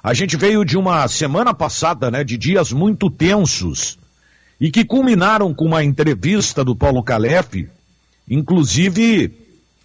a 0.03 0.13
gente 0.13 0.37
veio 0.37 0.63
de 0.63 0.77
uma 0.77 1.07
semana 1.07 1.53
passada, 1.53 2.11
né, 2.11 2.23
de 2.23 2.37
dias 2.37 2.71
muito 2.71 3.09
tensos 3.09 3.97
e 4.59 4.71
que 4.71 4.85
culminaram 4.85 5.53
com 5.53 5.65
uma 5.65 5.83
entrevista 5.83 6.63
do 6.63 6.75
Paulo 6.75 7.03
Calef, 7.03 7.67
inclusive 8.29 9.31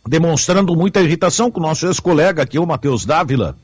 demonstrando 0.07 0.75
muita 0.75 1.01
irritação 1.01 1.51
com 1.51 1.61
o 1.61 1.63
nosso 1.63 1.87
ex-colega 1.87 2.43
aqui, 2.43 2.59
o 2.59 2.67
Matheus 2.67 3.05
Dávila, 3.05 3.57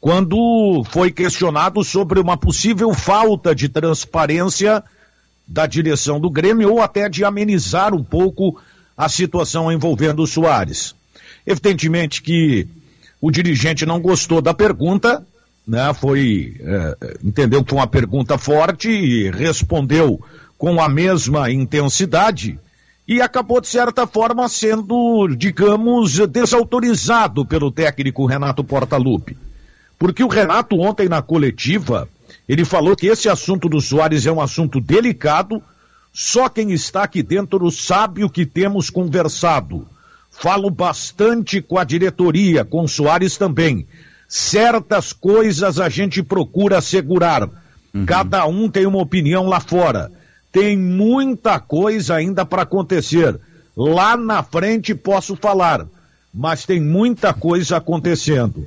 quando 0.00 0.82
foi 0.90 1.12
questionado 1.12 1.84
sobre 1.84 2.18
uma 2.18 2.36
possível 2.36 2.92
falta 2.92 3.54
de 3.54 3.68
transparência 3.68 4.82
da 5.46 5.66
direção 5.66 6.18
do 6.18 6.30
Grêmio 6.30 6.72
ou 6.72 6.80
até 6.80 7.08
de 7.08 7.24
amenizar 7.24 7.94
um 7.94 8.02
pouco 8.02 8.60
a 8.96 9.08
situação 9.08 9.70
envolvendo 9.70 10.22
o 10.22 10.26
Soares. 10.26 10.94
Evidentemente 11.46 12.22
que 12.22 12.66
o 13.20 13.30
dirigente 13.30 13.84
não 13.84 14.00
gostou 14.00 14.40
da 14.40 14.54
pergunta, 14.54 15.24
né? 15.66 15.92
Foi 15.94 16.56
eh, 16.60 17.18
entendeu 17.22 17.62
que 17.62 17.70
foi 17.70 17.78
uma 17.78 17.86
pergunta 17.86 18.38
forte 18.38 18.88
e 18.88 19.30
respondeu 19.30 20.20
com 20.56 20.80
a 20.80 20.88
mesma 20.88 21.50
intensidade 21.50 22.58
e 23.10 23.20
acabou 23.20 23.60
de 23.60 23.66
certa 23.66 24.06
forma 24.06 24.48
sendo, 24.48 25.26
digamos, 25.36 26.16
desautorizado 26.28 27.44
pelo 27.44 27.72
técnico 27.72 28.24
Renato 28.24 28.62
Portaluppi. 28.62 29.36
Porque 29.98 30.22
o 30.22 30.28
Renato 30.28 30.78
ontem 30.78 31.08
na 31.08 31.20
coletiva, 31.20 32.08
ele 32.48 32.64
falou 32.64 32.94
que 32.94 33.08
esse 33.08 33.28
assunto 33.28 33.68
do 33.68 33.80
Soares 33.80 34.26
é 34.26 34.32
um 34.32 34.40
assunto 34.40 34.80
delicado, 34.80 35.60
só 36.12 36.48
quem 36.48 36.70
está 36.70 37.02
aqui 37.02 37.20
dentro 37.20 37.68
sabe 37.72 38.22
o 38.22 38.30
que 38.30 38.46
temos 38.46 38.90
conversado. 38.90 39.88
Falo 40.30 40.70
bastante 40.70 41.60
com 41.60 41.78
a 41.78 41.82
diretoria, 41.82 42.64
com 42.64 42.84
o 42.84 42.88
Soares 42.88 43.36
também. 43.36 43.88
Certas 44.28 45.12
coisas 45.12 45.80
a 45.80 45.88
gente 45.88 46.22
procura 46.22 46.78
assegurar. 46.78 47.50
Cada 48.06 48.46
um 48.46 48.70
tem 48.70 48.86
uma 48.86 49.02
opinião 49.02 49.48
lá 49.48 49.58
fora. 49.58 50.12
Tem 50.52 50.76
muita 50.76 51.58
coisa 51.60 52.16
ainda 52.16 52.44
para 52.44 52.62
acontecer. 52.62 53.38
Lá 53.76 54.16
na 54.16 54.42
frente 54.42 54.94
posso 54.94 55.36
falar, 55.36 55.86
mas 56.34 56.64
tem 56.66 56.80
muita 56.80 57.32
coisa 57.32 57.76
acontecendo. 57.76 58.66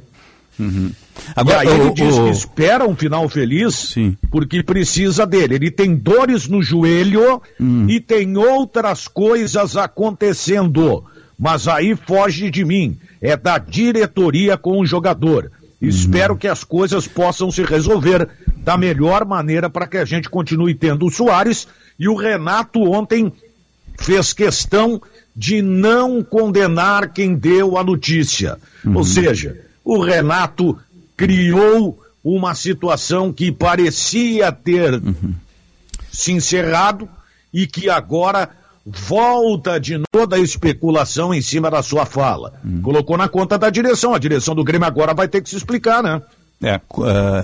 Agora, 1.35 1.65
e 1.65 1.67
aí 1.67 1.73
ele 1.79 1.89
o- 1.89 1.93
diz 1.93 2.15
o- 2.15 2.23
que 2.25 2.29
espera 2.29 2.87
um 2.87 2.95
final 2.95 3.27
feliz 3.27 3.95
porque 4.29 4.61
precisa 4.63 5.25
dele. 5.25 5.55
Ele 5.55 5.71
tem 5.71 5.95
dores 5.95 6.47
no 6.47 6.61
joelho 6.61 7.41
Hum. 7.59 7.87
e 7.89 7.99
tem 7.99 8.37
outras 8.37 9.07
coisas 9.07 9.75
acontecendo. 9.75 11.03
Mas 11.37 11.67
aí 11.67 11.95
foge 11.95 12.49
de 12.51 12.63
mim. 12.63 12.97
É 13.21 13.35
da 13.35 13.57
diretoria 13.57 14.57
com 14.57 14.79
o 14.79 14.85
jogador. 14.85 15.51
Uhum. 15.81 15.89
Espero 15.89 16.37
que 16.37 16.47
as 16.47 16.63
coisas 16.63 17.07
possam 17.07 17.49
se 17.51 17.63
resolver 17.63 18.27
da 18.63 18.77
melhor 18.77 19.25
maneira 19.25 19.69
para 19.69 19.85
que 19.85 19.97
a 19.97 20.05
gente 20.05 20.29
continue 20.29 20.73
tendo 20.73 21.05
o 21.05 21.11
Soares. 21.11 21.67
E 21.99 22.07
o 22.07 22.15
Renato 22.15 22.81
ontem 22.81 23.31
fez 23.99 24.33
questão 24.33 25.01
de 25.35 25.61
não 25.61 26.23
condenar 26.23 27.11
quem 27.11 27.35
deu 27.35 27.77
a 27.77 27.83
notícia. 27.83 28.57
Ou 28.95 29.03
seja, 29.03 29.59
o 29.83 30.01
Renato 30.01 30.77
criou 31.17 31.99
uma 32.23 32.55
situação 32.55 33.33
que 33.33 33.51
parecia 33.51 34.51
ter 34.51 35.01
se 36.11 36.31
encerrado 36.31 37.09
e 37.53 37.67
que 37.67 37.89
agora 37.89 38.49
volta 38.85 39.79
de 39.79 40.01
toda 40.11 40.35
a 40.35 40.39
especulação 40.39 41.33
em 41.33 41.41
cima 41.41 41.69
da 41.69 41.81
sua 41.81 42.05
fala. 42.05 42.53
Colocou 42.81 43.17
na 43.17 43.27
conta 43.27 43.57
da 43.57 43.69
direção. 43.69 44.13
A 44.13 44.19
direção 44.19 44.55
do 44.55 44.63
Grêmio 44.63 44.87
agora 44.87 45.13
vai 45.13 45.27
ter 45.27 45.41
que 45.41 45.49
se 45.49 45.57
explicar, 45.57 46.01
né? 46.01 46.21
É, 46.61 46.75
eh, 46.75 46.79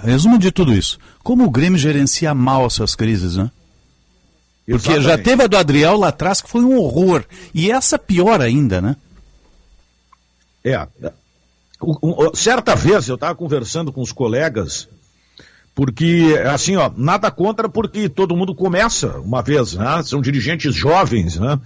resumo 0.03 0.37
de 0.39 0.51
tudo 0.51 0.73
isso. 0.73 0.97
Como 1.23 1.43
o 1.45 1.49
Grêmio 1.49 1.77
gerencia 1.77 2.33
mal 2.33 2.65
as 2.65 2.73
suas 2.73 2.95
crises, 2.95 3.35
né? 3.35 3.51
Porque 4.65 4.89
já 4.91 4.97
Exatamente. 4.97 5.23
teve 5.25 5.43
a 5.43 5.47
do 5.47 5.57
Adriel 5.57 5.97
lá 5.97 6.09
atrás 6.09 6.41
que 6.41 6.49
foi 6.49 6.61
um 6.63 6.77
horror. 6.77 7.25
E 7.53 7.71
essa 7.71 7.97
pior 7.97 8.39
ainda, 8.39 8.79
né? 8.79 8.95
É. 10.63 10.87
O- 11.81 12.27
o- 12.27 12.35
certa 12.35 12.75
vez 12.75 13.07
eu 13.07 13.15
estava 13.15 13.33
conversando 13.33 13.91
com 13.91 14.01
os 14.01 14.11
colegas, 14.11 14.87
porque, 15.73 16.35
assim, 16.53 16.75
ó, 16.75 16.91
nada 16.95 17.31
contra 17.31 17.67
porque 17.69 18.09
todo 18.09 18.35
mundo 18.35 18.53
começa 18.53 19.17
uma 19.19 19.41
vez, 19.41 19.73
né? 19.73 20.03
São 20.03 20.21
dirigentes 20.21 20.75
jovens, 20.75 21.37
né? 21.37 21.59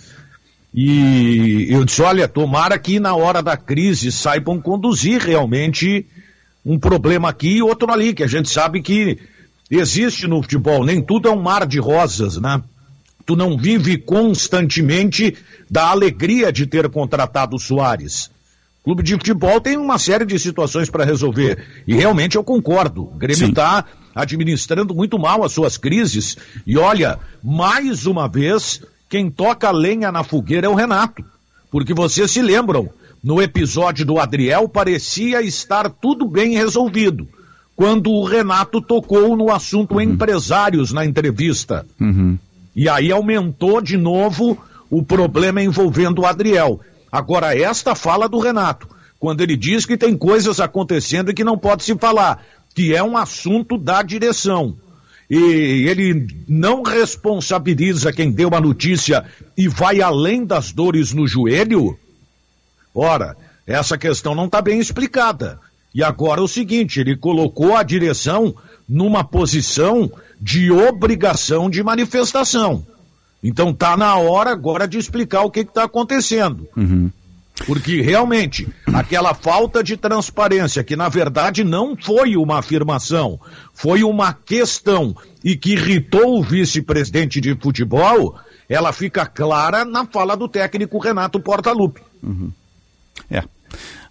E 0.74 1.68
eu 1.70 1.84
disse, 1.84 2.02
olha, 2.02 2.28
tomara 2.28 2.80
que 2.80 3.00
na 3.00 3.16
hora 3.16 3.44
da 3.44 3.58
crise 3.58 4.12
saibam 4.12 4.60
conduzir 4.62 5.22
realmente 5.22 6.06
um 6.66 6.80
problema 6.80 7.30
aqui 7.30 7.58
e 7.58 7.62
outro 7.62 7.92
ali, 7.92 8.14
que 8.14 8.24
a 8.24 8.28
gente 8.28 8.50
sabe 8.50 8.82
que 8.82 9.20
existe 9.70 10.28
no 10.28 10.42
futebol, 10.42 10.86
nem 10.86 11.02
tudo 11.02 11.28
é 11.28 11.32
um 11.32 11.42
mar 11.42 11.66
de 11.66 11.80
rosas, 11.80 12.38
né? 12.38 12.62
Tu 13.26 13.36
não 13.36 13.58
vive 13.58 13.98
constantemente 13.98 15.36
da 15.70 15.90
alegria 15.90 16.52
de 16.52 16.68
ter 16.68 16.90
contratado 16.90 17.56
o 17.56 17.60
Soares. 17.60 18.30
Clube 18.84 19.02
de 19.02 19.14
futebol 19.14 19.62
tem 19.62 19.78
uma 19.78 19.98
série 19.98 20.26
de 20.26 20.38
situações 20.38 20.90
para 20.90 21.06
resolver. 21.06 21.66
E 21.88 21.96
realmente 21.96 22.36
eu 22.36 22.44
concordo. 22.44 23.04
O 23.04 23.18
Grêmio 23.18 23.48
está 23.48 23.86
administrando 24.14 24.94
muito 24.94 25.18
mal 25.18 25.42
as 25.42 25.54
suas 25.54 25.78
crises. 25.78 26.38
E 26.68 26.78
olha, 26.78 27.18
mais 27.42 28.06
uma 28.06 28.28
vez, 28.28 28.82
quem 29.10 29.32
toca 29.32 29.70
a 29.70 29.72
lenha 29.72 30.12
na 30.12 30.22
fogueira 30.22 30.68
é 30.68 30.70
o 30.70 30.76
Renato. 30.76 31.24
Porque 31.72 31.94
vocês 31.94 32.30
se 32.30 32.42
lembram, 32.42 32.90
no 33.24 33.42
episódio 33.42 34.06
do 34.06 34.20
Adriel 34.20 34.68
parecia 34.68 35.42
estar 35.42 35.90
tudo 35.90 36.28
bem 36.28 36.56
resolvido. 36.56 37.28
Quando 37.76 38.12
o 38.12 38.24
Renato 38.26 38.82
tocou 38.82 39.36
no 39.38 39.50
assunto 39.52 40.00
empresários 40.02 40.92
na 40.92 41.06
entrevista. 41.06 41.86
E 42.76 42.90
aí 42.90 43.12
aumentou 43.12 43.82
de 43.82 43.98
novo 43.98 44.58
o 44.90 45.02
problema 45.02 45.62
envolvendo 45.64 46.22
o 46.22 46.26
Adriel. 46.26 46.80
Agora, 47.12 47.58
esta 47.58 47.96
fala 47.96 48.28
do 48.28 48.40
Renato, 48.40 48.88
quando 49.20 49.42
ele 49.42 49.56
diz 49.56 49.86
que 49.86 49.98
tem 49.98 50.16
coisas 50.18 50.60
acontecendo 50.60 51.32
e 51.32 51.34
que 51.34 51.44
não 51.44 51.58
pode 51.58 51.84
se 51.84 51.96
falar, 51.96 52.44
que 52.76 52.94
é 52.94 53.02
um 53.04 53.16
assunto 53.16 53.78
da 53.78 54.02
direção. 54.02 54.76
e 55.30 55.88
ele 55.88 56.28
não 56.48 56.84
responsabiliza 56.84 58.12
quem 58.12 58.32
deu 58.32 58.50
a 58.54 58.62
notícia 58.62 59.24
e 59.58 59.68
vai 59.68 60.02
além 60.02 60.46
das 60.46 60.72
dores 60.72 61.14
no 61.14 61.26
joelho? 61.26 61.98
Ora, 62.94 63.36
essa 63.66 63.98
questão 63.98 64.36
não 64.36 64.46
está 64.46 64.62
bem 64.62 64.80
explicada. 64.80 65.60
E 65.94 66.04
agora 66.04 66.42
é 66.42 66.44
o 66.44 66.48
seguinte, 66.48 67.00
ele 67.00 67.16
colocou 67.16 67.76
a 67.76 67.84
direção 67.84 68.56
numa 68.88 69.24
posição 69.24 70.12
de 70.40 70.72
obrigação 70.72 71.70
de 71.70 71.84
manifestação. 71.84 72.86
Então 73.44 73.70
está 73.70 73.96
na 73.96 74.16
hora 74.16 74.52
agora 74.52 74.88
de 74.88 74.98
explicar 74.98 75.42
o 75.44 75.52
que 75.52 75.62
está 75.62 75.84
acontecendo. 75.84 76.68
Uhum. 76.76 77.12
Porque 77.66 78.02
realmente, 78.02 78.68
aquela 78.88 79.34
falta 79.34 79.84
de 79.84 79.96
transparência, 79.96 80.84
que 80.84 80.96
na 80.96 81.08
verdade 81.08 81.64
não 81.64 81.96
foi 81.96 82.36
uma 82.36 82.60
afirmação, 82.60 83.40
foi 83.74 84.04
uma 84.04 84.34
questão 84.34 85.16
e 85.44 85.56
que 85.56 85.74
irritou 85.74 86.40
o 86.40 86.44
vice-presidente 86.44 87.40
de 87.40 87.56
futebol, 87.56 88.36
ela 88.68 88.92
fica 88.92 89.26
clara 89.26 89.86
na 89.86 90.06
fala 90.06 90.36
do 90.36 90.48
técnico 90.48 90.98
Renato 90.98 91.40
Portaluppi. 91.40 92.02
Uhum. 92.24 92.52
É. 93.30 93.44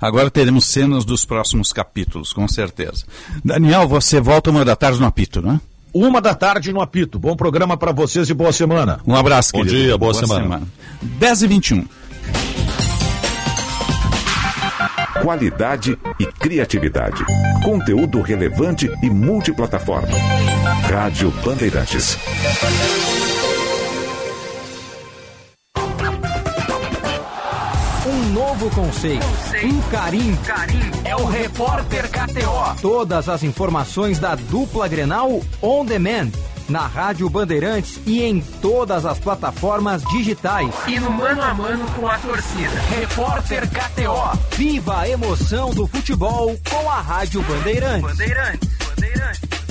Agora 0.01 0.31
teremos 0.31 0.65
cenas 0.67 1.05
dos 1.05 1.25
próximos 1.25 1.73
capítulos, 1.73 2.33
com 2.33 2.49
certeza. 2.49 3.05
Daniel, 3.45 3.87
você 3.87 4.21
volta 4.21 4.51
uma 4.51 4.65
da 4.65 4.75
tarde 4.75 4.99
no 5.01 5.07
apito, 5.07 5.41
né? 5.41 5.61
Uma 5.95 6.21
da 6.21 6.35
tarde 6.35 6.73
no 6.73 6.81
apito. 6.81 7.19
Bom 7.19 7.37
programa 7.37 7.77
para 7.77 7.93
vocês 7.93 8.29
e 8.29 8.35
boa 8.35 8.53
semana. 8.53 9.01
Um 9.07 9.15
abraço, 9.15 9.53
Bom 9.53 9.59
querido. 9.61 9.77
dia, 9.77 9.99
boa 9.99 10.15
semana. 10.15 10.63
10 11.03 11.43
e 11.43 11.47
21. 11.47 11.85
Qualidade 15.23 15.97
e 16.19 16.27
criatividade. 16.27 17.23
Conteúdo 17.63 18.21
relevante 18.23 18.91
e 19.03 19.11
multiplataforma. 19.11 20.09
Rádio 20.91 21.31
Bandeirantes. 21.45 22.19
Novo 28.63 28.71
conceito, 28.71 29.27
um 29.65 29.81
carinho. 29.91 30.39
É 31.05 31.17
o 31.17 31.25
Repórter 31.25 32.09
KTO. 32.09 32.81
Todas 32.81 33.29
as 33.29 33.43
informações 33.43 34.21
da 34.21 34.37
dupla 34.37 34.87
Grenal 34.87 35.41
on 35.61 35.85
demand. 35.85 36.31
Na 36.69 36.87
Rádio 36.87 37.29
Bandeirantes 37.29 38.01
e 38.07 38.23
em 38.23 38.41
todas 38.41 39.05
as 39.05 39.19
plataformas 39.19 40.03
digitais. 40.05 40.73
E 40.87 40.99
no 41.01 41.11
mano 41.11 41.43
a 41.43 41.53
mano 41.53 41.85
com 41.97 42.07
a 42.07 42.17
torcida. 42.19 42.81
Repórter 42.89 43.69
KTO. 43.69 44.39
Viva 44.57 45.01
a 45.01 45.09
emoção 45.09 45.71
do 45.71 45.87
futebol 45.89 46.57
com 46.71 46.89
a 46.89 47.01
Rádio 47.01 47.43
Bandeirantes. 47.43 48.03
Bandeirantes, 48.03 48.69
Bandeirantes. 48.89 49.62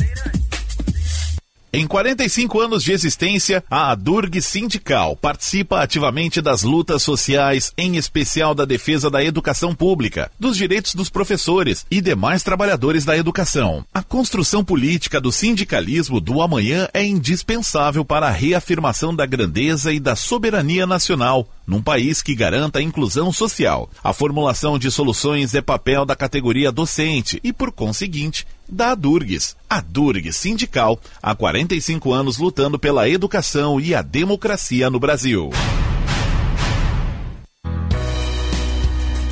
Em 1.74 1.88
45 1.88 2.60
anos 2.60 2.84
de 2.84 2.92
existência, 2.92 3.64
a 3.72 3.92
Adurg 3.92 4.42
Sindical 4.42 5.16
participa 5.16 5.80
ativamente 5.80 6.42
das 6.42 6.64
lutas 6.64 7.02
sociais, 7.02 7.72
em 7.78 7.96
especial 7.96 8.54
da 8.54 8.66
defesa 8.66 9.10
da 9.10 9.24
educação 9.24 9.74
pública, 9.74 10.30
dos 10.38 10.58
direitos 10.58 10.94
dos 10.94 11.10
professores 11.10 11.86
e 11.90 12.02
demais 12.02 12.44
trabalhadores 12.44 13.06
da 13.06 13.16
educação. 13.16 13.86
A 13.94 14.04
construção 14.04 14.66
política 14.66 15.22
do 15.22 15.32
sindicalismo 15.32 16.20
do 16.20 16.42
amanhã 16.42 16.90
é 16.94 17.06
indispensável 17.06 18.04
para 18.04 18.28
a 18.28 18.32
reafirmação 18.32 19.16
da 19.16 19.26
grandeza 19.26 19.94
e 19.94 20.00
da 20.00 20.14
soberania 20.14 20.86
nacional, 20.86 21.48
num 21.66 21.82
país 21.82 22.22
que 22.22 22.36
garanta 22.36 22.80
a 22.80 22.84
inclusão 22.84 23.32
social. 23.32 23.90
A 24.04 24.12
formulação 24.12 24.78
de 24.78 24.92
soluções 24.92 25.56
é 25.56 25.62
papel 25.62 26.06
da 26.06 26.18
categoria 26.18 26.70
docente 26.70 27.40
e, 27.42 27.54
por 27.54 27.72
conseguinte, 27.72 28.46
da 28.72 28.92
Adurgues. 28.92 29.56
A 29.70 29.82
Durgues 29.82 30.38
Sindical, 30.38 31.00
há 31.22 31.36
45 31.36 32.14
anos 32.14 32.38
lutando 32.38 32.80
pela 32.80 33.10
educação 33.10 33.80
e 33.80 33.94
a 33.94 34.02
democracia 34.02 34.90
no 34.90 35.00
Brasil. 35.00 35.52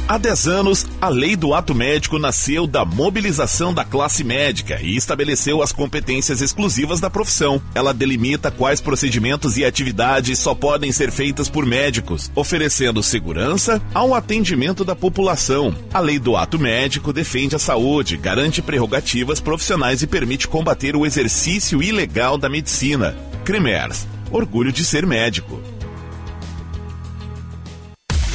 Há 0.10 0.18
10 0.18 0.48
anos, 0.48 0.88
a 1.00 1.08
lei 1.08 1.36
do 1.36 1.54
ato 1.54 1.76
médico 1.76 2.18
nasceu 2.18 2.66
da 2.66 2.84
mobilização 2.84 3.72
da 3.72 3.86
classe 3.86 4.24
médica 4.24 4.82
e 4.82 4.96
estabeleceu 4.96 5.62
as 5.62 5.72
competências 5.72 6.42
exclusivas 6.42 7.00
da 7.00 7.12
profissão. 7.12 7.62
Ela 7.76 7.94
delimita 7.94 8.50
quais 8.50 8.82
procedimentos 8.82 9.56
e 9.56 9.64
atividades 9.64 10.40
só 10.40 10.56
podem 10.56 10.92
ser 10.92 11.12
feitas 11.12 11.48
por 11.48 11.64
médicos, 11.64 12.32
oferecendo 12.34 13.04
segurança 13.04 13.80
ao 13.94 14.16
atendimento 14.16 14.84
da 14.84 14.96
população. 14.96 15.76
A 15.94 16.00
lei 16.00 16.18
do 16.18 16.36
ato 16.36 16.58
médico 16.58 17.14
defende 17.14 17.56
a 17.56 17.60
saúde, 17.60 18.18
garante 18.18 18.64
prerrogativas 18.64 19.40
profissionais 19.40 20.02
e 20.02 20.08
permite 20.08 20.48
combater 20.48 20.96
o 20.96 21.06
exercício 21.06 21.84
ilegal 21.84 22.36
da 22.36 22.50
medicina. 22.50 23.16
Cremers, 23.46 24.08
orgulho 24.32 24.72
de 24.72 24.84
ser 24.84 25.06
médico. 25.06 25.62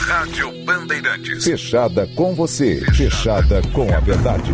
Rádio 0.05 0.53
Bandeirantes. 0.67 1.45
Fechada 1.45 2.07
com 2.15 2.35
você. 2.35 2.85
Fechada 2.93 3.63
com 3.73 3.91
a 3.91 4.01
verdade. 4.01 4.53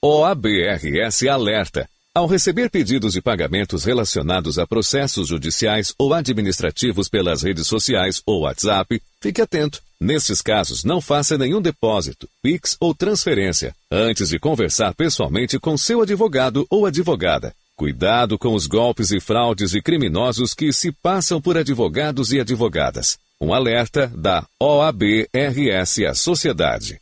OABRS 0.00 1.26
alerta. 1.28 1.88
Ao 2.14 2.28
receber 2.28 2.70
pedidos 2.70 3.14
de 3.14 3.20
pagamentos 3.20 3.84
relacionados 3.84 4.60
a 4.60 4.66
processos 4.66 5.28
judiciais 5.28 5.92
ou 5.98 6.14
administrativos 6.14 7.08
pelas 7.08 7.42
redes 7.42 7.66
sociais 7.66 8.22
ou 8.24 8.42
WhatsApp, 8.42 9.02
fique 9.20 9.42
atento. 9.42 9.82
Nesses 10.00 10.40
casos, 10.40 10.84
não 10.84 11.00
faça 11.00 11.36
nenhum 11.36 11.60
depósito, 11.60 12.28
PIX 12.40 12.76
ou 12.78 12.94
transferência 12.94 13.74
antes 13.90 14.28
de 14.28 14.38
conversar 14.38 14.94
pessoalmente 14.94 15.58
com 15.58 15.76
seu 15.76 16.00
advogado 16.00 16.64
ou 16.70 16.86
advogada. 16.86 17.52
Cuidado 17.78 18.38
com 18.38 18.54
os 18.54 18.66
golpes 18.66 19.10
e 19.10 19.20
fraudes 19.20 19.72
de 19.72 19.82
criminosos 19.82 20.54
que 20.54 20.72
se 20.72 20.90
passam 20.90 21.42
por 21.42 21.58
advogados 21.58 22.32
e 22.32 22.40
advogadas. 22.40 23.18
Um 23.38 23.52
alerta 23.52 24.10
da 24.16 24.46
OAB-RS 24.58 25.98
à 26.08 26.14
sociedade. 26.14 26.98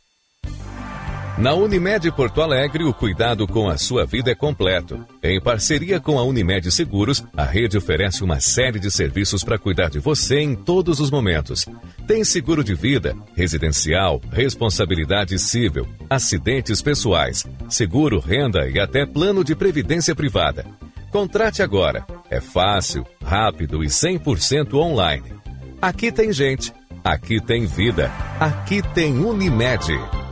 Na 1.37 1.53
Unimed 1.53 2.09
Porto 2.11 2.41
Alegre, 2.41 2.85
o 2.85 2.93
cuidado 2.93 3.45
com 3.45 3.67
a 3.67 3.77
sua 3.77 4.05
vida 4.05 4.31
é 4.31 4.35
completo. 4.35 5.05
Em 5.21 5.39
parceria 5.41 5.99
com 5.99 6.17
a 6.17 6.23
Unimed 6.23 6.71
Seguros, 6.71 7.25
a 7.35 7.43
rede 7.43 7.77
oferece 7.77 8.23
uma 8.23 8.39
série 8.39 8.79
de 8.79 8.89
serviços 8.89 9.43
para 9.43 9.59
cuidar 9.59 9.89
de 9.89 9.99
você 9.99 10.39
em 10.39 10.55
todos 10.55 11.01
os 11.01 11.11
momentos. 11.11 11.65
Tem 12.07 12.23
seguro 12.23 12.63
de 12.63 12.73
vida, 12.73 13.13
residencial, 13.35 14.21
responsabilidade 14.31 15.37
civil, 15.37 15.85
acidentes 16.09 16.81
pessoais, 16.81 17.45
seguro 17.67 18.19
renda 18.19 18.69
e 18.69 18.79
até 18.79 19.05
plano 19.05 19.43
de 19.43 19.55
previdência 19.55 20.15
privada. 20.15 20.65
Contrate 21.11 21.61
agora. 21.61 22.05
É 22.29 22.39
fácil, 22.39 23.05
rápido 23.21 23.83
e 23.83 23.87
100% 23.87 24.73
online. 24.75 25.33
Aqui 25.81 26.13
tem 26.13 26.31
gente, 26.31 26.73
aqui 27.03 27.41
tem 27.41 27.65
vida, 27.65 28.09
aqui 28.39 28.81
tem 28.93 29.19
Unimed. 29.19 30.24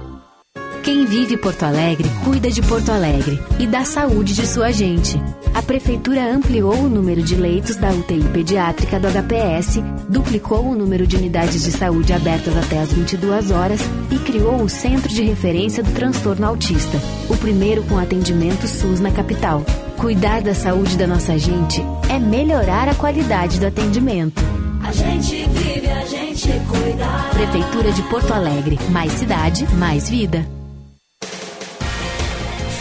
Quem 0.84 1.05
vive 1.05 1.38
Porto 1.38 1.64
Alegre 1.64 2.10
cuida 2.26 2.51
de 2.51 2.61
Porto 2.61 2.91
Alegre 2.91 3.41
e 3.57 3.65
da 3.65 3.85
saúde 3.85 4.34
de 4.34 4.45
sua 4.45 4.69
gente. 4.69 5.18
A 5.53 5.61
Prefeitura 5.61 6.30
ampliou 6.30 6.76
o 6.76 6.89
número 6.89 7.23
de 7.23 7.35
leitos 7.35 7.77
da 7.77 7.89
UTI 7.89 8.22
pediátrica 8.34 8.99
do 8.99 9.07
HPS, 9.07 9.81
duplicou 10.10 10.65
o 10.65 10.76
número 10.76 11.07
de 11.07 11.15
unidades 11.15 11.64
de 11.64 11.72
saúde 11.72 12.11
abertas 12.11 12.57
até 12.57 12.81
às 12.81 12.91
22 12.91 13.49
horas 13.51 13.80
e 14.11 14.19
criou 14.19 14.61
o 14.61 14.68
Centro 14.68 15.07
de 15.07 15.23
Referência 15.23 15.81
do 15.81 15.91
Transtorno 15.93 16.45
Autista, 16.45 16.97
o 17.30 17.38
primeiro 17.38 17.81
com 17.84 17.97
atendimento 17.97 18.68
SUS 18.68 18.99
na 18.99 19.11
capital. 19.11 19.64
Cuidar 19.97 20.41
da 20.41 20.53
saúde 20.53 20.97
da 20.97 21.07
nossa 21.07 21.38
gente 21.38 21.81
é 22.10 22.19
melhorar 22.19 22.89
a 22.89 22.95
qualidade 22.95 23.57
do 23.57 23.68
atendimento. 23.68 24.41
A 24.84 24.91
gente 24.91 25.47
vive, 25.47 25.88
a 25.89 26.05
gente 26.05 26.49
cuida. 26.68 27.05
Prefeitura 27.31 27.89
de 27.93 28.01
Porto 28.03 28.34
Alegre. 28.34 28.77
Mais 28.89 29.14
cidade, 29.14 29.65
mais 29.76 30.10
vida. 30.10 30.45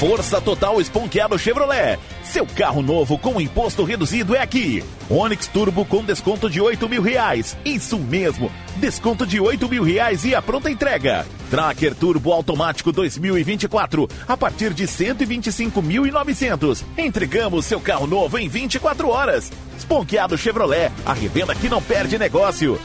Força 0.02 0.40
Total 0.40 0.80
Esponqueado 0.80 1.38
Chevrolet. 1.38 1.96
Seu 2.24 2.44
carro 2.44 2.82
novo 2.82 3.16
com 3.16 3.40
imposto 3.40 3.84
reduzido 3.84 4.34
é 4.34 4.40
aqui. 4.40 4.82
Onix 5.08 5.46
Turbo 5.46 5.84
com 5.84 6.02
desconto 6.02 6.50
de 6.50 6.60
8 6.60 6.88
mil 6.88 7.00
reais. 7.00 7.56
Isso 7.64 7.96
mesmo, 7.96 8.50
desconto 8.78 9.24
de 9.24 9.38
8 9.38 9.68
mil 9.68 9.84
reais 9.84 10.24
e 10.24 10.34
a 10.34 10.42
pronta 10.42 10.68
entrega. 10.68 11.24
Tracker 11.48 11.94
Turbo 11.94 12.32
Automático 12.32 12.90
2024 12.90 14.08
a 14.26 14.36
partir 14.36 14.74
de 14.74 14.88
125.900. 14.88 16.82
Entregamos 16.98 17.64
seu 17.64 17.80
carro 17.80 18.08
novo 18.08 18.36
em 18.38 18.48
24 18.48 19.08
horas. 19.08 19.52
Esponqueado 19.78 20.36
Chevrolet, 20.36 20.90
a 21.06 21.12
revenda 21.12 21.54
que 21.54 21.68
não 21.68 21.80
perde 21.80 22.18
negócio. 22.18 22.76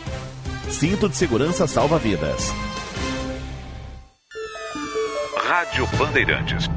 Cinto 0.70 1.10
de 1.10 1.18
segurança 1.18 1.66
salva 1.66 1.98
vidas. 1.98 2.54
Rádio 5.44 5.88
Bandeirantes. 5.98 6.70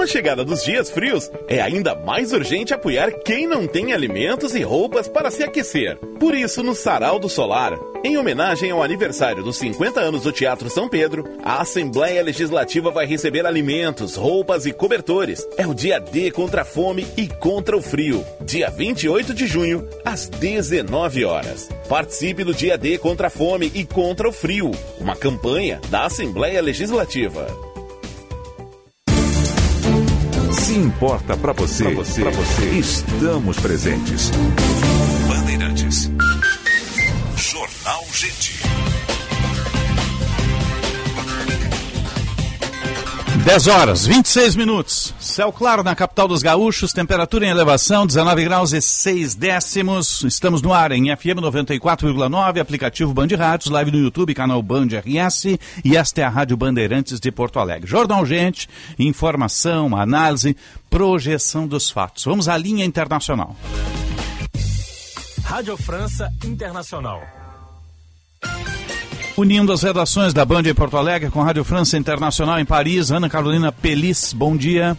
Com 0.00 0.04
a 0.04 0.06
chegada 0.06 0.42
dos 0.42 0.64
dias 0.64 0.88
frios, 0.88 1.30
é 1.46 1.60
ainda 1.60 1.94
mais 1.94 2.32
urgente 2.32 2.72
apoiar 2.72 3.12
quem 3.22 3.46
não 3.46 3.66
tem 3.66 3.92
alimentos 3.92 4.54
e 4.54 4.62
roupas 4.62 5.06
para 5.06 5.30
se 5.30 5.42
aquecer. 5.42 5.98
Por 6.18 6.34
isso, 6.34 6.62
no 6.62 6.74
Sarau 6.74 7.18
do 7.18 7.28
Solar, 7.28 7.78
em 8.02 8.16
homenagem 8.16 8.70
ao 8.70 8.82
aniversário 8.82 9.44
dos 9.44 9.58
50 9.58 10.00
anos 10.00 10.22
do 10.22 10.32
Teatro 10.32 10.70
São 10.70 10.88
Pedro, 10.88 11.24
a 11.44 11.60
Assembleia 11.60 12.22
Legislativa 12.22 12.90
vai 12.90 13.04
receber 13.04 13.44
alimentos, 13.44 14.16
roupas 14.16 14.64
e 14.64 14.72
cobertores. 14.72 15.46
É 15.58 15.66
o 15.66 15.74
dia 15.74 15.98
D 16.00 16.30
contra 16.30 16.62
a 16.62 16.64
fome 16.64 17.06
e 17.14 17.28
contra 17.28 17.76
o 17.76 17.82
frio. 17.82 18.24
Dia 18.40 18.70
28 18.70 19.34
de 19.34 19.46
junho, 19.46 19.86
às 20.02 20.30
19 20.30 21.26
horas. 21.26 21.68
Participe 21.90 22.42
do 22.42 22.54
dia 22.54 22.78
D 22.78 22.96
contra 22.96 23.26
a 23.26 23.30
fome 23.30 23.70
e 23.74 23.84
contra 23.84 24.26
o 24.26 24.32
frio. 24.32 24.70
Uma 24.98 25.14
campanha 25.14 25.78
da 25.90 26.06
Assembleia 26.06 26.62
Legislativa. 26.62 27.69
Se 30.70 30.76
importa 30.76 31.36
para 31.36 31.52
você, 31.52 31.82
pra 31.82 31.94
você, 31.94 32.22
pra 32.22 32.30
você, 32.30 32.64
estamos 32.78 33.58
presentes. 33.58 34.30
Bandeirantes. 35.26 36.08
Jornal 37.36 38.04
Gente. 38.12 38.59
10 43.44 43.66
horas, 43.68 44.06
26 44.06 44.54
minutos. 44.54 45.14
Céu 45.18 45.50
claro 45.50 45.82
na 45.82 45.96
capital 45.96 46.28
dos 46.28 46.42
gaúchos, 46.42 46.92
temperatura 46.92 47.46
em 47.46 47.48
elevação, 47.48 48.06
19 48.06 48.44
graus 48.44 48.72
e 48.72 48.82
6 48.82 49.34
décimos. 49.34 50.22
Estamos 50.24 50.60
no 50.60 50.74
ar 50.74 50.92
em 50.92 51.16
FM 51.16 51.40
94,9, 51.40 52.60
aplicativo 52.60 53.14
Band 53.14 53.28
Rádios, 53.38 53.70
live 53.70 53.90
no 53.90 53.98
YouTube, 53.98 54.34
canal 54.34 54.62
Band 54.62 54.88
RS 54.88 55.58
e 55.82 55.96
esta 55.96 56.20
é 56.20 56.24
a 56.24 56.28
Rádio 56.28 56.56
Bandeirantes 56.56 57.18
de 57.18 57.32
Porto 57.32 57.58
Alegre. 57.58 57.88
Jornal 57.88 58.26
Gente, 58.26 58.68
informação, 58.98 59.96
análise, 59.96 60.54
projeção 60.90 61.66
dos 61.66 61.90
fatos. 61.90 62.24
Vamos 62.24 62.46
à 62.46 62.58
linha 62.58 62.84
internacional. 62.84 63.56
Rádio 65.42 65.76
França 65.78 66.30
Internacional. 66.44 67.22
Unindo 69.40 69.72
as 69.72 69.82
redações 69.82 70.34
da 70.34 70.44
Band 70.44 70.64
em 70.66 70.74
Porto 70.74 70.98
Alegre 70.98 71.30
com 71.30 71.40
a 71.40 71.44
Rádio 71.46 71.64
França 71.64 71.96
Internacional 71.96 72.60
em 72.60 72.64
Paris, 72.66 73.10
Ana 73.10 73.26
Carolina 73.26 73.72
Pelis, 73.72 74.34
bom 74.34 74.54
dia. 74.54 74.94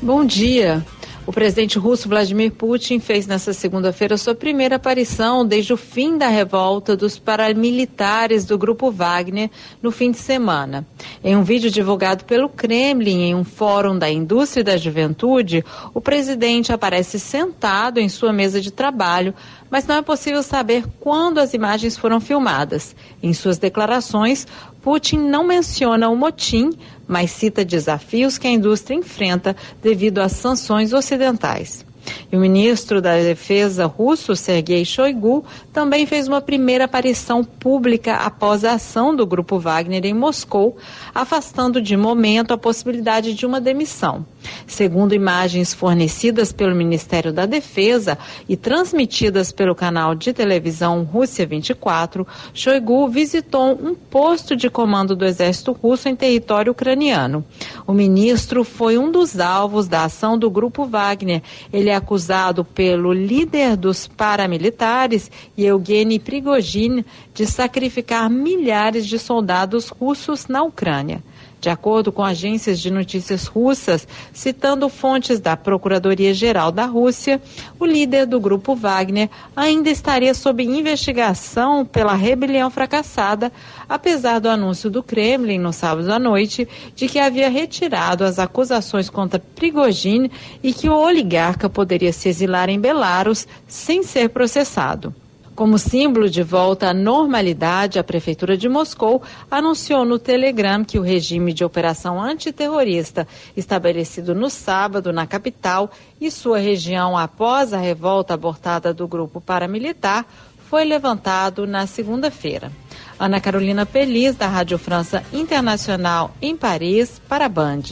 Bom 0.00 0.24
dia. 0.24 0.86
O 1.26 1.32
presidente 1.32 1.80
russo 1.80 2.08
Vladimir 2.08 2.52
Putin 2.52 3.00
fez 3.00 3.26
nesta 3.26 3.52
segunda-feira 3.52 4.16
sua 4.16 4.36
primeira 4.36 4.76
aparição 4.76 5.44
desde 5.46 5.72
o 5.72 5.76
fim 5.76 6.16
da 6.16 6.28
revolta 6.28 6.96
dos 6.96 7.18
paramilitares 7.18 8.44
do 8.44 8.56
grupo 8.56 8.90
Wagner 8.90 9.50
no 9.80 9.90
fim 9.90 10.12
de 10.12 10.18
semana. 10.18 10.86
Em 11.22 11.36
um 11.36 11.42
vídeo 11.42 11.70
divulgado 11.70 12.24
pelo 12.24 12.48
Kremlin 12.48 13.22
em 13.22 13.34
um 13.34 13.44
fórum 13.44 13.98
da 13.98 14.10
indústria 14.10 14.62
e 14.62 14.64
da 14.64 14.76
juventude, 14.76 15.64
o 15.92 16.00
presidente 16.00 16.72
aparece 16.72 17.20
sentado 17.20 17.98
em 17.98 18.08
sua 18.08 18.32
mesa 18.32 18.60
de 18.60 18.72
trabalho, 18.72 19.32
mas 19.72 19.86
não 19.86 19.94
é 19.94 20.02
possível 20.02 20.42
saber 20.42 20.84
quando 21.00 21.38
as 21.38 21.54
imagens 21.54 21.96
foram 21.96 22.20
filmadas. 22.20 22.94
Em 23.22 23.32
suas 23.32 23.56
declarações, 23.56 24.46
Putin 24.82 25.16
não 25.16 25.42
menciona 25.42 26.10
o 26.10 26.14
motim, 26.14 26.72
mas 27.08 27.30
cita 27.30 27.64
desafios 27.64 28.36
que 28.36 28.46
a 28.46 28.50
indústria 28.50 28.94
enfrenta 28.94 29.56
devido 29.80 30.18
às 30.18 30.32
sanções 30.32 30.92
ocidentais. 30.92 31.86
E 32.32 32.36
o 32.36 32.40
ministro 32.40 33.02
da 33.02 33.14
Defesa 33.16 33.84
russo, 33.84 34.34
Sergei 34.34 34.86
Shoigu, 34.86 35.44
também 35.70 36.06
fez 36.06 36.26
uma 36.26 36.40
primeira 36.40 36.86
aparição 36.86 37.44
pública 37.44 38.14
após 38.14 38.64
a 38.64 38.72
ação 38.72 39.14
do 39.14 39.26
grupo 39.26 39.58
Wagner 39.58 40.06
em 40.06 40.14
Moscou, 40.14 40.78
afastando 41.14 41.78
de 41.78 41.94
momento 41.94 42.54
a 42.54 42.58
possibilidade 42.58 43.34
de 43.34 43.44
uma 43.44 43.60
demissão. 43.60 44.24
Segundo 44.66 45.14
imagens 45.14 45.74
fornecidas 45.74 46.52
pelo 46.52 46.74
Ministério 46.74 47.34
da 47.34 47.44
Defesa 47.44 48.16
e 48.48 48.56
transmitidas 48.56 49.52
pelo 49.52 49.74
canal 49.74 50.14
de 50.14 50.32
televisão 50.32 51.04
Rússia 51.04 51.46
24, 51.46 52.26
Shoigu 52.54 53.08
visitou 53.08 53.72
um 53.72 53.94
posto 53.94 54.56
de 54.56 54.70
comando 54.70 55.14
do 55.14 55.26
exército 55.26 55.72
russo 55.72 56.08
em 56.08 56.16
território 56.16 56.72
ucraniano. 56.72 57.44
O 57.86 57.92
ministro 57.92 58.64
foi 58.64 58.96
um 58.96 59.12
dos 59.12 59.38
alvos 59.38 59.86
da 59.86 60.04
ação 60.04 60.38
do 60.38 60.50
grupo 60.50 60.86
Wagner. 60.86 61.42
Ele 61.70 61.90
é 61.90 61.94
acusado 61.94 62.21
pelo 62.64 63.12
líder 63.12 63.76
dos 63.76 64.06
paramilitares, 64.06 65.30
Yevgeny 65.58 66.18
Prigozhin, 66.18 67.04
de 67.34 67.46
sacrificar 67.46 68.28
milhares 68.30 69.06
de 69.06 69.18
soldados 69.18 69.88
russos 69.88 70.46
na 70.46 70.62
Ucrânia. 70.62 71.22
De 71.62 71.70
acordo 71.70 72.10
com 72.10 72.24
agências 72.24 72.80
de 72.80 72.90
notícias 72.90 73.46
russas, 73.46 74.08
citando 74.32 74.88
fontes 74.88 75.38
da 75.38 75.56
Procuradoria-Geral 75.56 76.72
da 76.72 76.86
Rússia, 76.86 77.40
o 77.78 77.86
líder 77.86 78.26
do 78.26 78.40
grupo 78.40 78.74
Wagner 78.74 79.30
ainda 79.54 79.88
estaria 79.88 80.34
sob 80.34 80.64
investigação 80.64 81.86
pela 81.86 82.14
rebelião 82.14 82.68
fracassada, 82.68 83.52
apesar 83.88 84.40
do 84.40 84.48
anúncio 84.48 84.90
do 84.90 85.04
Kremlin 85.04 85.60
no 85.60 85.72
sábado 85.72 86.12
à 86.12 86.18
noite 86.18 86.66
de 86.96 87.06
que 87.06 87.20
havia 87.20 87.48
retirado 87.48 88.24
as 88.24 88.40
acusações 88.40 89.08
contra 89.08 89.38
Prigozhin 89.38 90.32
e 90.64 90.72
que 90.72 90.88
o 90.88 90.98
oligarca 90.98 91.70
poderia 91.70 92.12
se 92.12 92.28
exilar 92.28 92.70
em 92.70 92.80
Belarus 92.80 93.46
sem 93.68 94.02
ser 94.02 94.30
processado. 94.30 95.14
Como 95.62 95.78
símbolo 95.78 96.28
de 96.28 96.42
volta 96.42 96.88
à 96.88 96.92
normalidade, 96.92 97.96
a 97.96 98.02
Prefeitura 98.02 98.56
de 98.56 98.68
Moscou 98.68 99.22
anunciou 99.48 100.04
no 100.04 100.18
Telegram 100.18 100.84
que 100.84 100.98
o 100.98 101.02
regime 101.02 101.52
de 101.52 101.64
operação 101.64 102.20
antiterrorista 102.20 103.28
estabelecido 103.56 104.34
no 104.34 104.50
sábado 104.50 105.12
na 105.12 105.24
capital 105.24 105.88
e 106.20 106.32
sua 106.32 106.58
região 106.58 107.16
após 107.16 107.72
a 107.72 107.78
revolta 107.78 108.34
abortada 108.34 108.92
do 108.92 109.06
grupo 109.06 109.40
paramilitar 109.40 110.26
foi 110.68 110.82
levantado 110.84 111.64
na 111.64 111.86
segunda-feira. 111.86 112.72
Ana 113.16 113.40
Carolina 113.40 113.86
Pelis, 113.86 114.34
da 114.34 114.48
Rádio 114.48 114.78
França 114.78 115.22
Internacional 115.32 116.32
em 116.42 116.56
Paris, 116.56 117.22
para 117.28 117.46
a 117.46 117.48
Band. 117.48 117.82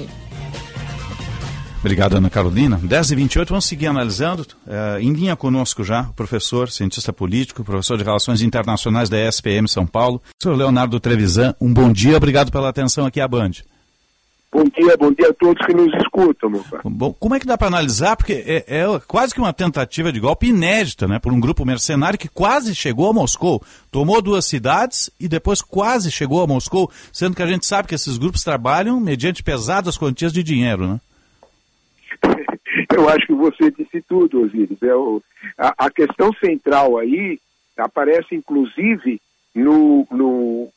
Obrigado, 1.81 2.15
Ana 2.19 2.28
Carolina. 2.28 2.78
10 2.82 3.11
e 3.11 3.16
28 3.16 3.48
vamos 3.48 3.65
seguir 3.65 3.86
analisando. 3.86 4.43
Uh, 4.66 5.01
em 5.01 5.15
linha 5.15 5.35
conosco 5.35 5.82
já, 5.82 6.02
o 6.02 6.12
professor, 6.12 6.70
cientista 6.70 7.11
político, 7.11 7.65
professor 7.65 7.97
de 7.97 8.05
Relações 8.05 8.43
Internacionais 8.43 9.09
da 9.09 9.19
SPM 9.19 9.66
São 9.66 9.86
Paulo, 9.86 10.20
senhor 10.39 10.57
Leonardo 10.57 11.01
Trevisan. 11.01 11.55
Um 11.59 11.73
bom 11.73 11.90
dia, 11.90 12.19
obrigado 12.19 12.52
pela 12.52 12.69
atenção 12.69 13.07
aqui 13.07 13.19
à 13.19 13.27
Band. 13.27 13.52
Bom 14.52 14.65
dia, 14.65 14.97
bom 14.98 15.12
dia 15.12 15.31
a 15.31 15.32
todos 15.35 15.65
que 15.65 15.73
nos 15.73 15.94
escutam, 15.94 16.51
meu 16.51 16.62
pai. 16.65 16.81
Bom, 16.85 17.15
como 17.19 17.35
é 17.35 17.40
que 17.40 17.47
dá 17.47 17.57
para 17.57 17.69
analisar? 17.69 18.16
Porque 18.16 18.32
é, 18.47 18.65
é, 18.66 18.85
quase 19.07 19.32
que 19.32 19.40
uma 19.40 19.52
tentativa 19.52 20.12
de 20.12 20.20
golpe 20.20 20.48
inédita, 20.48 21.09
né? 21.09 21.19
Por 21.19 21.32
um 21.32 21.40
grupo 21.40 21.65
mercenário 21.65 22.19
que 22.19 22.28
quase 22.28 22.74
chegou 22.74 23.09
a 23.09 23.12
Moscou. 23.12 23.62
Tomou 23.90 24.20
duas 24.20 24.44
cidades 24.44 25.09
e 25.20 25.28
depois 25.28 25.62
quase 25.62 26.11
chegou 26.11 26.43
a 26.43 26.47
Moscou, 26.47 26.90
sendo 27.12 27.36
que 27.36 27.43
a 27.43 27.47
gente 27.47 27.65
sabe 27.65 27.89
que 27.89 27.94
esses 27.94 28.19
grupos 28.19 28.43
trabalham 28.43 29.01
mediante 29.01 29.43
pesadas 29.43 29.97
quantias 29.97 30.32
de 30.32 30.43
dinheiro, 30.43 30.86
né? 30.86 31.01
Eu 32.95 33.09
acho 33.09 33.27
que 33.27 33.35
você 33.35 33.71
disse 33.71 34.03
tudo, 34.03 34.43
Osíris. 34.43 34.83
É 34.83 34.95
o, 34.95 35.23
a, 35.59 35.87
a, 35.87 35.91
questão 35.91 36.33
central 36.35 36.99
aí 36.99 37.39
aparece, 37.77 38.35
inclusive, 38.35 39.21
no, 39.55 40.07
no, 40.11 40.69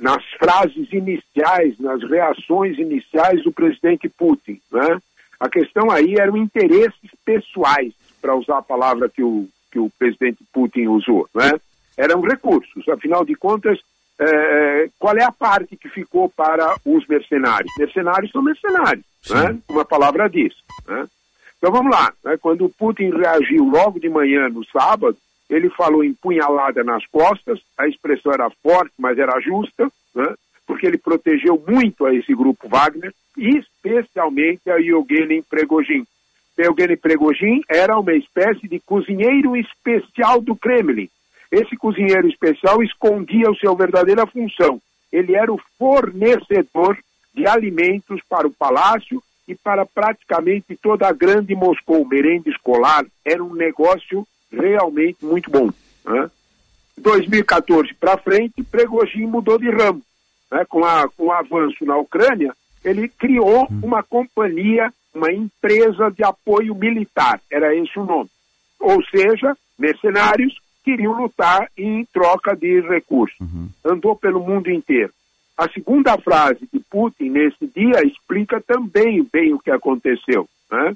nas 0.00 0.24
frases 0.38 0.92
iniciais, 0.92 1.78
nas 1.78 2.02
reações 2.02 2.78
iniciais 2.78 3.42
do 3.42 3.52
presidente 3.52 4.08
Putin. 4.08 4.60
Né? 4.70 4.98
A 5.38 5.48
questão 5.48 5.90
aí 5.90 6.14
eram 6.14 6.36
interesses 6.36 7.10
pessoais, 7.24 7.92
para 8.20 8.34
usar 8.34 8.58
a 8.58 8.62
palavra 8.62 9.08
que 9.08 9.22
o, 9.22 9.46
que 9.70 9.78
o 9.78 9.90
presidente 9.98 10.38
Putin 10.52 10.86
usou. 10.86 11.28
Né? 11.34 11.52
Eram 11.96 12.22
recursos. 12.22 12.88
Afinal 12.88 13.24
de 13.24 13.34
contas, 13.34 13.78
é, 14.24 14.88
qual 14.98 15.16
é 15.16 15.24
a 15.24 15.32
parte 15.32 15.76
que 15.76 15.88
ficou 15.88 16.28
para 16.28 16.74
os 16.84 17.06
mercenários? 17.06 17.70
Mercenários 17.78 18.30
são 18.30 18.42
mercenários, 18.42 19.04
né? 19.28 19.58
uma 19.68 19.84
palavra 19.84 20.28
diz. 20.28 20.54
Né? 20.86 21.06
Então 21.58 21.70
vamos 21.72 21.90
lá, 21.90 22.12
né? 22.24 22.36
quando 22.40 22.64
o 22.64 22.70
Putin 22.70 23.10
reagiu 23.10 23.64
logo 23.64 24.00
de 24.00 24.08
manhã 24.08 24.48
no 24.48 24.64
sábado, 24.66 25.16
ele 25.48 25.68
falou 25.70 26.02
em 26.02 26.14
punhalada 26.14 26.82
nas 26.82 27.06
costas, 27.06 27.60
a 27.78 27.86
expressão 27.86 28.32
era 28.32 28.50
forte, 28.62 28.92
mas 28.98 29.18
era 29.18 29.40
justa, 29.40 29.90
né? 30.14 30.34
porque 30.66 30.86
ele 30.86 30.98
protegeu 30.98 31.62
muito 31.66 32.06
a 32.06 32.14
esse 32.14 32.34
grupo 32.34 32.68
Wagner, 32.68 33.12
especialmente 33.36 34.70
a 34.70 34.76
Yevgeny 34.76 35.42
Prigozhin. 35.42 36.06
Yevgeny 36.58 36.96
Prigozhin 36.96 37.62
era 37.68 37.98
uma 37.98 38.14
espécie 38.14 38.68
de 38.68 38.80
cozinheiro 38.80 39.56
especial 39.56 40.40
do 40.40 40.56
Kremlin. 40.56 41.10
Esse 41.50 41.76
cozinheiro 41.76 42.28
especial 42.28 42.82
escondia 42.82 43.48
a 43.50 43.54
sua 43.54 43.74
verdadeira 43.74 44.26
função. 44.26 44.80
Ele 45.12 45.34
era 45.34 45.52
o 45.52 45.60
fornecedor 45.78 46.98
de 47.34 47.46
alimentos 47.46 48.20
para 48.28 48.46
o 48.46 48.52
palácio 48.52 49.22
e 49.46 49.54
para 49.54 49.84
praticamente 49.84 50.76
toda 50.76 51.06
a 51.06 51.12
grande 51.12 51.54
Moscou. 51.54 52.04
Merenda 52.06 52.48
escolar 52.48 53.04
era 53.24 53.42
um 53.42 53.54
negócio 53.54 54.26
realmente 54.50 55.24
muito 55.24 55.50
bom. 55.50 55.70
Né? 56.04 56.30
2014 56.98 57.94
para 57.94 58.16
frente, 58.16 58.62
Prigozhin 58.62 59.26
mudou 59.26 59.58
de 59.58 59.70
ramo. 59.70 60.02
Né? 60.50 60.64
Com, 60.68 60.84
a, 60.84 61.08
com 61.08 61.26
o 61.26 61.32
avanço 61.32 61.84
na 61.84 61.96
Ucrânia, 61.96 62.54
ele 62.84 63.08
criou 63.08 63.66
uma 63.82 64.02
companhia, 64.02 64.92
uma 65.14 65.32
empresa 65.32 66.10
de 66.10 66.24
apoio 66.24 66.74
militar, 66.74 67.40
era 67.50 67.74
esse 67.74 67.98
o 67.98 68.04
nome. 68.04 68.30
Ou 68.78 69.02
seja, 69.06 69.56
mercenários 69.78 70.54
queriam 70.84 71.12
lutar 71.12 71.70
em 71.76 72.04
troca 72.12 72.54
de 72.54 72.80
recursos. 72.82 73.38
Andou 73.84 74.14
pelo 74.14 74.40
mundo 74.40 74.70
inteiro. 74.70 75.12
A 75.56 75.68
segunda 75.68 76.18
frase 76.18 76.68
de 76.72 76.80
Putin 76.80 77.30
nesse 77.30 77.66
dia 77.66 78.04
explica 78.04 78.60
também 78.60 79.26
bem 79.32 79.54
o 79.54 79.58
que 79.58 79.70
aconteceu. 79.70 80.48
Né? 80.70 80.94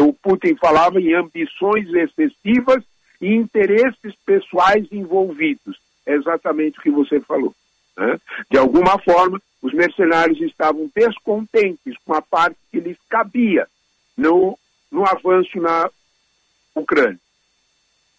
O 0.00 0.12
Putin 0.12 0.56
falava 0.56 1.00
em 1.00 1.14
ambições 1.14 1.88
excessivas 1.92 2.82
e 3.20 3.34
interesses 3.34 4.14
pessoais 4.24 4.86
envolvidos. 4.90 5.78
É 6.06 6.14
exatamente 6.14 6.78
o 6.78 6.82
que 6.82 6.90
você 6.90 7.20
falou. 7.20 7.54
Né? 7.96 8.18
De 8.50 8.58
alguma 8.58 8.98
forma, 8.98 9.40
os 9.62 9.72
mercenários 9.72 10.40
estavam 10.40 10.90
descontentes 10.94 11.94
com 12.04 12.14
a 12.14 12.22
parte 12.22 12.56
que 12.70 12.80
lhes 12.80 12.98
cabia 13.08 13.66
no, 14.16 14.58
no 14.90 15.06
avanço 15.06 15.58
na 15.60 15.90
Ucrânia. 16.74 17.18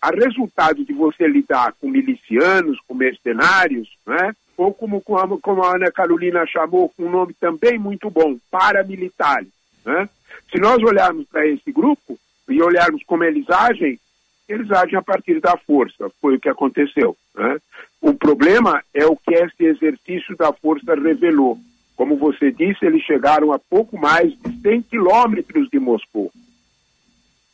A 0.02 0.10
resultado 0.12 0.86
de 0.86 0.94
você 0.94 1.28
lidar 1.28 1.74
com 1.80 1.90
milicianos, 1.90 2.80
com 2.88 2.94
mercenários, 2.94 3.90
né? 4.06 4.34
ou 4.56 4.74
como, 4.74 5.02
como 5.02 5.64
a 5.64 5.76
Ana 5.76 5.92
Carolina 5.92 6.46
chamou, 6.46 6.90
com 6.90 7.06
um 7.06 7.12
nome 7.12 7.34
também 7.34 7.78
muito 7.78 8.10
bom, 8.10 8.38
paramilitares. 8.50 9.50
Né? 9.86 10.10
Se 10.52 10.60
nós 10.60 10.82
olharmos 10.84 11.28
para 11.28 11.48
esse 11.48 11.72
grupo 11.72 12.18
e 12.50 12.62
olharmos 12.62 13.04
como 13.04 13.24
eles 13.24 13.50
agem, 13.50 14.00
eles 14.48 14.72
agem 14.72 14.98
a 14.98 15.02
partir 15.02 15.40
da 15.40 15.58
força, 15.58 16.10
foi 16.22 16.36
o 16.36 16.40
que 16.40 16.50
aconteceu. 16.50 17.16
Né? 17.36 17.58
O 18.02 18.14
problema 18.14 18.82
é 18.94 19.06
o 19.06 19.16
que 19.16 19.34
esse 19.34 19.64
exercício 19.64 20.36
da 20.36 20.52
força 20.54 20.96
revelou. 20.96 21.60
Como 21.96 22.16
você 22.16 22.52
disse, 22.52 22.86
eles 22.86 23.04
chegaram 23.04 23.52
a 23.52 23.60
pouco 23.60 23.98
mais 23.98 24.32
de 24.40 24.62
100 24.62 24.82
quilômetros 24.84 25.68
de 25.70 25.80
Moscou. 25.80 26.32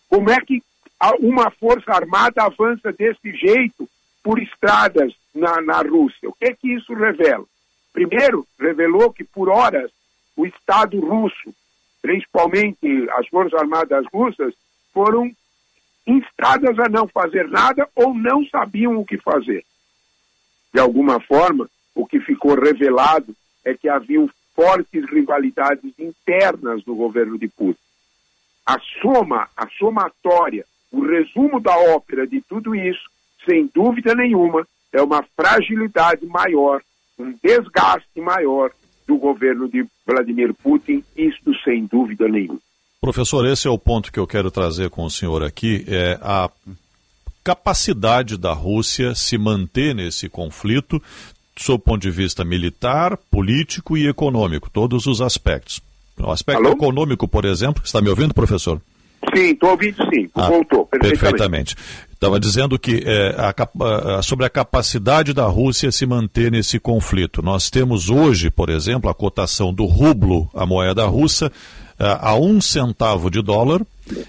Como 0.10 0.30
é 0.30 0.40
que 0.42 0.62
uma 1.20 1.52
força 1.52 1.92
armada 1.92 2.44
avança 2.44 2.92
desse 2.92 3.32
jeito 3.36 3.88
por 4.24 4.40
estradas 4.40 5.14
na, 5.34 5.62
na 5.62 5.82
Rússia? 5.82 6.30
O 6.30 6.34
que 6.34 6.54
que 6.56 6.74
isso 6.74 6.94
revela? 6.94 7.46
Primeiro, 7.92 8.48
revelou 8.60 9.12
que 9.12 9.24
por 9.24 9.50
horas 9.50 9.92
o 10.36 10.46
Estado 10.46 11.00
russo, 11.00 11.54
principalmente 12.02 13.08
as 13.12 13.28
Forças 13.28 13.60
Armadas 13.60 14.06
russas, 14.12 14.54
foram 14.94 15.32
instadas 16.06 16.78
a 16.80 16.90
não 16.90 17.08
fazer 17.08 17.48
nada 17.50 17.88
ou 17.96 18.14
não 18.14 18.46
sabiam 18.48 18.98
o 18.98 19.06
que 19.06 19.18
fazer. 19.18 19.64
De 20.74 20.80
alguma 20.80 21.20
forma, 21.20 21.70
o 21.96 22.06
que 22.06 22.20
ficou 22.20 22.56
revelado 22.56 23.36
é 23.64 23.74
que 23.76 23.88
haviam 23.88 24.30
fortes 24.56 25.06
rivalidades 25.10 25.94
internas 25.98 26.84
no 26.86 26.96
governo 26.96 27.38
de 27.38 27.48
Putin. 27.48 27.80
A 28.66 28.78
soma, 29.02 29.50
a 29.56 29.68
somatória, 29.78 30.66
o 30.94 31.02
resumo 31.02 31.60
da 31.60 31.76
ópera 31.76 32.28
de 32.28 32.40
tudo 32.48 32.76
isso, 32.76 33.02
sem 33.50 33.70
dúvida 33.74 34.14
nenhuma, 34.14 34.66
é 34.94 35.02
uma 35.02 35.26
fragilidade 35.36 36.24
maior, 36.28 36.82
um 37.18 37.34
desgaste 37.44 38.22
maior 38.22 38.70
do 39.08 39.18
governo 39.18 39.68
de 39.68 39.84
Vladimir 40.06 40.54
Putin, 40.54 41.04
isto 41.18 41.52
sem 41.64 41.86
dúvida 41.88 42.28
nenhuma. 42.28 42.60
Professor, 43.02 43.46
esse 43.48 43.68
é 43.68 43.72
o 43.72 43.78
ponto 43.78 44.12
que 44.12 44.20
eu 44.20 44.28
quero 44.28 44.52
trazer 44.52 44.90
com 44.92 45.04
o 45.04 45.10
senhor 45.10 45.44
aqui, 45.44 45.84
é 45.88 46.18
a 46.22 46.50
capacidade 47.44 48.38
da 48.38 48.54
Rússia 48.54 49.14
se 49.16 49.38
manter 49.38 49.94
nesse 49.94 50.30
conflito, 50.30 51.02
sob 51.58 51.76
o 51.76 51.80
ponto 51.80 52.02
de 52.02 52.12
vista 52.12 52.46
militar, 52.46 53.18
político 53.30 53.98
e 53.98 54.08
econômico, 54.08 54.70
todos 54.70 55.08
os 55.08 55.22
aspectos. 55.22 55.82
O 56.18 56.32
aspecto 56.32 56.66
Alô? 56.66 56.76
econômico, 56.76 57.28
por 57.28 57.46
exemplo, 57.46 57.84
está 57.84 58.00
me 58.00 58.10
ouvindo, 58.10 58.34
professor? 58.34 58.80
Sim, 59.36 59.52
estou 59.52 59.72
ouvindo 59.72 59.98
sim, 60.14 60.30
ah, 60.36 60.50
voltou, 60.50 60.86
perfeitamente. 60.86 61.76
Estava 62.14 62.40
dizendo 62.40 62.80
que 62.80 63.04
é, 63.06 63.36
a, 63.38 64.22
sobre 64.22 64.46
a 64.46 64.50
capacidade 64.50 65.34
da 65.34 65.46
Rússia 65.46 65.92
se 65.92 66.06
manter 66.06 66.52
nesse 66.52 66.80
conflito. 66.80 67.42
Nós 67.42 67.70
temos 67.70 68.10
hoje, 68.10 68.50
por 68.50 68.70
exemplo, 68.70 69.10
a 69.10 69.14
cotação 69.14 69.74
do 69.74 69.86
rublo, 69.86 70.50
a 70.54 70.66
moeda 70.66 71.06
russa, 71.06 71.52
a 72.00 72.36
um 72.36 72.62
centavo 72.62 73.30
de 73.30 73.42
dólar 73.42 73.82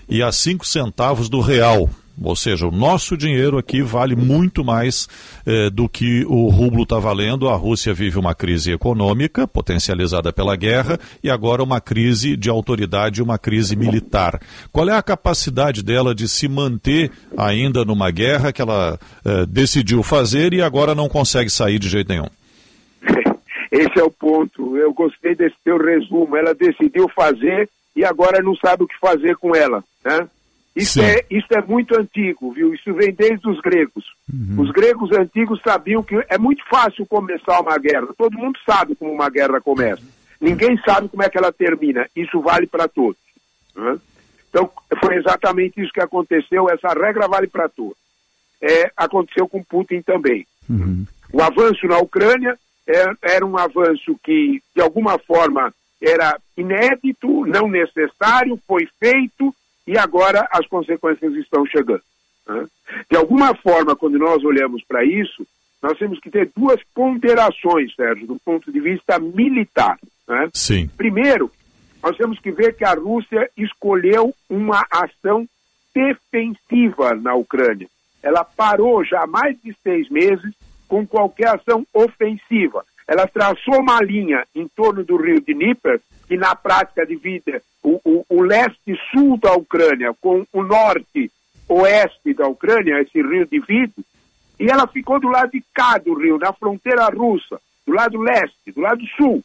e 0.09 0.23
a 0.23 0.33
cinco 0.33 0.67
centavos 0.67 1.29
do 1.29 1.41
real. 1.41 1.89
Ou 2.23 2.37
seja, 2.37 2.67
o 2.67 2.71
nosso 2.71 3.17
dinheiro 3.17 3.59
aqui 3.59 3.83
vale 3.83 4.15
muito 4.15 4.65
mais 4.65 5.09
eh, 5.45 5.69
do 5.69 5.89
que 5.89 6.25
o 6.27 6.49
rublo 6.49 6.85
está 6.85 6.99
valendo. 6.99 7.49
A 7.49 7.57
Rússia 7.57 7.93
vive 7.93 8.19
uma 8.19 8.35
crise 8.35 8.73
econômica, 8.73 9.49
potencializada 9.49 10.33
pela 10.33 10.55
guerra, 10.55 10.99
e 11.23 11.29
agora 11.29 11.63
uma 11.63 11.81
crise 11.81 12.37
de 12.37 12.49
autoridade, 12.49 13.23
uma 13.23 13.37
crise 13.37 13.75
militar. 13.75 14.41
Qual 14.71 14.89
é 14.89 14.97
a 14.97 15.03
capacidade 15.03 15.83
dela 15.83 16.15
de 16.15 16.29
se 16.29 16.47
manter 16.47 17.11
ainda 17.37 17.85
numa 17.85 18.11
guerra 18.11 18.53
que 18.53 18.63
ela 18.63 18.99
eh, 19.25 19.47
decidiu 19.47 20.03
fazer 20.03 20.55
e 20.55 20.63
agora 20.63 20.95
não 20.95 21.09
consegue 21.09 21.51
sair 21.51 21.81
de 21.81 21.89
jeito 21.89 22.09
nenhum? 22.09 22.29
Esse 23.73 23.99
é 23.99 24.05
o 24.05 24.11
ponto. 24.11 24.77
Eu 24.77 24.95
gostei 24.95 25.35
desse 25.35 25.57
teu 25.65 25.79
resumo. 25.79 26.37
Ela 26.37 26.55
decidiu 26.55 27.09
fazer 27.09 27.69
e 27.97 28.05
agora 28.05 28.41
não 28.41 28.55
sabe 28.55 28.85
o 28.85 28.87
que 28.87 28.99
fazer 29.01 29.37
com 29.37 29.55
ela. 29.55 29.83
Né? 30.05 30.29
Isso 30.75 31.01
é, 31.01 31.25
isso 31.31 31.47
é 31.53 31.63
muito 31.63 31.97
antigo, 31.97 32.53
viu? 32.53 32.75
Isso 32.75 32.93
vem 32.95 33.13
desde 33.13 33.49
os 33.49 33.61
gregos. 33.61 34.05
Uhum. 34.33 34.61
Os 34.61 34.73
gregos 34.73 35.13
antigos 35.13 35.61
sabiam 35.63 36.03
que 36.03 36.17
é 36.29 36.37
muito 36.37 36.65
fácil 36.69 37.07
começar 37.07 37.61
uma 37.61 37.79
guerra. 37.79 38.09
Todo 38.19 38.37
mundo 38.37 38.59
sabe 38.67 38.97
como 38.97 39.13
uma 39.13 39.31
guerra 39.31 39.61
começa. 39.61 40.03
Ninguém 40.41 40.77
sabe 40.85 41.09
como 41.09 41.23
é 41.23 41.29
que 41.29 41.39
ela 41.39 41.53
termina. 41.53 42.09
Isso 42.17 42.41
vale 42.41 42.67
para 42.67 42.89
todos. 42.89 43.17
Né? 43.77 43.97
Então, 44.51 44.69
foi 45.01 45.17
exatamente 45.17 45.81
isso 45.81 45.93
que 45.93 46.01
aconteceu. 46.01 46.69
Essa 46.69 46.89
regra 46.89 47.29
vale 47.29 47.47
para 47.47 47.69
todos. 47.69 47.97
É, 48.61 48.91
aconteceu 48.97 49.47
com 49.47 49.63
Putin 49.63 50.03
também. 50.03 50.45
Uhum. 50.69 51.07
O 51.33 51.41
avanço 51.41 51.87
na 51.87 51.99
Ucrânia 51.99 52.59
é, 52.87 53.05
era 53.23 53.47
um 53.47 53.57
avanço 53.57 54.19
que, 54.25 54.61
de 54.75 54.83
alguma 54.83 55.19
forma, 55.19 55.73
era 56.03 56.37
inédito, 56.57 57.47
não 57.47 57.69
necessário, 57.69 58.59
foi 58.67 58.89
feito 58.99 59.55
e 59.87 59.99
agora 59.99 60.49
as 60.51 60.67
consequências 60.67 61.35
estão 61.35 61.65
chegando. 61.67 62.03
Né? 62.47 62.67
De 63.11 63.17
alguma 63.17 63.55
forma, 63.55 63.97
quando 63.97 64.19
nós 64.19 64.43
olhamos 64.45 64.83
para 64.85 65.05
isso, 65.05 65.47
nós 65.83 65.99
temos 65.99 66.19
que 66.21 66.31
ter 66.31 66.51
duas 66.57 66.81
ponderações, 66.95 67.95
Sérgio, 67.95 68.27
do 68.27 68.39
ponto 68.45 68.73
de 68.73 68.81
vista 68.81 69.19
militar. 69.19 69.99
Né? 70.27 70.49
Sim. 70.55 70.89
Primeiro, 70.97 71.51
nós 72.03 72.17
temos 72.17 72.39
que 72.39 72.51
ver 72.51 72.77
que 72.77 72.85
a 72.85 72.95
Rússia 72.95 73.51
escolheu 73.57 74.35
uma 74.49 74.85
ação 74.91 75.47
defensiva 75.95 77.15
na 77.15 77.35
Ucrânia. 77.35 77.89
Ela 78.23 78.45
parou 78.45 79.05
já 79.05 79.23
há 79.23 79.27
mais 79.27 79.57
de 79.63 79.75
seis 79.83 80.09
meses 80.09 80.55
com 80.89 81.07
qualquer 81.07 81.49
ação 81.49 81.87
ofensiva. 81.93 82.85
Ela 83.07 83.27
traçou 83.27 83.81
uma 83.81 84.01
linha 84.01 84.47
em 84.55 84.67
torno 84.67 85.05
do 85.05 85.17
rio 85.17 85.41
Dnieper, 85.41 86.01
que 86.27 86.37
na 86.37 86.55
prática 86.55 87.07
divide 87.07 87.61
o, 87.83 88.01
o, 88.05 88.27
o 88.29 88.43
leste-sul 88.43 89.37
da 89.37 89.53
Ucrânia 89.53 90.15
com 90.21 90.47
o 90.53 90.63
norte-oeste 90.63 92.35
da 92.35 92.47
Ucrânia, 92.49 93.01
esse 93.01 93.21
rio 93.21 93.47
divide, 93.47 93.95
e 94.59 94.67
ela 94.71 94.87
ficou 94.87 95.21
do 95.21 95.29
lado 95.29 95.51
de 95.51 95.63
cá 95.75 95.99
do 95.99 96.15
rio, 96.15 96.39
na 96.39 96.53
fronteira 96.53 97.07
russa, 97.09 97.61
do 97.87 97.93
lado 97.93 98.19
leste, 98.19 98.73
do 98.73 98.81
lado 98.81 99.05
sul. 99.17 99.45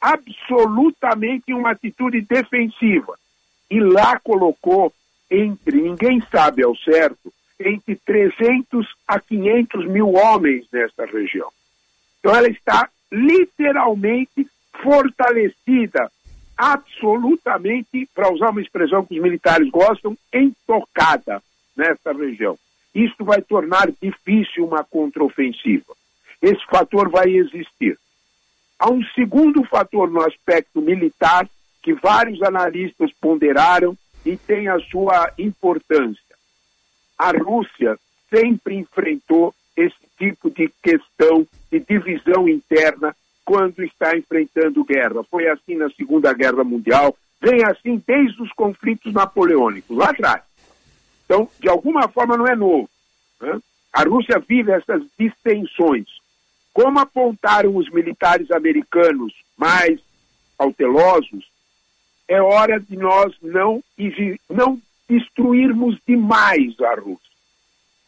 Absolutamente 0.00 1.52
uma 1.52 1.72
atitude 1.72 2.20
defensiva. 2.22 3.18
E 3.70 3.80
lá 3.80 4.18
colocou 4.20 4.92
entre, 5.30 5.82
ninguém 5.82 6.22
sabe 6.30 6.62
ao 6.62 6.74
certo, 6.76 7.32
entre 7.58 7.96
300 7.96 8.86
a 9.08 9.18
500 9.18 9.86
mil 9.86 10.12
homens 10.14 10.66
nesta 10.72 11.04
região. 11.04 11.50
Então 12.26 12.34
ela 12.34 12.48
está 12.48 12.90
literalmente 13.12 14.48
fortalecida, 14.82 16.10
absolutamente, 16.58 18.08
para 18.12 18.32
usar 18.32 18.50
uma 18.50 18.60
expressão 18.60 19.06
que 19.06 19.14
os 19.14 19.22
militares 19.22 19.70
gostam, 19.70 20.18
entocada 20.34 21.40
nesta 21.76 22.12
região. 22.12 22.58
isto 22.92 23.24
vai 23.24 23.40
tornar 23.40 23.92
difícil 24.02 24.66
uma 24.66 24.82
contraofensiva. 24.82 25.94
Esse 26.42 26.66
fator 26.66 27.08
vai 27.08 27.28
existir. 27.28 27.96
Há 28.76 28.90
um 28.90 29.04
segundo 29.14 29.62
fator 29.62 30.10
no 30.10 30.20
aspecto 30.22 30.80
militar 30.80 31.48
que 31.80 31.94
vários 31.94 32.42
analistas 32.42 33.12
ponderaram 33.20 33.96
e 34.24 34.36
tem 34.36 34.66
a 34.66 34.80
sua 34.80 35.32
importância. 35.38 36.34
A 37.16 37.30
Rússia 37.30 37.96
sempre 38.28 38.74
enfrentou 38.74 39.54
esse 39.76 39.96
tipo 40.18 40.50
de 40.50 40.70
questão 40.82 41.46
de 41.70 41.80
divisão 41.80 42.48
interna 42.48 43.14
quando 43.44 43.82
está 43.82 44.16
enfrentando 44.16 44.84
guerra. 44.84 45.22
Foi 45.30 45.48
assim 45.48 45.76
na 45.76 45.88
Segunda 45.90 46.32
Guerra 46.32 46.64
Mundial, 46.64 47.16
vem 47.40 47.64
assim 47.64 48.02
desde 48.06 48.42
os 48.42 48.52
conflitos 48.52 49.12
napoleônicos, 49.12 49.96
lá 49.96 50.10
atrás. 50.10 50.42
Então, 51.24 51.48
de 51.60 51.68
alguma 51.68 52.08
forma, 52.08 52.36
não 52.36 52.46
é 52.46 52.56
novo. 52.56 52.88
Né? 53.40 53.58
A 53.92 54.02
Rússia 54.02 54.38
vive 54.38 54.72
essas 54.72 55.02
distensões. 55.18 56.06
Como 56.72 56.98
apontaram 56.98 57.74
os 57.76 57.90
militares 57.90 58.50
americanos 58.50 59.32
mais 59.56 60.00
cautelosos, 60.58 61.48
é 62.28 62.40
hora 62.40 62.78
de 62.78 62.96
nós 62.96 63.34
não, 63.40 63.82
não 64.50 64.80
destruirmos 65.08 65.98
demais 66.06 66.78
a 66.80 66.94
Rússia. 66.94 67.30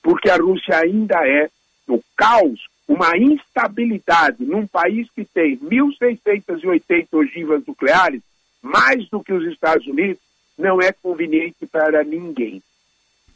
Porque 0.03 0.29
a 0.29 0.37
Rússia 0.37 0.77
ainda 0.77 1.17
é, 1.27 1.51
no 1.89 2.03
caos, 2.17 2.69
uma 2.87 3.17
instabilidade 3.17 4.45
num 4.45 4.67
país 4.67 5.09
que 5.11 5.25
tem 5.25 5.57
1.680 5.57 7.07
ogivas 7.13 7.67
nucleares, 7.67 8.23
mais 8.63 9.09
do 9.09 9.23
que 9.23 9.33
os 9.33 9.47
Estados 9.47 9.87
Unidos, 9.87 10.19
não 10.57 10.81
é 10.81 10.93
conveniente 10.93 11.67
para 11.67 12.05
ninguém. 12.05 12.63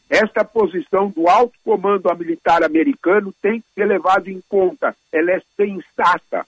Esta 0.09 0.45
posição 0.45 1.09
do 1.09 1.27
alto 1.27 1.53
comando 1.63 2.13
militar 2.15 2.63
americano 2.63 3.33
tem 3.41 3.61
que 3.61 3.67
ser 3.73 3.85
levada 3.85 4.29
em 4.29 4.41
conta. 4.47 4.95
Ela 5.11 5.31
é 5.31 5.41
sensata. 5.55 6.45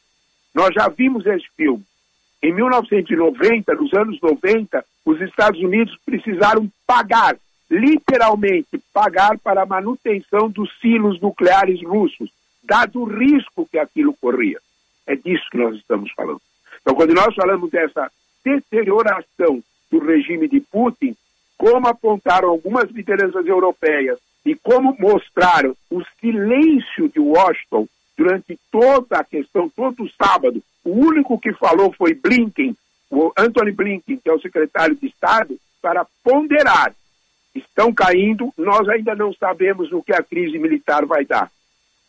Nós 0.53 0.73
já 0.73 0.87
vimos 0.87 1.25
esse 1.25 1.47
filme. 1.55 1.83
Em 2.43 2.53
1990, 2.53 3.73
nos 3.73 3.93
anos 3.93 4.21
90, 4.21 4.85
os 5.05 5.19
Estados 5.21 5.59
Unidos 5.59 5.97
precisaram 6.05 6.69
pagar, 6.85 7.35
literalmente 7.69 8.81
pagar 8.93 9.37
para 9.39 9.63
a 9.63 9.65
manutenção 9.65 10.49
dos 10.49 10.69
silos 10.79 11.19
nucleares 11.19 11.81
russos, 11.83 12.29
dado 12.63 13.01
o 13.01 13.05
risco 13.05 13.67
que 13.71 13.77
aquilo 13.77 14.15
corria. 14.19 14.59
É 15.07 15.15
disso 15.15 15.43
que 15.51 15.57
nós 15.57 15.75
estamos 15.75 16.11
falando. 16.13 16.41
Então, 16.81 16.95
quando 16.95 17.13
nós 17.13 17.33
falamos 17.33 17.69
dessa 17.69 18.11
deterioração 18.43 19.63
do 19.91 19.99
regime 19.99 20.47
de 20.47 20.59
Putin, 20.59 21.15
como 21.57 21.87
apontaram 21.87 22.49
algumas 22.49 22.89
lideranças 22.91 23.45
europeias 23.45 24.19
e 24.45 24.55
como 24.55 24.95
mostraram 24.99 25.75
o 25.89 26.03
silêncio 26.19 27.09
de 27.09 27.19
Washington 27.19 27.87
durante 28.17 28.59
toda 28.71 29.17
a 29.17 29.23
questão, 29.23 29.69
todo 29.69 30.03
o 30.03 30.09
sábado, 30.11 30.61
o 30.83 30.91
único 30.91 31.39
que 31.39 31.53
falou 31.53 31.91
foi 31.93 32.13
Blinken, 32.13 32.75
o 33.09 33.31
Anthony 33.37 33.71
Blinken, 33.71 34.17
que 34.17 34.29
é 34.29 34.33
o 34.33 34.39
secretário 34.39 34.95
de 34.95 35.07
Estado, 35.07 35.57
para 35.81 36.05
ponderar. 36.23 36.93
Estão 37.55 37.93
caindo, 37.93 38.53
nós 38.57 38.87
ainda 38.89 39.15
não 39.15 39.33
sabemos 39.33 39.91
o 39.91 40.03
que 40.03 40.13
a 40.13 40.21
crise 40.21 40.59
militar 40.59 41.05
vai 41.05 41.25
dar. 41.25 41.49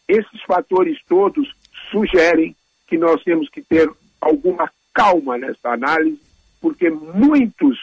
Esses 0.08 0.42
fatores 0.42 0.98
todos 1.08 1.48
sugerem 1.90 2.54
que 2.86 2.98
nós 2.98 3.22
temos 3.22 3.48
que 3.48 3.62
ter 3.62 3.88
alguma 4.20 4.70
calma 4.92 5.38
nessa 5.38 5.70
análise, 5.70 6.20
porque 6.60 6.90
muitos 6.90 7.78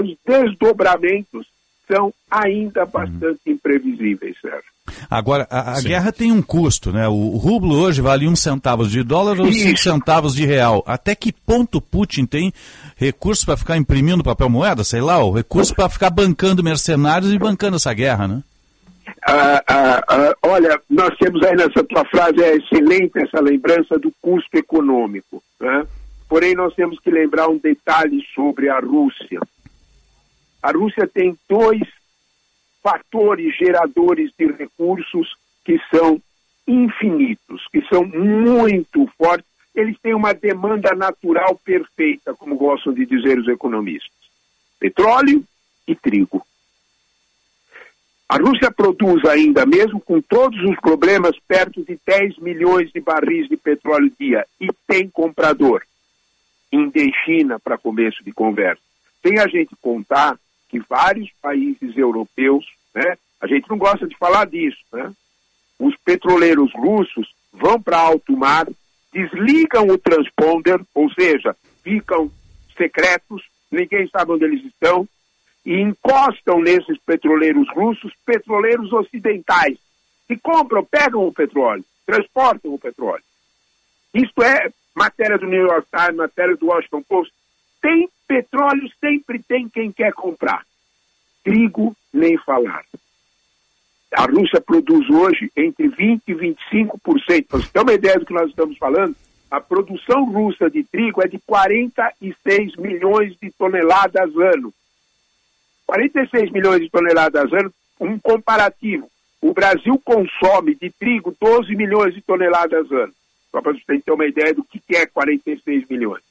os 0.00 0.16
desdobramentos 0.24 1.46
são 1.86 2.12
ainda 2.30 2.84
bastante 2.84 3.40
uhum. 3.46 3.52
imprevisíveis, 3.52 4.36
Sérgio. 4.40 4.75
Agora, 5.10 5.46
a, 5.50 5.78
a 5.78 5.80
guerra 5.80 6.12
tem 6.12 6.32
um 6.32 6.42
custo, 6.42 6.92
né? 6.92 7.06
O, 7.08 7.12
o 7.12 7.36
rublo 7.36 7.76
hoje 7.76 8.00
vale 8.00 8.26
um 8.28 8.36
centavo 8.36 8.86
de 8.86 9.02
dólar 9.02 9.40
ou 9.40 9.52
cinco 9.52 9.78
centavos 9.78 10.34
de 10.34 10.44
real. 10.44 10.82
Até 10.86 11.14
que 11.14 11.32
ponto 11.32 11.80
Putin 11.80 12.26
tem 12.26 12.52
recursos 12.96 13.44
para 13.44 13.56
ficar 13.56 13.76
imprimindo 13.76 14.24
papel 14.24 14.48
moeda, 14.48 14.82
sei 14.84 15.00
lá, 15.00 15.22
o 15.22 15.32
recurso 15.32 15.74
para 15.74 15.88
ficar 15.88 16.10
bancando 16.10 16.62
mercenários 16.62 17.32
e 17.32 17.38
bancando 17.38 17.76
essa 17.76 17.92
guerra, 17.92 18.26
né? 18.26 18.42
Ah, 19.28 19.62
ah, 19.66 20.04
ah, 20.08 20.34
olha, 20.42 20.80
nós 20.88 21.16
temos 21.18 21.42
aí 21.42 21.56
nessa 21.56 21.82
tua 21.84 22.04
frase, 22.04 22.42
é 22.42 22.56
excelente 22.56 23.18
essa 23.18 23.40
lembrança 23.40 23.98
do 23.98 24.12
custo 24.20 24.56
econômico. 24.56 25.42
Né? 25.60 25.86
Porém, 26.28 26.54
nós 26.54 26.74
temos 26.74 26.98
que 27.00 27.10
lembrar 27.10 27.48
um 27.48 27.58
detalhe 27.58 28.20
sobre 28.34 28.68
a 28.68 28.78
Rússia. 28.78 29.40
A 30.62 30.72
Rússia 30.72 31.08
tem 31.12 31.36
dois 31.48 31.82
fatores 32.86 33.56
geradores 33.56 34.30
de 34.38 34.46
recursos 34.46 35.36
que 35.64 35.76
são 35.90 36.22
infinitos, 36.68 37.66
que 37.72 37.82
são 37.88 38.04
muito 38.04 39.10
fortes. 39.18 39.44
Eles 39.74 39.98
têm 40.00 40.14
uma 40.14 40.32
demanda 40.32 40.94
natural 40.94 41.60
perfeita, 41.64 42.32
como 42.34 42.54
gostam 42.56 42.92
de 42.92 43.04
dizer 43.04 43.40
os 43.40 43.48
economistas: 43.48 44.12
petróleo 44.78 45.42
e 45.88 45.96
trigo. 45.96 46.46
A 48.28 48.36
Rússia 48.36 48.70
produz 48.70 49.24
ainda, 49.24 49.66
mesmo 49.66 50.00
com 50.00 50.20
todos 50.20 50.60
os 50.62 50.76
problemas, 50.76 51.36
perto 51.46 51.84
de 51.84 51.98
10 52.06 52.38
milhões 52.38 52.92
de 52.92 53.00
barris 53.00 53.48
de 53.48 53.56
petróleo 53.56 54.12
dia 54.18 54.46
e 54.60 54.68
tem 54.86 55.08
comprador. 55.08 55.82
China 57.24 57.58
para 57.58 57.76
começo 57.76 58.22
de 58.24 58.32
conversa. 58.32 58.80
Sem 59.22 59.38
a 59.40 59.48
gente 59.48 59.74
contar 59.80 60.38
que 60.68 60.80
vários 60.80 61.30
países 61.40 61.96
europeus, 61.96 62.64
né, 62.94 63.16
a 63.40 63.46
gente 63.46 63.68
não 63.68 63.78
gosta 63.78 64.06
de 64.06 64.16
falar 64.16 64.46
disso, 64.46 64.78
né? 64.92 65.12
Os 65.78 65.94
petroleiros 66.04 66.72
russos 66.74 67.28
vão 67.52 67.80
para 67.80 67.98
alto 67.98 68.36
mar, 68.36 68.66
desligam 69.12 69.86
o 69.88 69.98
transponder, 69.98 70.80
ou 70.94 71.10
seja, 71.12 71.54
ficam 71.82 72.30
secretos, 72.76 73.42
ninguém 73.70 74.08
sabe 74.08 74.32
onde 74.32 74.44
eles 74.44 74.64
estão, 74.64 75.06
e 75.64 75.80
encostam 75.80 76.60
nesses 76.60 76.98
petroleiros 77.04 77.68
russos 77.74 78.12
petroleiros 78.24 78.92
ocidentais, 78.92 79.78
que 80.26 80.36
compram, 80.36 80.84
pegam 80.84 81.26
o 81.26 81.32
petróleo, 81.32 81.84
transportam 82.06 82.72
o 82.72 82.78
petróleo. 82.78 83.22
Isto 84.14 84.42
é 84.42 84.70
matéria 84.94 85.36
do 85.36 85.46
New 85.46 85.62
York 85.62 85.86
Times, 85.94 86.16
matéria 86.16 86.56
do 86.56 86.66
Washington 86.66 87.02
Post. 87.02 87.32
Tem 87.80 88.08
petróleo, 88.26 88.88
sempre 89.00 89.42
tem 89.42 89.68
quem 89.68 89.92
quer 89.92 90.12
comprar. 90.12 90.64
Trigo, 91.44 91.96
nem 92.12 92.36
falar. 92.38 92.84
A 94.12 94.24
Rússia 94.24 94.60
produz 94.60 95.08
hoje 95.10 95.50
entre 95.56 95.88
20% 95.88 96.22
e 96.26 96.34
25%. 96.34 97.46
Para 97.46 97.58
você 97.58 97.68
ter 97.68 97.80
uma 97.80 97.92
ideia 97.92 98.18
do 98.18 98.26
que 98.26 98.32
nós 98.32 98.48
estamos 98.48 98.76
falando, 98.78 99.14
a 99.50 99.60
produção 99.60 100.24
russa 100.24 100.70
de 100.70 100.82
trigo 100.84 101.22
é 101.22 101.28
de 101.28 101.38
46 101.46 102.76
milhões 102.76 103.36
de 103.40 103.50
toneladas 103.52 104.34
ano. 104.36 104.72
46 105.86 106.50
milhões 106.50 106.80
de 106.80 106.90
toneladas 106.90 107.52
ano, 107.52 107.72
um 108.00 108.18
comparativo. 108.18 109.08
O 109.40 109.52
Brasil 109.52 110.00
consome 110.04 110.74
de 110.74 110.90
trigo 110.90 111.36
12 111.40 111.74
milhões 111.76 112.14
de 112.14 112.22
toneladas 112.22 112.90
ano. 112.90 113.12
Só 113.50 113.62
para 113.62 113.72
vocês 113.72 113.84
terem 113.84 114.02
uma 114.08 114.26
ideia 114.26 114.52
do 114.52 114.64
que 114.64 114.80
é 114.96 115.06
46 115.06 115.88
milhões. 115.88 116.22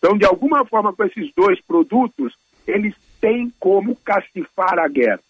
Então, 0.00 0.16
de 0.16 0.24
alguma 0.24 0.64
forma, 0.64 0.94
com 0.94 1.04
esses 1.04 1.30
dois 1.36 1.60
produtos, 1.60 2.34
eles 2.66 2.94
têm 3.20 3.52
como 3.60 3.94
cacifar 3.96 4.78
a 4.78 4.88
guerra. 4.88 5.20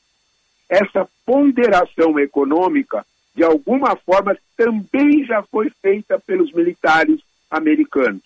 Essa 0.68 1.08
ponderação 1.26 2.16
econômica, 2.20 3.04
de 3.34 3.42
alguma 3.42 3.96
forma, 3.96 4.36
também 4.56 5.24
já 5.24 5.42
foi 5.42 5.70
feita 5.82 6.20
pelos 6.20 6.52
militares 6.52 7.20
americanos. 7.50 8.22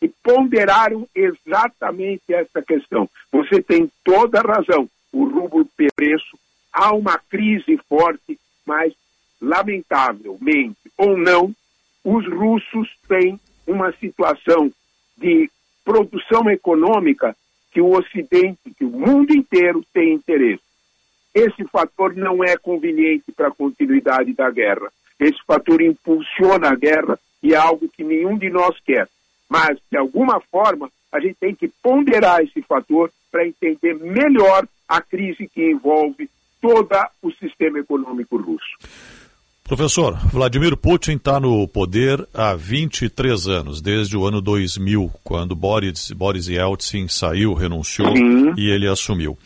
E 0.00 0.06
ponderaram 0.06 1.08
exatamente 1.12 2.22
essa 2.32 2.62
questão. 2.62 3.10
Você 3.32 3.60
tem 3.60 3.90
toda 4.04 4.38
a 4.38 4.42
razão. 4.42 4.88
O 5.12 5.24
rublo 5.24 5.68
preço, 5.96 6.38
há 6.72 6.94
uma 6.94 7.18
crise 7.18 7.76
forte, 7.88 8.38
mas, 8.64 8.92
lamentavelmente 9.40 10.78
ou 10.96 11.18
não, 11.18 11.52
os 12.04 12.24
russos 12.28 12.88
têm 13.08 13.40
uma 13.66 13.90
situação 13.92 14.70
de 15.16 15.50
produção 15.88 16.50
econômica 16.50 17.34
que 17.72 17.80
o 17.80 17.96
Ocidente, 17.96 18.74
que 18.76 18.84
o 18.84 18.90
mundo 18.90 19.34
inteiro 19.34 19.82
tem 19.90 20.12
interesse. 20.12 20.62
Esse 21.34 21.64
fator 21.64 22.14
não 22.14 22.44
é 22.44 22.58
conveniente 22.58 23.32
para 23.34 23.48
a 23.48 23.50
continuidade 23.50 24.34
da 24.34 24.50
guerra. 24.50 24.92
Esse 25.18 25.38
fator 25.46 25.80
impulsiona 25.80 26.68
a 26.68 26.74
guerra 26.74 27.18
e 27.42 27.54
é 27.54 27.56
algo 27.56 27.88
que 27.88 28.04
nenhum 28.04 28.36
de 28.36 28.50
nós 28.50 28.78
quer. 28.84 29.08
Mas, 29.48 29.78
de 29.90 29.96
alguma 29.96 30.40
forma, 30.40 30.90
a 31.10 31.20
gente 31.20 31.36
tem 31.40 31.54
que 31.54 31.68
ponderar 31.82 32.42
esse 32.42 32.60
fator 32.60 33.10
para 33.32 33.46
entender 33.46 33.94
melhor 33.94 34.68
a 34.86 35.00
crise 35.00 35.48
que 35.48 35.70
envolve 35.70 36.28
todo 36.60 36.94
o 37.22 37.30
sistema 37.32 37.78
econômico 37.78 38.36
russo. 38.36 38.76
Professor, 39.68 40.16
Vladimir 40.32 40.78
Putin 40.78 41.16
está 41.16 41.38
no 41.38 41.68
poder 41.68 42.26
há 42.32 42.54
23 42.54 43.48
anos, 43.48 43.82
desde 43.82 44.16
o 44.16 44.26
ano 44.26 44.40
2000, 44.40 45.12
quando 45.22 45.54
Boris, 45.54 46.10
Boris 46.10 46.48
Yeltsin 46.48 47.06
saiu, 47.06 47.52
renunciou 47.52 48.16
Sim. 48.16 48.54
e 48.56 48.70
ele 48.70 48.88
assumiu. 48.88 49.36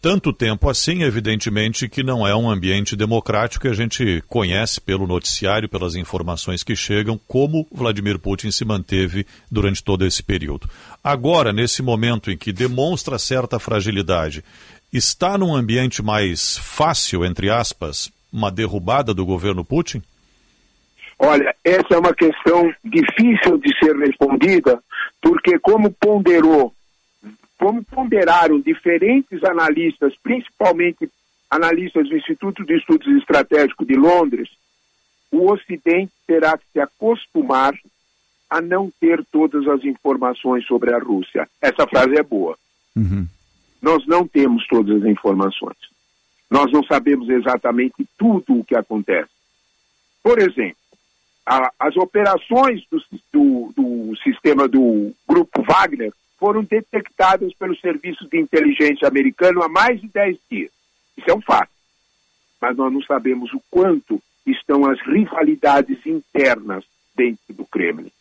tanto 0.00 0.32
tempo 0.32 0.70
assim, 0.70 1.02
evidentemente 1.02 1.86
que 1.86 2.02
não 2.02 2.26
é 2.26 2.34
um 2.34 2.48
ambiente 2.48 2.96
democrático 2.96 3.66
que 3.66 3.68
a 3.68 3.74
gente 3.74 4.24
conhece 4.26 4.80
pelo 4.80 5.06
noticiário, 5.06 5.68
pelas 5.68 5.96
informações 5.96 6.62
que 6.64 6.74
chegam, 6.74 7.20
como 7.28 7.68
Vladimir 7.70 8.18
Putin 8.18 8.50
se 8.50 8.64
manteve 8.64 9.26
durante 9.50 9.84
todo 9.84 10.06
esse 10.06 10.22
período. 10.22 10.66
Agora, 11.04 11.52
nesse 11.52 11.82
momento 11.82 12.30
em 12.30 12.38
que 12.38 12.54
demonstra 12.54 13.18
certa 13.18 13.58
fragilidade, 13.58 14.42
está 14.90 15.36
num 15.36 15.54
ambiente 15.54 16.02
mais 16.02 16.56
fácil, 16.56 17.22
entre 17.22 17.50
aspas, 17.50 18.10
uma 18.32 18.50
derrubada 18.50 19.12
do 19.12 19.26
governo 19.26 19.64
Putin? 19.64 20.02
Olha, 21.18 21.54
essa 21.62 21.94
é 21.94 21.98
uma 21.98 22.14
questão 22.14 22.74
difícil 22.82 23.58
de 23.58 23.72
ser 23.78 23.94
respondida, 23.96 24.82
porque 25.20 25.58
como 25.58 25.92
ponderou, 25.92 26.74
como 27.58 27.84
ponderaram 27.84 28.60
diferentes 28.60 29.44
analistas, 29.44 30.14
principalmente 30.22 31.08
analistas 31.48 32.08
do 32.08 32.16
Instituto 32.16 32.64
de 32.64 32.76
Estudos 32.76 33.06
Estratégicos 33.18 33.86
de 33.86 33.94
Londres, 33.94 34.48
o 35.30 35.52
Ocidente 35.52 36.12
terá 36.26 36.56
que 36.58 36.64
se 36.72 36.80
acostumar 36.80 37.74
a 38.50 38.60
não 38.60 38.90
ter 39.00 39.24
todas 39.30 39.66
as 39.68 39.84
informações 39.84 40.66
sobre 40.66 40.92
a 40.92 40.98
Rússia. 40.98 41.48
Essa 41.60 41.86
frase 41.86 42.18
é 42.18 42.22
boa. 42.22 42.56
Uhum. 42.96 43.26
Nós 43.80 44.06
não 44.06 44.26
temos 44.26 44.66
todas 44.66 45.02
as 45.02 45.08
informações. 45.08 45.76
Nós 46.52 46.70
não 46.70 46.84
sabemos 46.84 47.30
exatamente 47.30 48.06
tudo 48.18 48.58
o 48.58 48.64
que 48.64 48.76
acontece. 48.76 49.30
Por 50.22 50.38
exemplo, 50.38 50.76
a, 51.46 51.72
as 51.80 51.96
operações 51.96 52.84
do, 52.90 53.02
do, 53.32 53.72
do 53.74 54.16
sistema 54.18 54.68
do 54.68 55.14
Grupo 55.26 55.62
Wagner 55.62 56.12
foram 56.38 56.62
detectadas 56.62 57.54
pelo 57.54 57.74
Serviço 57.78 58.28
de 58.28 58.38
Inteligência 58.38 59.08
americano 59.08 59.62
há 59.62 59.68
mais 59.68 59.98
de 59.98 60.08
10 60.08 60.36
dias. 60.50 60.70
Isso 61.16 61.30
é 61.30 61.34
um 61.34 61.40
fato. 61.40 61.70
Mas 62.60 62.76
nós 62.76 62.92
não 62.92 63.02
sabemos 63.02 63.50
o 63.54 63.62
quanto 63.70 64.22
estão 64.46 64.84
as 64.84 65.00
rivalidades 65.00 66.04
internas 66.04 66.84
dentro 67.16 67.54
do 67.54 67.64
Kremlin. 67.64 68.12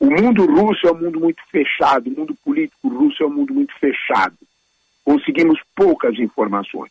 O 0.00 0.06
mundo 0.06 0.44
russo 0.44 0.88
é 0.88 0.92
um 0.92 0.98
mundo 0.98 1.20
muito 1.20 1.40
fechado, 1.52 2.08
o 2.08 2.18
mundo 2.18 2.34
político 2.44 2.88
russo 2.88 3.22
é 3.22 3.26
um 3.26 3.32
mundo 3.32 3.54
muito 3.54 3.72
fechado. 3.78 4.36
Conseguimos 5.06 5.60
poucas 5.76 6.18
informações. 6.18 6.90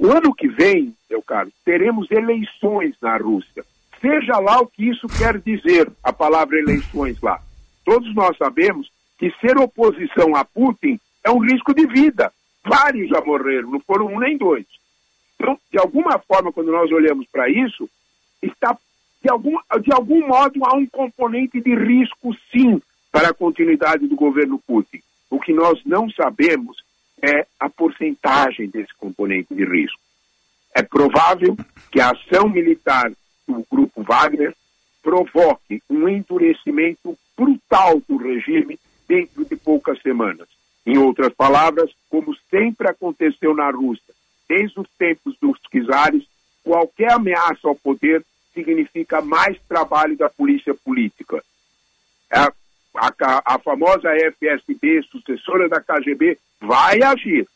O 0.00 0.10
ano 0.10 0.34
que 0.34 0.48
vem, 0.48 0.94
meu 1.10 1.20
caro, 1.20 1.52
teremos 1.62 2.10
eleições 2.10 2.96
na 3.02 3.18
Rússia. 3.18 3.66
Seja 4.00 4.38
lá 4.38 4.60
o 4.60 4.66
que 4.66 4.88
isso 4.88 5.06
quer 5.06 5.38
dizer, 5.38 5.92
a 6.02 6.10
palavra 6.10 6.58
eleições 6.58 7.20
lá. 7.20 7.38
Todos 7.84 8.14
nós 8.14 8.34
sabemos 8.38 8.90
que 9.18 9.30
ser 9.42 9.58
oposição 9.58 10.34
a 10.34 10.42
Putin 10.42 10.98
é 11.22 11.30
um 11.30 11.38
risco 11.38 11.74
de 11.74 11.86
vida. 11.86 12.32
Vários 12.64 13.10
já 13.10 13.20
morreram, 13.20 13.72
não 13.72 13.80
foram 13.80 14.06
um 14.06 14.18
nem 14.18 14.38
dois. 14.38 14.64
Então, 15.34 15.58
de 15.70 15.78
alguma 15.78 16.18
forma, 16.18 16.50
quando 16.50 16.72
nós 16.72 16.90
olhamos 16.90 17.26
para 17.30 17.50
isso, 17.50 17.90
está 18.42 18.74
de 19.22 19.30
algum, 19.30 19.58
de 19.82 19.92
algum 19.92 20.26
modo 20.26 20.64
há 20.64 20.74
um 20.74 20.86
componente 20.86 21.60
de 21.60 21.74
risco, 21.74 22.34
sim, 22.50 22.80
para 23.12 23.28
a 23.28 23.34
continuidade 23.34 24.06
do 24.06 24.16
governo 24.16 24.58
Putin. 24.66 25.02
O 25.28 25.38
que 25.38 25.52
nós 25.52 25.78
não 25.84 26.08
sabemos 26.08 26.87
é 27.22 27.46
a 27.58 27.68
porcentagem 27.68 28.68
desse 28.68 28.94
componente 28.96 29.54
de 29.54 29.64
risco. 29.64 30.00
É 30.74 30.82
provável 30.82 31.56
que 31.90 32.00
a 32.00 32.10
ação 32.10 32.48
militar 32.48 33.10
do 33.46 33.64
grupo 33.70 34.02
Wagner 34.02 34.54
provoque 35.02 35.82
um 35.88 36.08
endurecimento 36.08 37.18
brutal 37.36 38.00
do 38.08 38.16
regime 38.16 38.78
dentro 39.08 39.44
de 39.44 39.56
poucas 39.56 40.00
semanas. 40.02 40.48
Em 40.84 40.98
outras 40.98 41.32
palavras, 41.32 41.90
como 42.08 42.34
sempre 42.50 42.88
aconteceu 42.88 43.54
na 43.54 43.70
Rússia, 43.70 44.14
desde 44.48 44.78
os 44.80 44.88
tempos 44.98 45.36
dos 45.40 45.58
czares, 45.70 46.24
qualquer 46.62 47.12
ameaça 47.12 47.68
ao 47.68 47.74
poder 47.74 48.24
significa 48.54 49.20
mais 49.20 49.58
trabalho 49.68 50.16
da 50.16 50.28
polícia 50.28 50.74
política. 50.74 51.42
A, 52.30 52.52
a, 52.94 53.54
a 53.54 53.58
famosa 53.58 54.10
FSB, 54.14 55.02
sucessora 55.10 55.68
da 55.68 55.80
KGB, 55.80 56.38
vai 56.60 57.02
agir. 57.02 57.46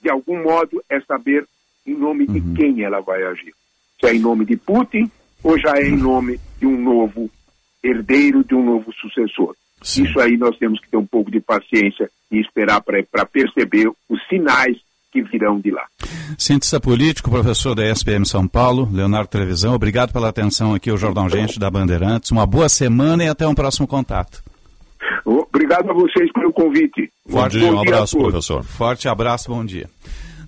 De 0.00 0.10
algum 0.10 0.42
modo, 0.42 0.82
é 0.88 1.00
saber 1.00 1.46
em 1.86 1.94
nome 1.94 2.26
de 2.26 2.40
quem 2.54 2.82
ela 2.82 3.00
vai 3.00 3.22
agir. 3.24 3.54
Se 4.00 4.06
é 4.06 4.14
em 4.14 4.18
nome 4.18 4.44
de 4.44 4.56
Putin 4.56 5.10
ou 5.42 5.58
já 5.58 5.76
é 5.76 5.88
em 5.88 5.96
nome 5.96 6.40
de 6.58 6.66
um 6.66 6.80
novo 6.80 7.30
herdeiro, 7.82 8.44
de 8.44 8.54
um 8.54 8.64
novo 8.64 8.92
sucessor. 8.94 9.54
Sim. 9.82 10.04
Isso 10.04 10.18
aí 10.18 10.36
nós 10.36 10.56
temos 10.58 10.80
que 10.80 10.88
ter 10.88 10.96
um 10.96 11.06
pouco 11.06 11.30
de 11.30 11.40
paciência 11.40 12.10
e 12.30 12.40
esperar 12.40 12.80
para 12.80 13.26
perceber 13.26 13.88
os 14.08 14.26
sinais 14.28 14.76
que 15.12 15.22
virão 15.22 15.60
de 15.60 15.70
lá. 15.70 15.86
Cientista 16.36 16.80
político, 16.80 17.30
professor 17.30 17.74
da 17.74 17.86
SPM 17.88 18.26
São 18.26 18.46
Paulo, 18.48 18.88
Leonardo 18.92 19.28
Televisão, 19.28 19.74
obrigado 19.74 20.12
pela 20.12 20.28
atenção 20.28 20.74
aqui 20.74 20.90
ao 20.90 20.96
Jornal 20.96 21.28
Gente 21.28 21.58
da 21.58 21.70
Bandeirantes. 21.70 22.30
Uma 22.30 22.46
boa 22.46 22.68
semana 22.68 23.24
e 23.24 23.28
até 23.28 23.46
um 23.46 23.54
próximo 23.54 23.86
contato. 23.86 24.42
Obrigado 25.56 25.90
a 25.90 25.94
vocês 25.94 26.30
pelo 26.34 26.52
convite. 26.52 27.10
Bom 27.26 27.48
dia, 27.48 27.72
um 27.72 27.80
abraço, 27.80 28.18
professor. 28.18 28.62
Forte 28.62 29.08
abraço, 29.08 29.48
bom 29.48 29.64
dia. 29.64 29.88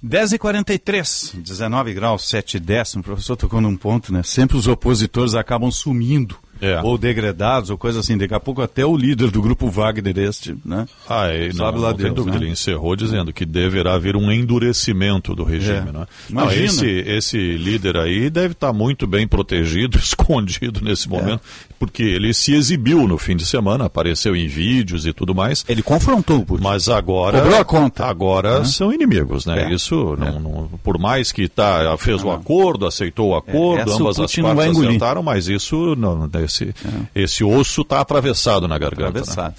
10h43, 0.05 1.40
19 1.40 1.94
graus, 1.94 2.28
7 2.28 2.60
décimos. 2.60 3.06
O 3.06 3.09
professor 3.09 3.35
tocou 3.35 3.59
num 3.59 3.74
ponto, 3.74 4.12
né? 4.12 4.22
Sempre 4.22 4.59
os 4.59 4.68
opositores 4.68 5.35
acabam 5.35 5.70
sumindo. 5.70 6.36
É. 6.60 6.80
Ou 6.82 6.98
degradados, 6.98 7.70
ou 7.70 7.78
coisa 7.78 8.01
assim. 8.01 8.16
Daqui 8.18 8.35
a 8.35 8.40
pouco 8.40 8.60
até 8.62 8.85
o 8.85 8.97
líder 8.97 9.30
do 9.30 9.40
grupo 9.43 9.68
Wagner 9.70 10.18
este, 10.18 10.56
né? 10.64 10.86
Ah, 11.09 11.32
e 11.35 11.48
não, 11.48 11.55
Sabe 11.55 11.78
lá 11.78 11.90
não 11.90 11.97
Deus, 11.97 12.14
dúvida. 12.14 12.39
né? 12.39 12.44
Ele 12.44 12.52
encerrou 12.52 12.97
dizendo 12.97 13.32
que 13.32 13.44
deverá 13.47 13.94
haver 13.94 14.16
um 14.16 14.30
endurecimento 14.30 15.35
do 15.35 15.44
regime. 15.44 15.89
É. 15.89 15.93
Né? 15.93 16.06
Não, 16.30 16.51
esse, 16.52 16.86
esse 16.86 17.36
líder 17.56 17.97
aí 17.97 18.28
deve 18.30 18.52
estar 18.52 18.72
muito 18.72 19.06
bem 19.06 19.26
protegido, 19.26 19.97
escondido 19.98 20.80
É. 20.80 20.85
nesse 20.85 21.09
momento, 21.09 21.40
porque 21.78 22.02
ele 22.02 22.32
se 22.35 22.55
exibiu 22.55 23.06
no 23.06 23.18
fim 23.18 23.36
de 23.36 23.47
semana, 23.47 23.85
apareceu 23.86 24.35
em 24.35 24.47
vídeos 24.47 25.06
e 25.06 25.12
tudo 25.12 25.35
mais. 25.35 25.64
Ele 25.68 25.82
confrontou 25.82 26.39
o 26.40 26.44
Putin. 26.44 26.62
Mas 26.64 26.89
agora, 26.89 27.40
Cobrou 27.40 27.59
a 27.60 27.64
conta. 27.64 28.06
agora 28.06 28.59
Né? 28.60 28.64
são 28.64 28.93
inimigos, 28.93 29.47
né? 29.47 29.64
É. 29.64 29.72
Isso, 29.72 30.16
não, 30.18 30.40
não- 30.40 30.70
por 30.82 30.98
mais 30.98 31.30
que 31.32 31.48
tá, 31.48 31.97
fez 31.98 32.22
o 32.24 32.30
acordo, 32.30 32.86
aceitou 32.86 33.30
o 33.30 33.36
acordo, 33.36 33.90
o 33.90 33.94
ambas 33.94 34.18
as 34.18 34.36
não 34.36 34.55
partes 34.55 34.78
aceitaram, 34.78 35.22
mas 35.22 35.48
isso, 35.48 35.94
não, 35.97 36.28
esse, 36.48 36.74
esse 37.14 37.44
osso 37.44 37.82
está 37.82 38.00
atravessado 38.00 38.66
na 38.66 38.76
garganta. 38.78 39.12
né? 39.12 39.20
Atravessado. 39.20 39.54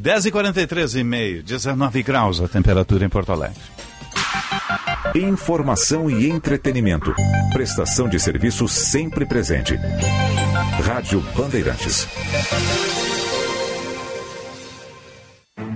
10h43 0.00 0.98
e 1.00 1.04
meio, 1.04 1.42
19 1.42 2.02
graus 2.02 2.40
a 2.40 2.48
temperatura 2.48 3.04
em 3.04 3.08
Porto 3.08 3.30
Alegre. 3.32 3.60
Informação 5.14 6.10
e 6.10 6.28
entretenimento. 6.28 7.14
Prestação 7.52 8.08
de 8.08 8.18
serviço 8.18 8.66
sempre 8.66 9.26
presente. 9.26 9.78
Rádio 10.84 11.20
Bandeirantes. 11.36 12.08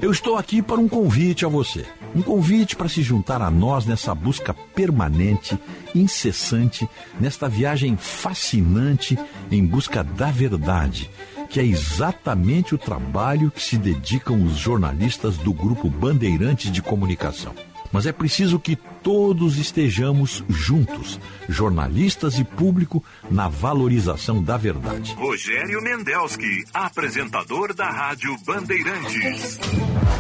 Eu 0.06 0.12
estou 0.12 0.36
aqui 0.36 0.62
para 0.62 0.80
um 0.80 0.88
convite 0.88 1.44
a 1.44 1.48
você. 1.48 1.84
Um 2.14 2.22
convite 2.22 2.76
para 2.76 2.88
se 2.88 3.02
juntar 3.02 3.42
a 3.42 3.50
nós 3.50 3.86
nessa 3.86 4.14
busca 4.14 4.54
permanente, 4.54 5.58
incessante, 5.96 6.88
nesta 7.18 7.48
viagem 7.48 7.96
fascinante 7.96 9.18
em 9.50 9.66
busca 9.66 10.04
da 10.04 10.30
verdade, 10.30 11.10
que 11.50 11.58
é 11.58 11.64
exatamente 11.64 12.72
o 12.72 12.78
trabalho 12.78 13.50
que 13.50 13.60
se 13.60 13.76
dedicam 13.76 14.44
os 14.44 14.56
jornalistas 14.56 15.36
do 15.38 15.52
grupo 15.52 15.90
Bandeirantes 15.90 16.70
de 16.70 16.80
Comunicação. 16.80 17.52
Mas 17.92 18.06
é 18.06 18.12
preciso 18.12 18.58
que 18.58 18.76
todos 18.76 19.58
estejamos 19.58 20.44
juntos, 20.48 21.20
jornalistas 21.48 22.38
e 22.38 22.44
público, 22.44 23.02
na 23.30 23.48
valorização 23.48 24.42
da 24.42 24.56
verdade. 24.56 25.14
Rogério 25.14 25.82
Mendelski, 25.82 26.64
apresentador 26.74 27.74
da 27.74 27.88
Rádio 27.88 28.36
Bandeirantes. 28.44 29.58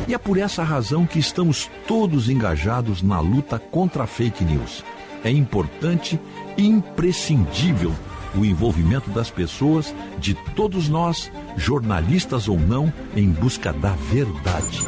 E 0.08 0.14
é 0.14 0.18
por 0.18 0.38
essa 0.38 0.62
razão 0.62 1.06
que 1.06 1.18
estamos 1.18 1.70
todos 1.86 2.28
engajados 2.28 3.02
na 3.02 3.20
luta 3.20 3.58
contra 3.58 4.04
a 4.04 4.06
fake 4.06 4.44
news. 4.44 4.84
É 5.24 5.30
importante 5.30 6.20
e 6.56 6.66
imprescindível 6.66 7.92
o 8.36 8.44
envolvimento 8.44 9.10
das 9.10 9.30
pessoas, 9.30 9.94
de 10.18 10.34
todos 10.54 10.88
nós, 10.88 11.30
jornalistas 11.56 12.48
ou 12.48 12.58
não, 12.58 12.92
em 13.14 13.30
busca 13.30 13.72
da 13.72 13.92
verdade. 13.92 14.82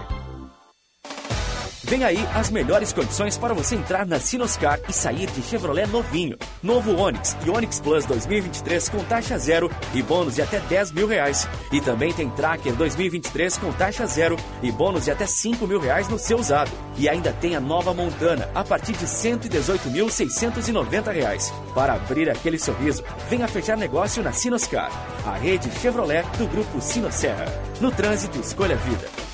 Vem 1.89 2.05
aí 2.05 2.19
as 2.35 2.51
melhores 2.51 2.93
condições 2.93 3.39
para 3.39 3.55
você 3.55 3.74
entrar 3.74 4.05
na 4.05 4.20
Sinoscar 4.20 4.78
e 4.86 4.93
sair 4.93 5.27
de 5.31 5.40
Chevrolet 5.40 5.86
novinho. 5.86 6.36
Novo 6.62 6.94
Onix 6.94 7.35
e 7.47 7.48
Onix 7.48 7.81
Plus 7.81 8.05
2023 8.05 8.90
com 8.90 9.02
taxa 9.05 9.39
zero 9.39 9.70
e 9.94 10.02
bônus 10.02 10.35
de 10.35 10.43
até 10.43 10.60
10 10.60 10.93
mil 10.93 11.06
reais. 11.06 11.48
E 11.73 11.81
também 11.81 12.12
tem 12.12 12.28
Tracker 12.28 12.74
2023 12.74 13.56
com 13.56 13.73
taxa 13.73 14.06
zero 14.06 14.36
e 14.62 14.70
bônus 14.70 15.06
de 15.06 15.12
até 15.12 15.24
5 15.24 15.66
mil 15.66 15.81
reais 15.81 16.10
no 16.10 16.19
seu 16.19 16.39
usado. 16.39 16.70
E 16.98 17.09
ainda 17.09 17.32
tem 17.32 17.56
a 17.56 17.60
nova 17.60 17.94
Montana 17.94 18.51
a 18.55 18.62
partir 18.62 18.93
de 18.93 19.06
118.690 19.06 21.10
reais. 21.10 21.51
Para 21.74 21.94
abrir 21.94 22.28
aquele 22.28 22.59
sorriso, 22.59 23.02
venha 23.31 23.48
fechar 23.48 23.78
negócio 23.78 24.23
na 24.23 24.32
Sinoscar, 24.32 24.93
a 25.24 25.39
rede 25.39 25.70
Chevrolet 25.81 26.23
do 26.36 26.47
grupo 26.48 26.82
Sinosserra. 26.82 27.47
No 27.81 27.90
trânsito, 27.90 28.39
escolha 28.39 28.74
a 28.74 28.78
vida. 28.78 29.27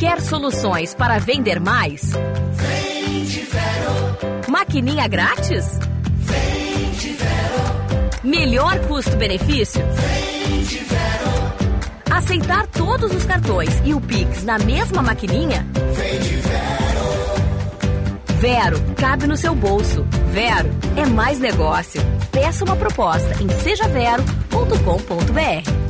Quer 0.00 0.20
soluções 0.22 0.94
para 0.94 1.18
vender 1.18 1.60
mais? 1.60 2.12
Vem 2.54 3.22
de 3.22 3.40
Vero. 3.40 4.16
Maquininha 4.48 5.06
grátis? 5.06 5.78
Vem 6.20 6.90
de 6.92 7.10
Vero. 7.10 8.24
Melhor 8.24 8.78
custo-benefício? 8.86 9.82
Vem 9.84 10.62
de 10.62 10.78
Vero. 10.78 11.52
Aceitar 12.10 12.66
todos 12.68 13.14
os 13.14 13.26
cartões 13.26 13.78
e 13.84 13.92
o 13.92 14.00
Pix 14.00 14.42
na 14.42 14.58
mesma 14.58 15.02
maquininha? 15.02 15.66
Vem 15.94 16.18
de 16.18 16.36
Vero. 16.36 16.70
Vero, 18.40 18.80
cabe 18.96 19.26
no 19.26 19.36
seu 19.36 19.54
bolso. 19.54 20.06
Vero 20.32 20.70
é 20.96 21.04
mais 21.04 21.38
negócio. 21.38 22.00
Peça 22.32 22.64
uma 22.64 22.74
proposta 22.74 23.36
em 23.42 23.50
sejavero.com.br. 23.50 25.89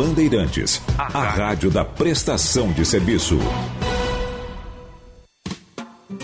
Bandeirantes, 0.00 0.80
a 0.96 1.28
rádio 1.28 1.70
da 1.70 1.84
prestação 1.84 2.72
de 2.72 2.86
serviço. 2.86 3.36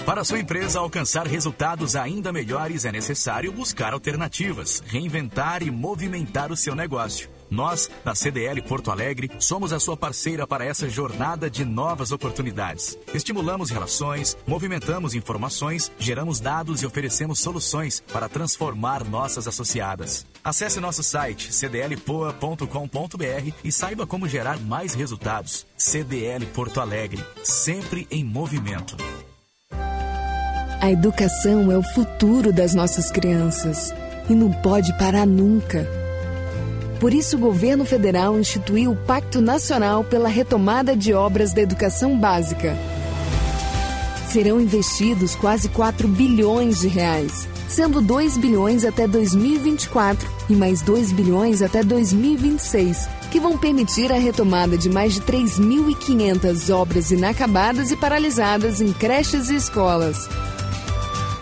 Para 0.06 0.24
sua 0.24 0.38
empresa 0.38 0.78
alcançar 0.78 1.26
resultados 1.26 1.94
ainda 1.94 2.32
melhores, 2.32 2.86
é 2.86 2.90
necessário 2.90 3.52
buscar 3.52 3.92
alternativas, 3.92 4.82
reinventar 4.86 5.62
e 5.62 5.70
movimentar 5.70 6.50
o 6.50 6.56
seu 6.56 6.74
negócio. 6.74 7.28
Nós, 7.50 7.90
da 8.04 8.14
CDL 8.14 8.60
Porto 8.62 8.90
Alegre, 8.90 9.30
somos 9.38 9.72
a 9.72 9.80
sua 9.80 9.96
parceira 9.96 10.46
para 10.46 10.64
essa 10.64 10.88
jornada 10.88 11.48
de 11.48 11.64
novas 11.64 12.12
oportunidades. 12.12 12.98
Estimulamos 13.14 13.70
relações, 13.70 14.36
movimentamos 14.46 15.14
informações, 15.14 15.90
geramos 15.98 16.40
dados 16.40 16.82
e 16.82 16.86
oferecemos 16.86 17.38
soluções 17.38 18.02
para 18.12 18.28
transformar 18.28 19.04
nossas 19.04 19.46
associadas. 19.46 20.26
Acesse 20.42 20.80
nosso 20.80 21.02
site 21.02 21.52
cdlpoa.com.br 21.52 23.52
e 23.64 23.72
saiba 23.72 24.06
como 24.06 24.28
gerar 24.28 24.58
mais 24.60 24.94
resultados. 24.94 25.66
CDL 25.76 26.46
Porto 26.46 26.80
Alegre, 26.80 27.24
sempre 27.42 28.06
em 28.10 28.24
movimento. 28.24 28.96
A 30.80 30.90
educação 30.90 31.72
é 31.72 31.78
o 31.78 31.82
futuro 31.82 32.52
das 32.52 32.74
nossas 32.74 33.10
crianças 33.10 33.92
e 34.28 34.34
não 34.34 34.52
pode 34.52 34.96
parar 34.98 35.26
nunca. 35.26 36.05
Por 37.00 37.12
isso, 37.12 37.36
o 37.36 37.40
governo 37.40 37.84
federal 37.84 38.38
instituiu 38.38 38.92
o 38.92 38.96
Pacto 38.96 39.40
Nacional 39.40 40.02
pela 40.02 40.28
Retomada 40.28 40.96
de 40.96 41.12
Obras 41.12 41.52
da 41.52 41.60
Educação 41.60 42.18
Básica. 42.18 42.74
Serão 44.30 44.60
investidos 44.60 45.34
quase 45.34 45.68
4 45.68 46.08
bilhões 46.08 46.80
de 46.80 46.88
reais, 46.88 47.46
sendo 47.68 48.00
2 48.00 48.38
bilhões 48.38 48.84
até 48.84 49.06
2024 49.06 50.28
e 50.48 50.54
mais 50.54 50.80
2 50.80 51.12
bilhões 51.12 51.60
até 51.60 51.82
2026, 51.82 53.08
que 53.30 53.38
vão 53.38 53.58
permitir 53.58 54.10
a 54.10 54.18
retomada 54.18 54.76
de 54.78 54.88
mais 54.88 55.14
de 55.14 55.20
3.500 55.20 56.74
obras 56.74 57.10
inacabadas 57.10 57.90
e 57.90 57.96
paralisadas 57.96 58.80
em 58.80 58.92
creches 58.92 59.50
e 59.50 59.56
escolas. 59.56 60.28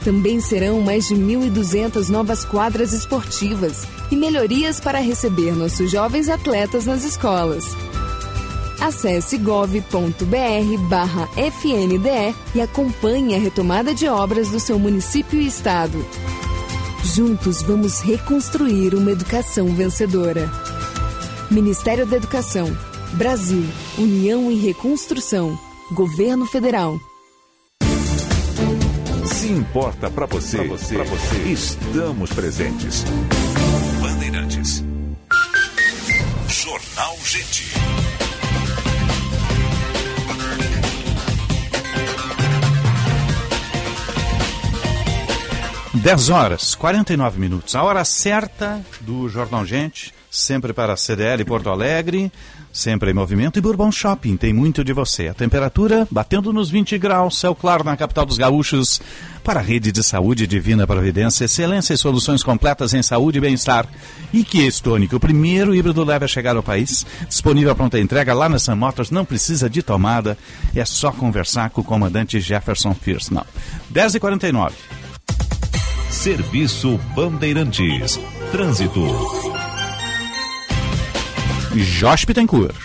Também 0.05 0.41
serão 0.41 0.81
mais 0.81 1.07
de 1.09 1.15
1.200 1.15 2.09
novas 2.09 2.45
quadras 2.45 2.93
esportivas 2.93 3.87
e 4.11 4.17
melhorias 4.17 4.81
para 4.81 4.99
receber 4.99 5.53
nossos 5.53 5.91
jovens 5.91 6.29
atletas 6.29 6.87
nas 6.87 7.05
escolas. 7.05 7.65
Acesse 8.81 9.39
gov.br 9.39 10.79
barra 10.89 11.29
FNDE 11.37 12.35
e 12.55 12.61
acompanhe 12.61 13.35
a 13.35 13.39
retomada 13.39 13.95
de 13.95 14.07
obras 14.09 14.51
do 14.51 14.61
seu 14.61 14.79
município 14.79 15.41
e 15.41 15.47
estado. 15.47 16.05
Juntos 17.05 17.63
vamos 17.63 18.01
reconstruir 18.01 18.95
uma 18.95 19.11
educação 19.11 19.69
vencedora. 19.69 20.51
Ministério 21.51 22.07
da 22.07 22.17
Educação, 22.17 22.77
Brasil, 23.13 23.65
União 23.99 24.51
e 24.51 24.57
Reconstrução, 24.57 25.59
Governo 25.93 26.47
Federal. 26.47 26.99
Se 29.25 29.49
importa 29.49 30.11
para 30.11 30.27
você, 30.27 30.59
pra 30.59 30.67
você, 30.67 30.97
você, 31.05 31.37
estamos 31.53 32.33
presentes. 32.33 33.05
Gente. 37.35 37.75
Dez 45.95 46.29
horas, 46.29 46.77
49 46.77 47.41
minutos. 47.41 47.75
A 47.75 47.83
hora 47.83 48.05
certa 48.05 48.81
do 49.01 49.29
Jornal 49.29 49.67
Gente, 49.67 50.15
sempre 50.31 50.73
para 50.73 50.93
a 50.93 50.97
CDL 50.97 51.45
Porto 51.45 51.71
Alegre, 51.71 52.31
sempre 52.75 53.13
em 53.13 53.15
movimento. 53.15 53.57
E 53.57 53.63
Bourbon 53.63 53.93
Shopping, 53.93 54.37
tem 54.37 54.53
muito 54.53 54.83
de 54.83 54.93
você. 54.93 55.29
A 55.29 55.35
temperatura 55.35 56.07
batendo 56.11 56.53
nos 56.53 56.69
20 56.69 56.99
graus, 56.99 57.39
céu 57.39 57.55
claro 57.55 57.85
na 57.85 57.97
capital 57.97 58.27
dos 58.27 58.37
gaúchos. 58.37 59.01
Para 59.45 59.61
a 59.61 59.63
rede 59.63 59.93
de 59.93 60.03
saúde 60.03 60.47
Divina 60.47 60.87
Providência, 60.87 61.45
excelência 61.45 61.95
e 61.95 61.99
soluções 61.99 62.43
completas 62.43 62.93
em 62.95 63.03
saúde 63.03 63.39
e 63.39 63.41
bem-estar. 63.41 63.87
E 64.33 64.43
que 64.43 64.67
Stonic, 64.67 65.15
o 65.15 65.21
primeiro 65.21 65.75
híbrido 65.75 66.03
leve 66.03 66.25
a 66.25 66.29
chegar 66.29 66.57
ao 66.57 66.63
país. 66.63 67.07
Disponível 67.29 67.77
pronta 67.77 68.01
entrega 68.01 68.35
lá 68.35 68.49
na 68.49 68.59
Sun 68.59 68.77
Motors, 68.77 69.11
não 69.11 69.25
precisa 69.25 69.71
de 69.71 69.83
tomada. 69.83 70.37
É 70.75 70.85
só 70.85 71.13
conversar 71.13 71.71
com 71.71 71.83
o 71.83 71.85
comandante 71.85 72.41
Jefferson 72.41 72.95
Fierce. 72.95 73.33
Não. 73.33 73.45
10h49. 73.93 74.73
Serviço 76.11 76.99
Bandeirantes. 77.15 78.19
Trânsito. 78.51 79.64
Josh 81.83 82.25
Pittencourt. 82.25 82.77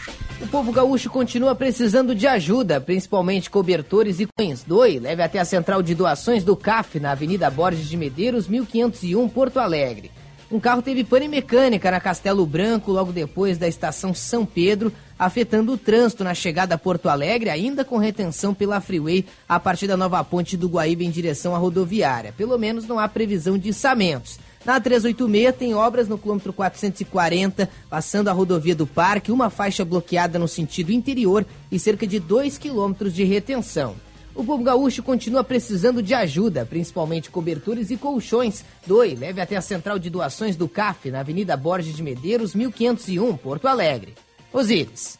O 0.41 0.47
povo 0.47 0.71
gaúcho 0.71 1.11
continua 1.11 1.53
precisando 1.53 2.15
de 2.15 2.25
ajuda, 2.25 2.81
principalmente 2.81 3.49
cobertores 3.49 4.19
e 4.19 4.27
cães. 4.35 4.63
Doe, 4.63 4.97
leve 4.97 5.21
até 5.21 5.37
a 5.37 5.45
central 5.45 5.83
de 5.83 5.93
doações 5.93 6.43
do 6.43 6.55
CAF, 6.55 6.99
na 6.99 7.11
Avenida 7.11 7.51
Borges 7.51 7.87
de 7.87 7.95
Medeiros, 7.95 8.47
1501, 8.47 9.29
Porto 9.29 9.59
Alegre. 9.59 10.09
Um 10.51 10.59
carro 10.59 10.81
teve 10.81 11.03
pane 11.03 11.27
mecânica 11.27 11.91
na 11.91 11.99
Castelo 11.99 12.43
Branco 12.47 12.91
logo 12.91 13.11
depois 13.11 13.59
da 13.59 13.67
estação 13.67 14.15
São 14.15 14.43
Pedro, 14.43 14.91
afetando 15.19 15.73
o 15.73 15.77
trânsito 15.77 16.23
na 16.23 16.33
chegada 16.33 16.73
a 16.73 16.77
Porto 16.77 17.09
Alegre, 17.09 17.51
ainda 17.51 17.85
com 17.85 17.97
retenção 17.97 18.55
pela 18.55 18.81
Freeway 18.81 19.27
a 19.47 19.59
partir 19.59 19.85
da 19.85 19.95
nova 19.95 20.23
ponte 20.23 20.57
do 20.57 20.67
Guaíba 20.67 21.03
em 21.03 21.11
direção 21.11 21.53
à 21.53 21.59
rodoviária. 21.59 22.33
Pelo 22.35 22.57
menos 22.57 22.87
não 22.87 22.97
há 22.97 23.07
previsão 23.07 23.55
de 23.55 23.69
içamentos. 23.69 24.39
Na 24.65 24.79
386 24.79 25.55
tem 25.55 25.73
obras 25.73 26.07
no 26.07 26.17
quilômetro 26.17 26.51
440, 26.51 27.69
passando 27.89 28.27
a 28.27 28.33
rodovia 28.33 28.75
do 28.75 28.85
Parque, 28.85 29.31
uma 29.31 29.49
faixa 29.49 29.85
bloqueada 29.85 30.37
no 30.37 30.47
sentido 30.47 30.91
interior 30.91 31.45
e 31.71 31.79
cerca 31.79 32.05
de 32.05 32.19
2 32.19 32.57
quilômetros 32.57 33.13
de 33.13 33.23
retenção. 33.23 33.95
O 34.35 34.43
povo 34.43 34.63
gaúcho 34.63 35.03
continua 35.03 35.43
precisando 35.43 36.01
de 36.01 36.13
ajuda, 36.13 36.65
principalmente 36.65 37.29
cobertores 37.29 37.89
e 37.89 37.97
colchões. 37.97 38.63
Doe, 38.85 39.15
leve 39.15 39.41
até 39.41 39.57
a 39.57 39.61
central 39.61 39.99
de 39.99 40.09
doações 40.09 40.55
do 40.55 40.67
CAF, 40.67 41.11
na 41.11 41.19
Avenida 41.19 41.57
Borges 41.57 41.95
de 41.95 42.03
Medeiros, 42.03 42.55
1501, 42.55 43.35
Porto 43.37 43.67
Alegre. 43.67 44.13
Osíris. 44.53 45.19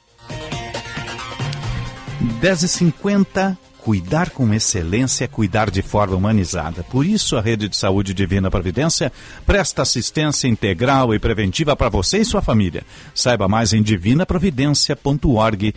10h50, 2.41 3.57
cuidar 3.90 4.30
com 4.30 4.53
excelência 4.53 5.26
é 5.26 5.28
cuidar 5.28 5.72
de 5.72 5.82
forma 5.82 6.16
humanizada. 6.16 6.84
Por 6.84 7.07
isso, 7.07 7.36
a 7.36 7.41
Rede 7.41 7.68
de 7.68 7.76
Saúde 7.76 8.14
Divina 8.14 8.52
Providência 8.52 9.11
presta 9.48 9.82
assistência 9.82 10.48
integral 10.48 11.11
e 11.11 11.18
preventiva 11.18 11.76
para 11.76 11.90
você 11.90 12.20
e 12.20 12.26
sua 12.26 12.40
família. 12.40 12.84
Saiba 13.16 13.48
mais 13.48 13.74
em 13.74 13.82
divinaprovidência.org.br. 13.82 15.74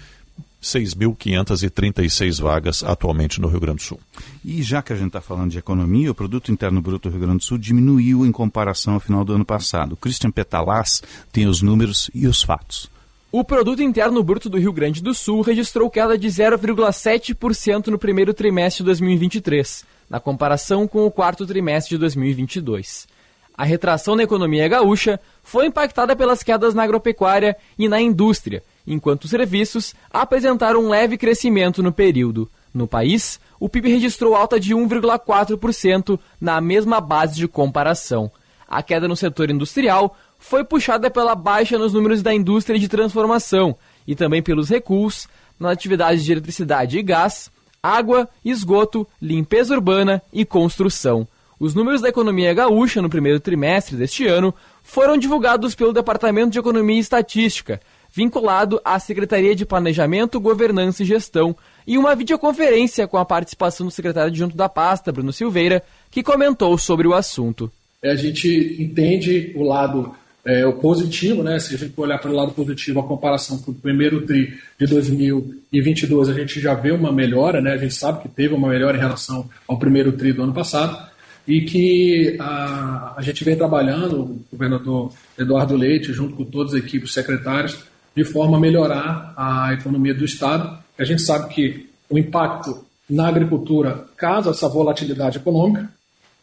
6.536 0.62 2.40
vagas 2.40 2.84
atualmente 2.84 3.40
no 3.40 3.48
Rio 3.48 3.60
Grande 3.60 3.78
do 3.78 3.82
Sul. 3.82 4.00
E 4.44 4.62
já 4.62 4.82
que 4.82 4.92
a 4.92 4.96
gente 4.96 5.08
está 5.08 5.20
falando 5.20 5.50
de 5.50 5.58
economia, 5.58 6.10
o 6.10 6.14
Produto 6.14 6.52
Interno 6.52 6.82
Bruto 6.82 7.08
do 7.08 7.12
Rio 7.12 7.26
Grande 7.26 7.38
do 7.38 7.44
Sul 7.44 7.58
diminuiu 7.58 8.26
em 8.26 8.32
comparação 8.32 8.94
ao 8.94 9.00
final 9.00 9.24
do 9.24 9.34
ano 9.34 9.44
passado. 9.44 9.92
O 9.92 9.96
Christian 9.96 10.30
Petalaz 10.30 11.02
tem 11.32 11.46
os 11.46 11.62
números 11.62 12.10
e 12.14 12.26
os 12.26 12.42
fatos. 12.42 12.90
O 13.32 13.44
produto 13.44 13.80
interno 13.80 14.24
bruto 14.24 14.50
do 14.50 14.58
Rio 14.58 14.72
Grande 14.72 15.00
do 15.00 15.14
Sul 15.14 15.40
registrou 15.42 15.88
queda 15.88 16.18
de 16.18 16.26
0,7% 16.26 17.86
no 17.86 17.98
primeiro 17.98 18.34
trimestre 18.34 18.82
de 18.82 18.86
2023, 18.86 19.84
na 20.10 20.18
comparação 20.18 20.88
com 20.88 21.06
o 21.06 21.10
quarto 21.12 21.46
trimestre 21.46 21.90
de 21.90 21.98
2022. 21.98 23.06
A 23.60 23.64
retração 23.64 24.16
na 24.16 24.22
economia 24.22 24.66
gaúcha 24.66 25.20
foi 25.42 25.66
impactada 25.66 26.16
pelas 26.16 26.42
quedas 26.42 26.72
na 26.72 26.82
agropecuária 26.82 27.54
e 27.78 27.90
na 27.90 28.00
indústria, 28.00 28.62
enquanto 28.86 29.24
os 29.24 29.30
serviços 29.30 29.94
apresentaram 30.10 30.82
um 30.82 30.88
leve 30.88 31.18
crescimento 31.18 31.82
no 31.82 31.92
período. 31.92 32.50
No 32.72 32.88
país, 32.88 33.38
o 33.60 33.68
PIB 33.68 33.90
registrou 33.90 34.34
alta 34.34 34.58
de 34.58 34.74
1,4% 34.74 36.18
na 36.40 36.58
mesma 36.58 37.02
base 37.02 37.36
de 37.36 37.46
comparação. 37.46 38.32
A 38.66 38.82
queda 38.82 39.06
no 39.06 39.14
setor 39.14 39.50
industrial 39.50 40.16
foi 40.38 40.64
puxada 40.64 41.10
pela 41.10 41.34
baixa 41.34 41.76
nos 41.76 41.92
números 41.92 42.22
da 42.22 42.32
indústria 42.32 42.78
de 42.78 42.88
transformação 42.88 43.76
e 44.06 44.16
também 44.16 44.42
pelos 44.42 44.70
recuos 44.70 45.28
nas 45.58 45.72
atividades 45.72 46.24
de 46.24 46.32
eletricidade 46.32 46.98
e 46.98 47.02
gás, 47.02 47.50
água, 47.82 48.26
esgoto, 48.42 49.06
limpeza 49.20 49.74
urbana 49.74 50.22
e 50.32 50.46
construção. 50.46 51.28
Os 51.60 51.74
números 51.74 52.00
da 52.00 52.08
economia 52.08 52.54
gaúcha 52.54 53.02
no 53.02 53.10
primeiro 53.10 53.38
trimestre 53.38 53.94
deste 53.94 54.26
ano 54.26 54.54
foram 54.82 55.18
divulgados 55.18 55.74
pelo 55.74 55.92
Departamento 55.92 56.52
de 56.52 56.58
Economia 56.58 56.96
e 56.96 57.00
Estatística, 57.00 57.78
vinculado 58.10 58.80
à 58.82 58.98
Secretaria 58.98 59.54
de 59.54 59.66
Planejamento, 59.66 60.40
Governança 60.40 61.02
e 61.02 61.06
Gestão, 61.06 61.54
e 61.86 61.98
uma 61.98 62.16
videoconferência 62.16 63.06
com 63.06 63.18
a 63.18 63.26
participação 63.26 63.86
do 63.86 63.92
secretário 63.92 64.30
adjunto 64.30 64.56
da 64.56 64.70
pasta, 64.70 65.12
Bruno 65.12 65.34
Silveira, 65.34 65.82
que 66.10 66.22
comentou 66.22 66.78
sobre 66.78 67.06
o 67.06 67.12
assunto. 67.12 67.70
a 68.02 68.14
gente 68.14 68.78
entende 68.80 69.52
o 69.54 69.62
lado 69.62 70.14
é, 70.42 70.64
o 70.64 70.72
positivo, 70.72 71.42
né? 71.42 71.58
Se 71.58 71.74
a 71.74 71.78
gente 71.78 71.92
olhar 71.94 72.18
pelo 72.18 72.34
lado 72.34 72.52
positivo, 72.52 73.00
a 73.00 73.06
comparação 73.06 73.58
com 73.58 73.72
o 73.72 73.74
primeiro 73.74 74.22
tri 74.22 74.54
de 74.78 74.86
2022, 74.86 76.30
a 76.30 76.32
gente 76.32 76.58
já 76.58 76.72
vê 76.72 76.90
uma 76.90 77.12
melhora, 77.12 77.60
né? 77.60 77.74
A 77.74 77.76
gente 77.76 77.92
sabe 77.92 78.22
que 78.22 78.28
teve 78.30 78.54
uma 78.54 78.68
melhora 78.68 78.96
em 78.96 79.00
relação 79.00 79.46
ao 79.68 79.78
primeiro 79.78 80.12
tri 80.12 80.32
do 80.32 80.42
ano 80.42 80.54
passado 80.54 81.10
e 81.46 81.62
que 81.62 82.36
a, 82.38 83.14
a 83.16 83.22
gente 83.22 83.42
vem 83.44 83.56
trabalhando, 83.56 84.20
o 84.22 84.44
governador 84.52 85.12
Eduardo 85.38 85.76
Leite, 85.76 86.12
junto 86.12 86.36
com 86.36 86.44
todas 86.44 86.74
as 86.74 86.80
equipes 86.80 87.12
secretárias, 87.12 87.78
de 88.14 88.24
forma 88.24 88.56
a 88.56 88.60
melhorar 88.60 89.32
a 89.36 89.72
economia 89.72 90.14
do 90.14 90.24
Estado. 90.24 90.78
A 90.98 91.04
gente 91.04 91.22
sabe 91.22 91.52
que 91.52 91.88
o 92.08 92.18
impacto 92.18 92.84
na 93.08 93.28
agricultura 93.28 94.06
causa 94.16 94.50
essa 94.50 94.68
volatilidade 94.68 95.38
econômica, 95.38 95.90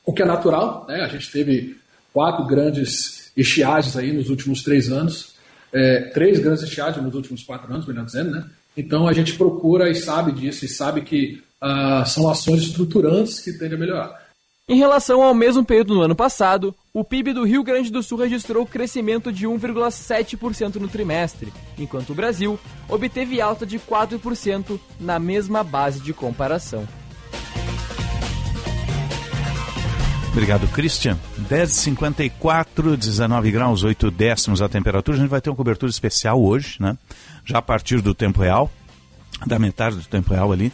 o 0.06 0.14
que 0.14 0.22
é 0.22 0.26
natural, 0.26 0.86
né? 0.88 1.02
A 1.02 1.08
gente 1.08 1.32
teve 1.32 1.78
quatro 2.14 2.46
grandes 2.46 3.32
estiagens 3.36 3.96
aí 3.96 4.12
nos 4.12 4.30
últimos 4.30 4.64
três 4.64 4.92
anos, 4.92 5.36
é, 5.72 6.02
três 6.14 6.40
grandes 6.40 6.64
estiagens 6.64 7.04
nos 7.04 7.14
últimos 7.14 7.44
quatro 7.44 7.72
anos, 7.72 7.86
melhor 7.86 8.06
dizendo, 8.06 8.32
né? 8.32 8.46
Então 8.76 9.08
a 9.08 9.14
gente 9.14 9.34
procura 9.36 9.90
e 9.90 9.96
sabe 9.96 10.32
disso 10.32 10.66
e 10.66 10.68
sabe 10.68 11.02
que 11.02 11.42
ah, 11.60 12.06
são 12.06 12.30
ações 12.30 12.62
estruturantes 12.62 13.40
que 13.40 13.54
tendem 13.54 13.76
a 13.76 13.80
melhorar. 13.80 14.27
Em 14.70 14.76
relação 14.76 15.24
ao 15.24 15.34
mesmo 15.34 15.64
período 15.64 15.96
no 15.96 16.02
ano 16.02 16.14
passado, 16.14 16.76
o 16.94 17.02
PIB 17.02 17.32
do 17.32 17.46
Rio 17.46 17.64
Grande 17.64 17.90
do 17.90 18.04
Sul 18.04 18.18
registrou 18.18 18.66
crescimento 18.66 19.32
de 19.32 19.48
1,7% 19.48 20.76
no 20.76 20.90
trimestre, 20.90 21.54
enquanto 21.80 22.10
o 22.10 22.14
Brasil 22.14 22.60
obteve 22.90 23.40
alta 23.40 23.66
de 23.66 23.80
4% 23.80 24.78
na 25.00 25.20
mesma 25.20 25.64
base 25.64 26.02
de 26.02 26.12
comparação. 26.12 26.86
Obrigado, 30.34 30.68
Christian. 30.68 31.18
10h54, 31.50 32.98
19 32.98 33.52
graus, 33.52 33.86
8 33.86 34.12
décimos 34.12 34.62
a 34.62 34.68
temperatura. 34.68 35.16
A 35.16 35.20
gente 35.22 35.30
vai 35.30 35.40
ter 35.40 35.50
uma 35.50 35.56
cobertura 35.56 35.90
especial 35.90 36.44
hoje, 36.44 36.76
né? 36.82 36.98
Já 37.46 37.60
a 37.60 37.62
partir 37.62 38.02
do 38.02 38.14
tempo 38.14 38.42
real, 38.42 38.70
da 39.46 39.58
metade 39.58 39.96
do 39.96 40.04
tempo 40.04 40.34
real 40.34 40.52
ali, 40.52 40.74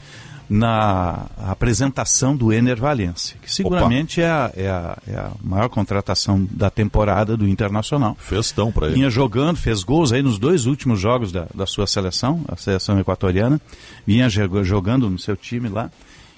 na 0.54 1.26
apresentação 1.48 2.36
do 2.36 2.54
Ener 2.54 2.80
Valência, 2.80 3.36
que 3.42 3.52
seguramente 3.52 4.22
é 4.22 4.30
a, 4.30 4.52
é, 4.56 4.70
a, 4.70 4.98
é 5.08 5.16
a 5.16 5.32
maior 5.42 5.68
contratação 5.68 6.48
da 6.52 6.70
temporada 6.70 7.36
do 7.36 7.48
Internacional. 7.48 8.16
Festão 8.20 8.72
para 8.72 8.86
ele. 8.86 8.96
Vinha 8.96 9.10
jogando, 9.10 9.58
fez 9.58 9.84
gols 9.84 10.12
aí 10.12 10.22
nos 10.22 10.38
dois 10.38 10.68
últimos 10.68 11.00
jogos 11.00 11.32
da, 11.32 11.48
da 11.56 11.66
sua 11.66 11.88
seleção, 11.88 12.46
a 12.48 12.56
seleção 12.56 13.00
equatoriana. 13.00 13.60
Vinha 14.06 14.30
jogando 14.30 15.10
no 15.10 15.18
seu 15.18 15.36
time 15.36 15.70
lá. 15.70 15.90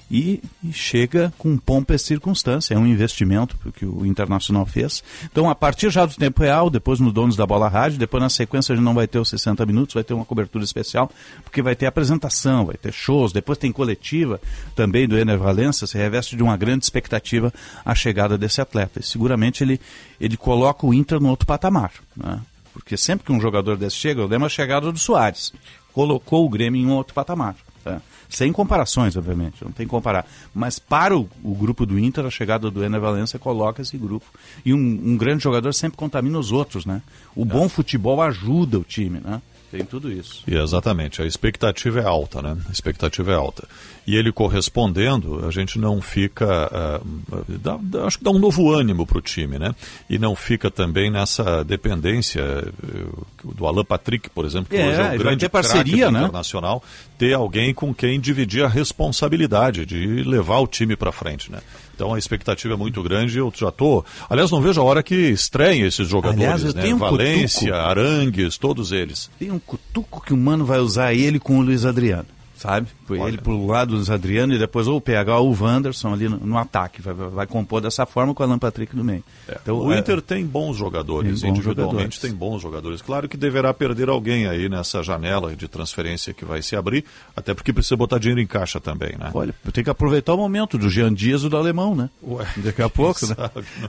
E, 0.10 0.40
e, 0.64 0.72
chega 0.72 1.34
com 1.38 1.57
pompa 1.57 1.95
e 1.95 1.99
circunstância. 1.99 2.76
É 2.76 2.77
um 2.77 2.86
investimento 2.86 3.57
que 3.73 3.86
o 3.86 4.06
Internacional 4.06 4.65
fez. 4.65 5.03
Então, 5.23 5.49
a 5.49 5.56
partir 5.56 5.90
já 5.90 6.06
do 6.06 6.14
tempo 6.15 6.44
real, 6.44 6.69
depois 6.69 6.99
no 6.99 7.11
Donos 7.11 7.36
da 7.36 7.45
Bola 7.45 7.68
Rádio, 7.68 7.98
depois 7.98 8.22
na 8.22 8.30
sequência 8.30 8.73
a 8.73 8.76
gente 8.76 8.86
não 8.86 8.94
vai 8.94 9.07
ter 9.07 9.18
os 9.18 9.30
60 9.30 9.65
minutos, 9.65 9.95
vai 9.95 10.03
ter 10.03 10.14
uma 10.14 10.26
cobertura 10.26 10.64
especial, 10.64 11.11
porque 11.44 11.61
vai 11.61 11.76
ter 11.76 11.88
apresentação, 11.88 12.65
vai 12.65 12.76
ter 12.76 12.94
shows, 12.94 13.34
depois 13.34 13.57
tem 13.57 13.72
coletiva 13.72 14.40
também 14.76 15.07
do 15.07 15.18
Ener 15.18 15.40
Valença, 15.40 15.88
se 15.88 15.98
reveste 15.98 16.36
de 16.36 16.44
uma 16.44 16.56
grande 16.56 16.86
expectativa 16.86 17.52
a 17.84 17.95
chegada 17.95 18.38
desse 18.38 18.61
atleta. 18.61 18.99
E 18.99 19.03
seguramente 19.03 19.64
ele, 19.64 19.82
ele 20.22 20.38
coloca 20.38 20.86
o 20.86 20.94
Inter 20.94 21.19
no 21.19 21.30
outro 21.30 21.48
patamar. 21.48 21.91
Né? 22.15 22.40
porque 22.76 22.98
sempre 22.98 23.26
que 23.26 23.32
um 23.32 23.40
jogador 23.40 23.77
desse 23.77 23.95
chega, 23.95 24.19
eu 24.19 24.27
lembro 24.27 24.45
a 24.45 24.49
chegada 24.49 24.91
do 24.91 24.99
Soares, 24.99 25.53
colocou 25.94 26.45
o 26.45 26.49
Grêmio 26.49 26.82
em 26.82 26.86
um 26.86 26.91
outro 26.91 27.14
patamar. 27.14 27.56
tá? 27.82 28.02
Sem 28.36 28.52
comparações, 28.52 29.16
obviamente, 29.16 29.64
não 29.64 29.72
tem 29.72 29.86
que 29.86 29.90
comparar. 29.90 30.28
Mas 30.53 30.78
para 30.78 31.18
o, 31.18 31.30
o 31.41 31.56
grupo 31.56 31.86
do 31.86 31.98
Inter, 31.98 32.26
a 32.26 32.30
chegada 32.30 32.70
do 32.70 32.84
Ener 32.84 32.99
Valencia 32.99 33.40
coloca 33.40 33.82
esse 33.82 33.98
grupo. 33.98 34.26
E 34.66 34.74
um, 34.74 34.78
um 34.78 35.16
grande 35.16 35.41
jogador 35.41 35.74
sempre 35.74 35.98
contamina 35.98 36.38
os 36.38 36.52
outros, 36.52 36.86
né? 36.86 37.02
O 37.34 37.45
bom 37.45 37.70
futebol 37.70 38.22
ajuda 38.22 38.78
o 38.78 38.84
time, 38.84 39.22
né? 39.22 39.41
Tem 39.72 39.84
tudo 39.84 40.12
isso. 40.12 40.44
E 40.48 40.56
exatamente, 40.56 41.22
a 41.22 41.26
expectativa 41.26 42.00
é 42.00 42.06
alta, 42.06 42.42
né? 42.42 42.56
A 42.70 42.72
expectativa 42.72 43.32
é 43.32 43.36
alta. 43.36 43.68
E 44.08 44.16
ele 44.16 44.32
correspondendo, 44.32 45.46
a 45.46 45.52
gente 45.52 45.80
não 45.80 46.00
fica. 46.02 46.46
ah, 46.72 47.02
dá- 47.48 47.78
dá- 47.82 48.06
acho 48.06 48.20
que 48.20 48.24
dá 48.24 48.30
um 48.32 48.38
novo 48.40 48.72
ânimo 48.72 49.06
para 49.06 49.18
o 49.18 49.22
time, 49.22 49.58
né? 49.58 49.74
E 50.10 50.18
não 50.20 50.36
fica 50.36 50.70
também 50.70 51.10
nessa 51.10 51.64
dependência 51.64 52.42
eh, 52.42 53.06
do 53.44 53.66
Alan 53.66 53.84
Patrick, 53.84 54.30
por 54.30 54.46
exemplo, 54.46 54.70
que 54.70 54.78
É, 54.78 54.88
hoje 54.88 55.02
é 55.02 55.16
o 55.16 55.18
grande 55.18 55.50
parceria, 55.50 56.12
né? 56.12 56.20
internacional, 56.22 56.84
ter 57.18 57.34
alguém 57.34 57.74
com 57.74 57.94
quem 57.94 58.20
dividir 58.20 58.64
a 58.64 58.68
responsabilidade 58.68 59.86
de 59.86 60.06
levar 60.24 60.60
o 60.60 60.68
time 60.68 60.96
para 60.96 61.12
frente, 61.12 61.52
né? 61.52 61.60
Então 61.95 62.13
a 62.13 62.19
expectativa 62.19 62.73
é 62.73 62.77
muito 62.77 63.01
grande. 63.01 63.38
Eu 63.38 63.51
já 63.55 63.72
tô. 63.72 64.03
Aliás, 64.30 64.51
não 64.51 64.61
vejo 64.61 64.81
a 64.81 64.84
hora 64.84 65.01
que 65.01 65.15
estreiem 65.15 65.84
esses 65.84 66.07
jogadores, 66.07 66.43
Aliás, 66.43 66.63
eu 66.63 66.73
né? 66.73 66.81
tenho 66.81 66.95
um 66.97 66.99
Valência, 66.99 67.72
cutuco. 67.72 67.89
Arangues, 67.89 68.57
todos 68.57 68.91
eles. 68.91 69.30
Tem 69.39 69.49
um 69.51 69.59
cutuco 69.59 70.22
que 70.23 70.34
o 70.34 70.38
Mano 70.38 70.65
vai 70.65 70.80
usar 70.80 71.13
ele 71.13 71.39
com 71.39 71.57
o 71.57 71.61
Luiz 71.61 71.85
Adriano, 71.85 72.26
sabe? 72.57 72.88
Ele 73.10 73.38
pro 73.38 73.65
lado 73.68 73.90
do 73.90 73.95
Luiz 73.98 74.10
Adriano 74.10 74.53
e 74.53 74.57
depois 74.60 74.88
ou 74.88 74.98
o 74.98 75.02
PH 75.02 75.38
ou 75.40 75.52
o 75.53 75.64
Wanderson 75.64 76.14
ali 76.14 76.27
no, 76.30 76.38
no 76.38 76.57
ataque. 76.57 77.02
Vai, 77.02 77.14
vai- 77.14 77.45
compor 77.48 77.82
dessa 77.82 78.06
forma 78.06 78.34
com 78.34 78.41
o 78.41 78.45
Alan 78.45 78.57
Patrick 78.57 78.95
no 78.95 79.03
meio. 79.03 79.23
Então, 79.61 79.77
o 79.77 79.94
é- 79.94 79.99
Inter 79.99 80.22
tem 80.22 80.45
bons 80.45 80.76
jogadores, 80.77 81.41
Tem 81.41 81.49
bons 81.52 81.57
individualmente 81.57 81.94
jogadores. 82.15 82.19
tem 82.19 82.34
bons 82.34 82.61
jogadores. 82.61 83.02
Claro 83.02 83.30
que 83.30 83.38
deverá 83.38 83.73
perder 83.73 84.10
alguém 84.10 84.48
aí 84.48 84.68
nessa 84.69 85.03
janela 85.03 85.56
de 85.56 85.68
transferência 85.68 86.34
que 86.34 86.44
vai 86.45 86.61
se 86.61 86.76
abrir, 86.76 87.06
até 87.36 87.53
porque 87.53 87.72
precisa 87.72 87.95
botar 87.95 88.18
dinheiro 88.18 88.41
em 88.41 88.48
caixa 88.48 88.80
também, 88.80 89.15
né? 89.19 89.30
Olha, 89.34 89.53
tem 89.72 89.84
que 89.84 89.90
aproveitar 89.90 90.34
o 90.34 90.38
momento 90.38 90.77
do 90.77 90.90
Jean 90.90 91.14
Dias 91.14 91.44
e 91.44 91.49
do 91.49 91.57
Alemão, 91.57 91.94
né? 91.94 92.10
Daqui 92.57 92.82
a 92.82 92.90
pouco, 92.90 93.26
né? 93.27 93.36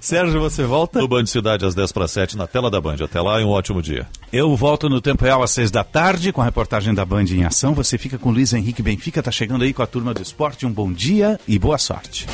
Sérgio, 0.01 0.41
você 0.41 0.65
volta? 0.65 1.01
No 1.01 1.09
Band 1.09 1.27
Cidade 1.27 1.65
às 1.65 1.75
10 1.75 1.93
para 1.93 2.09
7 2.09 2.37
na 2.37 2.47
tela 2.47 2.71
da 2.71 2.81
Band. 2.81 2.97
Até 3.03 3.21
lá 3.21 3.41
e 3.41 3.45
um 3.45 3.49
ótimo 3.51 3.81
dia. 3.81 4.07
Eu 4.33 4.55
volto 4.57 4.89
no 4.89 5.01
Tempo 5.01 5.25
Real 5.25 5.43
às 5.43 5.51
seis 5.53 5.71
da 5.71 5.85
tarde 5.85 6.33
com 6.33 6.43
a 6.43 6.45
reportagem 6.45 6.93
da 6.93 7.05
Band 7.05 7.25
em 7.31 7.45
ação. 7.45 7.75
Você 7.75 7.97
fica 7.97 8.19
com 8.19 8.31
Luiz 8.31 8.53
Henrique 8.53 8.83
Benfica, 8.83 9.06
tá 9.23 9.31
chegando 9.31 9.65
aí 9.65 9.73
com 9.73 9.83
a 9.83 9.87
turma 9.87 10.13
do 10.13 10.23
esporte. 10.23 10.67
Um 10.67 10.73
bom 10.73 10.93
dia 10.93 11.39
e 11.47 11.59
boa 11.59 11.79
sorte. 11.79 12.27